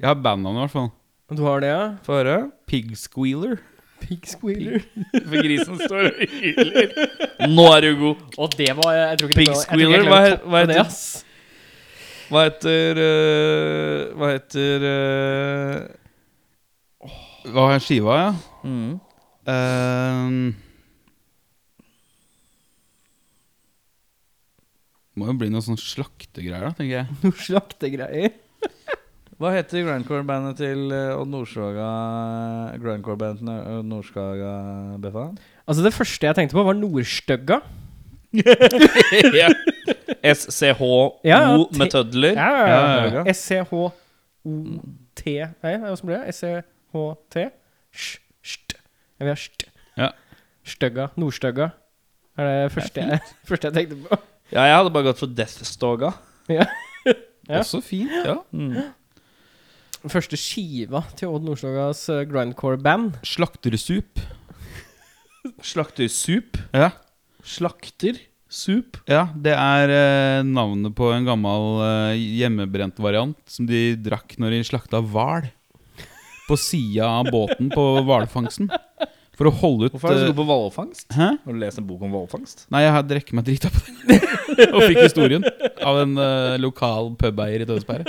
Jeg 0.00 0.08
har 0.10 0.18
bandnavn 0.24 0.56
i 0.56 0.60
hvert 0.64 0.74
fall. 0.74 0.90
Du 1.34 1.42
har 1.46 1.60
det, 1.62 1.70
ja? 1.70 1.84
Få 2.04 2.12
høre. 2.20 2.38
Pig 2.68 2.90
Squealer. 2.98 3.56
Pig 4.02 4.26
Squealer. 4.28 4.82
For 5.14 5.38
grisen 5.46 5.78
står 5.80 6.08
og 6.10 6.18
hyler. 6.34 6.90
Nå 7.54 7.64
er 7.72 7.80
du 7.86 7.92
god. 8.00 8.16
Og 8.38 8.56
det 8.58 8.70
var 8.76 8.90
Jeg 8.98 9.18
tror 9.20 9.28
ikke 9.30 9.38
Pig 9.38 9.46
det 9.46 9.54
var- 9.54 9.60
jeg 9.60 9.68
tror 9.68 9.78
ikke 9.78 9.86
Squealer, 9.86 10.00
jeg 10.02 10.10
hva 10.10 10.20
he- 10.24 10.40
hva 10.44 10.58
det, 10.66 10.74
heter- 10.74 10.84
ass. 10.84 11.24
Hva 12.24 12.40
heter 12.48 12.90
uh, 13.04 14.16
Hva 14.18 14.26
heter 14.32 14.76
uh, 14.90 15.80
Hva 17.54 17.64
er 17.74 17.82
skiva, 17.84 18.14
ja? 18.20 18.30
mm. 18.64 18.94
Ehm. 19.50 20.54
må 25.14 25.28
jo 25.28 25.34
bli 25.38 25.46
noe 25.52 25.62
sånn 25.62 25.78
slaktegreier, 25.78 26.64
da, 26.66 26.72
tenker 26.74 26.96
jeg. 26.96 27.06
Noe 27.22 27.36
slaktegreier. 27.38 28.32
Hva 29.38 29.50
heter 29.54 29.82
grindcore-bandet 29.86 30.56
til 30.62 30.80
eh, 30.94 31.10
Odd 31.18 31.26
Nordstoga 31.32 31.86
Grindcore-bandet 32.82 33.40
til 33.42 33.50
Odd 33.80 33.88
Nordstoga, 33.90 34.52
Beffa? 35.02 35.24
Altså, 35.66 35.82
det 35.86 35.94
første 35.94 36.28
jeg 36.28 36.38
tenkte 36.38 36.56
på, 36.58 36.64
var 36.66 36.76
Nordstøgga. 36.78 37.58
SCHO 40.34 40.94
Ja, 41.22 41.38
ja, 41.44 41.58
te- 41.70 41.78
med 41.78 41.90
tødler. 41.94 42.34
Ja, 42.34 42.50
ja, 42.50 42.66
ja, 42.66 42.78
ja. 43.04 43.10
ja. 43.20 43.22
S-C-H-O-T 43.30 45.22
Nei, 45.62 45.74
hvordan 45.78 46.08
ble 46.08 46.16
det? 46.18 46.34
S-C-H-T? 46.34 47.44
Sj, 49.24 49.32
har 49.32 49.40
st. 49.40 49.70
Ja. 50.00 50.10
Støgga. 50.64 51.08
Nordstøgga. 51.20 51.70
Er 52.34 52.50
det 52.50 52.72
første 52.74 53.04
jeg, 53.04 53.20
første 53.50 53.70
jeg 53.70 53.76
tenkte 53.78 54.00
på. 54.04 54.18
Ja, 54.52 54.66
jeg 54.68 54.76
hadde 54.76 54.92
bare 54.94 55.08
gått 55.10 55.22
for 55.22 55.38
Deathstoga. 55.40 56.14
Ja. 56.52 56.68
Ja. 57.44 57.58
Også 57.60 57.82
fint, 57.84 58.08
ja. 58.24 58.38
Mm. 58.56 58.72
Første 60.08 60.36
skiva 60.40 61.02
til 61.12 61.28
Odd 61.28 61.44
Nordstogas 61.44 62.06
uh, 62.08 62.22
grindcore-band. 62.24 63.18
Slaktersup. 63.28 64.22
Slaktersup. 65.72 66.56
Ja. 66.72 66.94
Slaktersup. 67.44 68.96
ja, 69.10 69.26
det 69.36 69.52
er 69.52 69.92
eh, 69.92 70.46
navnet 70.48 70.94
på 70.96 71.10
en 71.12 71.26
gammel 71.28 71.82
eh, 71.84 72.22
hjemmebrent 72.38 72.96
variant 73.04 73.36
som 73.50 73.68
de 73.68 73.90
drakk 74.00 74.38
når 74.40 74.56
de 74.56 74.62
slakta 74.70 75.02
hval. 75.04 75.50
På 76.48 76.56
sida 76.60 77.10
av 77.20 77.28
båten 77.32 77.68
på 77.72 77.84
hvalfangsten. 78.08 78.72
For 79.34 79.48
å 79.50 79.52
holde 79.58 79.88
ut 79.88 79.94
Hvorfor 79.96 80.12
er 80.12 80.14
du 80.14 80.20
så 80.20 80.26
eh, 80.26 80.30
god 80.30 80.38
på 80.38 80.44
hvalfangst? 80.48 81.06
Har 81.18 81.38
du 81.50 81.58
lest 81.58 81.80
en 81.80 81.86
bok 81.88 82.02
om 82.06 82.12
hvalfangst? 82.14 82.66
Nei, 82.74 82.84
jeg 82.84 82.92
har 82.94 83.06
drukket 83.10 83.34
meg 83.38 83.46
drita 83.48 83.70
på 83.74 83.80
den. 83.84 83.94
og 84.74 84.80
fikk 84.84 85.00
historien 85.00 85.46
av 85.82 85.98
en 86.04 86.12
uh, 86.20 86.54
lokal 86.62 87.10
pubeier 87.18 87.64
i 87.64 87.66
Tønsberg. 87.66 88.06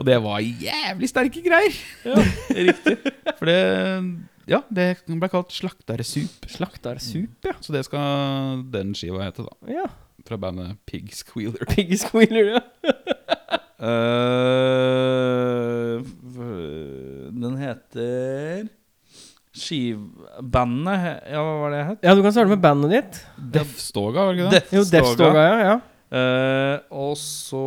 Og 0.00 0.02
det 0.08 0.16
var 0.24 0.40
jævlig 0.42 1.10
sterke 1.12 1.44
greier. 1.44 1.76
ja, 2.08 2.16
Riktig. 2.70 2.96
For 3.38 3.46
det 3.52 3.60
Ja, 4.50 4.60
det 4.70 4.88
ble 5.06 5.30
kalt 5.30 5.54
slaktersup. 5.54 6.50
Slaktersup, 6.50 7.38
ja. 7.46 7.54
Så 7.62 7.74
det 7.74 7.84
skal 7.86 8.64
den 8.74 8.94
skiva 8.98 9.22
hete, 9.28 9.46
da. 9.46 9.54
ja. 9.78 9.86
Fra 10.26 10.34
bandet 10.42 10.74
Pig 10.90 11.12
Squealer. 11.14 11.62
Pig 11.70 11.94
Squealer, 12.02 12.56
ja. 12.56 12.62
Eh, 14.66 16.00
f- 16.00 17.28
den 17.36 17.56
heter 17.60 18.64
Skivbandet 20.56 21.02
he- 21.02 21.32
Ja, 21.34 21.42
hva 21.44 21.54
var 21.60 21.70
det 21.74 21.78
jeg 21.82 21.88
het? 21.90 21.98
Ja, 22.08 22.14
du 22.16 22.22
kan 22.24 22.32
starte 22.32 22.48
med 22.54 22.62
bandet 22.64 22.90
ditt. 22.96 23.20
Deathstoga, 23.52 24.24
var 24.24 24.32
det 24.32 24.40
ikke 24.40 24.50
det? 24.56 24.62
Jo, 24.78 24.84
Deathstoga, 24.90 25.42
ja. 25.44 25.58
ja. 25.68 25.76
Uh, 26.16 26.78
og 26.96 27.16
så 27.18 27.64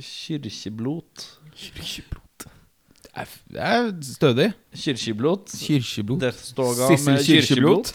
Kirkeblot 0.00 1.24
Kirkeblot 1.56 2.46
Det 3.10 3.10
er, 3.18 3.30
det 3.50 3.60
er 3.60 3.88
stødig. 4.06 4.46
Kirkeblot. 4.72 5.50
Kyrkjeblod. 5.66 6.20
Deathstoga 6.22 6.86
med 6.94 7.24
kyrkjeblot. 7.26 7.90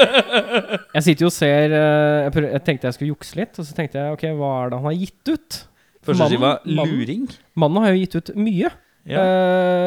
Jeg 0.96 1.02
sitter 1.06 1.26
jo 1.26 1.28
og 1.28 1.34
ser 1.36 1.74
eh, 1.76 2.22
jeg, 2.24 2.32
prøv, 2.34 2.46
jeg 2.56 2.62
tenkte 2.66 2.88
jeg 2.88 2.96
skulle 2.96 3.10
jukse 3.12 3.36
litt, 3.38 3.58
og 3.60 3.66
så 3.68 3.76
tenkte 3.76 4.00
jeg 4.00 4.14
ok, 4.16 4.24
hva 4.40 4.48
er 4.64 4.72
det 4.72 4.78
han 4.80 4.88
har 4.88 4.96
gitt 4.96 5.30
ut? 5.34 5.58
Første 6.00 6.16
Mannen- 6.24 6.32
skiva 6.32 6.52
mannen- 6.64 6.96
Luring. 6.96 7.26
Mannen 7.60 7.84
har 7.84 7.92
jo 7.92 8.00
gitt 8.00 8.16
ut 8.16 8.32
mye. 8.40 8.70
Ja. 9.10 9.22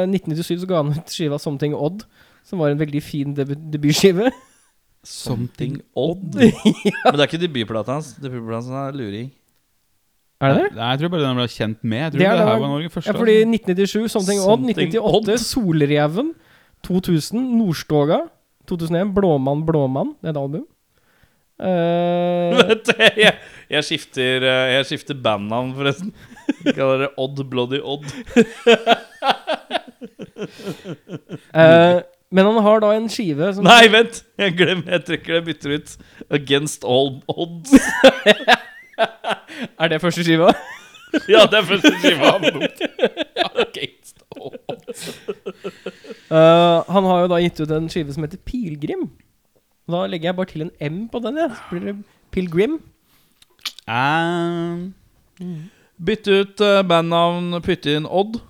Eh, 0.03 0.07
1997 0.09 0.63
så 0.63 0.69
ga 0.69 0.81
han 0.83 0.91
ut 0.95 1.13
skiva 1.13 1.39
'Something 1.39 1.75
Odd', 1.77 2.03
som 2.43 2.59
var 2.59 2.73
en 2.73 2.81
veldig 2.81 3.01
fin 3.03 3.33
deb 3.37 3.53
debutskive. 3.71 4.31
Something 5.03 5.81
Odd. 5.95 6.35
Men 7.03 7.15
det 7.15 7.23
er 7.23 7.27
ikke 7.27 7.41
debutplata 7.41 7.97
hans. 7.97 8.13
Debutplata 8.23 8.59
hans 8.61 8.69
er 8.71 8.97
Luring. 8.99 9.31
Er 10.43 10.53
det 10.53 10.61
det? 10.63 10.69
Nei, 10.75 10.87
jeg 10.91 10.99
tror 10.99 11.11
bare 11.13 11.23
den 11.23 11.37
ble 11.39 11.47
kjent 11.51 11.83
med. 11.87 11.99
Jeg 12.03 12.11
tror 12.11 12.19
Det 12.19 12.23
det, 12.23 12.27
er 12.27 12.39
det 12.39 12.47
her 12.47 12.59
var 12.59 12.71
Norge 12.73 12.89
første. 12.91 13.11
Ja, 13.11 13.17
fordi 13.19 13.35
1997 13.47 14.11
Something 14.11 14.39
Odd, 14.43 14.65
1998 14.67 15.03
Odd. 15.15 15.31
Solreven, 15.39 16.33
2000 16.83 17.45
Nordstoga, 17.59 18.19
2001 18.67 19.13
Blåmann 19.15 19.63
Blåmann, 19.67 20.15
det 20.19 20.31
er 20.31 20.35
et 20.35 20.41
album. 20.43 20.65
Eh, 21.63 22.57
Vet 22.59 22.87
du, 22.89 22.93
jeg, 23.21 23.35
jeg 23.69 23.85
skifter 23.85 24.41
eh, 24.41 24.71
Jeg 24.73 24.85
skifter 24.89 25.19
bandnavn, 25.21 25.69
forresten. 25.77 26.09
Jeg 26.65 26.75
kaller 26.75 27.05
det 27.05 27.09
Odd 27.21 27.43
Bloody 27.51 27.79
Odd. 27.79 28.07
eh, 31.59 31.97
men 32.33 32.45
han 32.49 32.57
har 32.65 32.77
da 32.81 32.89
en 32.97 33.09
skive 33.11 33.51
som 33.53 33.63
Nei, 33.67 33.85
vent! 33.93 34.23
Jeg 34.41 34.55
glemmer, 34.57 34.89
jeg 34.95 35.01
trekker 35.09 35.31
det, 35.37 35.43
bytter 35.47 35.69
ut. 35.77 35.89
Against 36.33 36.81
All 36.83 37.09
Odds. 37.29 37.71
Er 39.79 39.87
det 39.87 40.01
første 40.01 40.23
skiva? 40.25 40.53
Ja, 41.29 41.43
det 41.45 41.59
er 41.59 41.65
første 41.67 41.91
skiva. 42.01 42.31
Against 43.61 44.23
all 44.33 44.55
odds. 44.65 45.03
Uh, 46.31 46.81
han 46.89 47.05
har 47.05 47.19
jo 47.21 47.27
da 47.29 47.37
gitt 47.43 47.59
ut 47.61 47.69
en 47.75 47.85
skive 47.93 48.09
som 48.15 48.25
heter 48.25 48.41
Pilgrim. 48.41 49.11
Da 49.85 50.07
legger 50.09 50.31
jeg 50.31 50.37
bare 50.39 50.49
til 50.49 50.63
en 50.65 50.73
M 50.81 50.95
på 51.13 51.21
den, 51.21 51.37
jeg. 51.37 51.53
Så 51.53 51.61
blir 51.69 51.85
det 51.85 51.93
Pilgrim. 52.33 52.79
Um, 53.85 54.89
Bytte 56.01 56.31
ut 56.41 56.57
eh, 56.65 56.81
bandnavn, 56.87 57.61
putte 57.61 57.93
inn 57.93 58.09
Odd. 58.09 58.41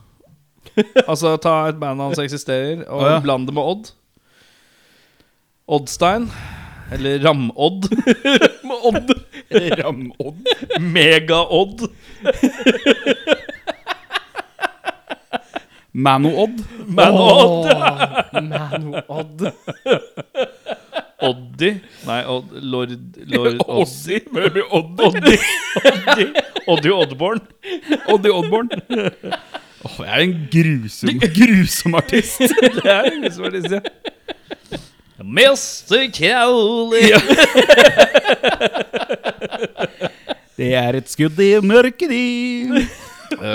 Altså 1.10 1.36
ta 1.42 1.68
et 1.70 1.80
band 1.80 2.02
hans 2.02 2.22
eksisterer, 2.22 2.84
og 2.88 3.02
oh, 3.02 3.10
ja. 3.12 3.20
blande 3.24 3.50
det 3.50 3.56
med 3.58 3.64
Odd. 3.64 3.94
Oddstein. 5.68 6.28
Eller 6.94 7.20
Ram-Odd. 7.24 7.88
Ram 9.80 10.12
Odd 10.20 10.48
Mega-Odd. 10.94 11.88
Mano-Odd. 15.94 16.64
Mano-Odd. 16.88 17.66
Mano 18.44 19.02
Odd. 19.08 19.42
Oddi. 21.24 21.80
Nei, 22.06 22.26
Odd, 22.26 22.46
Lord, 22.52 22.90
Lord 23.26 23.58
blir 24.54 24.74
Oddi. 24.74 25.04
Oddi. 25.04 26.28
Oddi 26.68 26.92
Oddborn. 26.92 27.40
Oddi 28.08 28.32
Oddborn. 28.32 28.70
Åh, 29.84 29.98
jeg 30.00 30.14
er 30.14 30.20
en 30.24 30.48
grusom, 30.52 31.10
grusom 31.40 31.96
artist. 32.00 32.40
Det 32.78 32.86
er 32.86 33.04
en 33.12 33.22
grusom 33.26 33.46
artist, 33.50 33.72
ja. 33.72 33.80
Mr. 35.24 36.12
Crowley. 36.16 37.08
Det 40.58 40.70
er 40.78 40.96
et 41.00 41.10
skudd 41.10 41.40
i 41.42 41.56
mørket 41.66 42.12
i 42.14 42.26
Uh, 43.34 43.50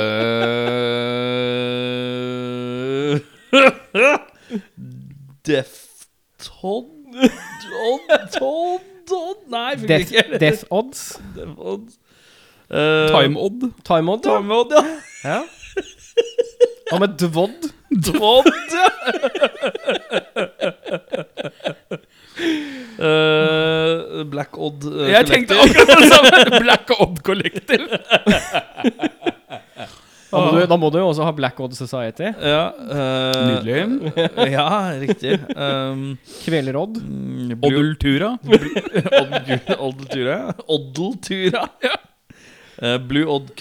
Deftod 5.47 6.89
Odd, 7.79 8.33
Todd, 8.35 9.13
Odd 9.13 9.45
Nei, 9.53 9.77
fikk 9.79 9.89
Death, 9.89 10.13
ikke 10.13 10.39
death 10.43 10.65
Odds. 10.75 11.03
Deftod. 11.37 11.87
Uh, 12.69 13.07
Time 13.15 13.39
Odd. 13.41 13.69
Time 13.87 14.13
Odd, 14.13 14.27
ja. 14.27 14.35
Time 14.41 14.59
Odd, 14.59 14.75
ja. 14.75 14.83
ja. 15.25 15.39
Hva 16.89 16.99
med 17.03 17.17
Dvodd? 17.21 17.67
Dvodd, 18.09 18.49
ja. 18.73 18.89
Uh, 22.99 24.25
Black 24.33 24.57
Odd 24.59 24.85
uh, 24.89 25.05
Jeg 25.11 25.27
tenkte 25.29 25.57
akkurat 25.61 25.89
det 25.93 26.09
samme! 26.13 26.43
Black 26.65 26.91
Odd 26.99 27.21
Collective. 27.27 27.89
Da 30.29 30.41
må, 30.45 30.49
du, 30.53 30.59
da 30.69 30.77
må 30.77 30.91
du 30.93 30.99
jo 31.01 31.07
også 31.09 31.25
ha 31.25 31.33
Black 31.33 31.61
Odd 31.65 31.73
Society. 31.77 32.29
Ja, 32.45 32.67
uh, 32.77 33.63
Nydelig. 33.65 34.13
Ja, 34.53 34.67
riktig. 35.01 35.39
Um, 35.57 36.03
Kveler-Odd. 36.45 36.99
mm, 37.01 37.55
Blue- 37.63 37.71
Oddultura. 37.71 38.35
Odd- 38.45 39.81
Oddeltura. 39.89 40.37
Oddeltura. 40.69 41.65
Ja. 41.87 41.97
Eh, 42.83 42.99
Blue 42.99 43.27
Odd 43.27 43.51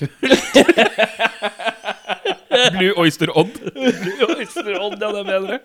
Blue 2.77 2.94
Oyster 2.98 3.38
Odd. 3.38 3.53
Blue 3.73 4.38
Oyster 4.38 4.81
Odd, 4.81 5.02
ja, 5.02 5.11
det 5.11 5.19
er 5.19 5.23
bedre. 5.23 5.60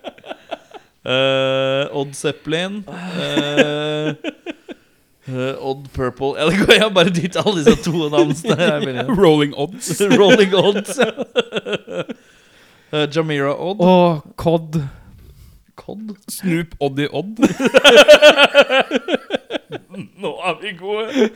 Uh, 1.05 1.97
Odd 1.99 2.15
Zeppelin. 2.15 2.83
Uh, 2.87 4.15
eh, 5.27 5.55
Odd 5.59 5.89
Purple 5.93 6.39
ja, 6.39 6.45
det 6.49 6.57
går, 6.65 6.73
Jeg 6.73 6.81
har 6.81 6.89
bare 6.89 7.09
dyttet 7.09 7.41
alle 7.45 7.63
disse 7.63 7.83
to 7.83 8.09
navnene. 8.09 9.05
Rolling 9.21 9.53
Odds. 9.57 10.01
Rolling 10.19 10.55
Odds. 10.55 10.99
Eh, 12.93 13.07
Jamira 13.15 13.53
Odd. 13.53 13.81
Og 13.81 14.21
Cod. 14.37 14.81
Cod. 15.75 16.15
Snoop 16.29 16.75
Oddy 16.79 17.07
Odd. 17.11 17.39
Nå 20.23 20.33
er 20.41 20.59
vi 20.61 20.73
gode. 20.79 21.29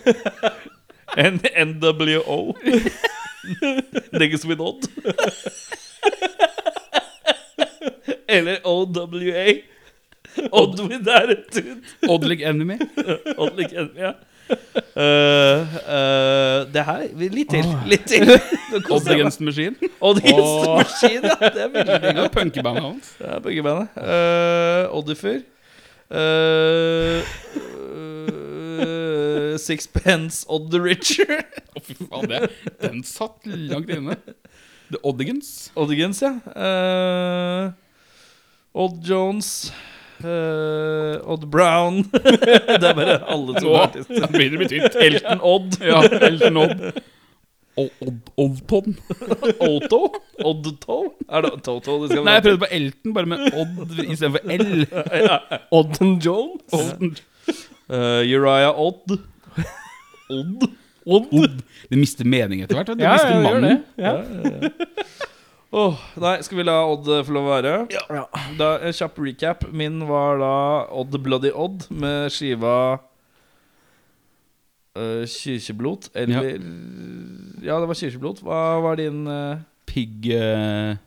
N 1.17 1.39
NWO. 1.55 2.53
Niggas 4.13 4.45
with 4.45 4.61
Odd. 4.61 4.87
Eller 8.27 8.59
OWA. 8.63 9.53
Odd 10.51 10.79
with 10.79 11.07
attitude. 11.07 11.81
Oddlig 12.07 12.41
Enemy. 12.41 12.77
Odd 13.37 13.57
like 13.57 13.73
enemy, 13.73 13.99
ja. 13.99 14.13
Uh, 14.95 15.01
uh, 15.01 16.73
det 16.73 16.83
her 16.85 17.07
Litt 17.17 17.49
til. 17.49 17.65
Litt 17.87 18.05
til. 18.07 18.29
Odd. 18.91 19.07
Against 19.07 19.41
Machine. 19.41 19.75
Odd 20.01 20.17
Against 20.21 20.67
oh. 20.67 20.77
Machine, 20.77 21.27
ja. 21.27 21.49
Det 21.49 21.61
er 21.63 21.67
veldig 21.73 22.01
Det 22.01 22.15
godt. 22.15 22.31
punkebandet 22.31 22.83
hans. 22.83 23.15
Det 23.17 23.27
er 23.27 23.39
begge. 23.39 23.61
Uh, 23.63 24.97
Oddifer. 24.97 25.41
Uh, 26.07 27.21
uh, 28.79 29.57
Sixpence 29.57 30.45
Odd 30.49 30.71
the 30.71 30.81
Richer. 30.81 31.43
Å, 31.75 31.83
fy 31.83 31.97
faen, 32.03 32.29
det, 32.31 32.47
den 32.83 33.03
satt 33.07 33.45
langt 33.45 33.91
inne. 33.93 34.17
The 34.91 35.01
Oddigans. 35.03 35.51
Oddigans, 35.75 36.21
ja. 36.23 36.37
Uh, 36.55 37.71
Odd 38.77 39.03
Jones. 39.03 39.71
Uh, 40.23 41.21
Odd 41.29 41.49
Brown. 41.51 42.03
det 42.13 42.81
er 42.81 42.95
bare 42.97 43.19
alle 43.29 43.59
to 43.59 43.73
er 43.73 43.83
artister. 43.89 44.23
da 44.23 44.31
blir 44.31 44.57
det. 44.63 44.81
Elton 44.95 45.43
Odd. 45.43 45.77
Ja, 45.83 46.01
Elton 46.29 46.57
Odd. 46.63 46.81
Odd 47.77 48.29
Oddton. 48.37 48.97
Otto? 49.59 49.99
Oddto? 50.43 50.97
Er 51.29 51.41
det 51.45 51.51
Toto 51.61 51.99
det 52.07 52.17
Nei, 52.25 52.33
jeg 52.39 52.45
prøvde 52.47 52.61
på 52.63 52.69
Elton, 52.73 53.13
bare 53.13 53.29
med 53.29 53.43
Odd 53.53 53.99
istedenfor 54.01 54.41
L. 54.49 54.87
Odden 55.77 56.15
Jones. 56.25 56.73
Olden. 56.73 57.13
Uh, 57.87 58.21
Uriah 58.27 58.73
Odd. 58.75 59.17
Odd? 60.29 60.67
Odd. 61.07 61.61
Det 61.87 61.95
mister 61.99 62.27
mening 62.27 62.61
etter 62.65 62.75
hvert. 62.75 62.89
du. 62.91 62.99
Det 62.99 63.05
Ja, 63.05 63.13
mister 63.15 63.31
ja, 63.31 63.41
gjør 63.41 63.61
det. 63.61 63.61
mannen. 63.61 63.83
Ja. 63.95 64.13
oh, 65.71 65.95
nei, 66.19 66.33
skal 66.43 66.59
vi 66.59 66.65
la 66.67 66.75
Odd 66.91 67.07
eh, 67.07 67.23
få 67.23 67.31
lov 67.37 67.47
å 67.47 67.53
være? 67.53 67.75
Ja. 67.95 68.25
Da, 68.59 68.73
en 68.83 68.95
kjapp 68.95 69.19
recap. 69.23 69.63
Min 69.71 70.01
var 70.09 70.41
da 70.43 70.53
Odd 70.99 71.15
Bloody 71.23 71.53
Odd 71.55 71.87
med 71.95 72.27
skiva 72.35 72.75
uh, 74.99 75.23
Kirkeblot. 75.31 76.09
Eller 76.11 76.57
ja. 77.63 77.79
det 77.79 77.87
var 77.87 77.95
Kirkeblot. 78.03 78.43
Hva 78.43 78.61
var 78.83 78.99
din 78.99 79.23
uh, 79.31 79.63
Pig 79.87 80.27
uh, 80.35 80.99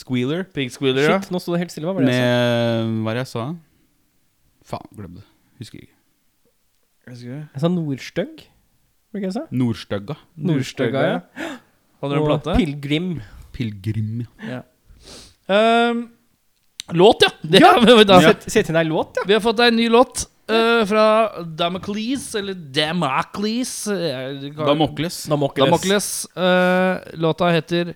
Squealer. 0.00 0.46
Pig 0.56 0.72
Squealer? 0.72 1.04
Ja? 1.04 1.18
Shit, 1.20 1.28
nå 1.34 1.42
sto 1.44 1.52
det 1.52 1.66
helt 1.66 1.74
stille. 1.76 1.84
Hva 1.90 1.98
var 1.98 2.08
det 2.08 2.16
jeg 2.16 2.24
sa? 2.24 2.86
Med 2.88 3.04
Hva 3.04 3.18
jeg 3.20 3.28
sa? 3.34 3.44
Faen, 4.70 4.88
glem 4.96 5.20
det. 5.20 5.26
Husker 5.60 5.82
ikke. 5.82 5.96
Jeg 7.10 7.60
sa 7.60 7.68
Nordstøgg. 7.68 8.44
Var 9.10 9.20
det 9.20 9.26
jeg 9.26 9.34
sa? 9.34 9.42
Nordstøgga. 9.50 10.14
Nordstøgga, 10.38 11.00
ja. 11.08 11.20
Hadde 12.00 12.14
du 12.14 12.16
en 12.16 12.22
Og 12.22 12.28
plate? 12.30 12.56
Pilgrim. 12.60 13.08
Pilgrim. 13.52 14.20
Um, 15.50 16.04
låt, 16.94 17.24
ja! 17.26 17.30
Det, 17.42 17.60
Ja. 17.60 17.72
vi 17.98 18.04
da. 18.06 18.20
Sett, 18.22 18.46
sett 18.52 18.70
inn 18.70 18.78
ei 18.78 18.86
låt, 18.86 19.18
ja. 19.18 19.26
Vi 19.26 19.34
har 19.36 19.42
fått 19.44 19.62
ei 19.66 19.72
ny 19.74 19.88
låt 19.92 20.26
Uh, 20.50 20.80
fra 20.82 21.42
Damocles, 21.46 22.24
eller 22.34 22.56
Damocles. 22.74 23.84
Damocles. 23.86 24.56
Damokles. 24.58 25.18
Damokles. 25.30 25.62
Damocles. 25.62 26.08
Uh, 26.34 27.20
låta 27.22 27.52
heter 27.54 27.92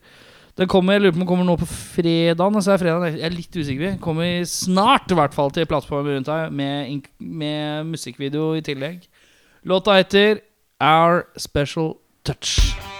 Den 0.54 0.70
kommer, 0.70 0.94
jeg 0.94 1.02
lurer 1.02 1.14
på 1.14 1.18
om 1.18 1.24
den 1.24 1.28
kommer 1.28 1.46
nå 1.48 1.56
på 1.58 1.66
fredag. 1.66 2.60
Så 2.62 2.74
er 2.74 2.82
fredag, 2.82 3.16
jeg 3.16 3.26
er 3.26 3.34
litt 3.34 3.58
usikker. 3.58 3.98
Kommer 4.02 4.46
snart 4.46 5.10
i 5.10 5.18
hvert 5.18 5.34
fall 5.34 5.50
til 5.54 5.66
plattformen 5.66 6.20
rundt 6.20 6.30
her, 6.30 6.50
med, 6.54 7.10
med 7.18 7.90
musikkvideo 7.90 8.52
i 8.54 8.62
tillegg. 8.62 9.02
Låta 9.66 9.98
heter 9.98 10.44
Our 10.78 11.24
Special 11.36 11.96
Touch. 12.22 12.93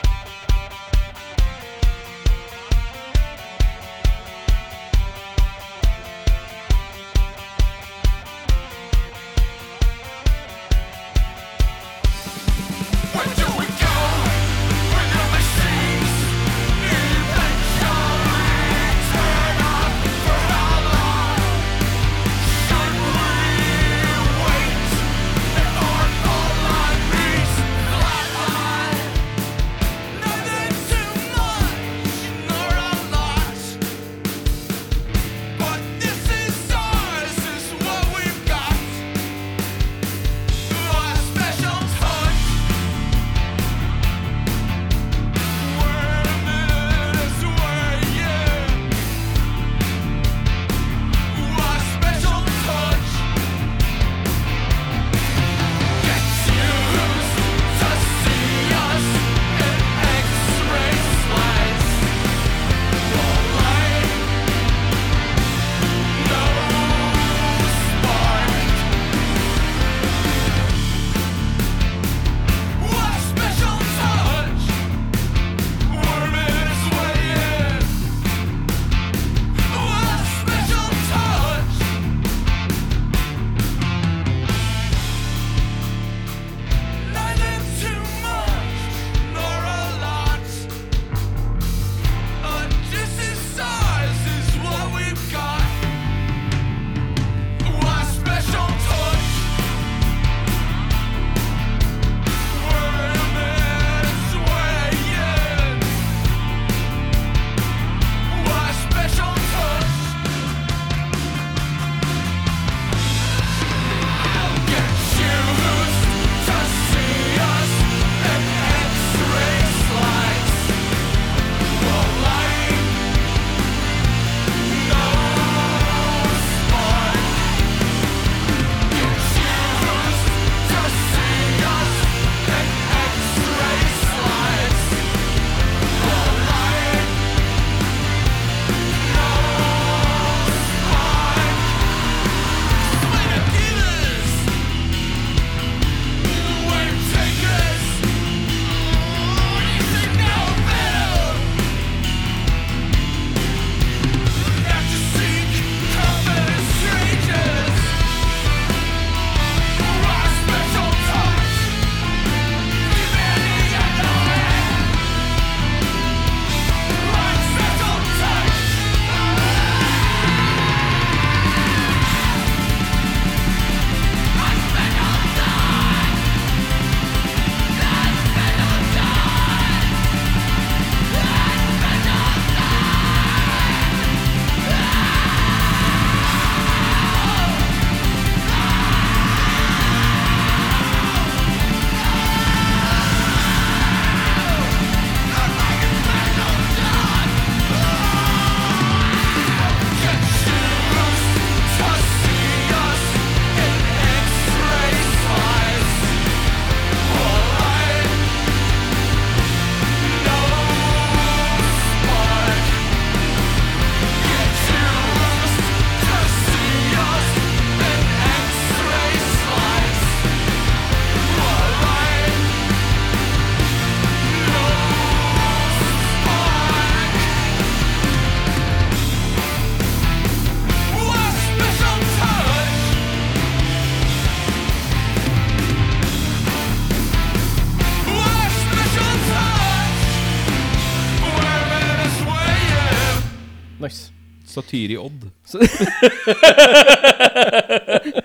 Nice. 244.55 244.61
Satyre 244.61 244.93
i 244.93 244.97
Odd. 244.97 245.31
Så- 245.45 245.59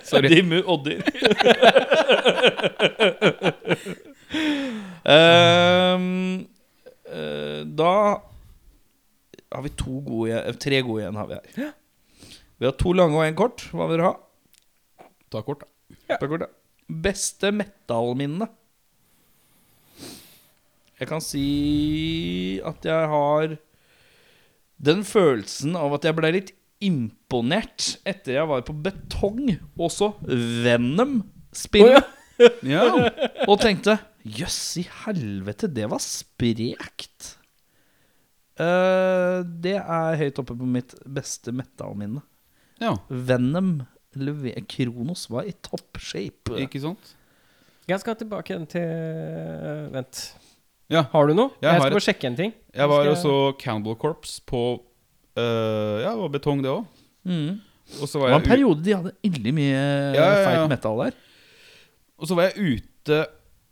Sorry. 0.12 0.30
Dimmu 0.30 0.62
odder. 0.66 1.02
Ehm, 5.10 6.46
eh, 7.10 7.62
da 7.66 7.94
har 9.52 9.62
vi 9.66 9.70
to 9.80 10.00
gode 10.06 10.30
igjen. 10.30 10.44
eh, 10.52 10.54
Tre 10.62 10.82
gode 10.86 11.02
igjen 11.02 11.16
har 11.18 11.28
vi 11.32 11.34
her. 11.40 11.72
Vi 12.60 12.66
har 12.68 12.76
to 12.78 12.94
lange 12.94 13.16
og 13.18 13.26
en 13.26 13.36
kort. 13.40 13.64
Hva 13.74 13.88
vil 13.90 13.98
dere 13.98 14.10
ha? 14.12 15.08
Ta 15.32 15.42
kort, 15.46 15.64
da. 15.64 16.18
Ta 16.20 16.28
kort, 16.28 16.44
da. 16.44 16.50
Beste 16.90 17.52
metal-minne. 17.56 18.48
Jeg 21.00 21.08
kan 21.08 21.22
si 21.24 22.60
at 22.66 22.84
jeg 22.86 23.08
har 23.14 23.54
den 24.80 25.02
følelsen 25.04 25.76
av 25.76 25.94
at 25.98 26.06
jeg 26.08 26.16
ble 26.18 26.32
litt 26.36 26.54
imponert 26.80 27.98
etter 28.08 28.38
jeg 28.38 28.48
var 28.48 28.62
på 28.64 28.76
Betong, 28.86 29.50
også 29.76 30.14
Venom-spillet, 30.24 32.08
Ja. 32.74 32.86
og 33.50 33.58
tenkte 33.60 33.98
Jøss 34.24 34.78
i 34.80 34.86
helvete, 35.04 35.68
det 35.72 35.90
var 35.92 36.00
sprekt. 36.04 37.34
Uh, 38.60 39.40
det 39.64 39.78
er 39.80 40.18
høyt 40.20 40.40
oppe 40.42 40.56
på 40.60 40.68
mitt 40.68 40.96
beste 41.08 41.54
metal-minne. 41.56 42.22
ja. 42.84 42.94
Venom 43.10 43.78
lever 44.20 44.58
Kronos 44.68 45.28
var 45.32 45.46
i 45.48 45.54
topp 45.64 46.00
shape. 46.02 46.56
Ikke 46.60 46.82
sant? 46.84 47.12
Jeg 47.88 48.02
skal 48.02 48.18
tilbake 48.20 48.52
igjen 48.56 48.66
til 48.70 49.90
Vent. 49.94 50.22
Ja. 50.92 51.04
Har 51.14 51.28
du 51.30 51.36
noe? 51.38 51.52
Jeg 51.62 51.68
Jeg, 51.68 51.70
har 51.72 51.80
skal 51.80 51.88
et- 51.92 51.96
bare 52.00 52.08
sjekke 52.08 52.28
en 52.32 52.36
ting. 52.40 52.54
Jeg 52.76 52.92
var 52.92 53.10
og 53.10 53.18
så 53.18 53.34
Cannibal 53.62 53.98
Corps 54.00 54.38
på 54.48 54.62
uh, 54.78 55.98
Ja, 56.04 56.14
det 56.14 56.22
var 56.22 56.34
betong, 56.34 56.62
det 56.64 56.72
òg. 56.72 56.86
Mm. 57.28 57.58
Det 57.90 58.22
var 58.22 58.36
en 58.36 58.46
periode 58.46 58.84
de 58.86 58.94
hadde 58.94 59.16
ille 59.26 59.54
mye 59.56 59.74
Ja, 59.74 60.14
ja, 60.14 60.28
ja. 60.30 60.46
feit 60.46 60.72
metal 60.72 61.00
der. 61.08 61.18
Og 62.20 62.30
så 62.30 62.38
var 62.38 62.50
jeg 62.50 62.78
ute 62.78 63.24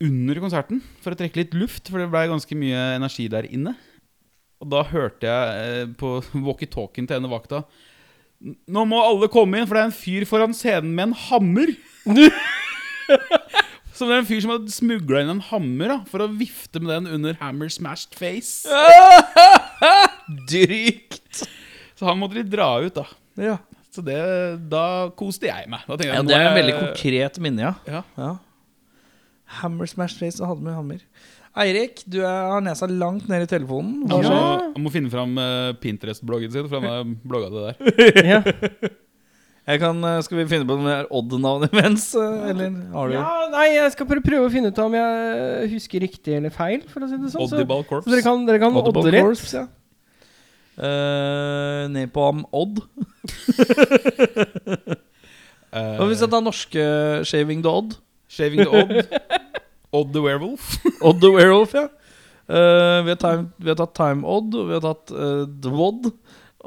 under 0.03 0.39
konserten 0.41 0.81
for 1.03 1.13
å 1.13 1.19
trekke 1.19 1.41
litt 1.41 1.53
luft, 1.57 1.89
for 1.89 2.01
det 2.01 2.09
ble 2.13 2.23
ganske 2.31 2.57
mye 2.57 2.81
energi 2.95 3.27
der 3.31 3.47
inne. 3.49 3.75
Og 4.61 4.71
da 4.73 4.81
hørte 4.89 5.29
jeg 5.29 5.67
eh, 5.67 5.91
på 5.99 6.17
walkietalkien 6.47 7.09
til 7.09 7.19
en 7.19 7.29
av 7.29 7.37
vakta 7.37 7.61
Nå 8.41 8.83
må 8.85 8.99
alle 9.01 9.29
komme 9.33 9.57
inn, 9.57 9.65
for 9.65 9.77
det 9.77 9.81
er 9.81 9.87
en 9.89 9.97
fyr 9.97 10.25
foran 10.29 10.53
scenen 10.53 10.91
med 10.93 11.07
en 11.07 11.15
hammer. 11.25 11.71
Som 13.97 14.11
det 14.11 14.17
er 14.17 14.21
en 14.21 14.27
fyr 14.29 14.41
som 14.43 14.51
hadde 14.53 14.73
smugla 14.73 15.23
inn 15.23 15.31
en 15.33 15.39
hammer 15.49 15.89
da 15.89 15.95
for 16.05 16.21
å 16.21 16.27
vifte 16.37 16.77
med 16.83 16.91
den 16.93 17.07
under 17.17 17.37
Hammer 17.41 17.71
Smashed 17.73 18.13
Face. 18.17 18.69
Drygt! 20.51 21.41
Så 21.97 22.05
han 22.05 22.19
måtte 22.21 22.37
de 22.37 22.43
dra 22.45 22.67
ut, 22.83 22.93
da. 22.93 23.07
Ja. 23.41 23.55
Så 23.93 24.03
det, 24.05 24.17
da 24.69 24.83
koste 25.17 25.49
jeg 25.49 25.65
meg. 25.71 25.87
Da 25.89 25.97
jeg, 26.05 26.11
ja, 26.13 26.21
det 26.21 26.35
er 26.35 26.43
en 26.43 26.51
jeg- 26.51 26.59
veldig 26.59 26.75
konkret 26.77 27.39
minne, 27.41 27.71
ja. 27.71 27.73
Ja. 27.89 28.03
ja. 28.21 28.35
Hammer 29.63 29.89
Smashed 29.89 30.19
Face 30.21 30.43
og 30.43 30.51
hadde 30.51 30.67
med 30.67 30.75
hammer. 30.77 31.01
Eirik, 31.57 32.03
du 32.05 32.19
er, 32.21 32.51
har 32.51 32.61
nesa 32.61 32.85
langt 32.85 33.25
ned 33.31 33.47
i 33.47 33.49
telefonen. 33.49 34.03
Han 34.11 34.21
må, 34.29 34.41
han 34.75 34.83
må 34.83 34.91
finne 34.93 35.09
fram 35.09 35.33
eh, 35.41 35.71
Pinterest-bloggen 35.81 36.53
sin, 36.53 36.67
for 36.69 36.77
han 36.77 36.91
har 36.91 37.07
blogga 37.25 37.49
det 37.49 37.63
der. 37.65 38.21
Ja. 38.35 38.41
Jeg 39.67 39.81
kan, 39.81 39.97
eh, 40.07 40.21
skal 40.23 40.37
vi 40.39 40.45
finne 40.47 40.63
på 40.67 40.77
noe 40.77 40.85
mer 40.85 41.07
Odd-navn 41.11 41.67
imens? 41.67 42.05
eh, 42.15 42.49
Eller 42.53 42.71
har 42.93 43.09
du 43.09 43.15
ja, 43.17 43.25
nei, 43.51 43.65
jeg 43.75 43.91
skal 43.97 44.07
bare 44.07 44.23
prøve 44.23 44.47
å 44.47 44.53
finne 44.53 44.71
ut 44.71 44.79
om 44.79 44.95
jeg 44.95 45.71
husker 45.73 46.05
riktig 46.05 46.37
eller 46.37 46.53
feil, 46.55 46.85
for 46.87 47.03
å 47.03 47.09
si 47.09 47.19
det 47.19 47.33
sånn. 47.33 47.49
Så, 47.51 47.65
Corps. 47.89 48.05
så 48.05 48.13
dere 48.13 48.23
kan, 48.23 48.45
dere 48.47 48.61
kan 48.63 48.71
Oddiball 48.79 49.03
odde 49.03 49.11
litt. 49.17 49.27
Corps, 49.27 49.53
ja. 49.57 49.65
Uh, 50.77 51.87
ned 51.89 52.13
på 52.13 52.21
am 52.21 52.45
Odd. 52.53 52.79
uh, 55.73 55.95
Og 55.97 56.11
hvis 56.11 56.21
jeg 56.21 56.29
tar 56.31 56.43
norske 56.45 56.83
Shaving 57.25 57.63
the 57.65 57.71
Odd 57.71 57.97
Shaving 58.29 58.61
the 58.61 58.69
Odd. 58.69 58.91
Odd 59.97 60.13
the 60.13 60.21
Werewolf. 60.21 60.77
Odd 61.07 61.21
the 61.23 61.31
Werewolf, 61.31 61.73
ja. 61.73 61.87
Uh, 62.47 63.03
vi, 63.03 63.11
har 63.11 63.19
time, 63.19 63.49
vi 63.59 63.71
har 63.71 63.75
tatt 63.79 63.95
Time 63.97 64.27
Odd, 64.27 64.53
og 64.55 64.69
vi 64.69 64.75
har 64.77 64.83
tatt 64.83 65.11
uh, 65.15 65.43
The 65.47 65.71
Wod. 65.73 66.11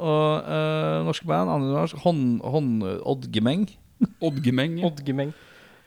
Og 0.01 0.49
uh, 0.49 1.05
norske 1.05 1.27
band, 1.29 1.51
andre 1.53 1.75
norsk 1.75 2.01
Hånd, 2.01 2.41
hånd 2.41 2.83
Oddgemeng. 3.05 3.67
Oddgemeng. 4.27 4.79
Oddgemeng. 4.87 5.33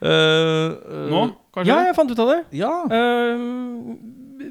Uh, 0.04 0.10
eh, 0.10 1.08
Nå, 1.10 1.20
kanskje? 1.54 1.70
Ja, 1.70 1.80
jeg 1.88 1.96
fant 1.96 2.10
ut 2.12 2.20
av 2.20 2.30
det. 2.30 2.38
Ja. 2.58 2.72
Ehm, 2.92 3.94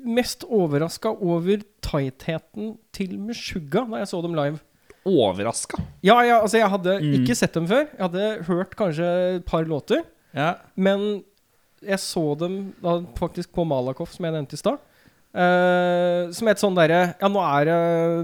mest 0.08 0.46
overraska 0.48 1.12
over 1.14 1.62
tightheten 1.86 2.74
til 2.96 3.18
Meshuggah 3.22 3.86
da 3.92 4.02
jeg 4.02 4.10
så 4.10 4.22
dem 4.26 4.34
live. 4.38 4.62
Overraska. 5.06 5.78
Ja, 6.02 6.16
ja, 6.24 6.40
altså 6.42 6.58
jeg 6.62 6.72
hadde 6.72 6.96
Mm. 7.02 7.14
ikke 7.20 7.36
sett 7.36 7.54
dem 7.54 7.68
før. 7.68 7.86
Jeg 7.92 8.02
hadde 8.08 8.44
hørt 8.48 8.76
kanskje 8.80 9.10
et 9.36 9.46
par 9.46 9.64
låter. 9.68 10.04
Ja. 10.34 10.56
Men 10.76 11.24
jeg 11.84 12.00
så 12.00 12.24
dem 12.40 12.74
da 12.82 13.02
faktisk 13.20 13.52
på 13.54 13.66
Malakoff, 13.68 14.14
som 14.16 14.26
jeg 14.26 14.34
nevnte 14.34 14.56
i 14.56 14.62
stad. 14.64 14.80
Eh, 15.34 16.30
som 16.38 16.46
et 16.52 16.60
sånn 16.62 16.76
derre 16.78 17.16
Ja, 17.18 17.26
nå 17.32 17.42
er 17.42 17.66
det 17.66 17.78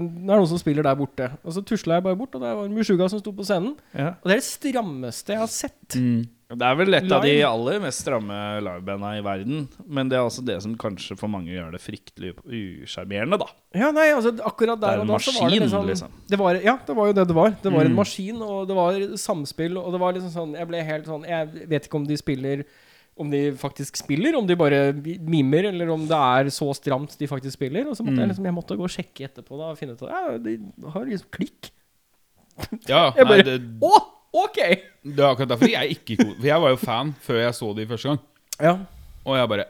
Nå 0.06 0.30
er 0.30 0.36
det 0.36 0.42
noen 0.44 0.46
som 0.52 0.60
spiller 0.62 0.86
der 0.86 0.94
borte. 0.98 1.26
Og 1.42 1.56
så 1.56 1.62
tusla 1.66 1.96
jeg 1.98 2.04
bare 2.06 2.18
bort, 2.20 2.36
og 2.38 2.44
det 2.44 2.52
var 2.54 2.68
Mushuga 2.70 3.08
som 3.10 3.18
sto 3.18 3.32
på 3.34 3.42
scenen. 3.46 3.72
ja. 3.96 4.12
Og 4.22 4.30
det 4.30 4.36
er 4.36 4.42
det 4.44 4.46
strammeste 4.46 5.34
jeg 5.34 5.40
har 5.42 5.50
sett. 5.50 5.96
Mm. 5.98 6.28
Det 6.50 6.66
er 6.66 6.74
vel 6.80 6.94
et 6.98 7.12
av 7.14 7.22
de 7.22 7.32
aller 7.46 7.76
mest 7.78 8.02
stramme 8.02 8.36
livebanda 8.66 9.10
i 9.18 9.20
verden. 9.22 9.68
Men 9.86 10.08
det 10.10 10.16
er 10.18 10.24
også 10.26 10.42
det 10.44 10.56
som 10.64 10.72
kanskje 10.78 11.14
for 11.18 11.30
mange 11.30 11.46
gjør 11.52 11.70
det 11.76 11.80
fryktelig 11.82 12.32
usjarmerende, 12.50 13.38
da. 13.38 13.46
Ja, 13.78 13.92
nei, 13.94 14.08
altså 14.16 14.32
akkurat 14.42 14.74
er 14.78 14.82
der 14.82 15.02
og 15.04 15.12
da 15.12 15.18
så 15.22 15.34
var 15.36 15.50
det 15.50 15.60
liksom, 15.62 15.86
liksom. 15.86 16.10
Det 16.30 16.38
var, 16.40 16.58
ja, 16.58 16.74
det 16.86 16.96
var 16.98 17.06
jo 17.06 17.14
det 17.20 17.26
det 17.30 17.36
var. 17.38 17.54
Det 17.62 17.70
var 17.72 17.84
en 17.86 17.92
Mm. 17.94 18.00
maskin, 18.02 18.42
og 18.42 18.66
det 18.66 18.74
var 18.76 18.98
samspill, 19.16 19.78
og 19.78 19.92
det 19.94 20.00
var 20.02 20.12
liksom 20.18 20.30
sånn 20.34 20.56
Jeg 20.58 20.66
ble 20.68 20.82
helt 20.82 21.06
sånn 21.06 21.22
Jeg 21.28 21.68
vet 21.70 21.86
ikke 21.86 22.00
om 22.00 22.06
de 22.06 22.16
spiller 22.18 22.64
Om 23.20 23.30
de 23.32 23.40
faktisk 23.60 23.96
spiller, 24.00 24.36
om 24.38 24.46
de 24.48 24.56
bare 24.56 24.78
mimer, 24.96 25.66
eller 25.68 25.90
om 25.92 26.06
det 26.08 26.16
er 26.16 26.48
så 26.54 26.70
stramt 26.76 27.16
de 27.20 27.26
faktisk 27.28 27.58
spiller. 27.58 27.86
Og 27.90 27.96
så 27.98 28.02
måtte 28.06 28.16
Mm. 28.16 28.22
jeg 28.24 28.28
liksom 28.32 28.44
Jeg 28.48 28.54
måtte 28.56 28.76
gå 28.80 28.86
og 28.86 28.94
sjekke 28.94 29.26
etterpå 29.28 29.58
da 29.60 29.70
og 29.74 29.78
finne 29.78 29.92
ut 29.98 30.02
at 30.06 30.14
ja, 30.14 30.38
de 30.38 30.54
har 30.94 31.04
liksom 31.04 31.28
klikk. 31.30 31.70
Ja, 32.88 33.12
Jeg 33.16 33.24
nei, 33.24 33.30
bare- 33.30 33.44
det, 33.44 33.58
Å, 33.82 33.92
ok! 34.44 34.58
det 35.04 35.18
er 35.20 35.28
akkurat 35.34 35.48
derfor 35.54 35.70
jeg 35.70 35.94
ikke 35.96 36.16
For 36.24 36.46
jeg 36.48 36.60
var 36.60 36.70
jo 36.74 36.76
fan 36.80 37.12
før 37.24 37.38
jeg 37.44 37.54
så 37.60 37.70
de 37.76 37.86
første 37.86 38.08
gang. 38.12 38.20
Ja. 38.60 38.74
Og 39.24 39.36
jeg 39.36 39.48
bare 39.52 39.64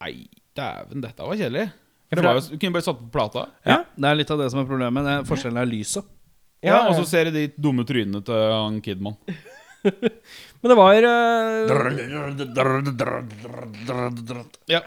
Nei, 0.00 0.12
dæven, 0.56 1.02
dette 1.04 1.26
var 1.26 1.36
kjedelig. 1.36 1.66
For 2.08 2.16
det 2.16 2.24
var 2.24 2.38
jo, 2.38 2.40
du 2.50 2.56
kunne 2.58 2.72
bare 2.74 2.82
satt 2.86 2.98
på 3.04 3.10
plata. 3.12 3.42
Ja, 3.66 3.84
Det 3.94 4.08
er 4.08 4.16
litt 4.18 4.30
av 4.34 4.38
det 4.40 4.50
som 4.50 4.60
er 4.62 4.66
problemet. 4.66 5.04
Det 5.06 5.12
er 5.18 5.26
forskjellen 5.28 5.60
er 5.60 5.68
lyset. 5.70 6.04
Ja, 6.64 6.72
Ja, 6.74 6.88
Og 6.90 6.96
så 6.98 7.04
ser 7.06 7.28
du 7.28 7.30
de 7.36 7.46
dumme 7.56 7.84
trynene 7.86 8.22
til 8.24 8.34
han 8.34 8.80
Kidman. 8.84 9.14
Men 10.60 10.72
det 10.72 10.76
var 10.78 11.06
uh... 11.06 11.70
Ja. 14.70 14.82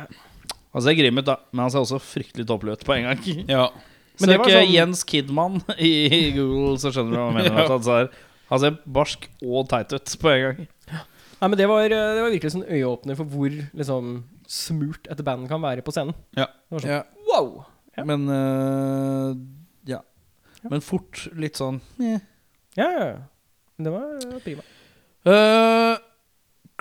Han 0.74 0.82
ser 0.82 0.96
grim 0.98 1.18
ut, 1.22 1.26
da, 1.28 1.36
men 1.54 1.68
han 1.68 1.72
ser 1.74 1.84
også 1.84 2.00
fryktelig 2.02 2.48
toppløt 2.50 2.82
på 2.86 2.96
en 2.98 3.10
gang. 3.12 3.26
ja. 3.50 3.68
Men 4.20 4.30
Søk 4.30 4.30
det 4.30 4.34
det 4.34 4.42
var 4.44 4.52
sånn- 4.54 4.70
Jens 4.70 5.00
Kidman 5.10 5.56
i 5.82 5.94
Google, 6.36 6.76
så 6.78 6.92
skjønner 6.94 7.16
du 7.16 7.18
hva 7.18 7.26
jeg 7.32 7.36
mener. 7.40 7.56
Ja. 7.58 7.64
At 7.64 7.72
han, 7.74 7.84
ser, 7.88 8.10
han 8.52 8.60
ser 8.62 8.76
barsk 8.98 9.26
og 9.42 9.66
teit 9.72 9.94
ut 9.96 10.14
på 10.22 10.30
en 10.30 10.44
gang. 10.44 10.60
Nei, 10.94 11.48
men 11.50 11.58
det 11.58 11.66
var, 11.68 11.84
eh, 11.88 12.12
det 12.14 12.22
var 12.22 12.30
virkelig 12.32 12.54
sånn 12.54 12.68
øyeåpner 12.70 13.18
for 13.18 13.34
hvor 13.34 13.56
liksom 13.74 14.12
smurt 14.54 15.10
et 15.10 15.24
band 15.26 15.50
kan 15.50 15.64
være 15.66 15.82
på 15.86 15.92
scenen. 15.96 16.14
Ja. 16.38 16.46
Det 16.46 16.78
var 16.78 16.86
sånn, 16.86 16.94
Ja. 16.94 17.02
Wow! 17.32 17.50
Ja. 17.98 18.06
Men 18.10 18.30
uh, 18.30 19.34
ja. 19.90 20.00
Men 20.70 20.86
fort 20.86 21.26
litt 21.34 21.58
sånn. 21.60 21.82
Ja, 22.00 22.20
ja, 22.78 22.88
ja. 22.94 23.18
Men 23.78 23.90
det 23.90 23.94
var 23.98 24.40
prima. 24.46 24.66
Øh, 25.24 25.98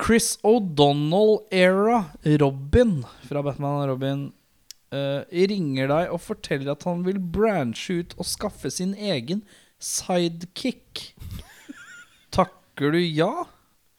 Chris 0.03 0.39
O'Donnell-era 0.43 1.99
Robin 2.43 3.03
fra 3.29 3.43
Batman 3.45 3.83
og 3.83 3.91
Robin 3.93 4.23
uh, 4.91 5.21
ringer 5.31 5.91
deg 5.93 6.13
og 6.15 6.23
forteller 6.25 6.73
at 6.75 6.87
han 6.89 7.05
vil 7.07 7.21
branche 7.21 8.01
ut 8.01 8.17
og 8.19 8.27
skaffe 8.27 8.73
sin 8.73 8.97
egen 8.99 9.45
sidekick. 9.83 11.13
Takker 12.35 12.97
du 12.97 13.01
ja? 13.03 13.31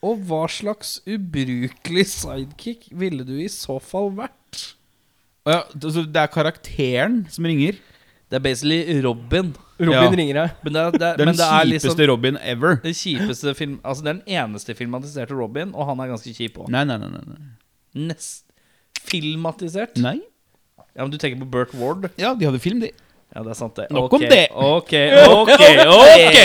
Og 0.04 0.26
hva 0.28 0.44
slags 0.52 0.98
ubrukelig 1.08 2.08
sidekick 2.12 2.90
ville 2.92 3.24
du 3.28 3.38
i 3.40 3.52
så 3.52 3.78
fall 3.80 4.12
vært? 4.18 4.74
Ja, 5.48 5.62
så 5.72 6.04
det 6.04 6.20
er 6.20 6.32
karakteren 6.32 7.24
som 7.32 7.48
ringer. 7.48 7.80
Det 8.28 8.40
er 8.40 8.44
basically 8.44 9.00
Robin. 9.06 9.54
Robin 9.80 9.94
Ja. 9.94 10.10
ringer 10.10 10.34
deg. 10.38 10.52
Men 10.64 10.74
det 10.74 10.84
det 10.94 11.00
den 11.00 11.18
men 11.18 11.28
den 11.28 11.36
det 11.38 11.46
er 11.48 11.66
kjipeste 11.66 11.90
liksom 11.96 12.08
Robin 12.10 12.38
ever. 12.38 12.76
det 12.84 12.94
kjipeste 12.96 13.56
film 13.58 13.80
Altså 13.84 14.04
den 14.04 14.22
eneste 14.28 14.76
filmatiserte 14.78 15.34
Robin, 15.34 15.74
og 15.74 15.88
han 15.88 16.00
er 16.00 16.12
ganske 16.14 16.34
kjip 16.36 16.58
òg. 16.62 16.70
Nei, 16.70 16.84
nei, 16.86 16.98
nei. 16.98 17.10
nei, 17.10 17.24
nei. 17.28 18.08
Nest 18.08 18.46
Filmatisert? 19.04 19.98
Nei? 19.98 20.20
Ja, 20.96 21.02
men 21.04 21.12
du 21.12 21.18
tenker 21.18 21.40
på 21.42 21.50
Burt 21.50 21.74
Ward? 21.74 22.10
Ja, 22.22 22.34
de 22.38 22.46
hadde 22.46 22.60
film, 22.62 22.80
de. 22.84 22.92
Ja, 23.34 23.42
det 23.42 23.50
er 23.50 23.58
sant, 23.58 23.74
det. 23.80 23.88
Nok 23.90 24.12
okay, 24.14 24.28
om 24.28 24.30
det. 24.30 24.44
Ok, 24.54 24.92
ok, 25.42 25.64
ok! 25.90 26.38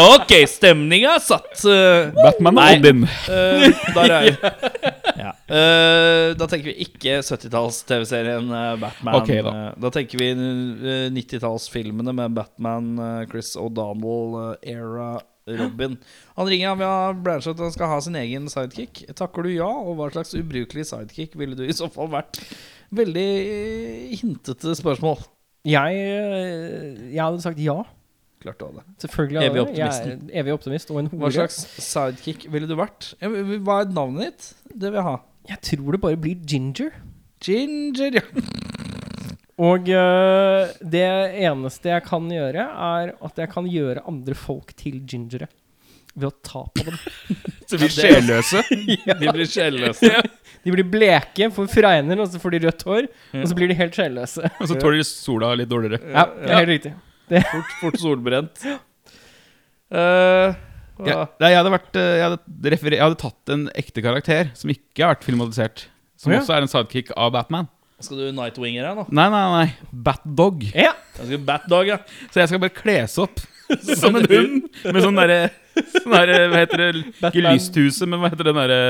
Ok, 0.00 0.30
stemninga 0.48 1.16
er 1.18 1.24
satt. 1.24 1.50
Uh, 1.68 2.08
Batman 2.16 2.56
og. 2.56 2.76
Odin. 2.78 3.02
uh, 3.04 3.82
der 3.96 4.14
er 4.14 4.28
jeg. 4.30 4.52
Ja. 5.20 5.32
Uh, 5.50 6.30
da 6.40 6.46
tenker 6.48 6.70
vi 6.70 6.86
ikke 6.86 7.18
70-talls-TV-serien 7.26 8.48
eh, 8.56 8.70
Batman. 8.80 9.18
Okay, 9.18 9.42
da. 9.44 9.52
Da 9.84 9.90
tenker 9.92 10.22
vi 10.22 10.30
eh, 10.32 11.10
90-tallsfilmene 11.12 12.14
med 12.16 12.38
Batman, 12.38 12.94
Chris 13.28 13.52
O'Donnell, 13.60 14.54
Era, 14.64 15.10
Robin. 15.60 15.98
Han 16.38 16.48
ringer 16.48 16.72
han 16.72 16.80
vil 16.80 16.88
ha 16.88 17.10
Blanchett 17.12 17.58
at 17.58 17.66
han 17.66 17.74
skal 17.74 17.92
ha 17.92 17.98
sin 18.06 18.16
egen 18.20 18.48
sidekick. 18.52 19.02
Takker 19.18 19.44
du 19.44 19.52
ja, 19.52 19.68
og 19.68 19.98
hva 19.98 20.08
slags 20.14 20.32
ubrukelig 20.38 20.86
sidekick 20.88 21.36
ville 21.36 21.58
du 21.58 21.66
i 21.66 21.76
så 21.76 21.90
fall 21.92 22.08
vært? 22.14 22.40
Veldig 22.96 23.28
hintete 24.22 24.72
spørsmål. 24.78 25.20
Jeg, 25.68 25.96
eh, 26.00 27.00
jeg 27.12 27.20
hadde 27.20 27.42
sagt 27.44 27.60
ja. 27.60 27.82
Klart 28.40 28.60
du 28.60 28.66
hadde. 28.70 28.84
Selvfølgelig. 29.02 29.40
hadde 29.42 29.60
Evig 29.60 29.78
jeg 29.78 29.88
er 29.90 30.40
evig 30.40 30.54
optimist 30.54 30.92
og 30.92 31.02
en 31.02 31.10
hore. 31.12 31.26
Hva 31.26 31.32
slags 31.34 31.58
sidekick 31.84 32.46
ville 32.52 32.70
du 32.70 32.76
vært? 32.78 33.12
Hva 33.20 33.82
er 33.82 33.92
navnet 33.92 34.30
ditt? 34.30 34.48
Det 34.72 34.88
vil 34.88 35.00
jeg 35.02 35.08
ha. 35.10 35.16
Jeg 35.50 35.60
tror 35.66 35.96
det 35.96 36.00
bare 36.00 36.20
blir 36.20 36.40
Ginger. 36.48 36.94
Ginger, 37.44 38.20
ja. 38.20 38.24
Og 39.60 39.90
øh, 39.92 40.70
det 40.80 41.04
eneste 41.44 41.90
jeg 41.92 42.04
kan 42.06 42.28
gjøre, 42.32 42.64
er 42.64 43.12
at 43.12 43.40
jeg 43.42 43.50
kan 43.52 43.66
gjøre 43.68 44.06
andre 44.08 44.36
folk 44.38 44.72
til 44.78 45.02
gingere. 45.04 45.50
Ved 46.16 46.26
å 46.26 46.32
ta 46.44 46.64
på 46.74 46.86
dem. 46.86 46.96
Så 47.70 47.78
vi 47.78 47.86
blir 47.86 47.94
sjelløse. 47.94 48.62
De 49.20 49.34
blir 49.34 49.48
sjelløse. 49.48 50.14
De 50.64 50.74
blir 50.74 50.84
bleke, 50.92 51.50
får 51.56 51.68
fregner, 51.72 52.20
og 52.20 52.26
så 52.28 52.36
får 52.42 52.52
de 52.52 52.58
rødt 52.66 52.82
hår. 52.84 53.06
Og 53.38 53.44
så 53.48 53.56
blir 53.56 53.70
de 53.70 53.76
helt 53.78 53.94
sjelløse. 53.96 54.50
Og 54.60 54.68
så 54.68 54.74
tåler 54.76 55.00
sola 55.08 55.54
litt 55.56 55.70
dårligere. 55.70 56.02
Ja, 56.12 56.26
det 56.34 56.50
er 56.50 56.58
helt 56.58 56.72
riktig. 56.74 56.92
Fort, 57.30 57.70
fort 57.80 57.96
solbrent. 58.02 58.66
Uh, 59.88 60.52
Ja, 61.06 61.24
nei, 61.40 61.52
jeg, 61.52 61.60
hadde 61.60 61.72
vært, 61.72 61.96
eh, 61.96 62.10
jeg, 62.18 62.24
hadde 62.26 62.80
jeg 62.92 63.02
hadde 63.02 63.18
tatt 63.20 63.52
en 63.54 63.66
ekte 63.78 64.04
karakter 64.04 64.50
som 64.58 64.72
ikke 64.72 65.04
har 65.04 65.14
vært 65.14 65.26
filmatisert. 65.28 65.84
Som 66.20 66.34
ja. 66.34 66.40
også 66.42 66.56
er 66.56 66.66
en 66.66 66.72
sidekick 66.72 67.12
av 67.16 67.32
Batman. 67.32 67.70
skal 68.00 68.20
du 68.20 68.26
Nightwinger 68.36 68.84
her 68.84 68.98
nå? 68.98 69.06
Nei, 69.08 69.28
nei, 69.32 69.44
nei. 69.54 69.94
Batdog. 70.08 70.66
Ja. 70.74 70.92
Bat 71.46 71.72
ja. 71.88 72.00
Så 72.28 72.42
jeg 72.42 72.52
skal 72.52 72.60
bare 72.62 72.76
kles 72.76 73.16
opp 73.20 73.40
som 73.96 74.18
en 74.18 74.28
hund. 74.28 74.68
Med 74.84 75.00
sånn 75.04 75.20
derre 75.20 75.40
sånn 75.76 76.12
der, 76.14 76.32
Hva 76.50 76.60
heter 76.64 76.82
det? 76.84 76.88
Ikke 77.06 77.20
Batman. 77.20 77.52
lysthuset, 77.54 78.08
men 78.08 78.20
hva 78.22 78.30
heter 78.32 78.48
den 78.50 78.58
derre 78.60 78.80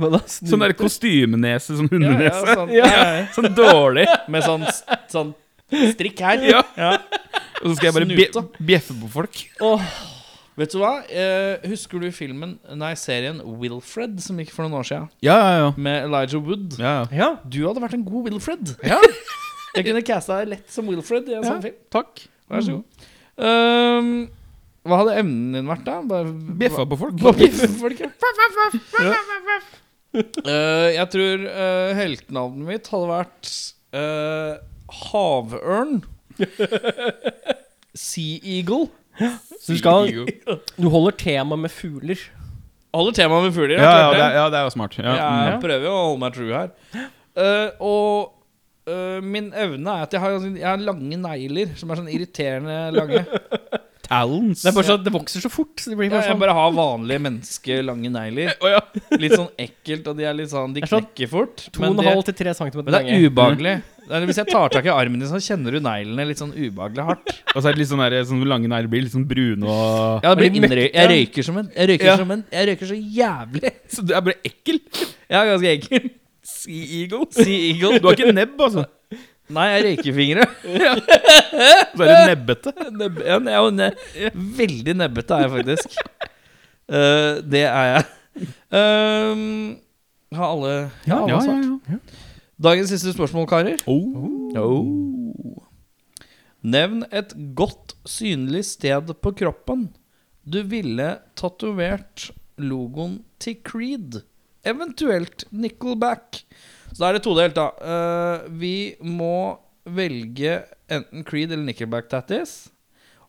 Hva 0.00 0.10
da? 0.16 0.20
Sånn 0.26 0.62
der 0.64 0.72
kostymenese, 0.78 1.76
sånn 1.78 1.90
ja, 1.90 1.98
ja 1.98 2.12
hundenese. 2.12 2.54
sånn, 2.56 2.70
Ja. 2.78 2.86
ja, 2.86 3.02
ja. 3.20 3.26
Sånn 3.36 3.50
dårlig. 3.54 4.06
Med 4.32 4.46
sånn, 4.46 4.64
sånn 5.12 5.34
strikk 5.92 6.22
her. 6.24 6.40
Ja. 6.50 6.62
Og 7.60 7.68
så 7.68 7.74
skal 7.76 7.90
jeg 7.90 7.94
bare 7.98 8.08
bje, 8.08 8.30
Snute. 8.32 8.64
bjeffe 8.70 8.96
på 9.02 9.10
folk. 9.12 9.42
Vet 10.60 10.72
du 10.74 10.78
hva? 10.82 10.94
Eh, 11.08 11.68
husker 11.70 12.00
du 12.02 12.08
filmen, 12.12 12.56
nei, 12.76 12.90
serien 12.98 13.38
Wilfred, 13.60 14.18
som 14.24 14.36
gikk 14.42 14.50
for 14.52 14.66
noen 14.66 14.80
år 14.80 14.88
siden? 14.88 15.06
Ja, 15.24 15.36
ja, 15.38 15.52
ja. 15.62 15.68
Med 15.76 16.08
Elijah 16.08 16.42
Wood. 16.42 16.74
ja, 16.80 16.94
ja. 17.06 17.16
Ja. 17.20 17.28
Du 17.48 17.60
hadde 17.68 17.80
vært 17.84 17.94
en 17.96 18.04
god 18.08 18.26
Wilfred. 18.28 18.74
Jeg 18.82 19.86
kunne 19.86 20.02
casta 20.04 20.40
deg 20.40 20.50
lett 20.56 20.72
som 20.74 20.88
Wilfred 20.90 21.28
i 21.30 21.36
en 21.38 21.44
Ja. 21.44 21.52
sånn 21.52 21.62
film. 21.62 21.78
Takk. 21.94 22.24
Vær 22.50 22.64
så 22.66 22.74
god. 22.80 23.06
Ehm, 23.46 24.28
hva 24.88 25.02
hadde 25.02 25.18
evnen 25.20 25.58
din 25.58 25.68
vært, 25.68 25.84
da? 25.84 25.98
Bare, 26.08 26.32
Bjeffa 26.60 26.86
på 26.88 26.98
folk. 27.00 27.18
Bjeffa 27.20 27.68
på 27.68 27.80
folk, 27.82 28.00
ja. 28.00 28.10
Ja. 29.00 29.18
Eh, 30.10 30.88
jeg 30.96 31.06
tror 31.12 31.42
uh, 31.46 31.90
heltenavnet 31.94 32.66
mitt 32.66 32.88
hadde 32.90 33.10
vært 33.12 33.50
uh, 33.94 34.56
havørn. 35.04 36.00
Sea 38.08 38.40
Eagle. 38.42 38.88
Så 39.60 39.76
du 39.76 39.78
skal 39.78 40.10
Du 40.74 40.88
holder 40.90 41.14
tema 41.20 41.60
med 41.60 41.70
fugler. 41.70 42.18
Holder 42.90 43.14
temaet 43.20 43.46
med 43.46 43.54
fugler. 43.54 43.76
Ja, 43.78 43.84
jeg 43.84 44.00
ja, 44.00 44.10
det, 44.10 44.24
er- 44.24 44.34
ja, 44.34 44.44
det 44.50 44.58
er 44.58 44.66
jo 44.66 44.74
smart. 44.74 44.98
Ja. 44.98 45.14
Jeg 45.14 45.54
mm. 45.54 45.62
prøver 45.62 45.86
jo 45.86 45.94
å 45.94 46.02
holde 46.08 46.22
meg 46.24 46.34
true 46.34 46.56
her. 46.56 47.06
Uh, 47.38 47.68
og 47.86 48.90
eh, 48.90 49.20
min 49.22 49.52
evne 49.54 49.94
er 49.94 50.08
at 50.08 50.16
jeg 50.16 50.22
har, 50.24 50.34
jeg 50.42 50.66
har 50.66 50.82
lange 50.82 51.20
negler 51.20 51.70
som 51.78 51.92
er 51.92 52.00
sånn 52.00 52.10
irriterende 52.10 52.80
lange. 52.96 53.22
Talons. 54.10 54.62
Det 54.64 54.68
er 54.72 54.74
bare 54.74 54.88
så 54.90 54.96
det 54.98 55.12
vokser 55.14 55.44
så 55.44 55.50
fort. 55.52 55.76
Så 55.78 55.92
det 55.92 55.96
blir 56.00 56.08
Ja, 56.08 56.16
bare 56.16 56.24
jeg 56.26 56.32
sånn 56.34 56.40
bare 56.42 56.54
har 56.58 56.72
vanlige 56.74 57.22
menneskelange 57.22 58.10
negler. 58.10 58.50
Å, 58.58 58.70
ja. 58.74 58.80
Litt 59.22 59.36
sånn 59.38 59.48
ekkelt, 59.62 60.10
og 60.10 60.18
de 60.18 60.26
er 60.26 60.34
litt 60.34 60.50
sånn 60.50 60.74
De 60.74 60.82
sånn 60.82 61.06
knekker 61.06 61.30
fort. 61.30 61.64
To 61.70 61.84
Men 61.84 61.92
og 61.92 62.00
en 62.00 62.02
det, 62.02 62.10
halv 62.10 62.26
til 62.26 62.36
tre 62.42 62.54
centimeter 62.58 62.82
men 62.82 62.90
det 62.90 62.98
lange. 62.98 63.14
er 63.16 63.30
ubehagelig. 63.30 63.74
Hvis 64.26 64.40
jeg 64.42 64.50
tar 64.50 64.72
tak 64.74 64.88
i 64.88 64.90
armen 64.90 65.20
din, 65.22 65.28
så 65.30 65.38
kjenner 65.38 65.76
du 65.76 65.78
neglene 65.86 66.24
litt 66.26 66.40
sånn 66.42 66.50
ubehagelig 66.56 67.04
hardt. 67.06 67.30
Og 67.54 67.62
så 67.62 67.68
er 67.70 67.76
det 67.78 67.84
litt 67.84 67.90
sånn 67.92 68.02
der, 68.02 68.18
sånn 68.26 68.42
lange 68.50 68.66
negler 68.66 68.90
blir 68.90 69.04
litt 69.06 69.14
sånn 69.14 69.28
brune 69.30 69.62
og 69.70 70.24
Ja, 70.26 70.32
det 70.34 70.38
blir 70.42 70.58
innrøy 70.58 70.88
Jeg 70.88 71.10
røyker 71.12 71.46
som 71.46 71.60
en 71.62 71.68
Jeg 71.76 71.92
røyker 71.92 72.08
Ja. 72.10 72.16
som 72.18 72.30
en 72.34 72.42
Jeg 72.50 72.68
røyker 72.72 72.90
så 72.90 72.98
jævlig. 72.98 73.72
Så 73.94 74.02
du 74.06 74.10
er 74.18 74.24
bare 74.26 74.40
ekkel. 74.50 74.80
Er 75.30 75.52
ganske 75.54 75.74
ekkel. 75.78 76.10
Sea 76.42 76.86
Eagle. 77.04 77.28
Sea 77.30 77.60
Eagle. 77.70 78.00
Du 78.02 78.08
har 78.10 78.18
ikke 78.18 78.34
nebb, 78.34 78.58
altså. 78.58 78.88
Nei, 79.50 79.66
jeg 79.74 79.84
røyker 79.86 80.16
fingre. 80.16 80.46
Bare 81.98 82.16
nebbete. 82.30 82.72
Nebb, 82.94 83.20
ja, 83.26 83.38
ne 83.42 83.60
ne 83.74 83.90
veldig 84.58 84.96
nebbete 85.00 85.36
er 85.36 85.46
jeg 85.46 85.52
faktisk. 85.58 86.00
Uh, 86.90 87.38
det 87.46 87.64
er 87.68 87.92
jeg. 87.92 88.04
Um, 88.72 89.78
har 90.34 90.52
alle 90.54 90.74
Ja, 91.06 91.20
alle 91.20 91.34
har 91.34 91.46
svart. 91.46 91.90
ja. 91.90 92.00
Dagens 92.60 92.90
siste 92.92 93.14
spørsmål, 93.16 93.46
karer. 93.48 93.80
Oh. 93.88 95.62
Nevn 96.60 97.06
et 97.08 97.32
godt 97.56 97.94
synlig 98.04 98.66
sted 98.68 99.14
på 99.24 99.32
kroppen 99.32 99.88
du 100.44 100.62
ville 100.66 101.06
tatovert 101.38 102.30
logoen 102.60 103.20
til 103.40 103.58
Creed. 103.64 104.20
Eventuelt 104.66 105.44
Nickelback. 105.52 106.42
Så 106.90 107.02
da 107.02 107.10
er 107.10 107.18
det 107.18 107.24
todelt, 107.24 107.56
da. 107.56 107.70
Uh, 107.78 108.50
vi 108.60 108.94
må 109.04 109.58
velge 109.90 110.60
enten 110.90 111.24
Creed 111.26 111.52
eller 111.52 111.66
Nickelback 111.68 112.10
tattis. 112.10 112.70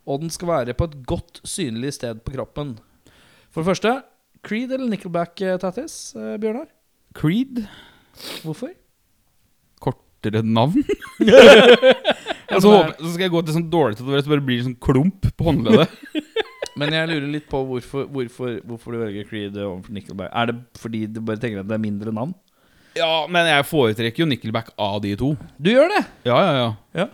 Og 0.09 0.23
den 0.23 0.33
skal 0.33 0.49
være 0.49 0.75
på 0.77 0.89
et 0.89 0.97
godt 1.07 1.41
synlig 1.47 1.93
sted 1.97 2.23
på 2.25 2.33
kroppen. 2.35 2.75
For 3.53 3.61
det 3.61 3.69
første, 3.69 3.95
Creed 4.41 4.71
eller 4.73 4.89
Nickelback 4.89 5.41
eh, 5.45 5.59
tattis, 5.61 6.15
uh, 6.17 6.33
Bjørnar? 6.41 6.71
Creed. 7.13 7.61
Hvorfor? 8.41 8.71
Kortere 9.83 10.41
navn. 10.41 10.81
Og 12.51 12.61
så, 12.61 12.71
håper, 12.71 12.95
så 12.97 13.11
skal 13.13 13.25
jeg 13.25 13.31
gå 13.31 13.41
til 13.45 13.55
sånn 13.55 13.69
dårlig 13.71 13.97
tatovering, 13.99 14.25
så 14.25 14.31
bare 14.33 14.43
blir 14.43 14.59
det 14.59 14.65
sånn 14.65 14.79
klump 14.83 15.27
på 15.37 15.47
håndleddet. 15.47 15.93
Men 16.79 16.95
jeg 16.95 17.09
lurer 17.11 17.27
litt 17.35 17.47
på 17.51 17.61
hvorfor, 17.67 18.07
hvorfor, 18.11 18.57
hvorfor 18.67 18.95
du 18.95 19.01
velger 19.03 19.27
Creed 19.29 19.59
overfor 19.59 19.95
Nickelback. 19.95 20.31
Er 20.33 20.49
det 20.49 20.57
fordi 20.81 21.05
du 21.05 21.21
bare 21.21 21.39
tenker 21.39 21.61
at 21.61 21.69
det 21.69 21.77
er 21.77 21.83
mindre 21.83 22.15
navn? 22.15 22.33
Ja, 22.97 23.25
men 23.31 23.47
jeg 23.47 23.65
foretrekker 23.69 24.23
jo 24.25 24.27
Nickelback 24.27 24.73
av 24.81 24.97
de 25.03 25.13
to. 25.19 25.33
Du 25.61 25.69
gjør 25.71 25.87
det! 25.93 26.01
Ja, 26.27 26.37
ja, 26.43 26.53
ja. 26.57 26.69
Ja. 27.03 27.07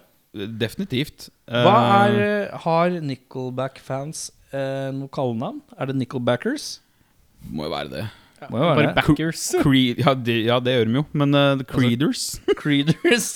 Definitivt. 0.58 1.30
Hva 1.48 1.74
Eh, 1.74 2.18
er, 2.18 2.18
eh, 2.52 2.58
Har 2.66 2.90
Nickelback-fans 3.02 4.32
eh, 4.52 4.90
noe 4.94 5.08
kallenavn? 5.14 5.62
Er 5.78 5.86
det 5.92 5.96
Nickelbackers? 6.02 6.80
Må 7.50 7.68
jo 7.68 7.74
være 7.74 7.90
det. 7.94 8.04
Må 8.52 8.60
jo 8.60 8.66
være 8.68 8.76
Bare 8.76 8.88
det. 8.90 8.96
backers. 9.00 9.46
Creed, 9.64 10.02
ja, 10.04 10.14
det, 10.14 10.36
ja, 10.46 10.60
det 10.62 10.74
gjør 10.76 10.86
de 10.92 11.00
jo. 11.00 11.06
Men 11.14 11.34
uh, 11.34 11.56
The 11.58 11.66
Creeders 11.66 12.26
Creeders. 12.62 13.30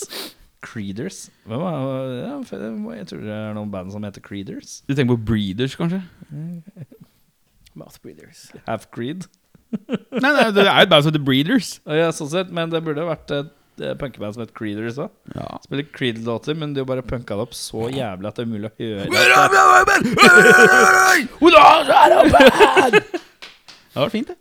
Creeders? 0.61 1.23
Hvem 1.49 1.63
er, 1.65 2.11
ja, 2.21 2.35
jeg 2.99 3.07
tror 3.09 3.23
det 3.25 3.33
er 3.33 3.53
noen 3.57 3.71
band 3.73 3.89
som 3.95 4.03
heter 4.05 4.21
Creeders. 4.21 4.81
Du 4.85 4.93
tenker 4.93 5.15
på 5.17 5.23
Breeders, 5.31 5.73
kanskje? 5.79 6.03
Mouthbreathers. 7.73 8.51
Half 8.67 8.89
Creed. 8.91 9.25
Nei, 9.71 10.31
nei, 10.35 10.51
det 10.51 10.65
er 10.65 10.67
jo 10.67 10.73
et 10.83 10.89
band 10.91 11.03
som 11.05 11.11
heter 11.13 11.23
Breeders. 11.25 11.69
Ja, 11.87 12.09
sånn 12.15 12.29
sett, 12.31 12.49
men 12.53 12.69
det 12.73 12.81
burde 12.85 13.03
vært 13.07 13.29
et 13.31 13.49
eh, 13.81 13.93
punkeband 13.99 14.31
som 14.35 14.43
het 14.43 14.51
Creeders 14.57 14.97
òg. 15.01 15.09
Ja. 15.35 15.47
Spiller 15.63 15.85
Creed-låter, 15.95 16.53
men 16.59 16.73
de 16.75 16.79
har 16.83 16.87
bare 16.89 17.05
punka 17.07 17.33
det 17.39 17.43
opp 17.47 17.55
så 17.57 17.81
jævlig 17.93 18.27
at 18.29 18.35
det 18.35 18.41
er 18.43 18.47
umulig 18.51 18.67
å 18.67 18.69
høre. 18.81 19.03
Det 23.91 23.99
var 23.99 24.09
fint, 24.13 24.29
det. 24.31 24.37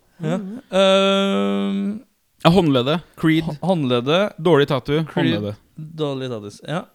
Uh, 0.71 1.97
Ja, 2.41 2.49
håndleddet. 2.55 2.99
Creed. 3.19 3.43
håndleddet 3.61 4.33
Dårlig 4.39 4.67
tattoo. 4.69 5.03
Håndleddet. 5.13 5.55
Dårlig 5.75 6.29
tattis. 6.31 6.61
Ja. 6.67 6.85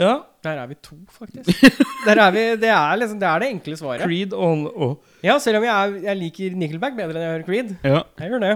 Ja. 0.00 0.16
Der 0.40 0.58
er 0.62 0.70
vi 0.70 0.76
to, 0.80 0.96
faktisk. 1.12 1.64
Der 2.06 2.16
er 2.16 2.32
vi, 2.32 2.44
det, 2.56 2.72
er 2.72 2.96
liksom, 2.96 3.18
det 3.20 3.28
er 3.28 3.42
det 3.42 3.48
enkle 3.52 3.76
svaret. 3.76 4.04
Creed 4.08 4.32
og 4.32 4.66
oh. 4.72 4.94
Ja, 5.22 5.36
selv 5.42 5.60
om 5.60 5.66
jeg, 5.66 5.72
er, 5.74 5.96
jeg 6.08 6.20
liker 6.22 6.56
Nickelback 6.56 6.96
bedre 6.96 7.18
enn 7.18 7.26
jeg 7.26 7.34
hører 7.34 7.46
Creed. 7.48 7.74
Ja. 7.84 8.02
Jeg 8.22 8.32
gjør 8.32 8.44
det. 8.46 8.54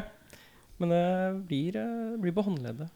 Men 0.81 0.95
det 0.95 1.07
blir, 1.51 1.77
eh, 1.79 2.15
blir 2.23 2.35
på 2.35 2.45
håndleddet. 2.47 2.89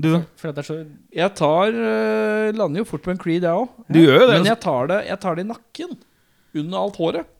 Du, 0.00 0.14
er 0.16 0.62
så 0.64 0.76
Jeg 1.12 1.32
tar 1.36 1.74
uh, 1.74 2.48
Lander 2.56 2.80
jo 2.80 2.86
fort 2.88 3.02
på 3.04 3.12
en 3.12 3.20
Creed, 3.20 3.44
jeg 3.44 3.52
òg. 3.52 3.68
Du 3.90 3.98
gjør 4.00 4.16
jo 4.16 4.26
det. 4.26 4.30
Men 4.32 4.40
altså. 4.40 4.50
jeg 4.50 4.60
tar, 4.64 4.90
det, 4.90 5.00
jeg 5.08 5.20
tar 5.24 5.36
det 5.36 5.44
i 5.44 5.50
nakken. 5.50 5.98
Under 6.60 6.78
alt 6.80 7.00
håret. 7.00 7.34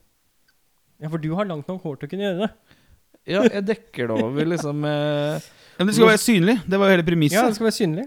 Ja, 1.01 1.09
for 1.09 1.21
du 1.21 1.31
har 1.35 1.49
langt 1.49 1.67
nok 1.67 1.81
hår 1.83 1.97
til 1.99 2.07
å 2.07 2.11
kunne 2.11 2.27
gjøre 2.27 2.45
det. 2.45 2.51
Ja, 3.29 3.43
jeg 3.45 3.65
dekker 3.67 4.09
det 4.09 4.17
over 4.17 4.47
liksom 4.49 4.79
med 4.81 5.49
Men 5.77 5.89
det 5.89 5.93
skal 5.97 6.09
være 6.09 6.21
synlig. 6.21 6.55
Det 6.65 6.79
var 6.81 6.89
jo 6.89 6.95
hele 6.95 7.17
Ja, 7.29 7.43
det 7.47 7.57
skal 7.57 7.67
være 7.67 7.77
synlig. 7.77 8.05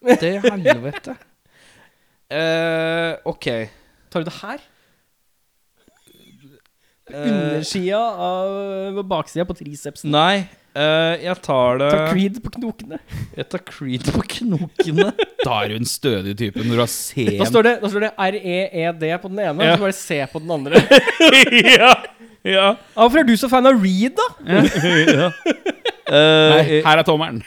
Fitte 0.00 0.32
helvete. 0.46 1.16
Eh, 2.32 3.12
ok. 3.28 3.48
Tar 4.12 4.22
du 4.24 4.30
det 4.30 4.38
her? 4.42 4.68
undersida 7.12 7.98
av 7.98 9.02
baksida 9.04 9.44
på 9.44 9.52
tricepsen. 9.58 10.08
Nei, 10.14 10.46
eh, 10.78 11.18
jeg 11.26 11.36
tar 11.44 11.80
det 11.82 11.88
Ta 11.92 12.06
creed 12.08 12.38
på 12.44 12.52
knokene. 12.54 12.98
Jeg 13.36 13.48
tar 13.52 13.60
Creed 13.68 14.06
på 14.14 14.22
knokene. 14.38 15.10
Da 15.44 15.58
er 15.64 15.72
du 15.72 15.76
en 15.80 15.88
stødig 15.88 16.36
type 16.38 16.62
når 16.62 16.78
du 16.78 16.80
har 16.80 16.88
Da 17.42 17.48
står 17.50 17.66
det, 17.66 17.74
da 17.82 17.90
står 17.92 18.06
det 18.06 18.12
R-E-E-D 18.16 19.10
på 19.20 19.28
den 19.28 19.42
ene, 19.44 19.64
Ja. 19.66 19.72
og 19.74 19.78
så 19.78 19.84
bare 19.84 19.98
C 19.98 20.20
på 20.32 20.40
den 20.40 20.50
andre. 20.56 20.80
ja, 21.52 21.76
ja, 21.82 21.94
Ja, 22.44 22.70
Hvorfor 22.96 23.18
er 23.20 23.28
du 23.28 23.34
så 23.36 23.48
fan 23.50 23.66
av 23.68 23.76
Reed, 23.82 24.16
da? 24.16 24.28
ja. 24.48 25.30
Nei, 26.12 26.62
Eh, 26.72 26.82
her 26.84 26.98
er 26.98 27.02
tommelen. 27.06 27.42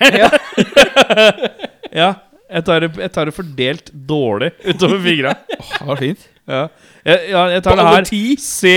ja. 1.94 2.14
Jeg 2.56 2.64
tar, 2.68 2.86
det, 2.86 2.90
jeg 3.04 3.12
tar 3.12 3.28
det 3.28 3.34
fordelt 3.36 3.90
dårlig 4.08 4.52
utover 4.64 5.02
fingra. 5.04 5.34
Det 5.76 5.88
var 5.90 6.00
fint. 6.00 6.22
Ja. 6.48 6.62
Jeg, 7.06 7.20
ja, 7.34 7.42
jeg 7.52 7.64
tar 7.66 7.76
det 7.80 7.86
her. 7.90 8.06
C, 8.40 8.72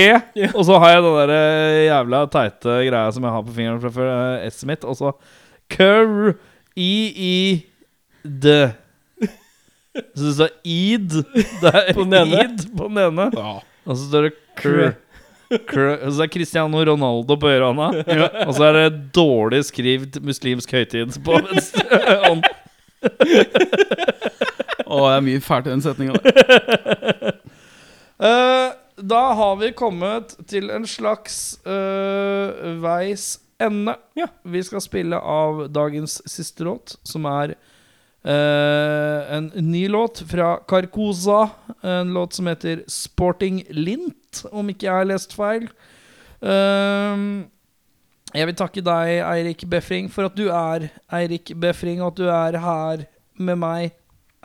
og 0.57 0.63
så 0.67 0.79
har 0.81 0.95
jeg 0.97 1.03
den 1.05 1.15
der 1.21 1.31
eh, 1.35 1.77
jævla 1.85 2.19
teite 2.33 2.75
greia 2.89 3.11
som 3.15 3.23
jeg 3.27 3.33
har 3.37 3.45
på 3.47 3.53
fingeren 3.55 3.79
fra 3.83 3.91
før. 3.93 4.11
S-et 4.49 4.67
mitt. 4.71 4.83
Og 4.89 4.97
så 4.99 5.13
curr 5.71 6.33
I-I-D. 6.75 8.45
Så 10.15 10.23
det 10.23 10.33
står 10.37 10.51
id. 10.63 11.15
Det 11.61 11.71
er 11.73 11.93
På 11.95 12.03
den 12.05 12.17
ene. 12.19 12.43
id 12.45 12.65
på 12.77 12.87
den 12.91 13.01
ene. 13.07 13.29
Ja. 13.35 13.55
Og 13.85 13.95
så 13.97 14.03
står 14.09 14.27
det 14.29 14.33
curr. 14.59 14.91
Cur. 15.65 15.95
Og 16.05 16.11
så 16.13 16.25
er 16.27 16.29
Cristiano 16.29 16.83
Ronaldo 16.85 17.33
på 17.41 17.49
høyrehånda. 17.49 18.03
Og 18.45 18.51
så 18.53 18.67
er 18.69 18.75
det 18.77 18.99
dårlig 19.17 19.63
skrevet 19.65 20.19
muslimsk 20.21 20.75
høytid 20.77 21.15
på 21.25 21.39
venstre 21.41 22.01
hånd. 22.27 22.43
Å, 24.89 24.97
det 25.05 25.15
er 25.15 25.25
mye 25.25 25.41
fælt 25.43 25.67
i 25.69 25.73
den 25.73 25.85
setninga 25.85 26.19
der. 26.19 27.35
Eh, 28.19 28.71
da 28.99 29.19
har 29.31 29.53
vi 29.61 29.69
kommet 29.71 30.33
til 30.51 30.67
en 30.75 30.83
slags 30.83 31.53
uh, 31.63 32.51
veis 32.83 33.37
ende. 33.63 33.93
Ja. 34.19 34.27
Vi 34.43 34.59
skal 34.67 34.83
spille 34.83 35.15
av 35.15 35.69
dagens 35.71 36.17
siste 36.27 36.65
låt, 36.67 36.97
som 37.07 37.23
er 37.31 37.53
uh, 38.27 39.37
en 39.37 39.47
ny 39.69 39.85
låt 39.87 40.19
fra 40.27 40.57
Carcosa. 40.67 41.45
En 41.79 42.11
låt 42.13 42.35
som 42.35 42.51
heter 42.51 42.83
'Sporting 42.87 43.63
Lint', 43.71 44.43
om 44.51 44.67
ikke 44.67 44.89
jeg 44.89 44.97
har 44.99 45.07
lest 45.07 45.35
feil. 45.35 45.69
Eh, 46.41 47.15
jeg 48.35 48.45
vil 48.49 48.55
takke 48.55 48.81
deg, 48.85 49.19
Eirik 49.25 49.63
Befring, 49.69 50.09
for 50.11 50.25
at 50.29 50.35
du 50.37 50.47
er 50.53 50.89
Eirik 51.11 51.53
Befring, 51.59 52.01
og 52.01 52.11
at 52.13 52.17
du 52.19 52.27
er 52.29 52.57
her 52.61 53.05
med 53.39 53.57
meg, 53.61 53.91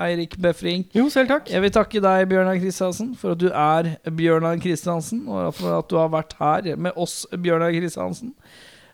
Eirik 0.00 0.34
Befring. 0.42 0.86
Jo, 0.96 1.08
selv 1.12 1.28
takk. 1.30 1.50
Jeg 1.52 1.62
vil 1.62 1.70
takke 1.74 2.00
deg, 2.02 2.24
Bjørnar 2.30 2.58
Kristiansen, 2.58 3.12
for 3.18 3.34
at 3.36 3.38
du 3.42 3.48
er 3.52 3.92
Bjørnar 4.10 4.56
Kristiansen, 4.62 5.26
og 5.28 5.52
for 5.54 5.76
at 5.78 5.90
du 5.90 5.98
har 6.00 6.08
vært 6.10 6.34
her 6.40 6.70
med 6.76 6.96
oss, 6.98 7.20
Bjørnar 7.30 7.70
Kristiansen. 7.76 8.32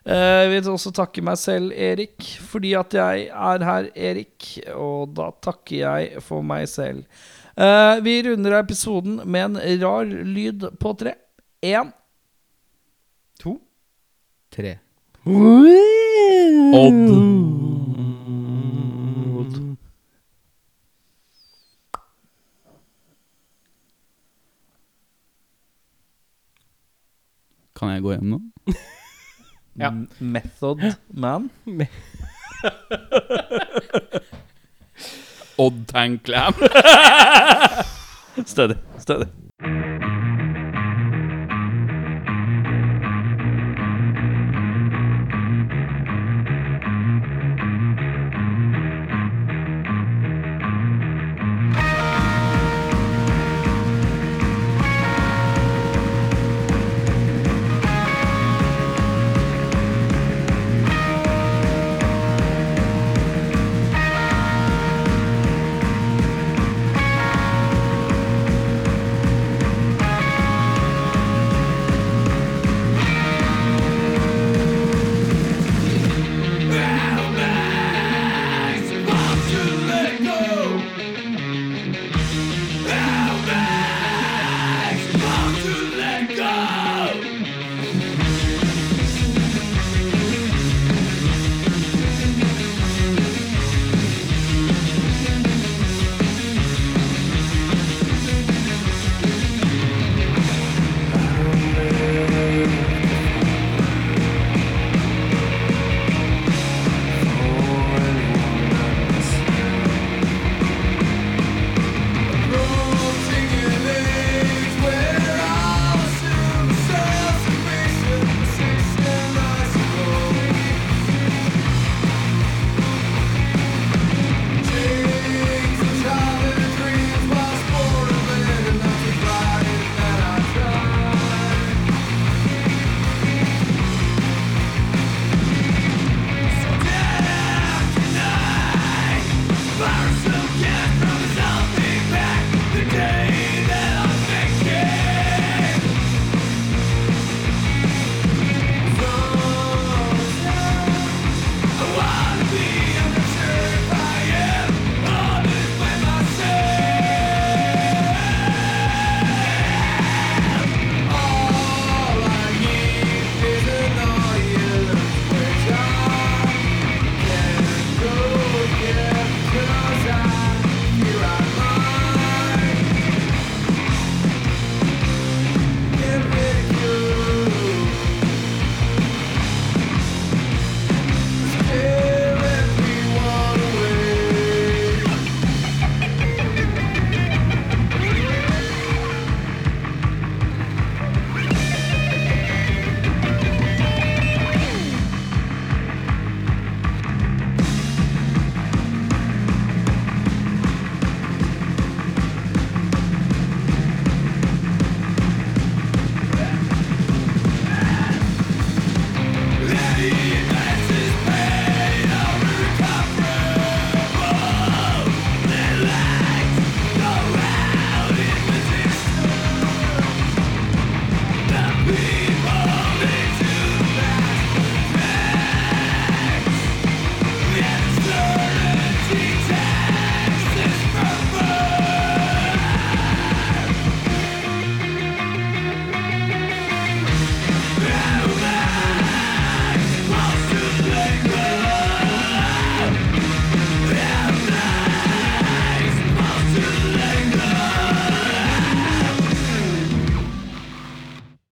Eh, 0.05 0.41
Jeg 0.43 0.49
vil 0.51 0.69
også 0.73 0.91
takke 0.97 1.21
meg 1.25 1.37
selv, 1.37 1.71
Erik, 1.73 2.21
fordi 2.51 2.73
at 2.77 2.93
jeg 2.93 3.27
er 3.31 3.65
her, 3.65 3.89
Erik, 3.95 4.59
og 4.75 5.15
da 5.17 5.31
takker 5.41 5.77
jeg 5.85 6.21
for 6.25 6.41
meg 6.45 6.67
selv. 6.69 7.03
Eh, 7.57 7.99
Vi 8.01 8.21
runder 8.27 8.59
episoden 8.59 9.21
med 9.25 9.57
en 9.57 9.81
rar 9.81 10.05
lyd 10.05 10.69
på 10.79 10.93
tre. 10.97 11.15
Én. 11.63 11.91
Tre. 14.51 14.77
Kan 27.75 27.89
jeg 27.95 28.01
gå 28.03 28.11
hjem 28.15 28.33
nå? 28.35 28.41
Ja. 29.79 29.87
Method 30.19 30.81
Man. 31.07 31.49
Odd 35.57 35.85
Tank 35.87 36.25
Clam. 36.27 36.53
Stødig. 38.53 38.77
Stødig. 38.99 39.27